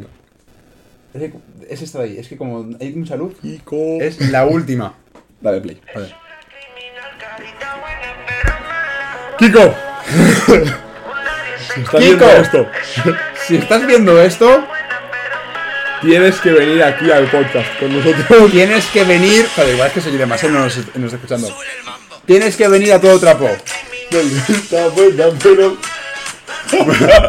Es, 1.13 1.21
de- 1.21 1.33
es 1.69 1.81
esta 1.81 1.99
de 1.99 2.05
ahí. 2.05 2.17
Es 2.17 2.27
que 2.27 2.37
como 2.37 2.67
hay 2.79 2.91
mucha 2.93 3.15
luz. 3.15 3.33
Kiko. 3.41 3.97
Es 4.01 4.19
la 4.31 4.45
última. 4.45 4.93
Dale 5.41 5.61
play. 5.61 5.81
Vale. 5.93 6.13
Kiko. 9.39 9.73
si 11.73 11.81
estás 11.81 11.99
viendo 12.01 12.25
Kiko. 12.27 12.41
esto, 12.41 12.67
Si 13.47 13.55
estás 13.57 13.85
viendo 13.87 14.21
esto, 14.21 14.63
tienes 16.01 16.39
que 16.39 16.51
venir 16.51 16.83
aquí 16.83 17.11
al 17.11 17.25
podcast 17.29 17.79
con 17.79 17.93
nosotros. 17.97 18.51
tienes 18.51 18.85
que 18.87 19.03
venir. 19.03 19.47
Joder, 19.55 19.73
igual 19.73 19.87
es 19.87 19.93
que 19.93 20.01
soy 20.01 20.17
demasiado, 20.17 20.53
no 20.55 20.61
nos, 20.65 20.77
no 20.77 20.83
nos 20.95 21.13
está 21.13 21.15
escuchando. 21.17 21.57
Tienes 22.25 22.55
que 22.55 22.67
venir 22.67 22.93
a 22.93 23.01
todo 23.01 23.19
trapo. 23.19 23.49
Pero- 24.09 25.77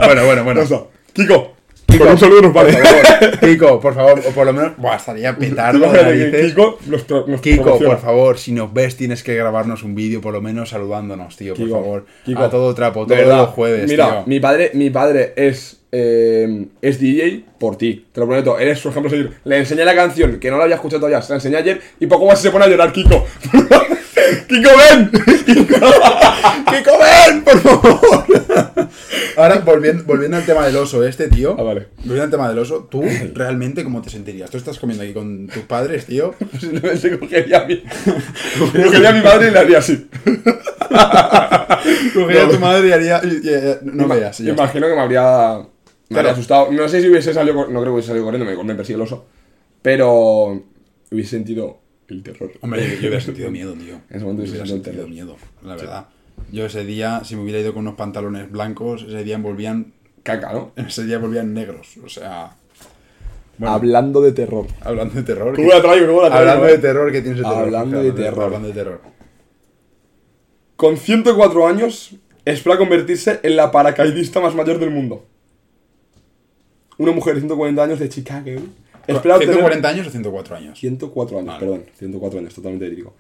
Bueno, 0.05 0.25
bueno, 0.27 0.45
bueno. 0.45 0.89
Kiko. 1.13 1.52
Kiko, 1.93 2.05
con 2.05 2.13
un 2.15 2.19
saludo 2.19 2.43
nos 2.43 2.53
Por 2.53 2.65
vale. 2.65 2.79
favor, 2.79 3.39
Kiko, 3.41 3.81
por 3.81 3.95
favor, 3.95 4.19
o 4.27 4.31
por 4.31 4.47
lo 4.47 4.53
menos. 4.53 4.73
Buah, 4.77 4.97
estaría 4.97 5.37
petardo. 5.37 5.93
de. 5.93 6.47
Kiko 6.49 6.79
nos 7.27 7.41
Kiko, 7.41 7.79
por 7.79 7.99
favor, 8.01 8.39
si 8.39 8.53
nos 8.53 8.73
ves, 8.73 8.97
tienes 8.97 9.23
que 9.23 9.35
grabarnos 9.35 9.83
un 9.83 9.95
vídeo, 9.95 10.21
por 10.21 10.33
lo 10.33 10.41
menos 10.41 10.71
saludándonos, 10.71 11.37
tío, 11.37 11.55
por 11.55 11.69
favor. 11.69 12.07
Kiko, 12.25 12.43
a 12.43 12.51
todo 12.51 12.75
trapo, 12.75 13.07
todos 13.07 13.27
los 13.27 13.49
jueves, 13.51 13.89
Mira, 13.91 14.11
tío. 14.11 14.23
mi 14.27 14.41
padre, 14.41 14.71
mi 14.75 14.91
padre 14.91 15.33
es, 15.37 15.81
eh, 15.93 16.67
es 16.81 16.99
DJ 16.99 17.45
por 17.59 17.77
ti. 17.77 18.07
Te 18.13 18.21
lo 18.21 18.27
prometo. 18.27 18.59
Eres 18.59 18.79
su 18.79 18.89
ejemplo 18.89 19.11
seguir. 19.11 19.31
Le 19.45 19.59
enseñé 19.59 19.85
la 19.85 19.95
canción, 19.95 20.41
que 20.41 20.51
no 20.51 20.57
la 20.59 20.65
había 20.65 20.77
escuchado 20.77 21.01
todavía. 21.01 21.21
Se 21.23 21.33
la 21.33 21.37
enseñé 21.37 21.57
ayer 21.59 21.81
y 22.01 22.07
poco 22.07 22.27
más 22.27 22.41
se 22.41 22.51
pone 22.51 22.65
a 22.65 22.69
llorar, 22.69 22.93
Kiko. 22.93 23.25
¡Kiko, 24.49 24.71
ven! 24.77 25.11
¡Kiko, 25.47 26.99
ven, 26.99 27.45
por 27.45 27.61
favor! 27.61 28.25
Ahora, 29.37 29.59
volviendo, 29.61 30.05
volviendo 30.05 30.37
al 30.37 30.45
tema 30.45 30.67
del 30.67 30.77
oso 30.77 31.03
este, 31.05 31.29
tío. 31.29 31.57
Ah, 31.59 31.63
vale. 31.63 31.89
Volviendo 31.99 32.25
al 32.25 32.31
tema 32.31 32.49
del 32.49 32.59
oso, 32.59 32.87
¿tú 32.91 33.03
realmente 33.35 33.83
cómo 33.85 34.03
te 34.03 34.11
sentirías? 34.11 34.51
Tú 34.51 34.59
estás 34.59 34.79
comiendo 34.79 35.05
aquí 35.05 35.13
con 35.15 35.47
tus 35.49 35.63
padres, 35.65 36.05
tío. 36.07 36.35
Se 37.01 37.19
cogería 37.19 37.63
a 37.63 37.65
mi, 37.67 37.83
cogería 38.83 39.09
a 39.09 39.13
mi 39.13 39.23
madre 39.23 39.49
y 39.49 39.51
le 39.53 39.59
haría 39.59 39.79
así. 39.79 40.09
Cogería 42.15 42.45
a 42.45 42.49
tu 42.51 42.59
madre 42.59 42.89
y 42.89 42.93
haría... 42.93 43.21
y- 43.25 43.29
y- 43.29 43.51
y- 43.51 43.77
no 43.97 44.07
veas, 44.09 44.39
está. 44.41 44.53
Imagino 44.53 44.87
que 44.89 44.95
me 44.95 45.01
habría, 45.01 45.59
me 46.11 46.19
habría 46.19 46.33
asustado. 46.33 46.71
No 46.71 46.89
sé 46.89 47.01
si 47.01 47.09
hubiese 47.09 47.33
salido, 47.33 47.55
no 47.55 47.65
creo 47.67 47.85
que 47.85 47.91
hubiese 47.91 48.09
salido 48.09 48.25
corriendo, 48.27 48.51
me, 48.51 48.63
me 48.65 48.75
persigue 48.75 48.97
el 48.97 49.03
oso. 49.03 49.25
Pero 49.81 50.63
hubiese 51.11 51.31
sentido 51.31 51.81
el 52.09 52.23
terror. 52.23 52.53
Hombre, 52.61 52.89
yo, 52.89 52.99
hubiera 53.01 53.21
sentido 53.21 53.51
miedo, 53.51 53.75
tío. 53.75 53.95
En 53.95 54.17
ese 54.17 54.25
momento 54.25 54.45
Yo 54.45 54.51
hubiera 54.51 54.67
sentido 54.67 55.09
miedo, 55.09 55.37
la 55.63 55.77
verdad. 55.77 56.07
Yo 56.51 56.67
ese 56.67 56.85
día, 56.85 57.23
si 57.25 57.37
me 57.37 57.43
hubiera 57.43 57.61
ido 57.61 57.73
con 57.73 57.83
unos 57.83 57.95
pantalones 57.95 58.51
blancos, 58.51 59.03
ese 59.03 59.25
día 59.25 59.37
envolvían... 59.37 59.93
Caca, 60.23 60.53
¿no? 60.53 60.73
Ese 60.77 61.05
día 61.05 61.19
volvían 61.19 61.53
negros, 61.53 61.97
o 62.05 62.09
sea... 62.09 62.57
Bueno, 63.59 63.75
Hablando 63.75 64.21
de 64.23 64.33
terror. 64.33 64.67
hablando 64.81 65.15
de 65.15 65.23
terror... 65.23 65.55
¿Cómo 65.55 65.69
la 65.69 65.83
traigo? 65.83 66.07
¿Cómo 66.07 66.23
la 66.23 66.29
traigo? 66.29 66.51
Hablando 66.51 66.69
eh? 66.69 66.73
de 66.73 66.79
terror, 66.79 67.13
¿qué 67.13 67.21
tienes 67.21 67.39
de 67.39 67.45
terror? 67.45 67.63
Hablando 67.65 68.03
de 68.03 68.13
terror. 68.13 68.45
Hablando 68.45 68.69
de 68.69 68.75
terror. 68.75 69.01
Con 70.77 70.97
104 70.97 71.67
años, 71.67 72.17
espera 72.45 72.79
convertirse 72.79 73.41
en 73.43 73.57
la 73.57 73.71
paracaidista 73.71 74.41
más 74.41 74.55
mayor 74.55 74.79
del 74.79 74.91
mundo. 74.91 75.27
Una 76.99 77.13
mujer 77.13 77.35
de 77.35 77.41
140 77.41 77.83
años 77.83 77.99
de 77.99 78.09
Chicago. 78.09 78.63
Espera 79.07 79.35
obtener... 79.37 79.55
140 79.57 79.89
años 79.89 80.07
o 80.07 80.11
104 80.11 80.57
años. 80.57 80.79
104 80.79 81.39
años, 81.39 81.47
Vale. 81.49 81.61
perdón. 81.61 81.85
104 81.97 82.39
años, 82.39 82.55
totalmente 82.55 82.85
verídico. 82.87 83.15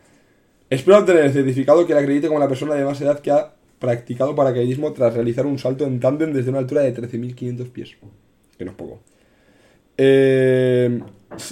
Espera 0.70 0.98
obtener 1.00 1.24
el 1.24 1.32
certificado 1.32 1.86
que 1.86 1.94
le 1.94 2.00
acredite 2.00 2.28
como 2.28 2.38
la 2.40 2.48
persona 2.48 2.74
de 2.74 2.84
más 2.84 3.00
edad 3.00 3.20
que 3.20 3.30
ha 3.30 3.52
practicado 3.78 4.34
paracaidismo 4.34 4.92
tras 4.92 5.12
realizar 5.14 5.44
un 5.44 5.58
salto 5.58 5.84
en 5.84 5.98
tándem 6.00 6.32
desde 6.32 6.50
una 6.50 6.60
altura 6.60 6.82
de 6.82 6.94
13.500 6.94 7.70
pies. 7.70 7.96
Que 8.56 8.64
no 8.64 8.70
es 8.70 8.76
poco. 8.76 9.00
Eh, 9.98 11.00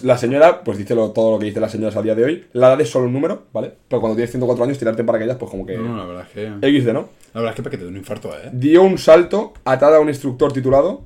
la 0.03 0.16
señora, 0.16 0.62
pues 0.64 0.78
dice 0.78 0.95
lo- 0.95 1.11
todo 1.11 1.33
lo 1.33 1.39
que 1.39 1.47
dice 1.47 1.61
las 1.61 1.72
señoras 1.72 1.97
a 1.97 2.03
día 2.03 2.14
de 2.14 2.24
hoy. 2.24 2.45
La 2.53 2.68
edad 2.68 2.81
es 2.81 2.89
solo 2.91 3.07
un 3.07 3.12
número, 3.12 3.45
¿vale? 3.53 3.72
Pero 3.89 4.01
cuando 4.01 4.16
tienes 4.16 4.31
104 4.31 4.64
años, 4.64 4.78
tirarte 4.78 5.01
en 5.03 5.07
paracaídas, 5.07 5.37
pues 5.37 5.51
como 5.51 5.66
que... 5.66 5.76
No, 5.76 5.85
no, 5.89 5.97
la 5.99 6.05
verdad 6.07 6.26
es 6.35 6.61
que... 6.61 6.81
XD, 6.81 6.93
¿no? 6.93 7.09
La 7.35 7.41
verdad 7.41 7.51
es 7.51 7.57
que 7.57 7.62
para 7.62 7.70
que 7.70 7.76
te 7.78 7.85
dé 7.85 7.91
un 7.91 7.97
infarto, 7.97 8.31
¿eh? 8.35 8.51
Dio 8.53 8.83
un 8.83 8.99
salto 8.99 9.53
atada 9.64 9.99
a 9.99 10.01
un 10.01 10.09
instructor 10.09 10.53
titulado. 10.53 11.03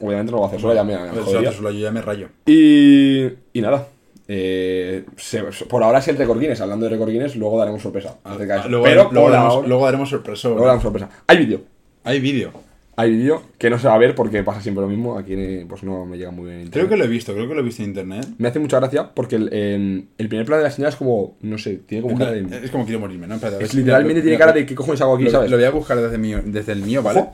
Obviamente 0.00 0.32
no 0.32 0.38
lo 0.38 0.46
hacer 0.46 0.60
sola, 0.60 0.74
ya 0.74 0.84
me, 0.84 0.96
me 0.98 1.08
Pues, 1.12 1.24
jodería. 1.24 1.50
yo 1.52 1.70
ya 1.70 1.90
me 1.90 2.02
rayo. 2.02 2.28
Y, 2.46 3.24
y 3.52 3.60
nada. 3.60 3.88
eh, 4.30 5.04
se- 5.16 5.42
por 5.68 5.82
ahora 5.82 5.98
es 6.00 6.08
el 6.08 6.16
récord 6.16 6.38
Guinness. 6.38 6.60
Hablando 6.60 6.84
de 6.84 6.90
récord 6.90 7.08
Guinness, 7.10 7.34
luego 7.36 7.58
daremos 7.58 7.82
sorpresa. 7.82 8.16
Ah, 8.24 8.36
Luego, 8.68 8.84
Pero 8.84 9.08
luego, 9.10 9.30
daremos, 9.30 9.54
ahora- 9.54 9.68
luego 9.68 9.84
daremos 9.86 10.08
sorpresa. 10.10 10.48
luego 10.48 10.64
daremos 10.66 10.82
sorpresa. 10.82 11.08
Hay 11.26 11.38
vídeo. 11.38 11.62
Hay 12.04 12.20
vídeo. 12.20 12.50
Hay 12.96 13.10
vídeo 13.12 13.42
que 13.58 13.70
no 13.70 13.78
se 13.78 13.86
va 13.86 13.94
a 13.94 13.98
ver 13.98 14.14
porque 14.16 14.42
pasa 14.42 14.60
siempre 14.60 14.82
lo 14.82 14.88
mismo. 14.88 15.16
Aquí 15.16 15.34
pues 15.68 15.82
no 15.84 16.04
me 16.04 16.18
llega 16.18 16.30
muy 16.32 16.46
bien. 16.46 16.60
internet. 16.62 16.72
Creo 16.72 16.88
que 16.88 16.96
lo 16.96 17.04
he 17.04 17.08
visto, 17.08 17.32
creo 17.32 17.48
que 17.48 17.54
lo 17.54 17.60
he 17.60 17.64
visto 17.64 17.82
en 17.82 17.88
internet. 17.90 18.26
Me 18.38 18.48
hace 18.48 18.58
mucha 18.58 18.78
gracia 18.80 19.14
porque 19.14 19.36
el, 19.36 20.08
el 20.18 20.28
primer 20.28 20.44
plano 20.44 20.62
de 20.62 20.68
la 20.68 20.74
señal 20.74 20.90
es 20.90 20.96
como. 20.96 21.36
No 21.40 21.56
sé, 21.58 21.76
tiene 21.86 22.02
como 22.02 22.18
cara 22.18 22.32
de. 22.32 22.64
Es 22.64 22.70
como 22.72 22.84
quiero 22.84 22.98
morirme, 23.00 23.26
¿no? 23.28 23.36
Espérate, 23.36 23.62
Es 23.64 23.72
literalmente 23.72 24.20
tiene 24.20 24.36
cara 24.36 24.52
de 24.52 24.66
qué 24.66 24.74
cojones 24.74 25.00
hago 25.00 25.14
aquí, 25.14 25.24
lo, 25.24 25.30
¿sabes? 25.30 25.50
Lo 25.50 25.56
voy 25.56 25.64
a 25.66 25.70
buscar 25.70 25.96
desde, 26.00 26.18
mi- 26.18 26.34
desde 26.34 26.72
el 26.72 26.82
mío, 26.82 27.02
¿vale? 27.02 27.24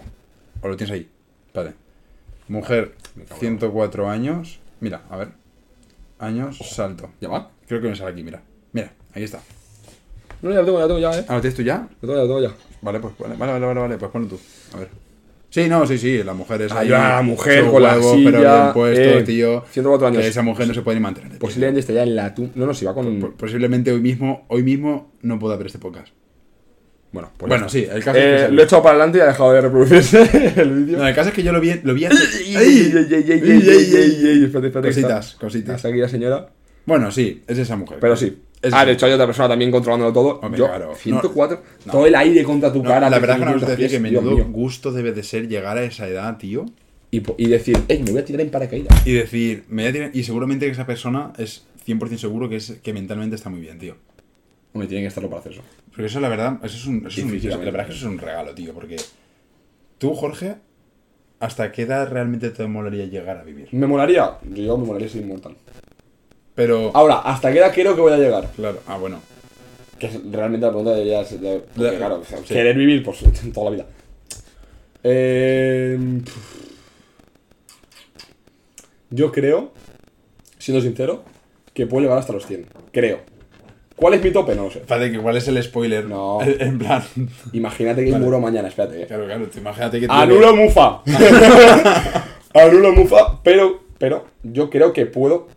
¿O 0.61 0.69
lo 0.69 0.77
tienes 0.77 0.93
ahí? 0.95 1.09
Vale. 1.55 1.73
Mujer, 2.49 2.95
104 3.39 4.09
años. 4.09 4.61
Mira, 4.81 5.03
a 5.11 5.17
ver. 5.17 5.29
Años, 6.19 6.59
salto. 6.59 7.11
¿Ya 7.21 7.29
va? 7.29 7.51
Creo 7.67 7.81
que 7.81 7.89
me 7.89 7.97
sale 7.97 8.13
aquí, 8.13 8.23
mira. 8.23 8.43
Mira, 8.73 8.93
ahí 9.15 9.25
está. 9.25 9.41
No, 10.43 10.51
ya 10.51 10.57
lo 10.61 10.65
tengo, 10.65 10.79
ya 10.79 10.83
lo 10.87 10.89
tengo 10.95 11.01
ya, 11.01 11.19
eh. 11.19 11.25
Ah, 11.29 11.35
¿lo 11.37 11.41
tienes 11.41 11.57
tú 11.57 11.63
ya? 11.63 11.89
Lo 12.03 12.09
tengo, 12.09 12.15
ya 12.15 12.21
lo 12.23 12.27
tengo 12.27 12.41
ya. 12.43 12.55
Vale, 12.83 13.01
pues 13.01 13.15
vale, 13.19 13.37
vale, 13.37 13.59
vale, 13.67 13.81
vale, 13.81 13.99
pues 13.99 14.11
ponlo 14.11 14.29
tú. 14.29 14.39
A 14.75 14.79
ver. 14.79 14.89
Sí, 15.49 15.69
no, 15.69 15.87
sí, 15.87 15.97
sí, 15.99 16.23
la 16.25 16.35
mujer 16.35 16.63
es 16.63 16.73
Ahí 16.73 16.91
va 16.91 17.11
la 17.17 17.23
mujer 17.23 17.65
con 17.71 17.81
la 17.83 17.95
huevo, 17.95 18.15
silla, 18.15 18.31
pero 18.33 18.41
bien 18.41 18.73
puesto, 18.75 19.19
eh, 19.19 19.23
tío. 19.23 19.65
104 19.71 20.09
años. 20.09 20.23
Que 20.23 20.29
esa 20.29 20.43
mujer 20.43 20.67
no 20.67 20.75
se 20.75 20.83
puede 20.83 20.97
ni 20.99 21.03
mantener. 21.03 21.39
Posiblemente 21.39 21.81
esté 21.81 21.95
ya 21.95 22.03
en 22.03 22.17
la 22.17 22.35
tumba. 22.35 22.53
No, 22.57 22.67
no, 22.67 22.75
si 22.75 22.85
va 22.85 22.93
con. 22.93 23.21
Po- 23.21 23.31
Posiblemente 23.33 23.93
hoy 23.93 24.01
mismo, 24.01 24.45
hoy 24.49 24.65
mismo 24.65 25.13
no 25.23 25.39
pueda 25.39 25.57
ver 25.57 25.69
este 25.69 25.79
podcast. 25.79 26.09
Bueno, 27.15 27.31
pues 27.37 27.49
bueno 27.49 27.69
sí, 27.69 27.87
el 27.89 28.03
caso 28.03 28.19
es 28.19 28.25
que 28.25 28.45
eh, 28.47 28.49
Lo 28.51 28.61
he 28.61 28.65
echado 28.65 28.83
para 28.83 28.97
adelante 28.97 29.19
y 29.19 29.21
ha 29.21 29.27
dejado 29.27 29.53
de 29.53 29.61
reproducirse 29.61 30.53
el 30.61 30.71
vídeo. 30.71 30.99
No, 30.99 31.07
el 31.07 31.15
caso 31.15 31.29
es 31.29 31.35
que 31.35 31.45
yo 31.45 31.53
lo 31.53 31.61
vi. 31.61 31.81
Lo 31.85 31.95
vi 31.95 32.07
Cositas, 34.83 35.37
cositas. 35.37 35.77
Hasta 35.77 35.89
aquí 35.89 35.99
la 35.99 36.09
señora. 36.09 36.49
Bueno, 36.85 37.13
sí, 37.13 37.45
es 37.47 37.57
esa 37.57 37.77
mujer. 37.77 37.99
Pero 38.01 38.17
sí. 38.17 38.37
Es 38.61 38.75
ah, 38.75 38.85
de 38.85 38.93
hecho 38.93 39.07
hay 39.07 39.13
otra 39.13 39.27
persona 39.27 39.49
también 39.49 39.71
controlándolo 39.71 40.13
todo. 40.13 40.41
Hombre, 40.41 40.59
yo, 40.59 40.67
claro. 40.67 40.93
104. 40.97 41.63
Todo 41.89 42.07
el 42.07 42.17
aire 42.17 42.43
contra 42.43 42.73
tu 42.73 42.83
cara. 42.83 43.09
La 43.09 43.21
verdad 43.21 43.37
es 43.39 43.45
que 43.45 43.61
no 43.61 43.67
decía 43.67 43.89
que 43.89 44.01
menudo 44.01 44.45
gusto 44.47 44.91
debe 44.91 45.13
de 45.13 45.23
ser 45.23 45.47
llegar 45.47 45.79
a 45.79 45.85
esa 45.85 46.09
edad, 46.09 46.37
tío. 46.37 46.67
Y, 47.13 47.47
decir, 47.47 47.79
hey, 47.87 48.03
me 48.05 48.11
voy 48.11 48.23
a 48.23 48.25
tirar 48.25 48.41
en 48.41 48.51
paracaídas. 48.51 49.07
Y 49.07 49.13
decir, 49.13 49.63
me 49.69 49.83
voy 49.83 49.91
a 49.91 49.93
tirar. 49.93 50.11
Y 50.15 50.25
seguramente 50.25 50.67
que 50.67 50.73
esa 50.73 50.85
persona 50.85 51.33
es 51.39 51.65
100% 51.87 52.17
seguro 52.17 52.49
que, 52.49 52.57
es, 52.57 52.81
que 52.83 52.93
mentalmente 52.93 53.37
está 53.37 53.51
muy 53.51 53.61
bien, 53.61 53.79
tío. 53.79 53.95
Hombre, 54.75 54.89
tiene 54.89 55.05
que 55.05 55.09
estarlo 55.09 55.31
para 55.31 55.41
hacer 55.41 55.53
eso. 55.53 55.63
Porque 55.87 56.07
eso, 56.07 56.21
la 56.21 56.29
verdad, 56.29 56.59
eso 56.63 56.77
es 56.77 56.85
un, 56.87 56.99
eso 56.99 57.09
es 57.09 57.19
Y 57.19 57.23
un- 57.23 57.31
físicamente 57.31 57.65
la 57.67 57.71
verdad 57.73 57.87
es 57.87 57.93
que 57.95 57.97
eso 57.99 58.07
es 58.09 58.13
un 58.13 58.19
regalo, 58.19 58.55
tío, 58.55 58.75
porque 58.75 58.97
Tú, 59.99 60.13
Jorge, 60.15 60.57
¿hasta 61.41 61.71
qué 61.73 61.83
edad 61.83 62.11
realmente 62.11 62.51
te 62.51 62.67
molaría 62.67 63.07
llegar 63.07 63.39
a 63.39 63.45
vivir? 63.45 63.69
Me 63.73 63.87
molaría. 63.87 64.39
Yo 64.53 64.77
me 64.77 64.85
molaría 64.87 65.09
ser 65.09 65.23
inmortal. 65.23 65.57
Pero. 66.55 66.91
Ahora, 66.95 67.21
¿hasta 67.21 67.53
qué 67.53 67.59
edad 67.61 67.73
creo 67.73 67.95
que 67.95 68.01
voy 68.01 68.13
a 68.13 68.17
llegar? 68.19 68.51
Claro, 68.57 68.81
ah, 68.87 68.99
bueno. 68.99 69.21
Que 69.99 70.07
es- 70.09 70.31
realmente 70.33 70.67
la 70.67 70.73
pregunta 70.73 70.91
debería 70.93 71.25
ser. 71.25 71.39
de- 71.39 71.61
porque, 71.61 71.91
De- 71.93 71.97
claro, 71.97 72.19
o 72.21 72.25
sea, 72.25 72.39
sí. 72.39 72.45
querer 72.53 72.77
vivir 72.77 73.03
pues, 73.05 73.19
toda 73.55 73.71
la 73.71 73.77
vida. 73.77 73.87
Eh, 75.05 75.99
yo 79.11 79.31
creo, 79.33 79.73
siendo 80.59 80.83
sincero, 80.83 81.25
que 81.73 81.87
puedo 81.87 82.03
llegar 82.03 82.19
hasta 82.19 82.33
los 82.33 82.47
100. 82.47 82.67
Creo. 82.93 83.21
¿Cuál 83.97 84.15
es 84.15 84.23
mi 84.25 84.31
tope? 84.33 84.55
No 84.55 84.65
lo 84.65 84.71
sé. 84.71 84.81
Parece 84.81 85.11
que 85.13 85.17
igual 85.19 85.37
es 85.37 85.47
el 85.49 85.63
spoiler. 85.63 86.05
No. 86.07 86.41
En 86.43 86.79
plan. 86.79 87.03
Imagínate 87.53 88.05
que 88.05 88.11
Vale. 88.11 88.23
muero 88.25 88.41
mañana, 88.41 88.69
espérate. 88.69 89.07
Claro, 89.07 89.25
claro, 89.27 89.47
imagínate 89.57 90.01
que. 90.01 90.07
Anulo 90.11 90.57
Mufa. 90.57 91.01
Anulo 92.55 92.93
Mufa, 92.93 93.41
pero, 93.43 93.81
pero 93.99 94.27
yo 94.43 94.71
creo 94.71 94.93
que 94.93 95.07
puedo. 95.07 95.49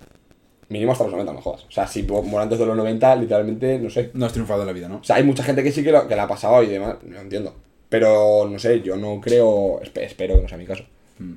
Mínimo 0.70 0.92
hasta 0.92 1.06
los 1.06 1.14
90, 1.14 1.32
no 1.34 1.42
jodas. 1.42 1.64
O 1.64 1.72
sea, 1.72 1.88
si 1.88 2.04
muero 2.04 2.40
antes 2.42 2.60
de 2.60 2.66
los 2.66 2.76
90, 2.76 3.16
literalmente, 3.16 3.80
no 3.80 3.90
sé. 3.90 4.12
No 4.14 4.26
has 4.26 4.34
triunfado 4.34 4.62
en 4.62 4.68
la 4.68 4.74
vida, 4.74 4.90
¿no? 4.90 4.98
O 4.98 5.04
sea, 5.04 5.16
hay 5.16 5.24
mucha 5.24 5.42
gente 5.42 5.64
que 5.64 5.72
sí 5.72 5.82
que, 5.82 5.94
lo, 5.94 6.06
que 6.10 6.16
la 6.16 6.24
ha 6.24 6.28
pasado 6.28 6.62
y 6.62 6.68
demás, 6.68 6.98
no 7.04 7.20
entiendo. 7.22 7.56
Pero, 7.88 8.50
no 8.52 8.60
sé, 8.60 8.82
yo 8.82 8.98
no 8.98 9.22
creo... 9.22 9.80
espe- 9.80 10.02
espero 10.04 10.36
que 10.36 10.42
no 10.42 10.50
sea 10.50 10.58
mi 10.58 10.66
caso. 10.66 10.84
Mm. 11.20 11.34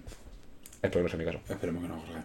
Espero 0.83 0.95
que 0.99 1.03
no 1.05 1.09
sea 1.09 1.19
mi 1.19 1.25
caso. 1.25 1.39
Esperemos 1.49 1.81
que 1.83 1.89
no, 1.89 1.95
Jorge. 1.95 2.21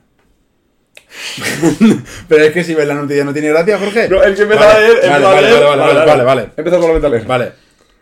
Pero 2.28 2.44
es 2.44 2.52
que 2.54 2.64
si 2.64 2.74
ves 2.74 2.88
la 2.88 2.94
noticia 2.96 3.24
no 3.24 3.34
tiene 3.34 3.50
gracia, 3.50 3.78
Jorge. 3.80 4.10
No, 4.10 4.22
el 4.24 4.36
que 4.36 4.42
empieza 4.44 4.66
Vale, 4.66 4.78
a 4.78 4.80
leer... 4.80 5.10
vale, 5.10 5.26
vale, 5.26 5.48
leer- 5.48 5.64
vale, 5.66 5.82
vale, 5.84 6.06
vale, 6.06 6.24
vale. 6.24 6.42
Empieza 6.58 6.80
solamente 6.80 7.08
a 7.08 7.10
leer. 7.10 7.26
Vale. 7.26 7.52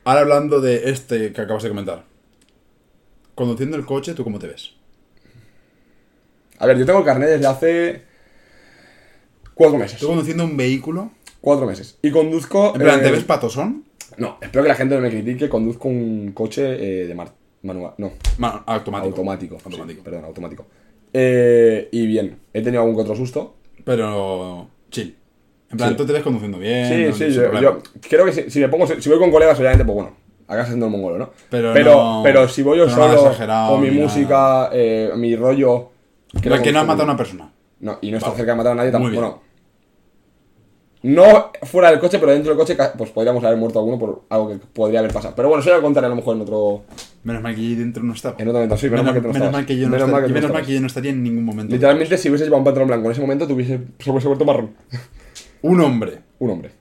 Ahora 0.06 0.22
hablando 0.22 0.60
de 0.62 0.90
este 0.90 1.32
que 1.34 1.42
acabas 1.42 1.64
de 1.64 1.70
comentar. 1.70 2.04
Conduciendo 3.36 3.78
el 3.78 3.86
coche, 3.86 4.14
¿tú 4.14 4.24
cómo 4.24 4.40
te 4.40 4.48
ves? 4.48 4.72
A 6.60 6.66
ver, 6.68 6.78
yo 6.78 6.86
tengo 6.86 7.00
el 7.00 7.06
carnet 7.06 7.30
desde 7.30 7.48
hace... 7.48 8.02
Cuatro 9.54 9.78
meses. 9.78 10.00
¿Tú 10.00 10.08
conduciendo 10.08 10.44
un 10.46 10.56
vehículo? 10.58 11.12
Cuatro 11.42 11.66
meses. 11.66 11.98
Y 12.02 12.12
conduzco... 12.12 12.74
En 12.76 12.82
plan, 12.82 13.02
¿te 13.02 13.10
eh, 13.10 13.12
ves 13.12 13.24
patosón? 13.24 13.86
No, 14.18 14.38
espero 14.42 14.64
que 14.64 14.70
la 14.70 14.76
gente 14.76 14.96
no 14.96 15.02
me 15.02 15.10
critique. 15.10 15.50
Conduzco 15.50 15.88
un 15.88 16.32
coche 16.34 17.02
eh, 17.04 17.08
de 17.08 17.16
mar... 17.16 17.32
Manual. 17.64 17.94
No, 17.98 18.12
Ma- 18.40 18.64
automático. 18.68 19.10
automático. 19.10 19.58
sí, 19.58 19.64
Automático. 19.66 20.04
perdón, 20.04 20.26
automático. 20.26 20.68
Eh, 21.14 21.90
y 21.92 22.08
bien, 22.08 22.40
he 22.54 22.62
tenido 22.62 22.82
algún 22.82 22.96
que 22.96 23.02
otro 23.04 23.16
susto. 23.16 23.54
Pero 23.86 24.68
chill. 24.90 25.16
En 25.72 25.78
plan, 25.78 25.90
Sí. 25.92 25.96
tú 25.96 26.06
te 26.06 26.14
ves 26.14 26.24
conduciendo 26.24 26.58
bien. 26.60 26.88
Sí, 27.14 27.24
no- 27.24 27.30
sí, 27.30 27.34
yo, 27.62 27.80
creo 28.10 28.26
que 28.26 28.32
si, 28.34 28.50
si 28.50 28.60
me 28.60 28.68
pongo, 28.70 28.86
si 28.88 29.10
voy 29.10 29.20
con 29.20 29.32
colegas, 29.32 29.58
obviamente, 29.60 29.86
pues 29.86 29.96
bueno, 29.96 30.12
acá 30.48 30.66
siendo 30.66 30.86
el 30.88 30.92
mongolo, 30.92 31.18
¿no? 31.18 31.30
Pero 31.50 31.74
pero, 31.74 31.94
no- 31.96 32.22
pero 32.24 32.48
si 32.48 32.62
voy 32.62 32.78
yo 32.78 32.86
pero 32.86 32.96
solo, 32.96 33.14
exagerado 33.14 33.74
con 33.74 33.82
mi 33.82 33.92
música, 33.92 34.70
eh, 34.72 35.12
mi 35.16 35.36
rollo. 35.36 35.90
Pero 36.42 36.62
que 36.62 36.72
no 36.72 36.80
has 36.80 36.86
matado 36.88 37.04
a 37.04 37.06
una 37.06 37.18
persona. 37.18 37.52
No, 37.80 37.98
y 38.02 38.12
no 38.12 38.18
está 38.18 38.32
cerca 38.32 38.52
de 38.54 38.58
matar 38.58 38.72
a 38.72 38.76
nadie 38.76 38.92
tampoco. 38.92 39.14
Bueno, 39.16 39.42
no 41.04 41.52
fuera 41.64 41.90
del 41.92 42.00
coche, 42.00 42.18
pero 42.20 42.32
dentro 42.32 42.52
del 42.56 42.58
coche, 42.60 42.78
pues 42.98 43.10
podríamos 43.10 43.44
haber 43.44 43.58
muerto 43.58 43.80
alguno 43.80 44.00
por 44.00 44.22
algo 44.30 44.50
que 44.50 44.56
podría 44.56 45.00
haber 45.00 45.12
pasado. 45.12 45.34
Pero 45.36 45.50
bueno, 45.50 45.62
eso 45.62 45.70
ya 45.70 45.76
lo 45.78 45.82
contaré 45.82 46.06
a 46.08 46.10
lo 46.10 46.16
mejor 46.16 46.36
en 46.38 46.42
otro, 46.44 46.84
Menos 47.24 47.42
mal 47.42 47.56
que 47.56 47.62
ahí 47.62 47.76
dentro 47.76 48.04
no 48.04 48.14
estaba. 48.14 48.36
en 48.38 48.48
otro 48.50 48.60
momento. 48.60 48.78
Sí, 48.78 48.90
menos, 48.90 49.06
menos, 49.06 49.14
mal 49.14 49.22
que 49.24 49.28
no 49.28 49.34
menos 49.34 49.52
mal 49.54 49.66
que 49.66 49.78
yo 49.78 49.86
no 49.86 49.92
Menos 49.92 50.08
esta- 50.08 50.12
mal 50.12 50.22
que 50.24 50.28
tú 50.28 50.34
no 50.34 50.36
menos 50.42 50.52
mal 50.54 50.66
que 50.66 50.74
yo 50.74 50.82
no 50.82 50.88
estaría 50.88 51.12
en 51.12 51.24
ningún 51.24 51.46
momento. 51.46 51.74
Literalmente, 51.74 52.18
si 52.18 52.30
hubieses 52.30 52.48
llevado 52.48 52.60
un 52.60 52.66
patrón 52.66 52.88
blanco 52.88 53.06
en 53.06 53.12
ese 53.14 53.22
momento, 53.22 53.48
te 53.48 53.54
hubiese, 53.54 53.80
se 54.00 54.12
hubiese 54.12 54.28
vuelto 54.28 54.46
marrón. 54.46 54.72
Un 55.62 55.80
hombre. 55.80 56.20
un 56.40 56.50
hombre. 56.50 56.72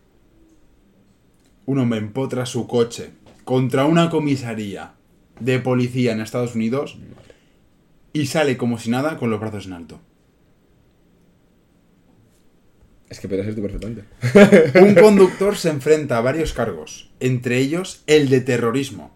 Un 1.66 1.78
hombre 1.78 2.01
empotra 2.01 2.45
su 2.47 2.66
coche 2.66 3.11
contra 3.45 3.84
una 3.84 4.11
comisaría 4.11 4.95
de 5.38 5.61
policía 5.61 6.11
en 6.12 6.20
Estados 6.20 6.57
Unidos 6.57 6.99
y 8.12 8.26
sale 8.26 8.57
como 8.57 8.78
si 8.80 8.90
nada 8.90 9.16
con 9.18 9.30
los 9.30 9.38
brazos 9.38 9.66
en 9.66 9.74
alto. 9.74 10.01
Es 13.09 13.20
que 13.20 13.28
podría 13.28 13.45
ser 13.45 13.55
tú 13.55 13.62
perfectamente. 13.62 14.05
Un 14.80 14.95
conductor 14.95 15.57
se 15.57 15.68
enfrenta 15.68 16.16
a 16.18 16.20
varios 16.22 16.53
cargos, 16.55 17.11
entre 17.20 17.59
ellos 17.59 18.03
el 18.07 18.28
de 18.30 18.40
terrorismo, 18.40 19.14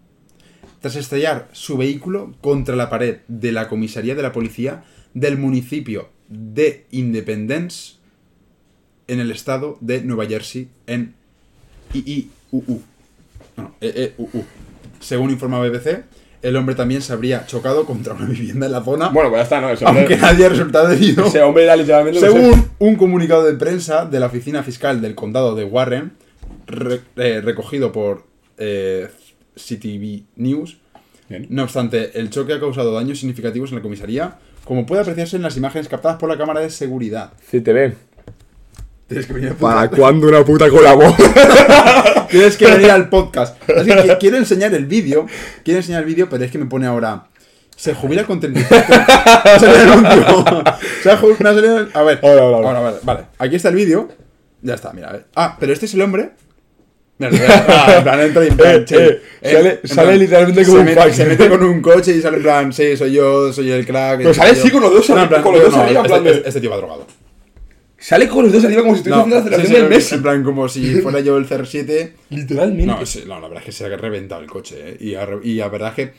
tras 0.86 0.94
estrellar 0.94 1.48
su 1.50 1.76
vehículo 1.76 2.32
contra 2.40 2.76
la 2.76 2.88
pared 2.88 3.16
de 3.26 3.50
la 3.50 3.66
comisaría 3.68 4.14
de 4.14 4.22
la 4.22 4.30
policía 4.30 4.84
del 5.14 5.36
municipio 5.36 6.10
de 6.28 6.86
Independence 6.92 7.94
en 9.08 9.18
el 9.18 9.32
estado 9.32 9.78
de 9.80 10.02
Nueva 10.02 10.26
Jersey 10.26 10.68
en 10.86 11.14
IIUU. 11.92 12.82
No, 13.56 13.74
EEUU. 13.80 14.44
Según 15.00 15.30
informa 15.30 15.58
BBC, 15.60 16.04
el 16.42 16.54
hombre 16.54 16.76
también 16.76 17.02
se 17.02 17.12
habría 17.12 17.44
chocado 17.46 17.84
contra 17.84 18.14
una 18.14 18.26
vivienda 18.28 18.66
en 18.66 18.72
la 18.72 18.84
zona, 18.84 19.08
Bueno, 19.08 19.30
pues 19.30 19.40
ya 19.40 19.42
está, 19.42 19.60
¿no? 19.60 19.70
Ese 19.70 19.84
hombre, 19.86 20.02
aunque 20.02 20.16
nadie 20.18 20.46
ha 20.46 20.48
resultado 20.50 20.88
herido. 20.92 21.24
ese 21.26 21.42
hombre 21.42 21.64
era 21.64 21.74
literalmente... 21.74 22.20
no 22.20 22.26
sé. 22.26 22.32
Según 22.32 22.70
un 22.78 22.94
comunicado 22.94 23.42
de 23.44 23.54
prensa 23.54 24.04
de 24.04 24.20
la 24.20 24.26
oficina 24.26 24.62
fiscal 24.62 25.00
del 25.00 25.16
condado 25.16 25.56
de 25.56 25.64
Warren, 25.64 26.12
re- 26.68 27.00
eh, 27.16 27.40
recogido 27.40 27.90
por 27.90 28.24
eh, 28.58 29.08
CTV 29.56 30.22
News, 30.36 30.78
Bien. 31.28 31.46
no 31.50 31.64
obstante, 31.64 32.18
el 32.18 32.30
choque 32.30 32.52
ha 32.52 32.60
causado 32.60 32.92
daños 32.92 33.18
significativos 33.18 33.70
en 33.70 33.76
la 33.76 33.82
comisaría, 33.82 34.36
como 34.64 34.86
puede 34.86 35.00
apreciarse 35.02 35.36
en 35.36 35.42
las 35.42 35.56
imágenes 35.56 35.88
captadas 35.88 36.18
por 36.18 36.28
la 36.28 36.36
cámara 36.38 36.60
de 36.60 36.70
seguridad. 36.70 37.32
CTV. 37.50 37.94
Tienes 39.08 39.26
que 39.26 39.32
venir 39.32 39.50
al 39.50 39.56
¿Para 39.56 39.88
cuándo 39.88 40.26
una 40.28 40.44
puta 40.44 40.68
colabo? 40.68 41.14
Tienes 42.30 42.56
que 42.56 42.66
venir 42.66 42.90
al 42.90 43.08
podcast. 43.08 43.56
Es 43.70 43.84
que 43.84 43.92
qui- 43.94 44.18
quiero 44.20 44.36
enseñar 44.36 44.74
el 44.74 44.86
vídeo, 44.86 45.26
quiero 45.64 45.78
enseñar 45.78 46.00
el 46.02 46.06
vídeo, 46.06 46.28
pero 46.28 46.42
es 46.44 46.50
que 46.50 46.58
me 46.58 46.66
pone 46.66 46.86
ahora... 46.86 47.28
Se 47.76 47.94
jubila 47.94 48.24
con 48.26 48.40
35. 48.40 48.74
Ha 48.96 49.58
salido 49.60 49.82
el 49.82 49.90
anuncio. 50.06 50.64
Se 51.02 51.10
ha 51.10 51.18
A 52.00 52.02
ver. 52.02 52.20
Ahora, 52.22 52.80
vale, 52.80 52.96
vale. 53.02 53.20
Aquí 53.38 53.54
está 53.56 53.68
el 53.68 53.74
vídeo. 53.76 54.08
Ya 54.62 54.74
está, 54.74 54.92
mira, 54.92 55.10
a 55.10 55.12
ver. 55.12 55.26
Ah, 55.36 55.56
pero 55.60 55.72
este 55.74 55.84
es 55.86 55.94
el 55.94 56.00
hombre. 56.00 56.30
En 57.18 57.30
plan, 58.04 58.20
entra 58.20 58.44
y 58.44 58.48
en 58.48 58.56
plan, 58.58 58.74
Eh, 58.76 58.84
chill. 58.84 58.98
eh, 58.98 59.20
Eh, 59.40 59.52
sale- 59.52 59.80
en 59.82 59.88
sale 59.88 60.16
literalmente 60.18 60.64
como 60.64 60.76
se 60.76 60.80
un 60.80 60.84
mete, 60.84 61.12
se 61.14 61.24
mete 61.24 61.48
con 61.48 61.62
un 61.64 61.80
coche 61.80 62.14
y 62.16 62.20
sale 62.20 62.36
en 62.36 62.42
plan, 62.42 62.72
sí, 62.72 62.96
soy 62.96 63.12
yo, 63.12 63.52
soy 63.52 63.70
el 63.70 63.86
crack. 63.86 64.18
Pero 64.18 64.34
sale 64.34 64.54
yo. 64.54 64.62
sí 64.62 64.70
con 64.70 64.82
los 64.82 64.92
dos 64.92 65.08
No, 65.08 65.14
arriba, 65.16 65.28
plan, 65.30 65.42
con 65.42 65.52
los 65.54 65.62
no, 65.62 65.66
dos 65.68 65.76
no, 65.76 65.82
arriba, 65.82 66.00
en 66.00 66.04
este, 66.06 66.12
plan 66.14 66.24
de- 66.24 66.30
este- 66.32 66.48
este 66.48 66.60
tío 66.60 66.70
va 66.70 66.76
drogado. 66.76 67.06
Sale 67.98 68.28
con 68.28 68.44
los 68.44 68.52
dos 68.52 68.64
arriba 68.64 68.82
como 68.82 68.92
si 68.94 68.98
estuviese 68.98 69.16
No, 69.16 69.36
haciendo 69.36 69.36
la 69.36 69.42
sí, 69.42 69.48
celebración 69.48 69.76
sí, 69.76 69.80
del 69.82 69.90
Messi. 69.90 70.14
En 70.16 70.22
plan, 70.22 70.44
como 70.44 70.68
si 70.68 70.94
fuera 70.96 71.20
yo 71.20 71.36
el 71.38 71.46
CR7. 71.48 72.12
Literalmente. 72.30 72.86
No, 72.86 73.06
sí, 73.06 73.24
no, 73.26 73.40
la 73.40 73.48
verdad 73.48 73.58
es 73.58 73.64
que 73.64 73.72
se 73.72 73.86
ha 73.86 73.96
reventado 73.96 74.42
el 74.42 74.46
coche, 74.48 74.76
¿eh? 74.78 74.96
Y, 75.00 75.14
a, 75.14 75.26
y 75.42 75.54
la 75.54 75.68
verdad 75.68 75.88
es 75.88 75.94
que. 75.94 76.12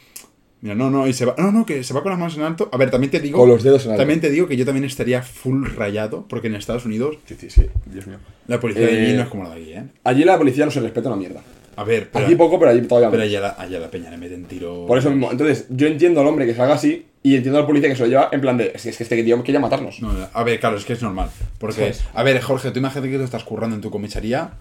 Mira, 0.62 0.74
no, 0.76 0.90
no, 0.90 1.08
y 1.08 1.14
se 1.14 1.26
va. 1.26 1.36
No, 1.38 1.52
no, 1.52 1.66
que 1.66 1.84
se 1.84 1.94
va 1.94 2.02
con 2.02 2.10
las 2.12 2.20
manos 2.20 2.36
en 2.36 2.44
alto. 2.44 2.68
A 2.72 2.78
ver, 2.78 2.90
también 2.90 3.12
te 3.12 3.20
digo. 3.20 3.38
Con 3.40 3.50
los 3.50 3.62
dedos 3.64 3.86
en 3.86 3.92
alto. 3.92 4.02
También 4.02 4.20
te 4.22 4.30
digo 4.32 4.48
que 4.48 4.58
yo 4.58 4.66
también 4.66 4.86
estaría 4.86 5.22
full 5.22 5.66
rayado, 5.76 6.26
porque 6.28 6.48
en 6.48 6.56
Estados 6.56 6.86
Unidos 6.86 7.18
Sí, 7.26 7.36
sí, 7.40 7.50
sí. 7.50 7.68
Dios 7.86 8.08
mío. 8.08 8.18
la 8.48 8.60
policía 8.60 8.88
de 8.88 8.94
Eh, 8.94 9.06
allí 9.08 9.16
no 9.16 9.22
es 9.24 9.28
como 9.30 9.44
la 9.44 9.50
de 9.52 9.62
aquí, 9.62 9.74
¿eh? 9.74 9.84
Allí 10.04 10.24
la 10.24 10.38
policía 10.38 10.66
no 10.66 10.72
se 10.72 10.80
respeta 10.80 11.10
una 11.10 11.18
mierda. 11.18 11.42
A 11.76 11.84
ver, 11.84 12.10
pero. 12.12 12.26
Aquí 12.26 12.36
poco, 12.36 12.58
pero 12.58 12.72
allí 12.72 12.82
todavía 12.82 13.12
Pero 13.12 13.22
más. 13.22 13.30
allá 13.30 13.40
la, 13.42 13.50
allá 13.60 13.80
la 13.80 13.92
peña 13.92 14.10
le 14.10 14.18
meten 14.18 14.46
tiro. 14.46 14.86
Por 14.88 14.98
eso 14.98 15.12
mismo. 15.12 15.32
Entonces, 15.32 15.68
yo 15.70 15.86
entiendo 15.86 16.22
al 16.22 16.28
hombre 16.28 16.48
que 16.48 16.56
salga 16.56 16.74
así 16.74 17.06
y 17.22 17.36
entiendo 17.36 17.60
al 17.60 17.68
policía 17.68 17.90
que 17.90 17.96
se 17.96 18.02
lo 18.02 18.08
lleva 18.10 18.30
en 18.32 18.42
plan 18.42 18.58
de. 18.58 18.72
Es 18.74 18.82
que, 18.82 18.90
es 18.90 18.98
que 18.98 19.04
este 19.04 19.24
tío 19.24 19.44
quiere 19.44 19.60
matarnos. 19.60 20.02
No, 20.02 20.12
a 20.34 20.44
ver, 20.44 20.60
claro, 20.60 20.78
es 20.78 20.86
que 20.86 20.94
es 20.94 21.04
normal. 21.04 21.30
Porque, 21.60 21.76
¿Sabes? 21.94 22.04
a 22.16 22.24
ver, 22.24 22.42
Jorge, 22.42 22.72
tú 22.72 22.80
imagínate 22.80 23.12
que 23.12 23.18
tú 23.20 23.24
estás 23.24 23.44
currando 23.44 23.76
en 23.76 23.82
tu 23.84 23.92
comisaría 23.92 24.54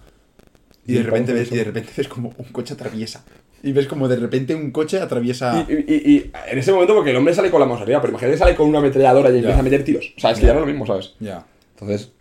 y 0.87 0.93
Y 0.93 0.97
de 0.97 1.03
repente 1.03 1.33
ves, 1.33 1.51
y 1.51 1.55
de 1.57 1.63
repente 1.65 1.91
ves 1.95 2.07
como 2.07 2.33
un 2.37 2.45
coche 2.51 2.73
atraviesa. 2.73 3.23
Y 3.63 3.71
ves 3.73 3.87
como 3.87 4.07
de 4.07 4.15
repente 4.15 4.55
un 4.55 4.71
coche 4.71 4.99
atraviesa. 4.99 5.65
Y, 5.67 5.73
y- 5.73 5.75
y- 5.87 6.11
y 6.15 6.31
en 6.49 6.57
ese 6.59 6.71
momento, 6.71 6.95
porque 6.95 7.09
el 7.11 7.17
hombre 7.17 7.33
sale 7.33 7.49
con 7.51 7.59
la 7.59 7.75
arriba, 7.75 7.99
pero 8.01 8.11
imagínate 8.11 8.33
que 8.35 8.39
sale 8.39 8.55
con 8.55 8.67
una 8.69 8.79
ametralladora 8.79 9.29
y 9.31 9.37
empieza 9.37 9.59
a 9.59 9.63
meter 9.63 9.83
tiros. 9.83 10.13
O 10.17 10.19
sea, 10.19 10.31
es 10.31 10.37
que 10.39 10.43
Ya. 10.43 10.47
ya 10.49 10.53
no 10.53 10.59
es 10.61 10.65
lo 10.67 10.71
mismo, 10.71 10.85
¿sabes? 10.87 11.13
Ya. 11.19 11.45
Entonces, 11.73 12.11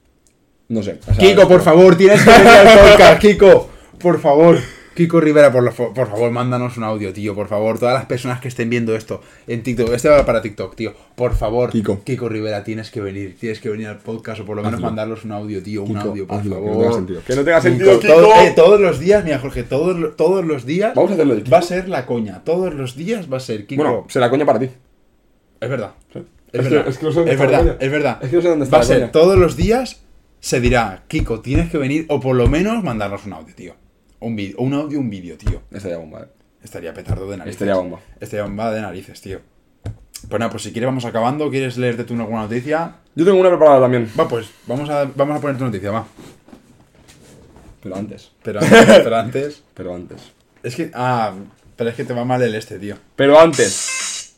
no 0.69 0.83
sé. 0.83 0.99
o 1.01 1.15
sea, 1.15 1.15
Kiko, 1.17 1.47
por 1.49 1.61
favor, 1.63 1.97
tienes 1.97 2.23
que 2.23 2.31
venir 2.31 2.49
al 2.49 2.91
podcast, 2.91 3.21
Kiko. 3.21 3.71
Por 3.99 4.21
favor. 4.21 4.59
Kiko 4.97 5.21
Rivera, 5.21 5.53
por, 5.53 5.73
por 5.73 6.09
favor, 6.09 6.31
mándanos 6.31 6.77
un 6.79 6.85
audio, 6.85 7.13
tío, 7.13 7.35
por 7.35 7.47
favor. 7.49 7.79
Todas 7.79 7.95
las 7.95 8.07
personas 8.07 8.41
que 8.41 8.49
estén 8.49 8.69
viendo 8.71 8.97
esto 8.97 9.21
en 9.47 9.63
TikTok, 9.63 9.93
este 9.93 10.09
va 10.09 10.25
para 10.27 10.41
TikTok, 10.43 10.75
tío. 10.75 10.95
Por 11.15 11.35
favor, 11.37 11.71
Kiko. 11.71 12.29
Rivera, 12.29 12.65
tienes 12.65 12.91
que 12.91 13.01
venir, 13.01 13.37
tienes 13.39 13.61
que 13.61 13.69
venir 13.69 13.87
al 13.89 13.99
podcast 13.99 14.41
o 14.41 14.45
por 14.47 14.57
lo 14.57 14.63
menos 14.63 14.79
Hazlo. 14.79 14.87
mandarnos 14.87 15.25
un 15.25 15.33
audio, 15.33 15.63
tío, 15.63 15.83
un 15.83 15.89
Kiko, 15.95 16.01
audio, 16.09 16.27
por 16.27 16.39
hazlo, 16.39 16.55
que 16.57 16.61
no 16.63 16.67
favor. 16.67 16.83
tenga 16.85 16.95
sentido. 16.97 17.21
Que 17.27 17.37
no 17.37 17.45
tenga 17.45 17.61
sentido, 17.61 18.01
Kiko. 18.01 18.13
todo- 18.15 18.35
eh, 18.43 18.53
todos 18.57 18.81
los 18.81 18.99
días, 18.99 19.23
mira, 19.25 19.39
Jorge, 19.39 19.63
todos, 19.63 20.17
todos 20.17 20.45
los 20.45 20.65
días 20.67 20.95
Vamos 20.95 21.11
a 21.11 21.15
hacerlo 21.15 21.35
de 21.37 21.43
Kiko. 21.43 21.53
va 21.53 21.59
a 21.59 21.63
ser 21.63 21.89
la 21.89 22.07
coña. 22.07 22.43
Todos 22.43 22.75
los 22.75 22.97
días 22.97 23.31
va 23.33 23.37
a 23.37 23.41
ser 23.41 23.67
Kiko. 23.67 23.83
Bueno, 23.83 24.07
será 24.09 24.31
coña 24.31 24.47
para 24.47 24.59
ti. 24.59 24.71
es 25.61 25.71
verdad. 25.71 25.93
Sí. 26.13 26.21
Es, 26.53 26.61
Es 26.61 26.69
que- 26.69 26.75
verdad, 26.75 26.89
es 26.89 26.99
que 26.99 27.05
no 27.05 27.11
sé 27.13 27.17
dónde 27.19 27.33
es 27.33 27.41
está 27.41 27.51
la 27.53 27.59
verdad, 27.59 27.77
es 27.83 27.91
verdad. 27.93 28.19
Es 28.23 28.31
que 28.31 28.37
no 28.37 28.43
sé 28.43 28.49
dónde 28.49 28.65
está 28.65 28.77
Va 28.79 28.83
a 28.83 28.87
ser 28.87 28.99
coña. 29.01 29.13
todos 29.13 29.37
los 29.39 29.57
días 29.57 30.01
se 30.41 30.61
dirá, 30.61 31.03
Kiko, 31.09 31.41
tienes 31.41 31.71
que 31.71 31.77
venir 31.79 32.07
o 32.09 32.19
por 32.21 32.35
lo 32.35 32.47
menos 32.47 32.83
mandarnos 32.83 33.27
un 33.27 33.35
audio, 33.35 33.55
tío. 33.55 33.75
Un 34.21 34.37
vídeo, 34.37 34.57
un 34.59 34.75
audio, 34.75 34.99
un 34.99 35.11
vídeo, 35.11 35.37
tío. 35.37 35.63
Estaría 35.71 35.99
bomba, 35.99 36.23
eh. 36.23 36.29
Estaría 36.63 36.93
petardo 36.95 37.31
de 37.31 37.37
narices. 37.37 37.55
Estaría 37.57 37.75
bomba. 37.77 38.01
Estaría 38.21 38.45
bomba 38.45 38.73
de 38.73 38.81
narices, 38.81 39.21
tío. 39.21 39.41
Pues 40.29 40.41
nada, 40.41 40.51
pues 40.51 40.63
si 40.65 40.73
quieres 40.73 40.89
vamos 40.89 41.05
acabando. 41.05 41.51
¿Quieres 41.51 41.77
leerte 41.77 42.05
tú 42.05 42.15
alguna 42.15 42.43
noticia? 42.43 42.97
Yo 43.15 43.25
tengo 43.25 43.39
una 43.39 43.51
preparada 43.51 43.81
también. 43.81 44.11
Va, 44.19 44.27
pues 44.27 44.51
vamos 44.67 44.89
a, 44.91 45.05
vamos 45.15 45.37
a 45.37 45.41
poner 45.41 45.59
tu 45.59 45.65
noticia, 45.65 45.91
va. 45.91 46.07
Pero 47.83 47.97
antes. 47.97 48.33
Pero 48.43 48.61
antes, 48.61 49.01
pero 49.05 49.17
antes. 49.17 49.63
Pero 49.75 49.95
antes. 49.95 50.33
Es 50.63 50.75
que, 50.75 50.91
ah, 50.95 51.33
Pero 51.77 51.91
es 51.91 51.97
que 51.97 52.05
te 52.05 52.13
va 52.15 52.25
mal 52.25 52.43
el 52.43 52.55
este, 52.55 52.79
tío. 52.79 52.97
Pero 53.15 53.39
antes. 53.39 54.35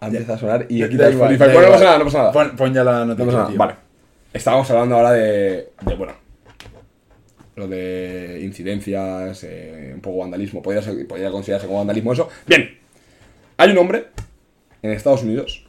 Antes 0.00 0.28
a 0.28 0.36
sonar 0.36 0.66
y 0.68 0.82
aquí 0.82 0.94
igual, 0.96 1.12
Spotify. 1.12 1.44
Bueno, 1.44 1.62
no 1.62 1.72
pasa 1.72 1.84
nada, 1.84 1.98
no 1.98 2.04
pasa 2.04 2.18
nada. 2.18 2.32
Pon, 2.32 2.56
pon 2.56 2.74
ya 2.74 2.84
la 2.84 2.98
No 2.98 3.06
noticia, 3.06 3.26
pasa 3.26 3.38
nada. 3.38 3.48
tío. 3.48 3.58
Vale. 3.58 3.74
Estábamos 4.34 4.70
hablando 4.70 4.96
ahora 4.96 5.12
de. 5.12 5.72
de 5.80 5.94
bueno. 5.94 6.23
Lo 7.56 7.68
de 7.68 8.40
incidencias, 8.42 9.44
eh, 9.44 9.92
un 9.94 10.00
poco 10.00 10.18
vandalismo. 10.18 10.60
Podría, 10.62 10.82
ser- 10.82 11.06
podría 11.06 11.30
considerarse 11.30 11.66
como 11.66 11.78
vandalismo 11.78 12.12
eso. 12.12 12.28
Bien. 12.46 12.78
Hay 13.56 13.70
un 13.70 13.78
hombre 13.78 14.06
en 14.82 14.90
Estados 14.90 15.22
Unidos. 15.22 15.66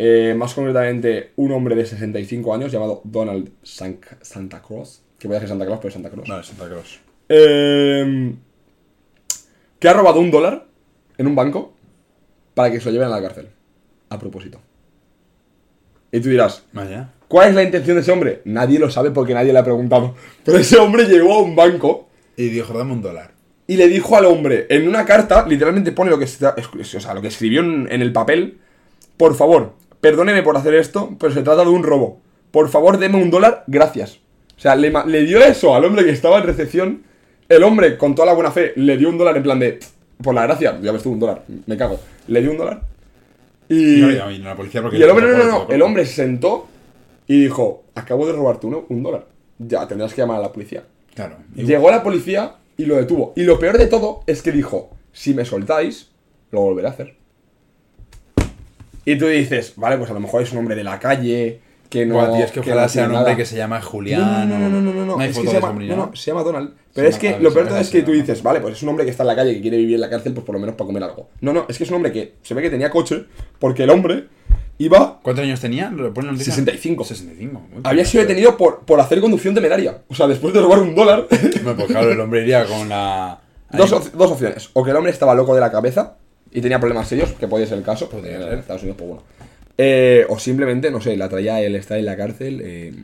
eh, 0.00 0.32
más 0.36 0.54
concretamente, 0.54 1.32
un 1.36 1.50
hombre 1.50 1.74
de 1.74 1.84
65 1.84 2.54
años 2.54 2.70
llamado 2.70 3.00
Donald 3.04 3.50
San- 3.64 3.98
Santa 4.20 4.62
Claus. 4.62 5.02
Que 5.18 5.26
voy 5.26 5.34
a 5.36 5.40
decir 5.40 5.48
Santa 5.48 5.66
Claus, 5.66 5.78
pero 5.80 5.88
es 5.88 5.94
Santa 5.94 6.10
Claus. 6.10 6.28
Vale, 6.28 6.44
Santa 6.44 6.68
Claus. 6.68 7.00
Eh, 7.28 8.34
que 9.80 9.88
ha 9.88 9.92
robado 9.92 10.20
un 10.20 10.30
dólar 10.30 10.66
en 11.16 11.26
un 11.26 11.34
banco 11.34 11.74
para 12.54 12.70
que 12.70 12.78
se 12.78 12.86
lo 12.86 12.92
lleven 12.92 13.08
a 13.08 13.10
la 13.10 13.22
cárcel. 13.22 13.48
A 14.08 14.18
propósito. 14.20 14.60
Y 16.12 16.20
tú 16.20 16.28
dirás, 16.28 16.64
Vaya. 16.72 17.12
¿Cuál 17.28 17.50
es 17.50 17.54
la 17.54 17.62
intención 17.62 17.96
de 17.96 18.02
ese 18.02 18.10
hombre? 18.12 18.42
Nadie 18.44 18.78
lo 18.78 18.90
sabe 18.90 19.10
porque 19.10 19.34
nadie 19.34 19.52
le 19.52 19.58
ha 19.58 19.64
preguntado. 19.64 20.14
Pero 20.44 20.58
ese 20.58 20.76
hombre 20.78 21.04
llegó 21.04 21.34
a 21.34 21.42
un 21.42 21.54
banco 21.54 22.08
Y 22.36 22.48
dijo, 22.48 22.76
dame 22.76 22.92
un 22.92 23.02
dólar. 23.02 23.32
y 23.66 23.76
le 23.76 23.86
dijo 23.88 24.16
al 24.16 24.24
hombre, 24.24 24.66
en 24.70 24.88
una 24.88 25.04
carta, 25.04 25.46
literalmente 25.46 25.92
pone 25.92 26.10
lo 26.10 26.18
que, 26.18 26.24
está- 26.24 26.54
es- 26.56 26.94
o 26.94 27.00
sea, 27.00 27.14
lo 27.14 27.20
que 27.20 27.28
escribió 27.28 27.60
en, 27.60 27.86
en 27.90 28.02
el 28.02 28.12
papel. 28.12 28.58
Por 29.16 29.34
favor, 29.34 29.74
perdóneme 30.00 30.42
por 30.42 30.56
hacer 30.56 30.74
esto, 30.74 31.16
pero 31.18 31.32
se 31.32 31.42
trata 31.42 31.62
de 31.64 31.70
un 31.70 31.82
robo. 31.82 32.20
Por 32.50 32.68
favor, 32.68 32.98
deme 32.98 33.20
un 33.22 33.30
dólar, 33.30 33.64
gracias. 33.66 34.20
O 34.56 34.60
sea, 34.60 34.74
le, 34.74 34.92
le 35.06 35.22
dio 35.26 35.38
eso 35.44 35.74
al 35.74 35.84
hombre 35.84 36.04
que 36.04 36.10
estaba 36.10 36.38
en 36.38 36.44
recepción. 36.44 37.02
El 37.48 37.62
hombre, 37.62 37.96
con 37.98 38.14
toda 38.14 38.26
la 38.26 38.32
buena 38.34 38.50
fe, 38.50 38.72
le 38.76 38.96
dio 38.96 39.08
un 39.08 39.18
dólar 39.18 39.36
en 39.36 39.42
plan 39.42 39.58
de... 39.58 39.78
Por 40.22 40.34
la 40.34 40.42
gracia, 40.44 40.78
ya 40.82 40.90
ves 40.92 41.02
tú, 41.02 41.12
un 41.12 41.20
dólar, 41.20 41.44
me 41.66 41.76
cago. 41.76 42.00
Le 42.26 42.40
dio 42.42 42.50
un 42.50 42.56
dólar. 42.58 42.80
Y... 43.68 44.00
No, 44.00 44.10
y 44.12 44.18
a 44.18 44.26
mí, 44.26 44.38
no, 44.38 44.46
la 44.48 44.56
policía. 44.56 44.82
Y 44.92 45.02
el 45.02 45.10
hombre, 45.10 45.26
no, 45.28 45.36
no, 45.38 45.44
no, 45.44 45.66
el 45.68 45.82
hombre 45.82 46.06
se 46.06 46.14
sentó 46.14 46.66
y 47.28 47.40
dijo, 47.42 47.84
acabo 47.94 48.26
de 48.26 48.32
robarte 48.32 48.66
uno, 48.66 48.84
un 48.88 49.02
dólar. 49.04 49.26
Ya, 49.58 49.86
tendrás 49.86 50.12
que 50.14 50.22
llamar 50.22 50.38
a 50.38 50.42
la 50.42 50.52
policía. 50.52 50.84
Claro. 51.14 51.36
Y- 51.54 51.64
Llegó 51.64 51.90
la 51.90 52.02
policía 52.02 52.56
y 52.76 52.84
lo 52.86 52.96
detuvo. 52.96 53.32
Y 53.36 53.42
lo 53.44 53.58
peor 53.58 53.78
de 53.78 53.86
todo 53.86 54.22
es 54.26 54.42
que 54.42 54.50
dijo, 54.50 54.90
si 55.12 55.34
me 55.34 55.44
soltáis, 55.44 56.10
lo 56.50 56.60
volveré 56.62 56.88
a 56.88 56.90
hacer. 56.92 57.14
Y 59.04 59.16
tú 59.16 59.26
dices, 59.26 59.74
vale, 59.76 59.96
pues 59.96 60.10
a 60.10 60.14
lo 60.14 60.20
mejor 60.20 60.42
es 60.42 60.52
un 60.52 60.58
hombre 60.58 60.74
de 60.74 60.84
la 60.84 60.98
calle, 60.98 61.60
que 61.88 62.04
no... 62.04 62.14
Buah, 62.16 62.32
tío, 62.36 62.44
es 62.44 62.52
que 62.52 62.60
ojalá 62.60 62.82
no 62.82 62.88
sea 62.90 63.04
un 63.06 63.12
hombre 63.12 63.24
nada. 63.32 63.36
que 63.36 63.46
se 63.46 63.56
llama 63.56 63.80
Julián. 63.80 64.48
no, 64.48 64.58
no, 64.58 64.68
no, 64.68 64.80
no, 64.80 64.92
no, 64.92 65.06
no, 65.06 65.16
No 65.16 65.18
hay 65.18 65.30
es 65.30 65.38
que 65.38 65.46
se 65.46 65.52
llama, 65.54 65.72
no, 65.72 65.80
¿no? 65.96 66.06
no, 66.08 66.16
se 66.16 66.30
llama 66.30 66.42
Donald. 66.42 66.74
Pero 66.92 67.08
Se 67.10 67.14
es 67.14 67.18
que 67.18 67.40
lo 67.42 67.50
peor 67.52 67.64
de 67.64 67.70
todo 67.70 67.80
es 67.80 67.88
que 67.90 68.02
tú 68.02 68.12
dices, 68.12 68.42
vale, 68.42 68.60
pues 68.60 68.74
es 68.76 68.82
un 68.82 68.90
hombre 68.90 69.04
que 69.06 69.10
está 69.10 69.22
en 69.22 69.28
la 69.28 69.36
calle 69.36 69.54
que 69.54 69.62
quiere 69.62 69.78
vivir 69.78 69.94
en 69.94 70.02
la 70.02 70.10
cárcel, 70.10 70.34
pues 70.34 70.44
por 70.44 70.54
lo 70.54 70.60
menos 70.60 70.74
para 70.76 70.86
comer 70.86 71.02
algo. 71.02 71.28
No, 71.40 71.52
no, 71.54 71.64
es 71.68 71.78
que 71.78 71.84
es 71.84 71.90
un 71.90 71.96
hombre 71.96 72.12
que 72.12 72.34
se 72.42 72.52
ve 72.54 72.60
que 72.62 72.70
tenía 72.70 72.90
coche, 72.90 73.24
porque 73.58 73.84
el 73.84 73.90
hombre 73.90 74.26
iba 74.78 75.20
¿Cuántos 75.22 75.44
años 75.44 75.60
tenía? 75.60 75.90
¿Lo 75.90 76.12
pone 76.14 76.26
en 76.26 76.26
la 76.26 76.32
noticia? 76.32 76.52
65. 76.54 77.04
65. 77.04 77.60
Muy 77.72 77.80
Había 77.84 78.04
sido 78.04 78.22
detenido 78.22 78.56
por, 78.56 78.80
por 78.80 79.00
hacer 79.00 79.20
conducción 79.20 79.54
temeraria. 79.54 80.02
O 80.08 80.14
sea, 80.14 80.26
después 80.26 80.54
de 80.54 80.60
robar 80.60 80.80
un 80.80 80.94
dólar. 80.94 81.26
Bueno, 81.62 81.76
pues 81.76 81.88
claro, 81.88 82.10
el 82.12 82.20
hombre 82.20 82.42
iría 82.42 82.64
con 82.64 82.88
la... 82.88 83.40
dos, 83.72 83.92
op- 83.92 84.12
dos 84.14 84.30
opciones. 84.32 84.70
O 84.72 84.84
que 84.84 84.90
el 84.90 84.96
hombre 84.96 85.12
estaba 85.12 85.34
loco 85.34 85.54
de 85.54 85.60
la 85.60 85.70
cabeza 85.70 86.16
y 86.52 86.60
tenía 86.60 86.78
problemas 86.80 87.08
serios, 87.08 87.32
que 87.32 87.48
podía 87.48 87.66
ser 87.66 87.78
el 87.78 87.84
caso. 87.84 88.08
Podría 88.08 88.36
en 88.36 88.42
ser. 88.42 88.58
Estados 88.60 88.82
Unidos, 88.82 88.96
pues 88.98 89.08
bueno. 89.10 89.22
Eh, 89.76 90.24
o 90.28 90.38
simplemente, 90.38 90.90
no 90.90 91.00
sé, 91.00 91.16
la 91.16 91.28
traía 91.28 91.60
él 91.60 91.74
estar 91.76 91.98
en 91.98 92.04
la 92.06 92.16
cárcel. 92.16 92.60
eh, 92.64 92.94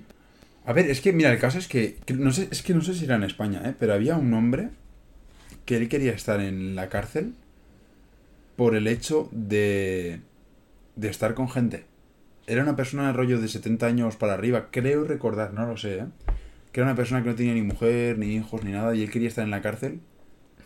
A 0.66 0.72
ver, 0.72 0.88
es 0.90 1.00
que, 1.00 1.12
mira, 1.12 1.30
el 1.32 1.38
caso 1.38 1.58
es 1.58 1.68
que, 1.68 1.96
que 2.04 2.14
no 2.14 2.32
sé, 2.32 2.48
es 2.50 2.62
que 2.62 2.72
no 2.74 2.82
sé 2.82 2.94
si 2.94 3.04
era 3.04 3.16
en 3.16 3.24
España, 3.24 3.62
¿eh? 3.64 3.74
pero 3.78 3.94
había 3.94 4.16
un 4.16 4.32
hombre 4.34 4.70
que 5.66 5.76
él 5.76 5.88
quería 5.88 6.12
estar 6.12 6.40
en 6.40 6.74
la 6.76 6.88
cárcel 6.88 7.34
por 8.56 8.74
el 8.76 8.86
hecho 8.86 9.28
de, 9.32 10.20
de 10.96 11.08
estar 11.08 11.34
con 11.34 11.48
gente. 11.48 11.84
Era 12.46 12.62
una 12.62 12.76
persona 12.76 13.06
de 13.06 13.12
rollo 13.14 13.40
de 13.40 13.48
70 13.48 13.86
años 13.86 14.16
para 14.16 14.34
arriba, 14.34 14.68
creo 14.70 15.04
recordar, 15.04 15.52
no 15.54 15.66
lo 15.66 15.76
sé, 15.76 15.98
¿eh? 15.98 16.04
que 16.72 16.80
era 16.80 16.88
una 16.88 16.96
persona 16.96 17.22
que 17.22 17.30
no 17.30 17.34
tenía 17.34 17.54
ni 17.54 17.62
mujer, 17.62 18.18
ni 18.18 18.34
hijos, 18.34 18.62
ni 18.64 18.72
nada, 18.72 18.94
y 18.94 19.02
él 19.02 19.10
quería 19.10 19.28
estar 19.28 19.44
en 19.44 19.50
la 19.50 19.62
cárcel 19.62 20.00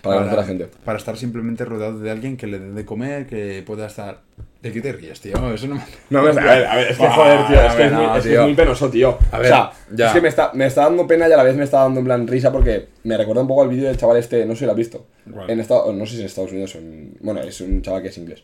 para 0.03 0.19
conocer 0.19 0.39
a 0.39 0.43
la 0.43 0.47
gente. 0.47 0.69
para 0.85 0.99
estar 0.99 1.17
simplemente 1.17 1.65
rodeado 1.65 1.99
de 1.99 2.11
alguien 2.11 2.37
que 2.37 2.47
le 2.47 2.59
dé 2.59 2.73
de 2.73 2.85
comer, 2.85 3.27
que 3.27 3.63
pueda 3.67 3.87
estar... 3.87 4.23
¿De 4.63 4.73
qué 4.73 4.81
te 4.81 4.93
ríes, 4.93 5.21
tío? 5.21 5.53
Eso 5.53 5.69
no 5.69 5.77
me... 5.77 5.83
No, 6.11 6.19
a 6.19 6.23
ver, 6.23 6.39
a 6.39 6.77
ver, 6.77 6.89
es 6.89 6.97
que 6.97 7.03
Buah, 7.05 7.15
joder, 7.15 7.47
tío, 7.47 7.63
es 7.63 7.75
que 7.75 7.85
es, 7.87 7.93
no, 7.93 8.09
muy, 8.09 8.19
es 8.19 8.23
que 8.25 8.29
tío. 8.31 8.41
es 8.41 8.47
muy 8.47 8.55
penoso, 8.57 8.91
tío. 8.91 9.19
A 9.31 9.37
o 9.37 9.41
ver, 9.41 9.49
sea, 9.49 9.71
ya. 9.93 10.07
es 10.09 10.13
que 10.15 10.21
me 10.21 10.29
está, 10.29 10.51
me 10.53 10.67
está 10.67 10.83
dando 10.83 11.07
pena 11.07 11.29
y 11.29 11.33
a 11.33 11.37
la 11.37 11.45
vez 11.45 11.55
me 11.55 11.63
está 11.63 11.81
dando 11.81 12.01
en 12.01 12.07
plan 12.07 12.27
risa 12.27 12.51
porque 12.51 12.89
me 13.05 13.17
recuerda 13.17 13.43
un 13.43 13.49
poco 13.49 13.63
al 13.63 13.69
vídeo 13.69 13.87
del 13.87 13.97
chaval 13.97 14.17
este, 14.17 14.45
no 14.47 14.55
sé 14.55 14.61
si 14.61 14.65
lo 14.65 14.73
has 14.73 14.77
visto. 14.77 15.07
¿Cuál? 15.33 15.49
En 15.51 15.61
Estados, 15.61 15.95
no 15.95 16.07
sé 16.07 16.15
si 16.15 16.21
en 16.21 16.27
Estados 16.27 16.51
Unidos 16.51 16.75
o 16.75 16.79
en, 16.79 17.17
bueno, 17.21 17.41
es 17.41 17.61
un 17.61 17.83
chaval 17.83 18.03
que 18.03 18.09
es 18.09 18.19
inglés. 18.19 18.43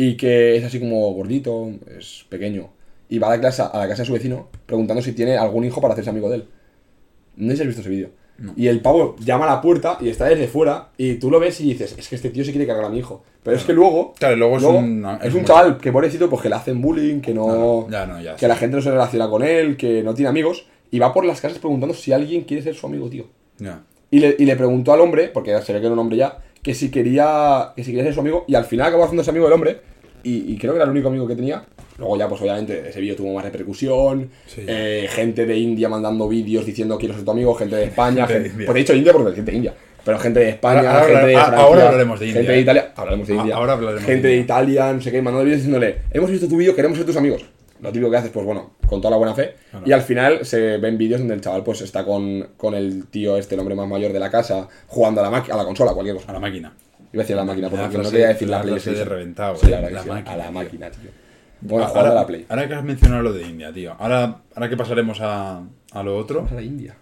Y 0.00 0.16
que 0.16 0.54
es 0.56 0.62
así 0.64 0.78
como 0.78 1.12
gordito, 1.12 1.70
es 1.98 2.24
pequeño. 2.28 2.68
Y 3.08 3.18
va 3.18 3.26
a 3.26 3.30
la, 3.30 3.40
clase, 3.40 3.62
a 3.62 3.76
la 3.76 3.88
casa 3.88 4.02
de 4.02 4.06
su 4.06 4.12
vecino 4.12 4.48
preguntando 4.64 5.02
si 5.02 5.12
tiene 5.12 5.36
algún 5.36 5.64
hijo 5.64 5.80
para 5.80 5.92
hacerse 5.94 6.10
amigo 6.10 6.30
de 6.30 6.36
él. 6.36 6.48
No 7.36 7.50
sé 7.50 7.56
si 7.56 7.62
has 7.62 7.66
visto 7.66 7.80
ese 7.80 7.90
vídeo. 7.90 8.10
No. 8.38 8.52
Y 8.56 8.68
el 8.68 8.80
pavo 8.80 9.16
llama 9.18 9.46
a 9.50 9.56
la 9.56 9.60
puerta 9.60 9.98
y 10.00 10.08
está 10.08 10.26
desde 10.26 10.46
fuera 10.46 10.90
y 10.96 11.14
tú 11.14 11.28
lo 11.32 11.40
ves 11.40 11.60
y 11.60 11.64
dices, 11.64 11.96
es 11.98 12.08
que 12.08 12.14
este 12.14 12.30
tío 12.30 12.44
se 12.44 12.52
quiere 12.52 12.68
cargar 12.68 12.84
a 12.84 12.88
mi 12.90 12.98
hijo. 12.98 13.24
Pero 13.42 13.56
es 13.56 13.64
que 13.64 13.72
luego... 13.72 14.14
Claro, 14.16 14.36
luego 14.36 14.58
es 14.58 14.62
un- 14.62 15.04
es 15.20 15.26
es 15.26 15.32
un 15.34 15.40
muy- 15.40 15.46
chaval 15.48 15.78
que 15.78 15.90
pobrecito 15.90 16.30
pues 16.30 16.42
que 16.42 16.48
le 16.48 16.54
hacen 16.54 16.80
bullying, 16.80 17.20
que 17.20 17.34
no... 17.34 17.46
No, 17.48 17.90
ya 17.90 18.06
no, 18.06 18.20
ya 18.20 18.34
que 18.34 18.40
sí. 18.40 18.46
la 18.46 18.54
gente 18.56 18.76
no 18.76 18.82
se 18.82 18.90
relaciona 18.92 19.28
con 19.28 19.42
él, 19.42 19.76
que 19.76 20.04
no 20.04 20.14
tiene 20.14 20.28
amigos. 20.28 20.66
Y 20.92 21.00
va 21.00 21.12
por 21.12 21.24
las 21.24 21.40
casas 21.40 21.58
preguntando 21.58 21.94
si 21.94 22.12
alguien 22.12 22.42
quiere 22.44 22.62
ser 22.62 22.76
su 22.76 22.86
amigo, 22.86 23.10
tío. 23.10 23.24
Ya. 23.58 23.82
Y 24.10 24.20
le, 24.20 24.36
y 24.38 24.44
le 24.44 24.54
preguntó 24.56 24.92
al 24.92 25.00
hombre, 25.00 25.28
porque 25.28 25.50
se 25.62 25.72
ve 25.72 25.80
que 25.80 25.86
era 25.86 25.92
un 25.92 25.98
hombre 25.98 26.16
ya, 26.18 26.38
que 26.62 26.74
si 26.74 26.90
quería 26.90 27.72
que 27.76 27.84
si 27.84 27.90
quería 27.90 28.04
ser 28.04 28.14
su 28.14 28.20
amigo. 28.20 28.44
Y 28.48 28.54
al 28.54 28.64
final 28.64 28.88
acabó 28.88 29.04
haciéndose 29.04 29.30
amigo 29.30 29.46
del 29.46 29.54
hombre. 29.54 29.78
Y, 30.22 30.52
y 30.52 30.58
creo 30.58 30.72
que 30.72 30.76
era 30.78 30.84
el 30.84 30.90
único 30.90 31.08
amigo 31.08 31.26
que 31.26 31.36
tenía. 31.36 31.62
Luego 31.98 32.16
ya, 32.16 32.28
pues 32.28 32.40
obviamente, 32.40 32.88
ese 32.88 33.00
vídeo 33.00 33.16
tuvo 33.16 33.34
más 33.34 33.44
repercusión. 33.44 34.28
Sí. 34.46 34.62
eh, 34.66 35.06
gente 35.10 35.46
de 35.46 35.56
India 35.56 35.88
mandando 35.88 36.28
vídeos 36.28 36.64
diciendo 36.66 36.98
quiero 36.98 37.14
ser 37.14 37.24
tu 37.24 37.30
amigo. 37.30 37.54
Gente 37.54 37.76
de 37.76 37.84
España. 37.84 38.26
Gente 38.26 38.42
de 38.42 38.48
gente- 38.50 38.64
pues 38.66 38.76
he 38.76 38.78
dicho 38.80 38.94
India 38.94 39.12
porque 39.12 39.30
es 39.30 39.36
gente 39.36 39.50
de 39.50 39.56
India. 39.56 39.74
Pero 40.04 40.18
gente 40.18 40.40
de 40.40 40.48
España, 40.50 40.78
Ahora- 40.80 40.92
ahora 40.92 41.06
gente 41.06 41.26
de 41.26 41.34
Francia. 41.34 41.58
ahora 41.58 41.84
hablaremos 41.86 42.20
de 42.20 42.26
Gente 42.26 42.38
India, 42.40 42.52
de 42.52 42.58
¿eh? 42.58 42.62
Italia. 42.62 42.92
Hablaremos 42.96 43.28
de 43.28 43.34
India. 43.34 43.54
ahora 43.56 43.72
hablaremos 43.74 44.00
de 44.06 44.06
Gente 44.12 44.28
de 44.28 44.34
India. 44.36 44.44
Italia, 44.44 44.92
no 44.94 45.00
sé 45.02 45.10
qué, 45.10 45.22
mandando 45.22 45.44
vídeos 45.44 45.58
diciéndole, 45.60 45.96
hemos 46.12 46.30
visto 46.30 46.48
tu 46.48 46.56
vídeo, 46.56 46.74
queremos 46.74 46.96
ser 46.96 47.06
tus 47.06 47.16
amigos. 47.16 47.44
Lo 47.80 47.92
típico 47.92 48.10
que 48.10 48.16
haces, 48.16 48.30
pues 48.30 48.44
bueno, 48.44 48.72
con 48.86 49.00
toda 49.00 49.12
la 49.12 49.16
buena 49.18 49.34
fe. 49.34 49.54
Y 49.84 49.92
al 49.92 50.02
final 50.02 50.44
se 50.44 50.78
ven 50.78 50.98
vídeos 50.98 51.20
donde 51.20 51.34
el 51.34 51.40
chaval 51.40 51.62
pues 51.62 51.80
está 51.80 52.04
con, 52.04 52.48
con 52.56 52.74
el 52.74 53.06
tío, 53.06 53.36
este, 53.36 53.54
el 53.54 53.60
hombre 53.60 53.74
más 53.74 53.86
mayor 53.88 54.12
de 54.12 54.18
la 54.18 54.30
casa, 54.30 54.68
jugando 54.86 55.20
a 55.24 55.30
la, 55.30 55.36
maqui- 55.36 55.52
a 55.52 55.56
la 55.56 55.64
consola, 55.64 55.92
cualquier 55.92 56.16
cosa. 56.16 56.30
A 56.30 56.34
la 56.34 56.40
máquina. 56.40 56.72
Iba 57.12 57.22
a 57.22 57.24
decir 57.24 57.34
a 57.36 57.38
la 57.38 57.44
máquina, 57.44 57.70
porque 57.70 57.96
La 57.96 58.02
no 58.04 58.10
quería 58.10 58.28
decir 58.28 58.48
la, 58.48 58.56
la 58.58 58.62
PlayStation. 58.64 58.94
de 58.96 59.04
reventado, 59.04 59.56
Sí, 59.56 59.68
la, 59.68 59.80
la 59.80 60.02
máquina, 60.04 60.32
a 60.32 60.36
la 60.36 60.50
máquina, 60.50 60.90
tío. 60.90 61.10
Bueno, 61.60 61.84
ahora, 61.86 61.90
jugando 61.92 62.12
a 62.12 62.20
la 62.22 62.26
Play. 62.26 62.46
ahora 62.48 62.68
que 62.68 62.74
has 62.74 62.84
mencionado 62.84 63.22
lo 63.22 63.32
de 63.32 63.42
India, 63.42 63.72
tío. 63.72 63.94
Ahora, 63.98 64.42
ahora 64.54 64.68
que 64.68 64.76
pasaremos 64.76 65.20
a, 65.20 65.62
a 65.92 66.02
lo 66.02 66.16
otro. 66.16 66.36
Vamos 66.36 66.52
a 66.52 66.56
la 66.56 66.62
India. 66.62 66.96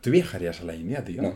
¿Tú 0.00 0.10
viajarías 0.10 0.60
a 0.60 0.64
la 0.64 0.74
India, 0.74 1.04
tío? 1.04 1.22
No. 1.22 1.34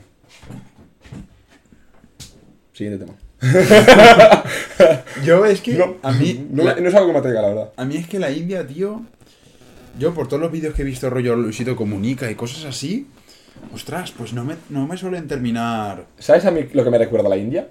Siguiente 2.72 3.04
tema. 3.04 3.16
Yo 5.24 5.44
es 5.44 5.60
que 5.60 5.74
No, 5.74 5.96
a 6.02 6.12
mí 6.12 6.46
no, 6.50 6.64
la- 6.64 6.76
no 6.76 6.88
es 6.88 6.94
algo 6.94 7.08
que 7.08 7.12
me 7.12 7.18
atraiga, 7.18 7.42
la 7.42 7.48
verdad. 7.48 7.72
a 7.76 7.84
mí 7.84 7.96
es 7.96 8.06
que 8.08 8.18
la 8.18 8.30
India, 8.30 8.66
tío, 8.66 9.02
yo 9.98 10.12
por 10.14 10.28
todos 10.28 10.42
los 10.42 10.52
vídeos 10.52 10.74
que 10.74 10.82
he 10.82 10.84
visto 10.84 11.08
rollo 11.10 11.36
Luisito 11.36 11.74
comunica 11.76 12.30
y 12.30 12.34
cosas 12.34 12.64
así, 12.64 13.06
ostras, 13.74 14.12
pues 14.12 14.32
no 14.32 14.44
me, 14.44 14.56
no 14.68 14.86
me 14.86 14.96
suelen 14.96 15.26
terminar. 15.26 16.06
¿Sabes 16.18 16.44
a 16.44 16.50
mí 16.50 16.66
lo 16.72 16.84
que 16.84 16.90
me 16.90 16.98
recuerda 16.98 17.26
a 17.26 17.30
la 17.30 17.36
India? 17.38 17.68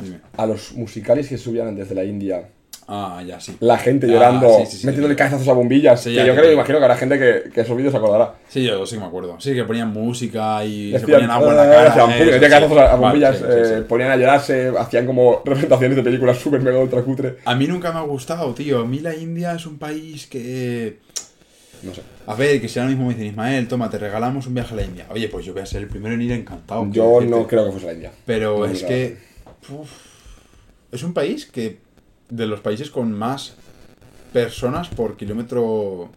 Dime. 0.00 0.20
A 0.36 0.46
los 0.46 0.72
musicales 0.72 1.28
que 1.28 1.38
subían 1.38 1.74
desde 1.76 1.94
la 1.94 2.04
India. 2.04 2.48
Ah, 2.90 3.22
ya 3.26 3.38
sí. 3.38 3.54
La 3.60 3.76
gente 3.76 4.06
Ah, 4.06 4.10
llorando, 4.10 4.48
sí, 4.60 4.66
sí, 4.66 4.76
sí, 4.78 4.86
metiéndole 4.86 5.14
cabezazos 5.14 5.46
a 5.48 5.52
bombillas. 5.52 6.02
Sí, 6.02 6.14
que 6.14 6.24
yo 6.26 6.34
que 6.34 6.40
creo, 6.40 6.52
imagino 6.54 6.78
que 6.78 6.84
habrá 6.84 6.96
gente 6.96 7.18
que, 7.18 7.50
que 7.50 7.60
esos 7.60 7.76
vídeos 7.76 7.92
se 7.92 7.98
acordará. 7.98 8.34
Sí, 8.48 8.64
yo 8.64 8.86
sí 8.86 8.96
me 8.96 9.04
acuerdo. 9.04 9.36
Sí, 9.38 9.54
que 9.54 9.64
ponían 9.64 9.92
música 9.92 10.64
y 10.64 10.92
se 10.92 11.00
Decían, 11.00 11.10
ponían 11.20 11.30
agua 11.30 11.50
en 11.50 11.56
la 11.56 11.62
"Ah", 11.64 11.66
cara. 11.68 11.88
eso, 11.94 12.08
metían 12.08 12.40
cabezazos 12.50 12.78
a, 12.78 12.84
Vale, 12.84 12.96
bombillas, 12.98 13.44
eh, 13.46 13.84
ponían 13.86 14.10
a 14.10 14.16
llorarse, 14.16 14.72
hacían 14.78 15.04
como 15.04 15.42
representaciones 15.44 15.96
de 15.96 16.02
películas 16.02 16.38
súper 16.38 16.62
mega 16.62 16.78
ultra 16.78 17.02
cutre. 17.02 17.36
A 17.44 17.54
mí 17.54 17.66
nunca 17.66 17.92
me 17.92 17.98
ha 17.98 18.02
gustado, 18.04 18.54
tío. 18.54 18.80
A 18.80 18.86
mí 18.86 19.00
la 19.00 19.14
India 19.14 19.52
es 19.52 19.66
un 19.66 19.76
país 19.78 20.26
que... 20.26 20.96
No 21.82 21.94
sé. 21.94 22.00
A 22.26 22.34
ver, 22.34 22.58
que 22.60 22.68
si 22.68 22.78
ahora 22.78 22.88
mismo 22.90 23.04
me 23.06 23.12
dicen, 23.14 23.26
Ismael, 23.28 23.68
toma, 23.68 23.90
te 23.90 23.98
regalamos 23.98 24.46
un 24.46 24.54
viaje 24.54 24.72
a 24.72 24.76
la 24.78 24.82
India. 24.84 25.06
Oye, 25.10 25.28
pues 25.28 25.44
yo 25.44 25.52
voy 25.52 25.60
a 25.62 25.66
ser 25.66 25.82
el 25.82 25.88
primero 25.88 26.14
en 26.14 26.22
ir 26.22 26.32
encantado. 26.32 26.88
Yo 26.90 27.20
no 27.20 27.46
creo 27.46 27.66
que 27.66 27.72
fuese 27.72 27.86
la 27.86 27.92
India. 27.92 28.12
Pero 28.24 28.60
No, 28.60 28.64
es 28.64 28.82
que... 28.82 29.18
uf, 29.68 29.90
es 30.90 31.02
un 31.02 31.12
país 31.12 31.44
que... 31.44 31.86
De 32.30 32.46
los 32.46 32.60
países 32.60 32.90
con 32.90 33.12
más 33.12 33.54
personas 34.32 34.88
por 34.88 35.16
kilómetro 35.16 36.10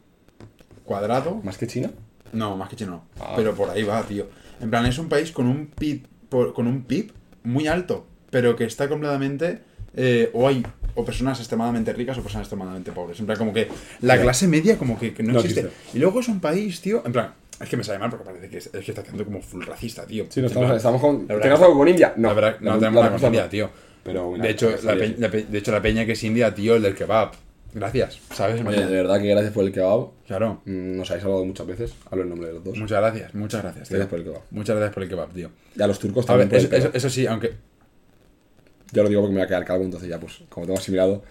cuadrado. 0.85 1.39
¿Más 1.43 1.57
que 1.57 1.67
China? 1.67 1.91
No, 2.33 2.55
más 2.57 2.69
que 2.69 2.75
chino 2.75 2.91
no. 2.91 3.03
Ah. 3.19 3.33
Pero 3.35 3.53
por 3.55 3.69
ahí 3.69 3.83
va, 3.83 4.01
tío. 4.03 4.27
En 4.61 4.69
plan, 4.69 4.85
es 4.85 4.97
un 4.97 5.09
país 5.09 5.31
con 5.31 5.47
un 5.47 5.67
PIB, 5.67 6.05
por- 6.29 6.53
con 6.53 6.67
un 6.67 6.83
PIB 6.83 7.11
muy 7.43 7.67
alto, 7.67 8.05
pero 8.29 8.55
que 8.55 8.65
está 8.65 8.87
completamente... 8.89 9.61
eh, 9.95 10.29
o 10.33 10.47
hay 10.47 10.65
o 10.95 11.05
personas 11.05 11.39
extremadamente 11.39 11.93
ricas 11.93 12.17
o 12.17 12.21
personas 12.21 12.45
extremadamente 12.45 12.91
pobres. 12.91 13.19
En 13.19 13.25
plan, 13.25 13.37
como 13.37 13.53
que 13.53 13.69
la 14.01 14.21
clase 14.21 14.47
media 14.47 14.77
como 14.77 14.99
que, 14.99 15.13
que 15.13 15.23
no, 15.23 15.33
No 15.33 15.39
existe. 15.39 15.61
existe. 15.61 15.97
Y 15.97 15.99
luego 16.01 16.19
es 16.19 16.27
un 16.27 16.39
país, 16.41 16.81
tío, 16.81 17.01
en 17.05 17.11
plan, 17.13 17.33
Es 17.59 17.69
que 17.69 17.77
me 17.77 17.83
sale 17.83 17.99
mal 17.99 18.09
porque 18.09 18.25
parece 18.25 18.49
que 18.49 18.57
es, 18.57 18.67
es 18.73 18.83
que 18.85 18.91
está 18.91 19.01
haciendo 19.01 19.23
como 19.23 19.41
full 19.41 19.63
racista, 19.63 20.05
tío. 20.05 20.25
Sí, 20.29 20.41
no 20.41 20.47
estamos, 20.47 20.67
plan, 20.67 20.77
estamos 20.77 20.99
con. 21.01 21.27
¿Tenemos 21.27 21.61
algo 21.61 21.77
con 21.77 21.87
India? 21.87 22.13
No. 22.17 22.29
La 22.29 22.33
verdad, 22.33 22.57
no 22.59 22.77
tenemos 22.79 23.03
nada 23.03 23.17
con 23.17 23.25
India, 23.27 23.49
tío. 23.49 23.69
Pero 24.03 24.33
de, 24.37 24.49
hecho, 24.49 24.71
la 24.83 24.95
pe- 25.29 25.43
de 25.49 25.57
hecho, 25.57 25.71
la 25.71 25.81
peña 25.81 26.05
que 26.05 26.13
es 26.13 26.23
india, 26.23 26.53
tío, 26.55 26.75
el 26.75 26.81
del 26.81 26.95
kebab. 26.95 27.31
Gracias, 27.73 28.19
¿sabes? 28.33 28.59
En 28.59 28.67
Oye, 28.67 28.85
de 28.85 28.91
verdad 28.95 29.21
que 29.21 29.27
gracias 29.29 29.53
por 29.53 29.63
el 29.63 29.71
kebab. 29.71 30.07
Claro. 30.27 30.61
Mm, 30.65 30.97
Nos 30.97 31.09
habéis 31.11 31.23
hablado 31.23 31.45
muchas 31.45 31.65
veces. 31.67 31.93
Hablo 32.09 32.23
el 32.23 32.29
nombre 32.29 32.47
de 32.49 32.53
los 32.55 32.63
dos. 32.63 32.77
Muchas 32.77 32.99
gracias, 32.99 33.33
muchas 33.35 33.61
gracias. 33.61 33.87
tío. 33.87 33.97
Gracias 33.97 34.09
por 34.09 34.19
el 34.19 34.25
kebab. 34.25 34.41
Muchas 34.51 34.75
gracias 34.75 34.93
por 34.93 35.03
el 35.03 35.09
kebab, 35.09 35.29
tío. 35.33 35.49
Y 35.77 35.81
a 35.81 35.87
los 35.87 35.99
turcos 35.99 36.25
A 36.25 36.27
también. 36.27 36.49
ver, 36.49 36.59
eso, 36.59 36.67
eso- 36.67 36.77
kebab. 36.77 36.95
eso 36.97 37.09
sí, 37.09 37.27
aunque. 37.27 37.53
Ya 38.91 39.03
lo 39.03 39.09
digo 39.09 39.21
porque 39.21 39.33
me 39.33 39.39
voy 39.39 39.45
a 39.45 39.47
quedar 39.47 39.63
calvo, 39.63 39.85
entonces 39.85 40.09
ya, 40.09 40.19
pues, 40.19 40.41
como 40.49 40.65
tengo 40.65 40.77
asimilado, 40.79 41.23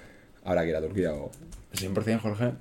habrá 0.45 0.63
que 0.63 0.69
ir 0.71 0.77
a 0.77 0.81
Turquía 0.81 1.13
o. 1.13 1.31
100% 1.75 2.21
Jorge. 2.21 2.53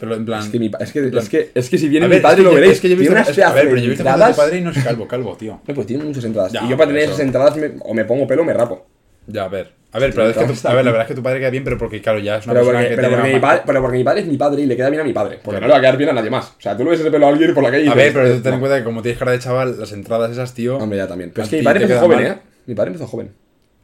Pero 0.00 0.14
en 0.14 0.24
plan. 0.24 0.42
Es 0.42 0.48
que, 0.50 0.58
mi 0.58 0.70
es, 0.80 0.92
que, 0.92 0.98
en 1.00 1.10
plan- 1.10 1.22
es, 1.22 1.28
que, 1.28 1.50
es 1.54 1.68
que 1.70 1.78
si 1.78 1.88
viene 1.88 2.06
A 2.06 2.08
mi 2.08 2.14
ver, 2.14 2.22
padre 2.22 2.36
es 2.36 2.38
que 2.38 2.48
lo 2.48 2.54
veréis. 2.54 2.72
Es 2.74 2.80
que 2.80 2.88
yo 2.88 2.94
he 2.94 2.98
tiene 2.98 3.10
visto. 3.10 3.12
unas 3.20 3.28
es 3.28 3.36
que- 3.36 3.42
a 3.44 3.52
ver, 3.52 3.64
pero 3.64 3.76
yo 3.76 3.84
he 3.84 3.88
visto 3.88 4.02
entradas. 4.02 4.36
padre 4.36 4.58
y 4.58 4.60
no 4.62 4.70
es 4.70 4.78
calvo, 4.82 5.06
calvo, 5.08 5.36
tío. 5.36 5.60
No, 5.66 5.74
pues 5.74 5.86
tiene 5.86 6.04
muchas 6.04 6.24
entradas. 6.24 6.52
Ya, 6.52 6.64
y 6.64 6.68
yo 6.70 6.76
para 6.78 6.88
tener 6.88 7.02
esas 7.04 7.20
entradas 7.20 7.56
me- 7.56 7.72
o 7.80 7.92
me 7.92 8.04
pongo 8.06 8.26
pelo 8.26 8.42
o 8.42 8.44
me 8.46 8.54
rapo. 8.54 8.86
Ya, 9.26 9.44
a 9.44 9.48
ver. 9.48 9.72
A 9.92 9.98
ver, 9.98 10.12
pero 10.12 10.28
es 10.28 10.36
que 10.36 10.44
tu, 10.44 10.68
a 10.68 10.74
ver, 10.74 10.84
la 10.84 10.90
verdad 10.90 11.02
es 11.02 11.08
que 11.08 11.14
tu 11.14 11.22
padre 11.22 11.38
queda 11.38 11.48
bien, 11.50 11.64
pero 11.64 11.78
porque, 11.78 12.02
claro, 12.02 12.18
ya 12.18 12.36
es 12.36 12.44
una 12.44 12.52
Pero 12.54 12.66
persona 12.66 12.80
porque, 12.80 12.96
que 12.96 13.00
pero, 13.02 13.16
porque 13.16 13.32
mi 13.34 13.40
padre, 13.40 13.62
pero 13.64 13.80
porque 13.80 13.96
mi 13.98 14.04
padre 14.04 14.20
es 14.20 14.26
mi 14.26 14.36
padre 14.36 14.62
y 14.62 14.66
le 14.66 14.76
queda 14.76 14.90
bien 14.90 15.00
a 15.00 15.04
mi 15.04 15.12
padre. 15.14 15.38
Porque 15.42 15.58
no 15.60 15.66
le 15.68 15.72
va 15.72 15.78
a 15.78 15.80
quedar 15.80 15.96
bien 15.96 16.10
a 16.10 16.12
nadie 16.12 16.28
más. 16.28 16.48
O 16.50 16.60
sea, 16.60 16.76
tú 16.76 16.84
le 16.84 16.90
ves 16.90 17.00
ese 17.00 17.10
pelo 17.10 17.26
a 17.26 17.30
alguien 17.30 17.54
por 17.54 17.62
la 17.62 17.70
calle 17.70 17.84
y 17.84 17.88
A 17.88 17.94
ver, 17.94 18.12
pero 18.12 18.42
ten 18.42 18.54
en 18.54 18.60
cuenta 18.60 18.76
que 18.78 18.84
como 18.84 19.00
tienes 19.00 19.18
cara 19.18 19.32
de 19.32 19.38
chaval, 19.38 19.80
las 19.80 19.92
entradas 19.92 20.30
esas, 20.32 20.52
tío. 20.52 20.76
Hombre, 20.76 20.98
ya 20.98 21.06
también. 21.08 21.30
Pero 21.32 21.44
es 21.44 21.50
que 21.50 21.56
mi 21.58 21.62
padre 21.62 21.82
empezó 21.84 22.00
joven. 22.00 22.26
¿eh? 22.26 22.38
Mi 22.66 22.74
padre 22.74 22.88
empezó 22.88 23.06
joven. 23.06 23.32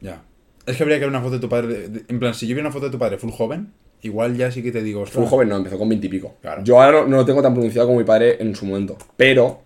Ya. 0.01 0.21
Es 0.67 0.77
que 0.77 0.83
habría 0.83 0.97
que 0.97 1.01
ver 1.05 1.09
una 1.09 1.21
foto 1.21 1.33
de 1.35 1.39
tu 1.39 1.49
padre. 1.49 1.89
en 2.07 2.19
plan, 2.19 2.33
si 2.35 2.47
yo 2.47 2.53
viera 2.53 2.67
una 2.67 2.73
foto 2.73 2.85
de 2.85 2.91
tu 2.91 2.99
padre 2.99 3.17
full 3.17 3.31
joven, 3.31 3.73
igual 4.03 4.35
ya 4.37 4.51
sí 4.51 4.61
que 4.61 4.71
te 4.71 4.83
digo. 4.83 5.01
Ostras. 5.01 5.27
joven, 5.27 5.49
no, 5.49 5.57
empezó 5.57 5.79
con 5.79 5.89
20 5.89 6.05
y 6.05 6.09
pico. 6.11 6.35
Claro. 6.41 6.63
Yo 6.63 6.79
ahora 6.79 6.99
no, 7.01 7.07
no 7.07 7.17
lo 7.17 7.25
tengo 7.25 7.41
tan 7.41 7.53
pronunciado 7.53 7.87
como 7.87 7.97
mi 7.99 8.05
padre 8.05 8.37
en 8.39 8.55
su 8.55 8.65
momento. 8.67 8.97
Pero. 9.17 9.63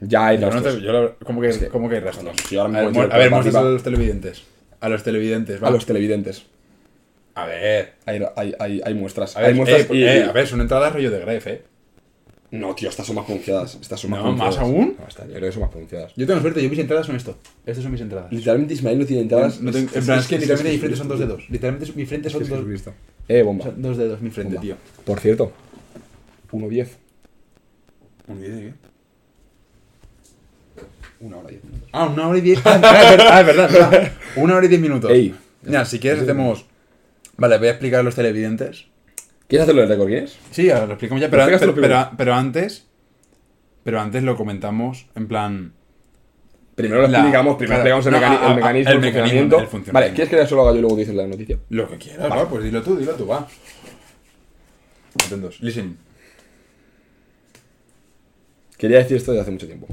Ya 0.00 0.26
hay 0.26 0.38
Yo 0.38 0.50
no 0.50 0.60
te- 0.62 0.80
yo 0.80 0.92
la- 0.92 1.12
¿Cómo 1.24 1.40
que, 1.40 1.68
cómo 1.68 1.88
que 1.88 1.94
hay 1.96 2.00
rastros? 2.00 2.34
si 2.48 2.56
ahora 2.58 2.80
a 2.80 2.82
ver, 2.82 2.84
he 2.86 2.90
hecho 2.90 2.98
mu- 3.00 3.04
el 3.06 3.12
a 3.12 3.16
ver, 3.18 3.24
pelo 3.28 3.30
para 3.30 3.30
muéstraselo 3.30 3.58
arriba. 3.58 3.70
a 3.70 3.72
los 3.72 3.82
televidentes. 3.82 4.42
A 4.82 4.88
los 4.90 5.02
televidentes, 5.02 5.62
va. 5.62 5.68
A 5.68 5.70
los 5.70 5.86
televidentes. 5.86 6.44
A 7.34 7.46
ver. 7.46 7.94
Hay, 8.04 8.20
hay, 8.36 8.54
hay, 8.58 8.80
hay 8.84 8.94
muestras. 8.94 9.36
A 9.36 9.40
ver, 9.40 9.48
hay 9.50 9.54
muestras 9.54 9.82
eh, 9.82 9.88
y, 9.94 10.02
eh, 10.04 10.24
a 10.24 10.32
ver, 10.32 10.46
son 10.46 10.60
entradas 10.60 10.92
rollo 10.92 11.10
de 11.10 11.20
Gref, 11.20 11.46
eh. 11.46 11.62
No, 12.50 12.74
tío, 12.74 12.90
estas 12.90 13.06
son 13.06 13.16
más 13.16 13.24
pronunciadas. 13.24 13.78
Estas 13.80 13.98
son 13.98 14.10
más 14.10 14.18
No, 14.18 14.24
pronunciadas. 14.36 14.56
¿más 14.56 14.64
aún? 14.64 14.96
No, 15.00 15.08
estas, 15.08 15.26
yo 15.28 15.32
creo 15.34 15.48
que 15.48 15.52
son 15.52 15.62
más 15.62 15.70
pronunciadas. 15.70 16.12
Yo 16.14 16.26
tengo 16.26 16.40
suerte, 16.42 16.62
yo 16.62 16.68
mis 16.68 16.78
entradas 16.80 17.06
son 17.06 17.16
esto. 17.16 17.38
Estas 17.64 17.82
son 17.82 17.92
mis 17.92 18.00
entradas. 18.02 18.30
Literalmente 18.30 18.74
Ismael 18.74 18.98
no 18.98 19.06
tiene 19.06 19.22
entradas. 19.22 19.60
No 19.62 19.70
tengo- 19.72 19.90
en 19.94 20.04
plan, 20.04 20.18
es 20.18 20.26
que 20.26 20.36
literalmente 20.36 20.72
mi 20.72 20.78
frente 20.78 20.96
son 20.98 21.08
dos 21.08 21.18
dedos. 21.18 21.48
Literalmente 21.48 21.92
mi 21.96 22.04
frente 22.04 22.28
son 22.28 22.42
Es 22.42 22.48
dos, 22.50 22.58
Jesucristo. 22.58 22.92
Eh, 23.28 23.42
bomba. 23.42 23.64
son 23.64 23.80
dos 23.80 23.96
dedos, 23.96 24.20
mi 24.20 24.28
frente, 24.30 24.56
Bomba. 24.56 24.60
tío. 24.66 24.76
Por 25.06 25.20
cierto, 25.20 25.52
1.10. 26.50 26.88
¿Un 28.28 28.40
vídeo 28.40 28.56
de 28.56 28.62
qué? 28.62 28.74
Una 31.22 31.36
hora 31.38 31.48
10. 31.48 31.62
Ah, 31.92 32.06
una 32.06 32.28
hora 32.28 32.38
y 32.38 32.40
diez. 32.40 32.60
Ah, 32.64 32.74
es 32.74 32.80
verdad, 33.16 33.26
ah, 33.30 33.40
es 33.40 33.46
verdad, 33.46 33.66
es 33.66 33.72
verdad. 33.90 34.12
Una 34.36 34.56
hora 34.56 34.66
y 34.66 34.68
diez 34.68 34.80
minutos. 34.80 35.10
Ey. 35.10 35.34
Mira, 35.62 35.84
si 35.84 35.98
quieres 35.98 36.22
hacemos. 36.22 36.66
Vale, 37.36 37.58
voy 37.58 37.68
a 37.68 37.70
explicar 37.70 38.00
a 38.00 38.02
los 38.02 38.14
televidentes. 38.14 38.86
¿Quieres 39.46 39.62
hacerlo 39.64 39.82
del 39.82 39.90
récord 39.90 40.08
Guinness? 40.08 40.36
Sí, 40.50 40.70
ahora 40.70 40.86
lo 40.86 40.92
explicamos 40.94 41.20
ya, 41.20 41.30
pero, 41.30 41.74
pero, 41.74 42.10
pero, 42.16 42.34
antes. 42.34 42.86
Pero 43.84 44.00
antes 44.00 44.22
lo 44.22 44.36
comentamos 44.36 45.06
en 45.14 45.28
plan. 45.28 45.72
Primero 46.74 47.02
lo 47.02 47.08
explicamos, 47.08 47.56
primero 47.56 47.82
claro, 47.82 47.96
explicamos 47.98 48.06
el, 48.06 48.12
no, 48.12 48.60
mecani- 48.60 48.88
el 48.90 48.98
mecanismo, 49.00 49.58
el 49.58 49.66
funcionamiento. 49.66 49.92
Vale, 49.92 50.06
¿quieres 50.12 50.28
que 50.30 50.36
lea 50.36 50.46
solo 50.46 50.62
haga 50.62 50.72
yo 50.72 50.78
y 50.78 50.80
luego 50.80 50.96
dices 50.96 51.14
la 51.14 51.26
noticia? 51.26 51.58
Lo 51.68 51.86
que 51.88 51.98
quieras, 51.98 52.30
va, 52.30 52.48
pues 52.48 52.64
dilo 52.64 52.82
tú, 52.82 52.96
dilo 52.96 53.12
tú, 53.12 53.26
va. 53.26 53.46
Atentos, 55.26 55.60
listen. 55.60 55.98
Quería 58.78 58.98
decir 58.98 59.18
esto 59.18 59.32
desde 59.32 59.42
hace 59.42 59.50
mucho 59.50 59.66
tiempo. 59.66 59.86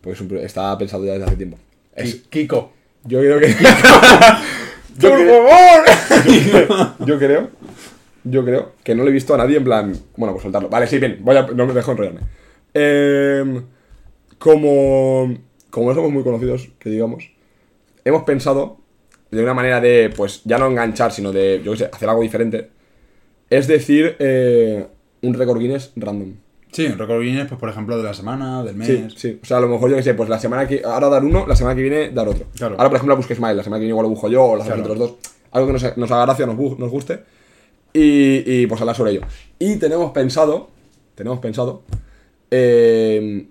Porque 0.00 0.14
es 0.14 0.20
un 0.20 0.28
pro- 0.28 0.40
estaba 0.40 0.76
pensado 0.78 1.04
ya 1.04 1.12
desde 1.12 1.26
hace 1.26 1.36
tiempo. 1.36 1.58
Es- 1.94 2.14
Ki- 2.16 2.22
Kiko. 2.30 2.72
yo 3.04 3.18
creo 3.20 3.38
que. 3.40 3.48
¡Por 5.00 5.12
creo- 5.12 5.46
favor! 5.46 6.96
yo 7.06 7.18
creo. 7.18 7.48
Yo 8.24 8.44
creo 8.44 8.72
que 8.84 8.94
no 8.94 9.02
lo 9.04 9.08
he 9.08 9.12
visto 9.12 9.34
a 9.34 9.38
nadie 9.38 9.56
en 9.56 9.64
plan. 9.64 9.92
Bueno, 10.16 10.32
pues 10.34 10.42
soltarlo. 10.42 10.68
Vale, 10.68 10.86
sí, 10.86 10.98
bien. 10.98 11.18
Voy 11.22 11.36
a, 11.36 11.42
no 11.42 11.66
me 11.66 11.72
dejo 11.72 11.92
enrollarme. 11.92 12.20
Em, 12.74 13.62
como. 14.38 15.34
Como 15.70 15.88
no 15.88 15.94
somos 15.94 16.10
muy 16.12 16.22
conocidos, 16.22 16.68
que 16.78 16.90
digamos. 16.90 17.30
Hemos 18.04 18.24
pensado. 18.24 18.78
De 19.30 19.42
una 19.42 19.54
manera 19.54 19.80
de. 19.80 20.12
Pues 20.14 20.42
ya 20.44 20.58
no 20.58 20.66
enganchar, 20.66 21.12
sino 21.12 21.32
de. 21.32 21.62
Yo 21.64 21.72
qué 21.72 21.78
sé, 21.78 21.90
hacer 21.92 22.08
algo 22.08 22.22
diferente. 22.22 22.68
Es 23.48 23.66
decir, 23.66 24.16
eh, 24.18 24.86
un 25.22 25.34
récord 25.34 25.58
Guinness 25.58 25.92
random. 25.96 26.34
Sí, 26.72 26.86
Guinness, 26.86 27.48
pues 27.48 27.58
por 27.58 27.68
ejemplo, 27.68 27.96
de 27.96 28.04
la 28.04 28.14
semana, 28.14 28.62
del 28.62 28.76
mes. 28.76 28.86
Sí, 28.86 29.06
sí. 29.16 29.40
O 29.42 29.44
sea, 29.46 29.56
a 29.56 29.60
lo 29.60 29.68
mejor 29.68 29.90
yo 29.90 29.96
que 29.96 30.02
sé, 30.02 30.14
pues 30.14 30.28
la 30.28 30.38
semana 30.38 30.66
que. 30.68 30.82
Ahora 30.84 31.08
dar 31.08 31.24
uno, 31.24 31.46
la 31.46 31.56
semana 31.56 31.74
que 31.74 31.82
viene 31.82 32.10
dar 32.10 32.28
otro. 32.28 32.46
Claro. 32.56 32.76
Ahora, 32.78 32.88
por 32.90 32.96
ejemplo, 32.96 33.16
busque 33.16 33.34
Smile, 33.34 33.54
la 33.54 33.64
semana 33.64 33.78
que 33.78 33.86
viene 33.86 33.90
igual 33.92 34.04
lo 34.04 34.10
busco 34.10 34.28
yo, 34.28 34.44
o 34.44 34.56
la 34.56 34.62
hacemos 34.62 34.80
Claro. 34.86 34.94
los 34.94 35.10
dos. 35.10 35.18
Algo 35.52 35.66
que 35.66 35.72
nos, 35.72 35.96
nos 35.96 36.10
haga 36.12 36.26
gracia, 36.26 36.46
nos, 36.46 36.56
gu- 36.56 36.78
nos 36.78 36.90
guste. 36.90 37.20
Y, 37.92 38.62
y 38.62 38.66
pues 38.68 38.80
hablar 38.80 38.94
sobre 38.94 39.10
ello. 39.12 39.22
Y 39.58 39.76
tenemos 39.76 40.12
pensado. 40.12 40.70
Tenemos 41.16 41.40
pensado. 41.40 41.82
eh, 42.52 43.46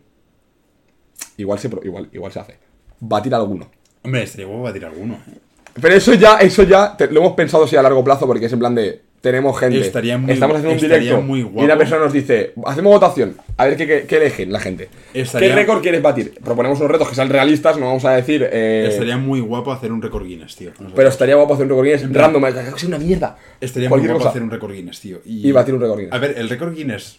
igual, 1.38 1.60
se, 1.60 1.70
igual, 1.84 2.10
igual 2.14 2.32
se 2.32 2.40
hace. 2.40 2.56
Batir 3.00 3.34
alguno. 3.36 3.70
Hombre, 4.04 4.24
estaría 4.24 4.46
guapo 4.46 4.64
batir 4.64 4.86
alguno. 4.86 5.16
¿eh? 5.16 5.38
Pero 5.82 5.94
eso 5.96 6.14
ya, 6.14 6.38
eso 6.38 6.64
ya 6.64 6.96
te- 6.98 7.12
lo 7.12 7.20
hemos 7.22 7.34
pensado 7.34 7.68
sí 7.68 7.76
a 7.76 7.82
largo 7.82 8.04
plazo 8.04 8.26
porque 8.28 8.46
es 8.46 8.54
en 8.54 8.60
plan 8.60 8.76
de. 8.76 9.02
Tenemos 9.22 9.60
gente. 9.60 9.80
Estaría 9.82 10.18
muy- 10.18 10.32
estamos 10.32 10.56
haciendo 10.58 10.76
un 10.76 10.82
directo. 10.82 11.22
muy 11.22 11.40
Y 11.40 11.44
guapo. 11.44 11.66
una 11.66 11.78
persona 11.78 12.04
nos 12.04 12.14
dice: 12.14 12.54
Hacemos 12.66 12.94
votación. 12.94 13.36
A 13.58 13.66
ver 13.66 13.76
qué, 13.76 13.86
qué, 13.86 14.06
qué 14.08 14.18
eligen 14.18 14.52
la 14.54 14.60
gente. 14.62 14.88
Estaría- 15.14 15.50
¿Qué 15.50 15.56
récord 15.56 15.82
quieres 15.82 16.02
batir? 16.02 16.34
Proponemos 16.44 16.80
unos 16.80 16.92
retos 16.92 17.10
que 17.10 17.16
sean 17.16 17.30
realistas, 17.30 17.78
no 17.78 17.88
vamos 17.88 18.06
a 18.06 18.12
decir. 18.12 18.48
eh, 18.50 18.88
Estaría 18.90 19.18
muy 19.18 19.42
guapo 19.42 19.72
hacer 19.74 19.92
un 19.92 20.02
récord 20.02 20.26
Guinness, 20.26 20.56
tío. 20.56 20.72
No 20.80 20.90
sé. 20.90 20.96
Pero 20.96 21.10
estaría 21.10 21.36
guapo 21.36 21.54
hacer 21.54 21.66
un 21.66 21.70
récord 21.72 21.86
Guinness 21.86 22.02
plan- 22.04 22.34
random, 22.34 22.74
que 22.74 22.80
sea 22.80 22.88
una 22.88 22.98
mierda. 23.00 23.38
Estaría 23.60 23.90
muy 23.90 24.00
guapo 24.00 24.18
cosa. 24.20 24.30
hacer 24.30 24.42
un 24.44 24.52
récord 24.52 24.72
Guinness, 24.74 25.00
tío. 25.02 25.20
Y 25.26 25.52
batir 25.52 25.74
un 25.74 25.82
récord 25.82 25.98
Guinness. 26.00 26.14
A 26.14 26.18
ver, 26.20 26.36
el 26.38 26.48
récord 26.50 26.74
Guinness 26.74 27.18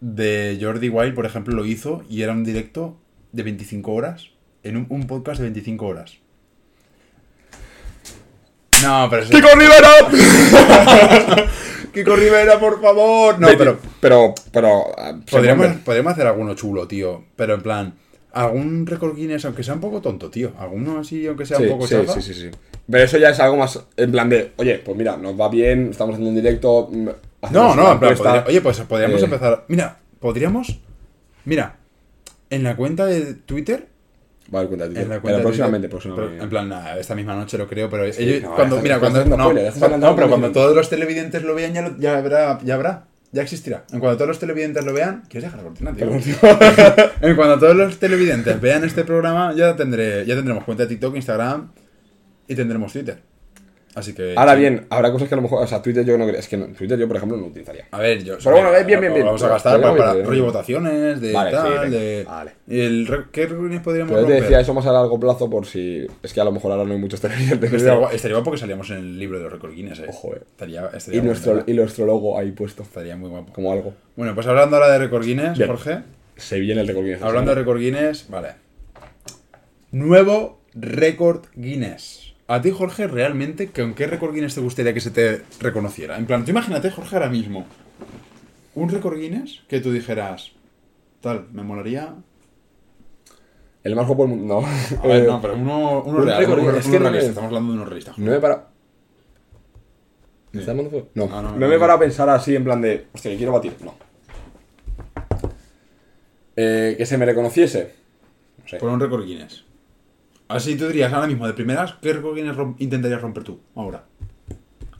de 0.00 0.58
Jordi 0.60 0.88
Wild, 0.88 1.14
por 1.14 1.26
ejemplo, 1.26 1.54
lo 1.54 1.64
hizo 1.64 2.02
y 2.08 2.22
era 2.22 2.32
un 2.32 2.44
directo 2.44 2.98
de 3.32 3.42
25 3.42 3.92
horas. 3.92 4.30
En 4.62 4.76
un, 4.76 4.86
un 4.90 5.06
podcast 5.06 5.38
de 5.38 5.44
25 5.44 5.86
horas. 5.86 6.18
No, 8.82 9.08
pero. 9.10 9.26
¡Kiko 9.28 9.48
Rivera! 9.54 11.46
¡Kiko 11.92 12.16
Rivera, 12.16 12.58
por 12.60 12.80
favor! 12.80 13.38
No, 13.38 13.48
pero... 13.58 13.78
Pero, 14.00 14.34
pero. 14.52 14.84
ah, 14.96 15.14
Podríamos, 15.30 16.12
hacer 16.12 16.26
alguno 16.26 16.54
chulo, 16.54 16.86
tío. 16.86 17.24
Pero 17.36 17.54
en 17.54 17.62
plan... 17.62 17.94
Algún 18.32 18.86
récord 18.86 19.16
Guinness, 19.16 19.44
aunque 19.44 19.64
sea 19.64 19.74
un 19.74 19.80
poco 19.80 20.00
tonto, 20.00 20.30
tío. 20.30 20.52
Alguno 20.56 21.00
así, 21.00 21.26
aunque 21.26 21.44
sea 21.44 21.56
Sí, 21.56 21.64
un 21.64 21.70
poco 21.70 21.88
sí, 21.88 21.96
chafa. 21.96 22.12
sí, 22.20 22.22
sí, 22.32 22.40
sí. 22.42 22.50
Pero 22.88 23.02
eso 23.04 23.18
ya 23.18 23.30
es 23.30 23.40
algo 23.40 23.56
más 23.56 23.80
en 23.96 24.12
plan 24.12 24.28
de, 24.28 24.52
oye, 24.56 24.78
pues 24.84 24.96
mira, 24.96 25.16
nos 25.16 25.38
va 25.38 25.48
bien, 25.48 25.88
estamos 25.90 26.14
haciendo 26.14 26.30
un 26.30 26.36
directo. 26.36 26.88
mm, 26.92 27.08
No, 27.50 27.74
no, 27.74 27.90
en 27.92 27.98
plan, 27.98 28.14
podría- 28.16 28.44
oye, 28.46 28.60
pues 28.60 28.78
podríamos 28.82 29.20
Eh. 29.20 29.24
empezar. 29.24 29.64
Mira, 29.66 29.98
podríamos. 30.20 30.78
Mira, 31.44 31.76
en 32.50 32.62
la 32.62 32.76
cuenta 32.76 33.04
de 33.06 33.34
Twitter. 33.34 33.88
Vale, 34.50 34.66
cuenta 34.66 34.84
de 34.84 34.88
Twitter. 34.90 35.02
En 35.04 35.08
la 35.10 35.20
cuenta 35.20 35.26
Pero 35.28 35.36
de 35.38 35.42
próximamente, 35.44 35.88
Twitter, 35.88 35.90
próximamente. 35.90 36.32
pero, 36.34 36.42
en 36.44 36.50
plan, 36.50 36.68
nada, 36.68 36.98
esta 36.98 37.14
misma 37.14 37.36
noche 37.36 37.56
lo 37.56 37.68
creo, 37.68 37.88
pero 37.88 38.12
Sí, 38.12 38.22
ellos- 38.24 38.42
no, 38.42 38.54
cuando, 38.56 38.80
mira, 38.82 38.98
cuando, 38.98 39.24
no, 39.24 39.44
spoiler, 39.44 39.98
no, 39.98 40.16
pero 40.16 40.28
cuando 40.28 40.50
todos 40.50 40.74
los 40.74 40.88
televidentes 40.90 41.42
lo 41.44 41.54
vean, 41.54 41.72
ya, 41.72 41.82
lo- 41.82 41.96
ya 41.98 42.18
habrá, 42.18 42.58
ya 42.64 42.74
habrá, 42.74 43.04
ya 43.30 43.42
existirá. 43.42 43.84
En 43.92 44.00
cuanto 44.00 44.16
todos 44.18 44.28
los 44.28 44.38
televidentes 44.40 44.84
lo 44.84 44.92
vean, 44.92 45.22
¿quieres 45.28 45.44
dejar 45.44 45.58
la 45.58 45.64
cortina, 45.64 45.92
tío? 45.94 46.10
en 47.28 47.36
cuanto 47.36 47.58
todos 47.60 47.76
los 47.76 47.96
televidentes 47.98 48.60
vean 48.60 48.82
este 48.82 49.04
programa, 49.04 49.54
ya 49.54 49.76
tendré, 49.76 50.26
ya 50.26 50.34
tendremos 50.34 50.64
cuenta 50.64 50.82
de 50.82 50.88
TikTok, 50.88 51.14
Instagram 51.14 51.70
y 52.48 52.54
tendremos 52.56 52.92
Twitter. 52.92 53.22
Así 53.94 54.12
que. 54.14 54.34
Ahora 54.36 54.54
sí. 54.54 54.60
bien, 54.60 54.86
habrá 54.88 55.10
cosas 55.10 55.28
que 55.28 55.34
a 55.34 55.36
lo 55.36 55.42
mejor, 55.42 55.64
o 55.64 55.66
sea, 55.66 55.82
Twitter 55.82 56.04
yo 56.04 56.16
no 56.16 56.24
creo, 56.26 56.38
es 56.38 56.46
que 56.46 56.56
no, 56.56 56.66
Twitter 56.66 56.96
yo, 56.96 57.08
por 57.08 57.16
ejemplo, 57.16 57.36
no 57.36 57.46
utilizaría. 57.46 57.86
A 57.90 57.98
ver, 57.98 58.22
yo. 58.22 58.36
Pero 58.38 58.52
bueno, 58.52 58.70
bien, 58.86 59.00
bien, 59.00 59.12
bien. 59.14 59.26
Vamos 59.26 59.42
a 59.42 59.48
gastar 59.48 59.80
para, 59.80 59.96
para 59.96 60.12
rollo 60.22 60.44
votaciones, 60.44 61.20
de 61.20 61.32
Vale, 61.32 61.50
tal, 61.50 61.90
de. 61.90 62.24
vale. 62.24 62.52
y 62.68 62.80
el 62.80 63.08
¿Qué 63.32 63.46
reuniones 63.46 63.80
podríamos 63.80 64.12
Pero 64.12 64.22
yo 64.22 64.28
te 64.28 64.40
decía 64.42 64.60
eso 64.60 64.72
más 64.74 64.86
a 64.86 64.92
largo 64.92 65.18
plazo 65.18 65.50
por 65.50 65.66
si. 65.66 66.06
Es 66.22 66.32
que 66.32 66.40
a 66.40 66.44
lo 66.44 66.52
mejor 66.52 66.70
ahora 66.70 66.84
no 66.84 66.92
hay 66.92 67.00
muchos 67.00 67.20
televidentes. 67.20 67.72
Estaría, 67.72 67.98
gua- 68.00 68.12
estaría 68.12 68.36
guapo 68.36 68.52
que 68.52 68.58
salíamos 68.58 68.88
en 68.90 68.98
el 68.98 69.18
libro 69.18 69.38
de 69.38 69.44
los 69.44 69.52
récord 69.52 69.72
Guinness, 69.74 69.98
eh. 69.98 70.06
Ojo, 70.08 70.34
eh. 70.36 70.40
Estaría, 70.42 70.86
estaría 70.94 71.20
Y 71.20 71.24
nuestro, 71.24 71.54
guapo. 71.54 71.70
y 71.70 71.74
nuestro 71.74 72.06
logo 72.06 72.38
ahí 72.38 72.52
puesto, 72.52 72.84
Estaría 72.84 73.16
muy 73.16 73.28
guapo. 73.28 73.52
como 73.52 73.72
algo. 73.72 73.94
Bueno, 74.14 74.34
pues 74.36 74.46
hablando 74.46 74.76
ahora 74.76 74.90
de 74.92 74.98
récord 74.98 75.24
Guinness. 75.24 75.58
Jorge. 75.66 75.98
Se 76.36 76.60
viene 76.60 76.80
el 76.82 76.86
récord 76.86 77.04
Guinness. 77.04 77.22
Hablando 77.22 77.50
de 77.50 77.54
récord 77.56 77.78
Guinness, 77.80 78.26
vale. 78.28 78.50
Nuevo 79.92 80.60
récord 80.74 81.46
Guinness. 81.56 82.19
A 82.50 82.60
ti, 82.60 82.72
Jorge, 82.72 83.06
realmente, 83.06 83.70
¿con 83.70 83.94
qué 83.94 84.08
récord 84.08 84.34
Guinness 84.34 84.56
te 84.56 84.60
gustaría 84.60 84.92
que 84.92 85.00
se 85.00 85.12
te 85.12 85.42
reconociera? 85.60 86.18
En 86.18 86.26
plan, 86.26 86.44
tú 86.44 86.50
imagínate, 86.50 86.90
Jorge, 86.90 87.14
ahora 87.14 87.28
mismo. 87.28 87.64
Un 88.74 88.88
récord 88.88 89.16
Guinness 89.20 89.62
que 89.68 89.78
tú 89.80 89.92
dijeras, 89.92 90.50
tal, 91.20 91.46
me 91.52 91.62
molaría 91.62 92.12
El 93.84 93.94
más 93.94 94.04
guapo 94.08 94.26
del 94.26 94.36
mundo. 94.36 94.62
No. 94.62 94.66
A 95.00 95.06
ver, 95.06 95.22
Eh, 95.22 95.26
no, 95.28 95.40
pero 95.40 95.54
uno, 95.54 96.02
uno 96.02 96.18
un 96.18 96.26
real, 96.26 96.38
récord, 96.40 96.58
uno, 96.58 96.76
es 96.76 96.86
uno 96.86 96.92
que 96.92 96.98
no 96.98 97.04
realista, 97.04 97.28
estamos 97.28 97.46
hablando 97.48 97.72
de 97.72 97.78
uno 97.78 97.84
realista. 97.84 98.14
No 98.16 98.30
me 98.32 98.36
he 98.36 98.40
parado. 98.40 98.66
¿Me 100.50 100.64
dando 100.64 100.90
fuego? 100.90 101.08
No. 101.14 101.24
Ah, 101.32 101.42
no, 101.42 101.42
no, 101.42 101.50
no, 101.52 101.56
me 101.56 101.66
he 101.66 101.70
no. 101.74 101.78
parado 101.78 101.98
a 101.98 102.00
pensar 102.00 102.28
así 102.30 102.56
en 102.56 102.64
plan 102.64 102.80
de. 102.82 103.06
Hostia, 103.14 103.30
que 103.30 103.36
quiero 103.36 103.52
batir. 103.52 103.76
No. 103.84 103.94
Eh, 106.56 106.96
que 106.98 107.06
se 107.06 107.16
me 107.16 107.24
reconociese. 107.26 107.94
No 108.60 108.68
sé. 108.68 108.76
Por 108.78 108.88
un 108.90 108.98
récord 108.98 109.24
Guinness. 109.24 109.64
Así 110.50 110.76
tú 110.76 110.86
dirías 110.88 111.12
ahora 111.12 111.26
mismo, 111.26 111.46
de 111.46 111.52
primeras, 111.54 111.94
¿qué 112.02 112.12
récord 112.12 112.34
Guinness 112.34 112.56
rom- 112.56 112.74
intentarías 112.78 113.20
romper 113.22 113.44
tú? 113.44 113.60
Ahora. 113.76 114.04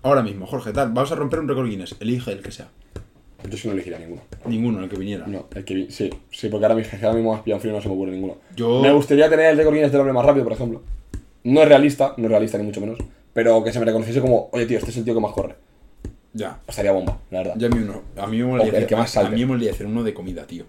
Ahora 0.03 0.23
mismo, 0.23 0.47
Jorge, 0.47 0.73
tal. 0.73 0.93
Vamos 0.93 1.11
a 1.13 1.17
romper 1.17 1.41
un 1.41 1.49
récord 1.49 1.67
Guinness. 1.69 1.97
Elige 2.01 2.33
el 2.33 2.41
que 2.43 2.53
sea. 2.53 2.69
Yo 3.49 3.57
sí 3.57 3.67
no 3.69 3.75
elegiría 3.75 3.99
ninguno. 3.99 4.23
Ninguno, 4.47 4.83
el 4.83 4.89
que 4.89 4.97
viniera. 4.97 5.27
No, 5.27 5.47
el 5.55 5.65
que 5.65 5.75
vi- 5.75 5.91
sí, 5.91 6.11
sí, 6.31 6.49
porque 6.49 6.67
ahora, 6.67 6.77
mismo- 6.77 6.99
ahora 7.03 7.15
mismo 7.15 7.33
más 7.33 7.43
frío 7.43 7.57
no 7.73 7.81
se 7.81 7.89
me 7.89 7.95
ocurre 7.95 8.13
ninguno. 8.13 8.37
Yo- 8.55 8.81
Me 8.83 8.93
gustaría 8.93 9.29
tener 9.29 9.47
el 9.51 9.57
récord 9.57 9.75
Guinness 9.75 9.93
del 9.93 10.01
hombre 10.03 10.13
más 10.15 10.25
rápido, 10.25 10.45
por 10.45 10.53
ejemplo. 10.53 10.83
No 11.45 11.63
es 11.63 11.69
realista, 11.69 12.15
no 12.17 12.25
es 12.27 12.31
realista 12.31 12.57
ni 12.59 12.65
mucho 12.65 12.81
menos. 12.81 12.99
Pero 13.33 13.63
que 13.65 13.73
se 13.73 13.79
me 13.81 13.87
reconociese 13.87 14.21
como, 14.21 14.51
oye 14.53 14.67
tío, 14.67 14.79
este 14.79 14.91
es 14.91 14.97
el 14.99 15.05
tío 15.05 15.15
que 15.15 15.21
más 15.21 15.33
corre. 15.33 15.57
Ya. 16.33 16.61
Estaría 16.69 16.93
bomba, 16.93 17.19
la 17.31 17.39
verdad. 17.39 17.55
Ya 17.57 17.67
a 17.67 17.71
mí 17.71 17.79
uno. 17.83 18.03
A 18.17 18.27
mí 18.27 18.39
me 18.39 18.45
molaría 18.45 18.71
el 18.71 18.77
hacer, 18.77 18.89
que 18.89 18.97
más 18.97 19.17
a 19.17 19.29
mí 19.31 19.41
me 19.41 19.47
molaría 19.47 19.73
hacer 19.73 19.87
uno 19.87 20.03
de 20.05 20.15
comida, 20.15 20.47
tío. 20.47 20.65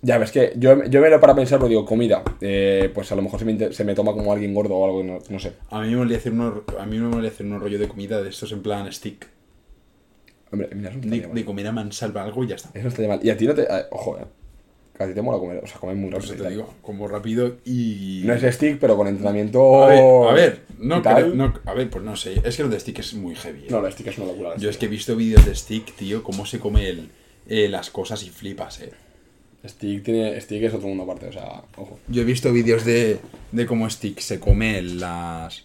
Ya 0.00 0.16
ves 0.18 0.30
que 0.30 0.52
yo, 0.56 0.84
yo 0.84 1.00
me 1.00 1.10
lo 1.10 1.18
para 1.20 1.34
pensar, 1.34 1.58
pero 1.58 1.68
digo, 1.68 1.84
comida. 1.84 2.22
eh, 2.40 2.90
pues 2.94 3.10
a 3.10 3.16
lo 3.16 3.22
mejor 3.22 3.40
se 3.40 3.44
me, 3.44 3.72
se 3.72 3.84
me 3.84 3.94
toma 3.94 4.12
como 4.12 4.32
alguien 4.32 4.54
gordo 4.54 4.74
o 4.76 4.84
algo, 4.86 5.02
no, 5.02 5.18
no 5.28 5.38
sé. 5.40 5.54
A 5.70 5.80
mí 5.80 5.88
me 5.90 5.96
molaría 5.96 6.18
hacer 6.18 6.32
uno, 6.32 6.62
a 6.78 6.86
mí 6.86 6.98
me 6.98 7.26
hacer 7.26 7.44
un 7.46 7.58
rollo 7.60 7.78
de 7.78 7.88
comida 7.88 8.22
de 8.22 8.28
estos 8.30 8.52
en 8.52 8.62
plan 8.62 8.90
stick. 8.92 9.26
Hombre, 10.52 10.68
mira, 10.74 10.90
eso 10.90 10.98
no 11.02 11.10
De, 11.10 11.20
de 11.26 11.44
comer 11.44 11.66
a 11.66 11.72
mansalva 11.72 12.22
algo 12.22 12.44
y 12.44 12.48
ya 12.48 12.54
está. 12.54 12.70
Eso 12.74 12.82
no 12.84 12.88
estaría 12.88 13.08
mal. 13.08 13.20
Y 13.22 13.30
a 13.30 13.36
ti 13.36 13.46
no 13.46 13.54
te. 13.54 13.66
ojo, 13.90 14.18
eh. 14.18 14.24
A 15.00 15.06
ti 15.06 15.14
te 15.14 15.22
mola 15.22 15.38
comer, 15.38 15.60
o 15.62 15.66
sea, 15.66 15.78
comer 15.78 15.94
muy 15.96 16.10
rápido. 16.10 16.34
y 16.34 16.36
te 16.38 16.48
digo, 16.50 16.74
como 16.82 17.06
rápido 17.06 17.56
y. 17.64 18.22
No 18.24 18.34
es 18.34 18.54
stick, 18.54 18.78
pero 18.80 18.96
con 18.96 19.06
entrenamiento. 19.08 19.84
A 19.84 19.88
ver, 19.88 20.00
a 20.00 20.32
ver, 20.32 20.62
no, 20.78 21.02
creo- 21.02 21.34
no, 21.34 21.54
a 21.66 21.74
ver, 21.74 21.90
pues 21.90 22.04
no 22.04 22.16
sé. 22.16 22.40
Es 22.44 22.56
que 22.56 22.62
lo 22.62 22.68
de 22.68 22.80
stick 22.80 22.98
es 23.00 23.14
muy 23.14 23.34
heavy. 23.36 23.64
eh. 23.64 23.68
No, 23.70 23.84
el 23.86 23.92
stick 23.92 24.06
es 24.08 24.18
una 24.18 24.28
locura. 24.28 24.56
Yo 24.56 24.70
es 24.70 24.76
que 24.76 24.86
he 24.86 24.88
visto 24.88 25.14
vídeos 25.14 25.44
de 25.44 25.54
stick, 25.54 25.94
tío, 25.94 26.22
cómo 26.24 26.46
se 26.46 26.58
come 26.58 26.88
el, 26.88 27.10
eh, 27.48 27.68
las 27.68 27.90
cosas 27.90 28.22
y 28.24 28.30
flipas, 28.30 28.80
eh. 28.80 28.90
Stick, 29.66 30.04
tiene, 30.04 30.40
stick 30.40 30.62
es 30.62 30.72
otro 30.74 30.88
mundo 30.88 31.02
aparte, 31.02 31.26
o 31.28 31.32
sea, 31.32 31.62
ojo. 31.76 31.98
Yo 32.08 32.22
he 32.22 32.24
visto 32.24 32.52
vídeos 32.52 32.84
de, 32.84 33.18
de 33.52 33.66
cómo 33.66 33.90
Stick 33.90 34.20
se 34.20 34.38
come 34.38 34.80
las, 34.82 35.64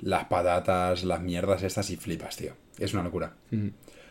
las 0.00 0.24
patatas, 0.24 1.04
las 1.04 1.20
mierdas 1.20 1.62
estas 1.62 1.90
y 1.90 1.96
flipas, 1.96 2.36
tío. 2.36 2.52
Es 2.78 2.94
una 2.94 3.02
locura. 3.02 3.34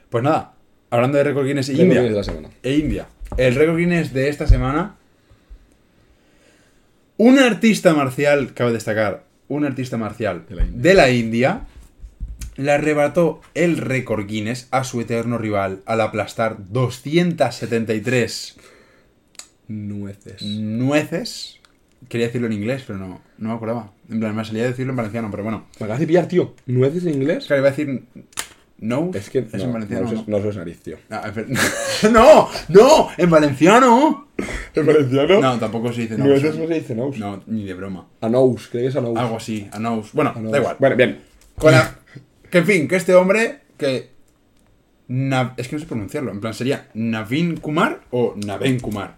Pues 0.09 0.23
nada, 0.23 0.53
hablando 0.91 1.17
de 1.17 1.23
récord 1.23 1.45
Guinness, 1.47 1.67
Récord 1.69 1.81
India. 1.83 2.01
Guinness 2.01 2.11
de 2.11 2.17
la 2.17 2.23
semana. 2.23 2.49
E 2.61 2.75
India. 2.77 3.07
El 3.37 3.55
récord 3.55 3.77
Guinness 3.77 4.13
de 4.13 4.29
esta 4.29 4.47
semana. 4.47 4.95
Un 7.17 7.39
artista 7.39 7.93
marcial, 7.95 8.53
cabe 8.53 8.71
destacar, 8.73 9.23
un 9.47 9.65
artista 9.65 9.97
marcial 9.97 10.45
De 10.47 10.55
la 10.55 10.63
India. 10.63 10.81
de 10.81 10.93
la 10.93 11.09
India 11.09 11.61
le 12.57 12.71
arrebató 12.71 13.41
el 13.55 13.77
récord 13.77 14.27
Guinness 14.27 14.67
a 14.71 14.83
su 14.83 15.01
eterno 15.01 15.37
rival 15.39 15.81
al 15.85 16.01
aplastar 16.01 16.57
273 16.69 18.57
Nueces. 19.67 20.41
nueces. 20.43 21.59
Quería 22.09 22.27
decirlo 22.27 22.47
en 22.47 22.53
inglés, 22.53 22.83
pero 22.85 22.99
no, 22.99 23.21
no 23.37 23.49
me 23.49 23.55
acordaba. 23.55 23.91
En 24.09 24.19
plan, 24.19 24.35
me 24.35 24.45
salía 24.45 24.63
a 24.63 24.67
decirlo 24.67 24.91
en 24.91 24.97
valenciano, 24.97 25.29
pero 25.31 25.43
bueno. 25.43 25.65
Me 25.79 25.85
acabas 25.85 25.99
de 25.99 26.07
pillar, 26.07 26.27
tío. 26.27 26.53
¿Nueces 26.67 27.05
en 27.05 27.15
inglés? 27.15 27.47
Claro, 27.47 27.61
iba 27.61 27.69
a 27.69 27.71
decir 27.71 28.03
no. 28.79 29.09
Es 29.13 29.29
que. 29.29 29.39
es 29.39 29.53
no, 29.53 29.63
en 29.63 29.73
valenciano. 29.73 30.25
No, 30.27 30.39
No, 30.39 30.51
nariz, 30.51 30.79
tío. 30.81 30.97
Ah, 31.09 31.31
no, 32.11 32.47
no, 32.69 33.07
en 33.17 33.29
valenciano. 33.29 34.27
¿En 34.75 34.85
valenciano? 34.85 35.41
No, 35.41 35.57
tampoco 35.59 35.91
se 35.91 36.01
dice 36.01 36.17
no. 36.17 36.25
Nueces 36.25 36.55
no 36.57 36.67
se 36.67 36.73
dice. 36.75 36.95
No, 36.95 37.43
ni 37.47 37.65
de 37.65 37.73
broma. 37.73 38.07
Anous, 38.21 38.67
creo 38.67 38.83
que 38.83 38.87
es 38.89 38.95
anous. 38.95 39.17
Algo 39.17 39.37
así, 39.37 39.67
anous. 39.71 40.13
Bueno, 40.13 40.33
da 40.35 40.57
igual. 40.59 40.75
Bueno, 40.79 40.95
bien. 40.95 41.19
Con 41.57 41.71
la- 41.71 41.99
Que 42.51 42.59
en 42.59 42.65
fin, 42.65 42.87
que 42.87 42.95
este 42.97 43.15
hombre, 43.15 43.61
que. 43.77 44.11
Es 45.57 45.67
que 45.67 45.75
no 45.75 45.79
sé 45.79 45.85
pronunciarlo. 45.87 46.31
En 46.31 46.39
plan, 46.41 46.53
sería 46.53 46.89
Navin 46.93 47.57
Kumar 47.57 48.01
o 48.11 48.35
Naven 48.35 48.79
Kumar. 48.79 49.16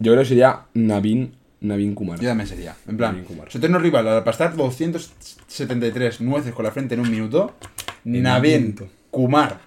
Yo 0.00 0.12
creo 0.12 0.22
que 0.22 0.28
sería 0.28 0.62
Navin, 0.72 1.34
Navin 1.60 1.94
Kumar. 1.94 2.18
Yo 2.18 2.28
también 2.28 2.48
sería. 2.48 2.74
En 2.88 2.96
plan, 2.96 3.12
Navin 3.12 3.26
Kumar. 3.26 3.50
su 3.50 3.58
eterno 3.58 3.78
rival 3.78 4.08
al 4.08 4.16
aplastar 4.18 4.56
273 4.56 6.22
nueces 6.22 6.54
con 6.54 6.64
la 6.64 6.70
frente 6.72 6.94
en 6.94 7.00
un 7.00 7.10
minuto, 7.10 7.54
En 8.04 8.22
Navin. 8.22 8.76
Kumar. 9.10 9.60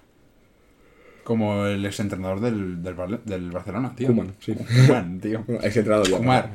Como 1.23 1.67
el 1.67 1.85
exentrenador 1.85 2.41
del, 2.41 2.81
del, 2.83 3.51
Barcelona, 3.51 3.93
tío. 3.95 4.09
Sí. 4.39 4.53
Entrenador 4.91 6.09
ya. 6.09 6.17
Kumar. 6.17 6.49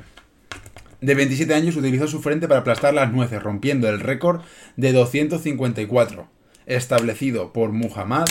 De 1.01 1.15
27 1.15 1.55
años 1.55 1.77
utilizó 1.77 2.09
su 2.09 2.21
frente 2.21 2.49
para 2.49 2.61
aplastar 2.61 2.93
las 2.93 3.13
nueces, 3.13 3.41
rompiendo 3.41 3.89
el 3.89 4.01
récord 4.01 4.41
de 4.77 4.93
254, 4.93 6.27
establecido 6.67 7.53
por 7.53 7.71
Muhammad 7.71 8.27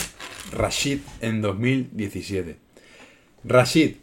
Rashid 0.52 0.98
en 1.22 1.40
2017. 1.40 2.58
Rashid 3.44 3.94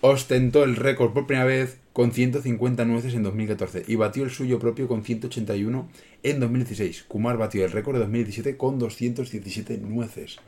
ostentó 0.00 0.64
el 0.64 0.76
récord 0.76 1.12
por 1.12 1.26
primera 1.26 1.46
vez 1.46 1.78
con 1.92 2.12
150 2.12 2.84
nueces 2.84 3.14
en 3.14 3.22
2014 3.22 3.84
y 3.86 3.96
batió 3.96 4.24
el 4.24 4.30
suyo 4.30 4.58
propio 4.58 4.88
con 4.88 5.04
181 5.04 5.88
en 6.22 6.40
2016. 6.40 7.04
Kumar 7.04 7.38
batió 7.38 7.64
el 7.64 7.72
récord 7.72 7.94
de 7.94 8.00
2017 8.00 8.56
con 8.56 8.78
217 8.78 9.78
nueces. 9.78 10.38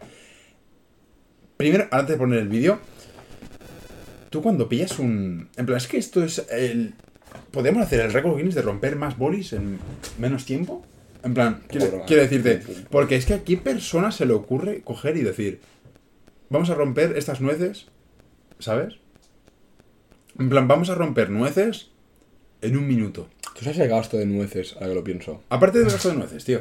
Primero, 1.57 1.87
antes 1.91 2.15
de 2.15 2.19
poner 2.19 2.41
el 2.41 2.49
vídeo, 2.49 2.81
tú 4.31 4.43
cuando 4.43 4.69
pillas 4.69 4.99
un... 4.99 5.49
En 5.57 5.67
plan, 5.67 5.79
es 5.79 5.87
que 5.87 5.99
esto 5.99 6.23
es 6.23 6.47
el... 6.51 6.95
¿Podemos 7.51 7.83
hacer 7.83 8.01
el 8.01 8.13
récord 8.13 8.37
Guinness 8.37 8.55
de 8.55 8.63
romper 8.63 8.97
más 8.97 9.17
bolis 9.17 9.53
en 9.53 9.79
menos 10.19 10.45
tiempo? 10.45 10.85
En 11.23 11.35
plan, 11.35 11.63
quiero, 11.69 12.05
decirte, 12.07 12.63
porque 12.91 13.17
es 13.17 13.27
que 13.27 13.35
a 13.35 13.43
qué 13.43 13.57
persona 13.57 14.13
se 14.13 14.27
le 14.27 14.33
ocurre 14.33 14.83
coger 14.83 15.17
y 15.17 15.23
decir, 15.23 15.61
vamos 16.51 16.71
a 16.71 16.75
romper 16.75 17.17
estas 17.17 17.41
nueces, 17.41 17.87
¿sabes? 18.61 18.99
En 20.39 20.49
plan, 20.51 20.69
vamos 20.69 20.91
a 20.91 20.95
romper 20.95 21.31
nueces 21.31 21.91
en 22.61 22.77
un 22.77 22.87
minuto. 22.87 23.29
¿Tú 23.55 23.65
sabes 23.65 23.79
el 23.79 23.89
gasto 23.89 24.17
de 24.19 24.27
nueces, 24.27 24.75
ahora 24.75 24.89
que 24.89 24.95
lo 24.95 25.05
pienso? 25.05 25.43
Aparte 25.49 25.79
del 25.79 25.89
gasto 25.91 26.11
de 26.11 26.17
nueces, 26.17 26.45
tío. 26.45 26.61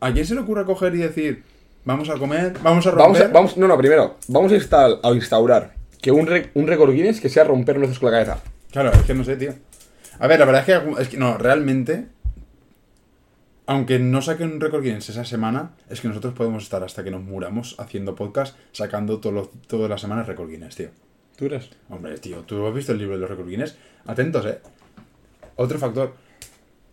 ¿A 0.00 0.12
quién 0.12 0.24
se 0.24 0.34
le 0.34 0.40
ocurre 0.40 0.64
coger 0.64 0.94
y 0.94 0.98
decir, 0.98 1.42
vamos 1.84 2.08
a 2.08 2.14
comer, 2.14 2.54
vamos 2.62 2.86
a 2.86 2.90
romper? 2.90 3.04
Vamos, 3.06 3.20
a- 3.20 3.28
vamos, 3.28 3.56
no, 3.56 3.68
no, 3.68 3.76
primero, 3.76 4.16
vamos 4.28 4.52
a, 4.52 4.56
instal- 4.56 5.00
a 5.02 5.10
instaurar 5.10 5.74
que 6.00 6.10
un, 6.10 6.26
re- 6.26 6.50
un 6.54 6.66
récord 6.66 6.92
Guinness 6.94 7.20
que 7.20 7.28
sea 7.28 7.44
romper 7.44 7.78
nueces 7.78 7.98
con 7.98 8.10
la 8.10 8.18
cabeza. 8.24 8.42
Claro, 8.70 8.92
es 8.92 9.02
que 9.02 9.14
no 9.14 9.24
sé, 9.24 9.36
tío. 9.36 9.54
A 10.18 10.26
ver, 10.26 10.38
la 10.38 10.46
verdad 10.46 10.64
es 10.68 10.80
que, 10.96 11.02
es 11.02 11.08
que 11.08 11.16
no, 11.16 11.36
realmente, 11.36 12.06
aunque 13.66 13.98
no 13.98 14.22
saquen 14.22 14.52
un 14.52 14.60
récord 14.60 14.82
Guinness 14.82 15.10
esa 15.10 15.24
semana, 15.24 15.72
es 15.90 16.00
que 16.00 16.08
nosotros 16.08 16.32
podemos 16.34 16.62
estar 16.62 16.82
hasta 16.82 17.04
que 17.04 17.10
nos 17.10 17.22
muramos 17.22 17.74
haciendo 17.78 18.14
podcast, 18.14 18.56
sacando 18.72 19.18
todos 19.20 19.50
todas 19.66 19.90
las 19.90 20.00
semanas 20.00 20.26
récord 20.26 20.48
Guinness, 20.48 20.76
tío. 20.76 20.88
Hombre, 21.88 22.18
tío, 22.18 22.38
¿tú 22.42 22.66
has 22.66 22.74
visto 22.74 22.92
el 22.92 22.98
libro 22.98 23.14
de 23.14 23.20
los 23.20 23.30
récord 23.30 23.48
Guinness? 23.48 23.76
Atentos, 24.06 24.44
eh. 24.46 24.58
Otro 25.56 25.78
factor. 25.78 26.14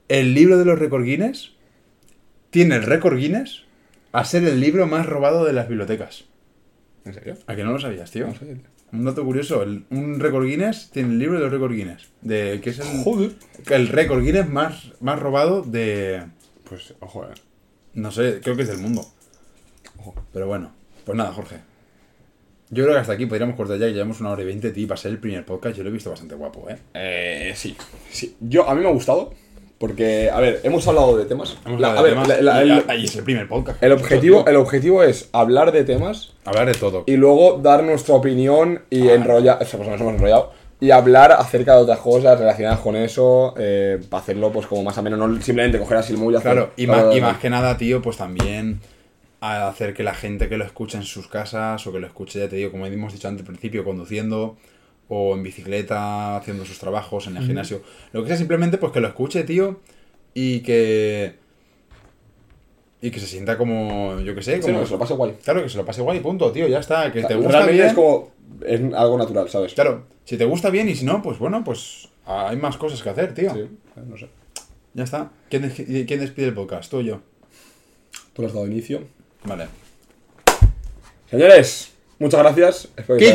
El 0.07 0.34
libro 0.34 0.57
de 0.57 0.65
los 0.65 0.77
récord 0.77 1.03
Guinness 1.03 1.51
tiene 2.51 2.76
el 2.76 2.84
récord 2.84 3.17
Guinness 3.17 3.63
a 4.11 4.23
ser 4.23 4.43
el 4.43 4.59
libro 4.59 4.88
más 4.88 5.05
robado 5.05 5.45
de 5.45 5.53
las 5.53 5.67
bibliotecas. 5.67 6.26
¿En 7.05 7.13
serio? 7.13 7.35
¿A 7.47 7.55
que 7.55 7.63
no 7.63 7.72
lo 7.73 7.80
sabías, 7.80 8.11
tío? 8.11 8.27
No 8.27 8.34
sé, 8.35 8.45
tío. 8.45 8.63
Un 8.93 9.03
dato 9.03 9.26
curioso, 9.26 9.63
el- 9.63 9.85
un 9.89 10.19
récord 10.19 10.45
Guinness 10.45 10.89
tiene 10.91 11.09
el 11.09 11.19
libro 11.19 11.35
de 11.38 11.41
los 11.45 11.51
récord 11.51 11.73
Guinness, 11.73 12.07
de 12.22 12.61
que 12.63 12.69
es 12.69 12.80
el, 12.80 13.03
Joder. 13.03 13.31
el 13.72 13.88
récord 13.89 14.23
Guinness 14.23 14.47
más, 14.47 14.91
más 15.01 15.19
robado 15.19 15.63
de, 15.63 16.23
Pues, 16.69 16.93
ojo, 16.99 17.26
eh. 17.26 17.34
no 17.95 18.11
sé, 18.11 18.39
creo 18.43 18.55
que 18.55 18.61
es 18.61 18.67
del 18.69 18.77
mundo. 18.77 19.01
Ojo. 19.99 20.15
Pero 20.31 20.47
bueno, 20.47 20.72
pues 21.03 21.17
nada, 21.17 21.34
Jorge. 21.34 21.57
Yo 22.72 22.84
creo 22.84 22.96
que 22.96 23.02
hasta 23.02 23.14
aquí 23.14 23.26
podríamos 23.28 23.56
cortar 23.56 23.78
ya, 23.78 23.88
llevamos 23.88 24.20
una 24.22 24.32
hora 24.32 24.42
y 24.42 24.46
veinte, 24.46 24.72
tío, 24.72 24.88
para 24.88 24.98
ser 24.98 25.12
el 25.12 25.20
primer 25.20 25.46
podcast, 25.46 25.78
yo 25.78 25.84
lo 25.84 25.90
he 25.90 25.94
visto 25.94 26.10
bastante 26.10 26.36
guapo, 26.36 26.68
¿eh? 26.70 26.78
Eh, 26.96 27.54
sí. 27.56 27.76
sí. 28.10 28.36
Yo, 28.40 28.68
a 28.68 28.74
mí 28.76 28.82
me 28.82 28.88
ha 28.90 28.92
gustado. 28.92 29.34
Porque, 29.78 30.30
a 30.32 30.40
ver, 30.40 30.62
hemos 30.64 30.88
hablado 30.88 31.18
de 31.18 31.26
temas. 31.26 31.58
Hemos 31.66 31.82
La- 31.82 31.90
hablado 31.90 32.06
de 32.08 32.12
a 32.12 32.16
ver, 32.16 32.24
temas, 32.28 32.42
la- 32.42 32.64
la- 32.64 32.66
y- 32.66 32.84
el, 32.96 33.00
y 33.02 33.06
es 33.06 33.16
el 33.18 33.24
primer 33.26 33.46
podcast. 33.50 33.84
el 33.84 33.92
objetivo, 33.92 34.46
el 34.48 34.56
objetivo 34.56 35.04
es 35.04 35.28
hablar 35.34 35.74
de 35.74 35.84
temas 35.84 36.34
Hablar 36.46 36.68
de 36.68 36.74
todo. 36.76 37.04
y 37.06 37.18
luego 37.18 37.60
dar 37.62 37.84
nuestra 37.84 38.16
opinión 38.16 38.84
y 38.90 39.10
Ah. 39.10 39.16
enrollar. 39.16 39.58
O 39.62 39.66
sea, 39.66 39.78
pues 39.78 39.90
nos 39.90 40.00
hemos 40.00 40.14
enrollado. 40.14 40.52
Y 40.80 40.92
hablar 40.92 41.34
acerca 41.34 41.76
de 41.76 41.82
otras 41.84 42.00
cosas 42.00 42.40
relacionadas 42.40 42.80
con 42.80 42.96
eso. 42.96 43.54
eh, 43.58 44.00
para 44.10 44.24
hacerlo, 44.24 44.50
pues, 44.54 44.66
como 44.66 44.82
más 44.84 44.98
o 44.98 45.04
menos. 45.04 45.20
No 45.20 45.42
simplemente 45.42 45.78
coger 45.78 45.98
así 45.98 46.14
el 46.14 46.20
móvil 46.20 46.36
y 46.36 46.38
hacer- 46.38 46.52
Claro, 46.54 46.72
y 46.78 46.86
Claro, 46.86 47.06
más, 47.08 47.16
y 47.16 47.20
claro. 47.20 47.34
más 47.34 47.42
que 47.42 47.50
nada, 47.50 47.78
tío, 47.78 48.02
pues 48.02 48.16
también 48.16 48.80
a 49.53 49.67
hacer 49.67 49.93
que 49.93 50.03
la 50.03 50.13
gente 50.13 50.49
que 50.49 50.57
lo 50.57 50.65
escuche 50.65 50.97
en 50.97 51.03
sus 51.03 51.27
casas 51.27 51.85
o 51.88 51.91
que 51.91 51.99
lo 51.99 52.07
escuche, 52.07 52.39
ya 52.39 52.49
te 52.49 52.55
digo, 52.55 52.72
como 52.72 52.85
hemos 52.85 53.13
dicho 53.13 53.27
antes 53.27 53.41
al 53.41 53.47
principio, 53.47 53.84
conduciendo 53.84 54.57
o 55.07 55.35
en 55.35 55.43
bicicleta, 55.43 56.35
haciendo 56.38 56.65
sus 56.65 56.80
trabajos 56.80 57.27
en 57.27 57.38
el 57.38 57.45
gimnasio, 57.45 57.81
lo 58.11 58.22
que 58.23 58.30
sea, 58.30 58.38
simplemente 58.38 58.77
pues 58.77 58.91
que 58.91 59.01
lo 59.01 59.07
escuche, 59.07 59.43
tío, 59.43 59.80
y 60.34 60.61
que... 60.61 61.35
Y 63.01 63.11
que 63.11 63.19
se 63.19 63.27
sienta 63.27 63.55
como, 63.57 64.19
yo 64.22 64.34
que 64.34 64.41
sé, 64.41 64.55
Sí, 64.55 64.61
como... 64.61 64.73
no, 64.76 64.80
que 64.80 64.85
se 64.88 64.93
lo 64.93 64.99
pase 64.99 65.13
guay. 65.13 65.35
Claro, 65.43 65.61
que 65.61 65.69
se 65.69 65.77
lo 65.77 65.85
pase 65.85 66.01
guay, 66.01 66.19
punto, 66.22 66.51
tío, 66.51 66.67
ya 66.67 66.80
está, 66.80 67.11
que 67.11 67.19
O 67.19 67.22
sea, 67.22 67.27
te 67.30 67.35
gusta 67.35 67.65
bien... 67.67 67.85
es 67.88 67.93
como. 67.93 68.31
Es 68.65 68.81
algo 68.93 69.17
natural, 69.17 69.49
¿sabes? 69.49 69.73
Claro, 69.73 70.05
si 70.23 70.38
te 70.38 70.45
gusta 70.45 70.69
bien 70.72 70.88
y 70.89 70.95
si 70.95 71.05
no, 71.05 71.22
pues 71.22 71.38
bueno, 71.38 71.63
pues 71.63 72.09
hay 72.26 72.57
más 72.57 72.77
cosas 72.77 73.03
que 73.03 73.09
hacer, 73.09 73.34
tío. 73.35 73.53
Sí, 73.53 73.67
no 74.07 74.17
sé. 74.17 74.27
Ya 74.93 75.03
está. 75.03 75.31
¿Quién, 75.49 75.63
des- 75.63 76.05
¿Quién 76.07 76.19
despide 76.19 76.47
el 76.47 76.53
podcast? 76.53 76.89
¿Tú 76.89 76.97
o 76.97 77.01
yo? 77.01 77.19
Tú 78.34 78.41
le 78.41 78.47
has 78.47 78.53
dado 78.53 78.65
inicio. 78.65 79.03
Vale. 79.45 79.67
Señores, 81.30 81.91
muchas 82.19 82.39
gracias. 82.39 82.88
Espero 82.95 83.19
que 83.19 83.26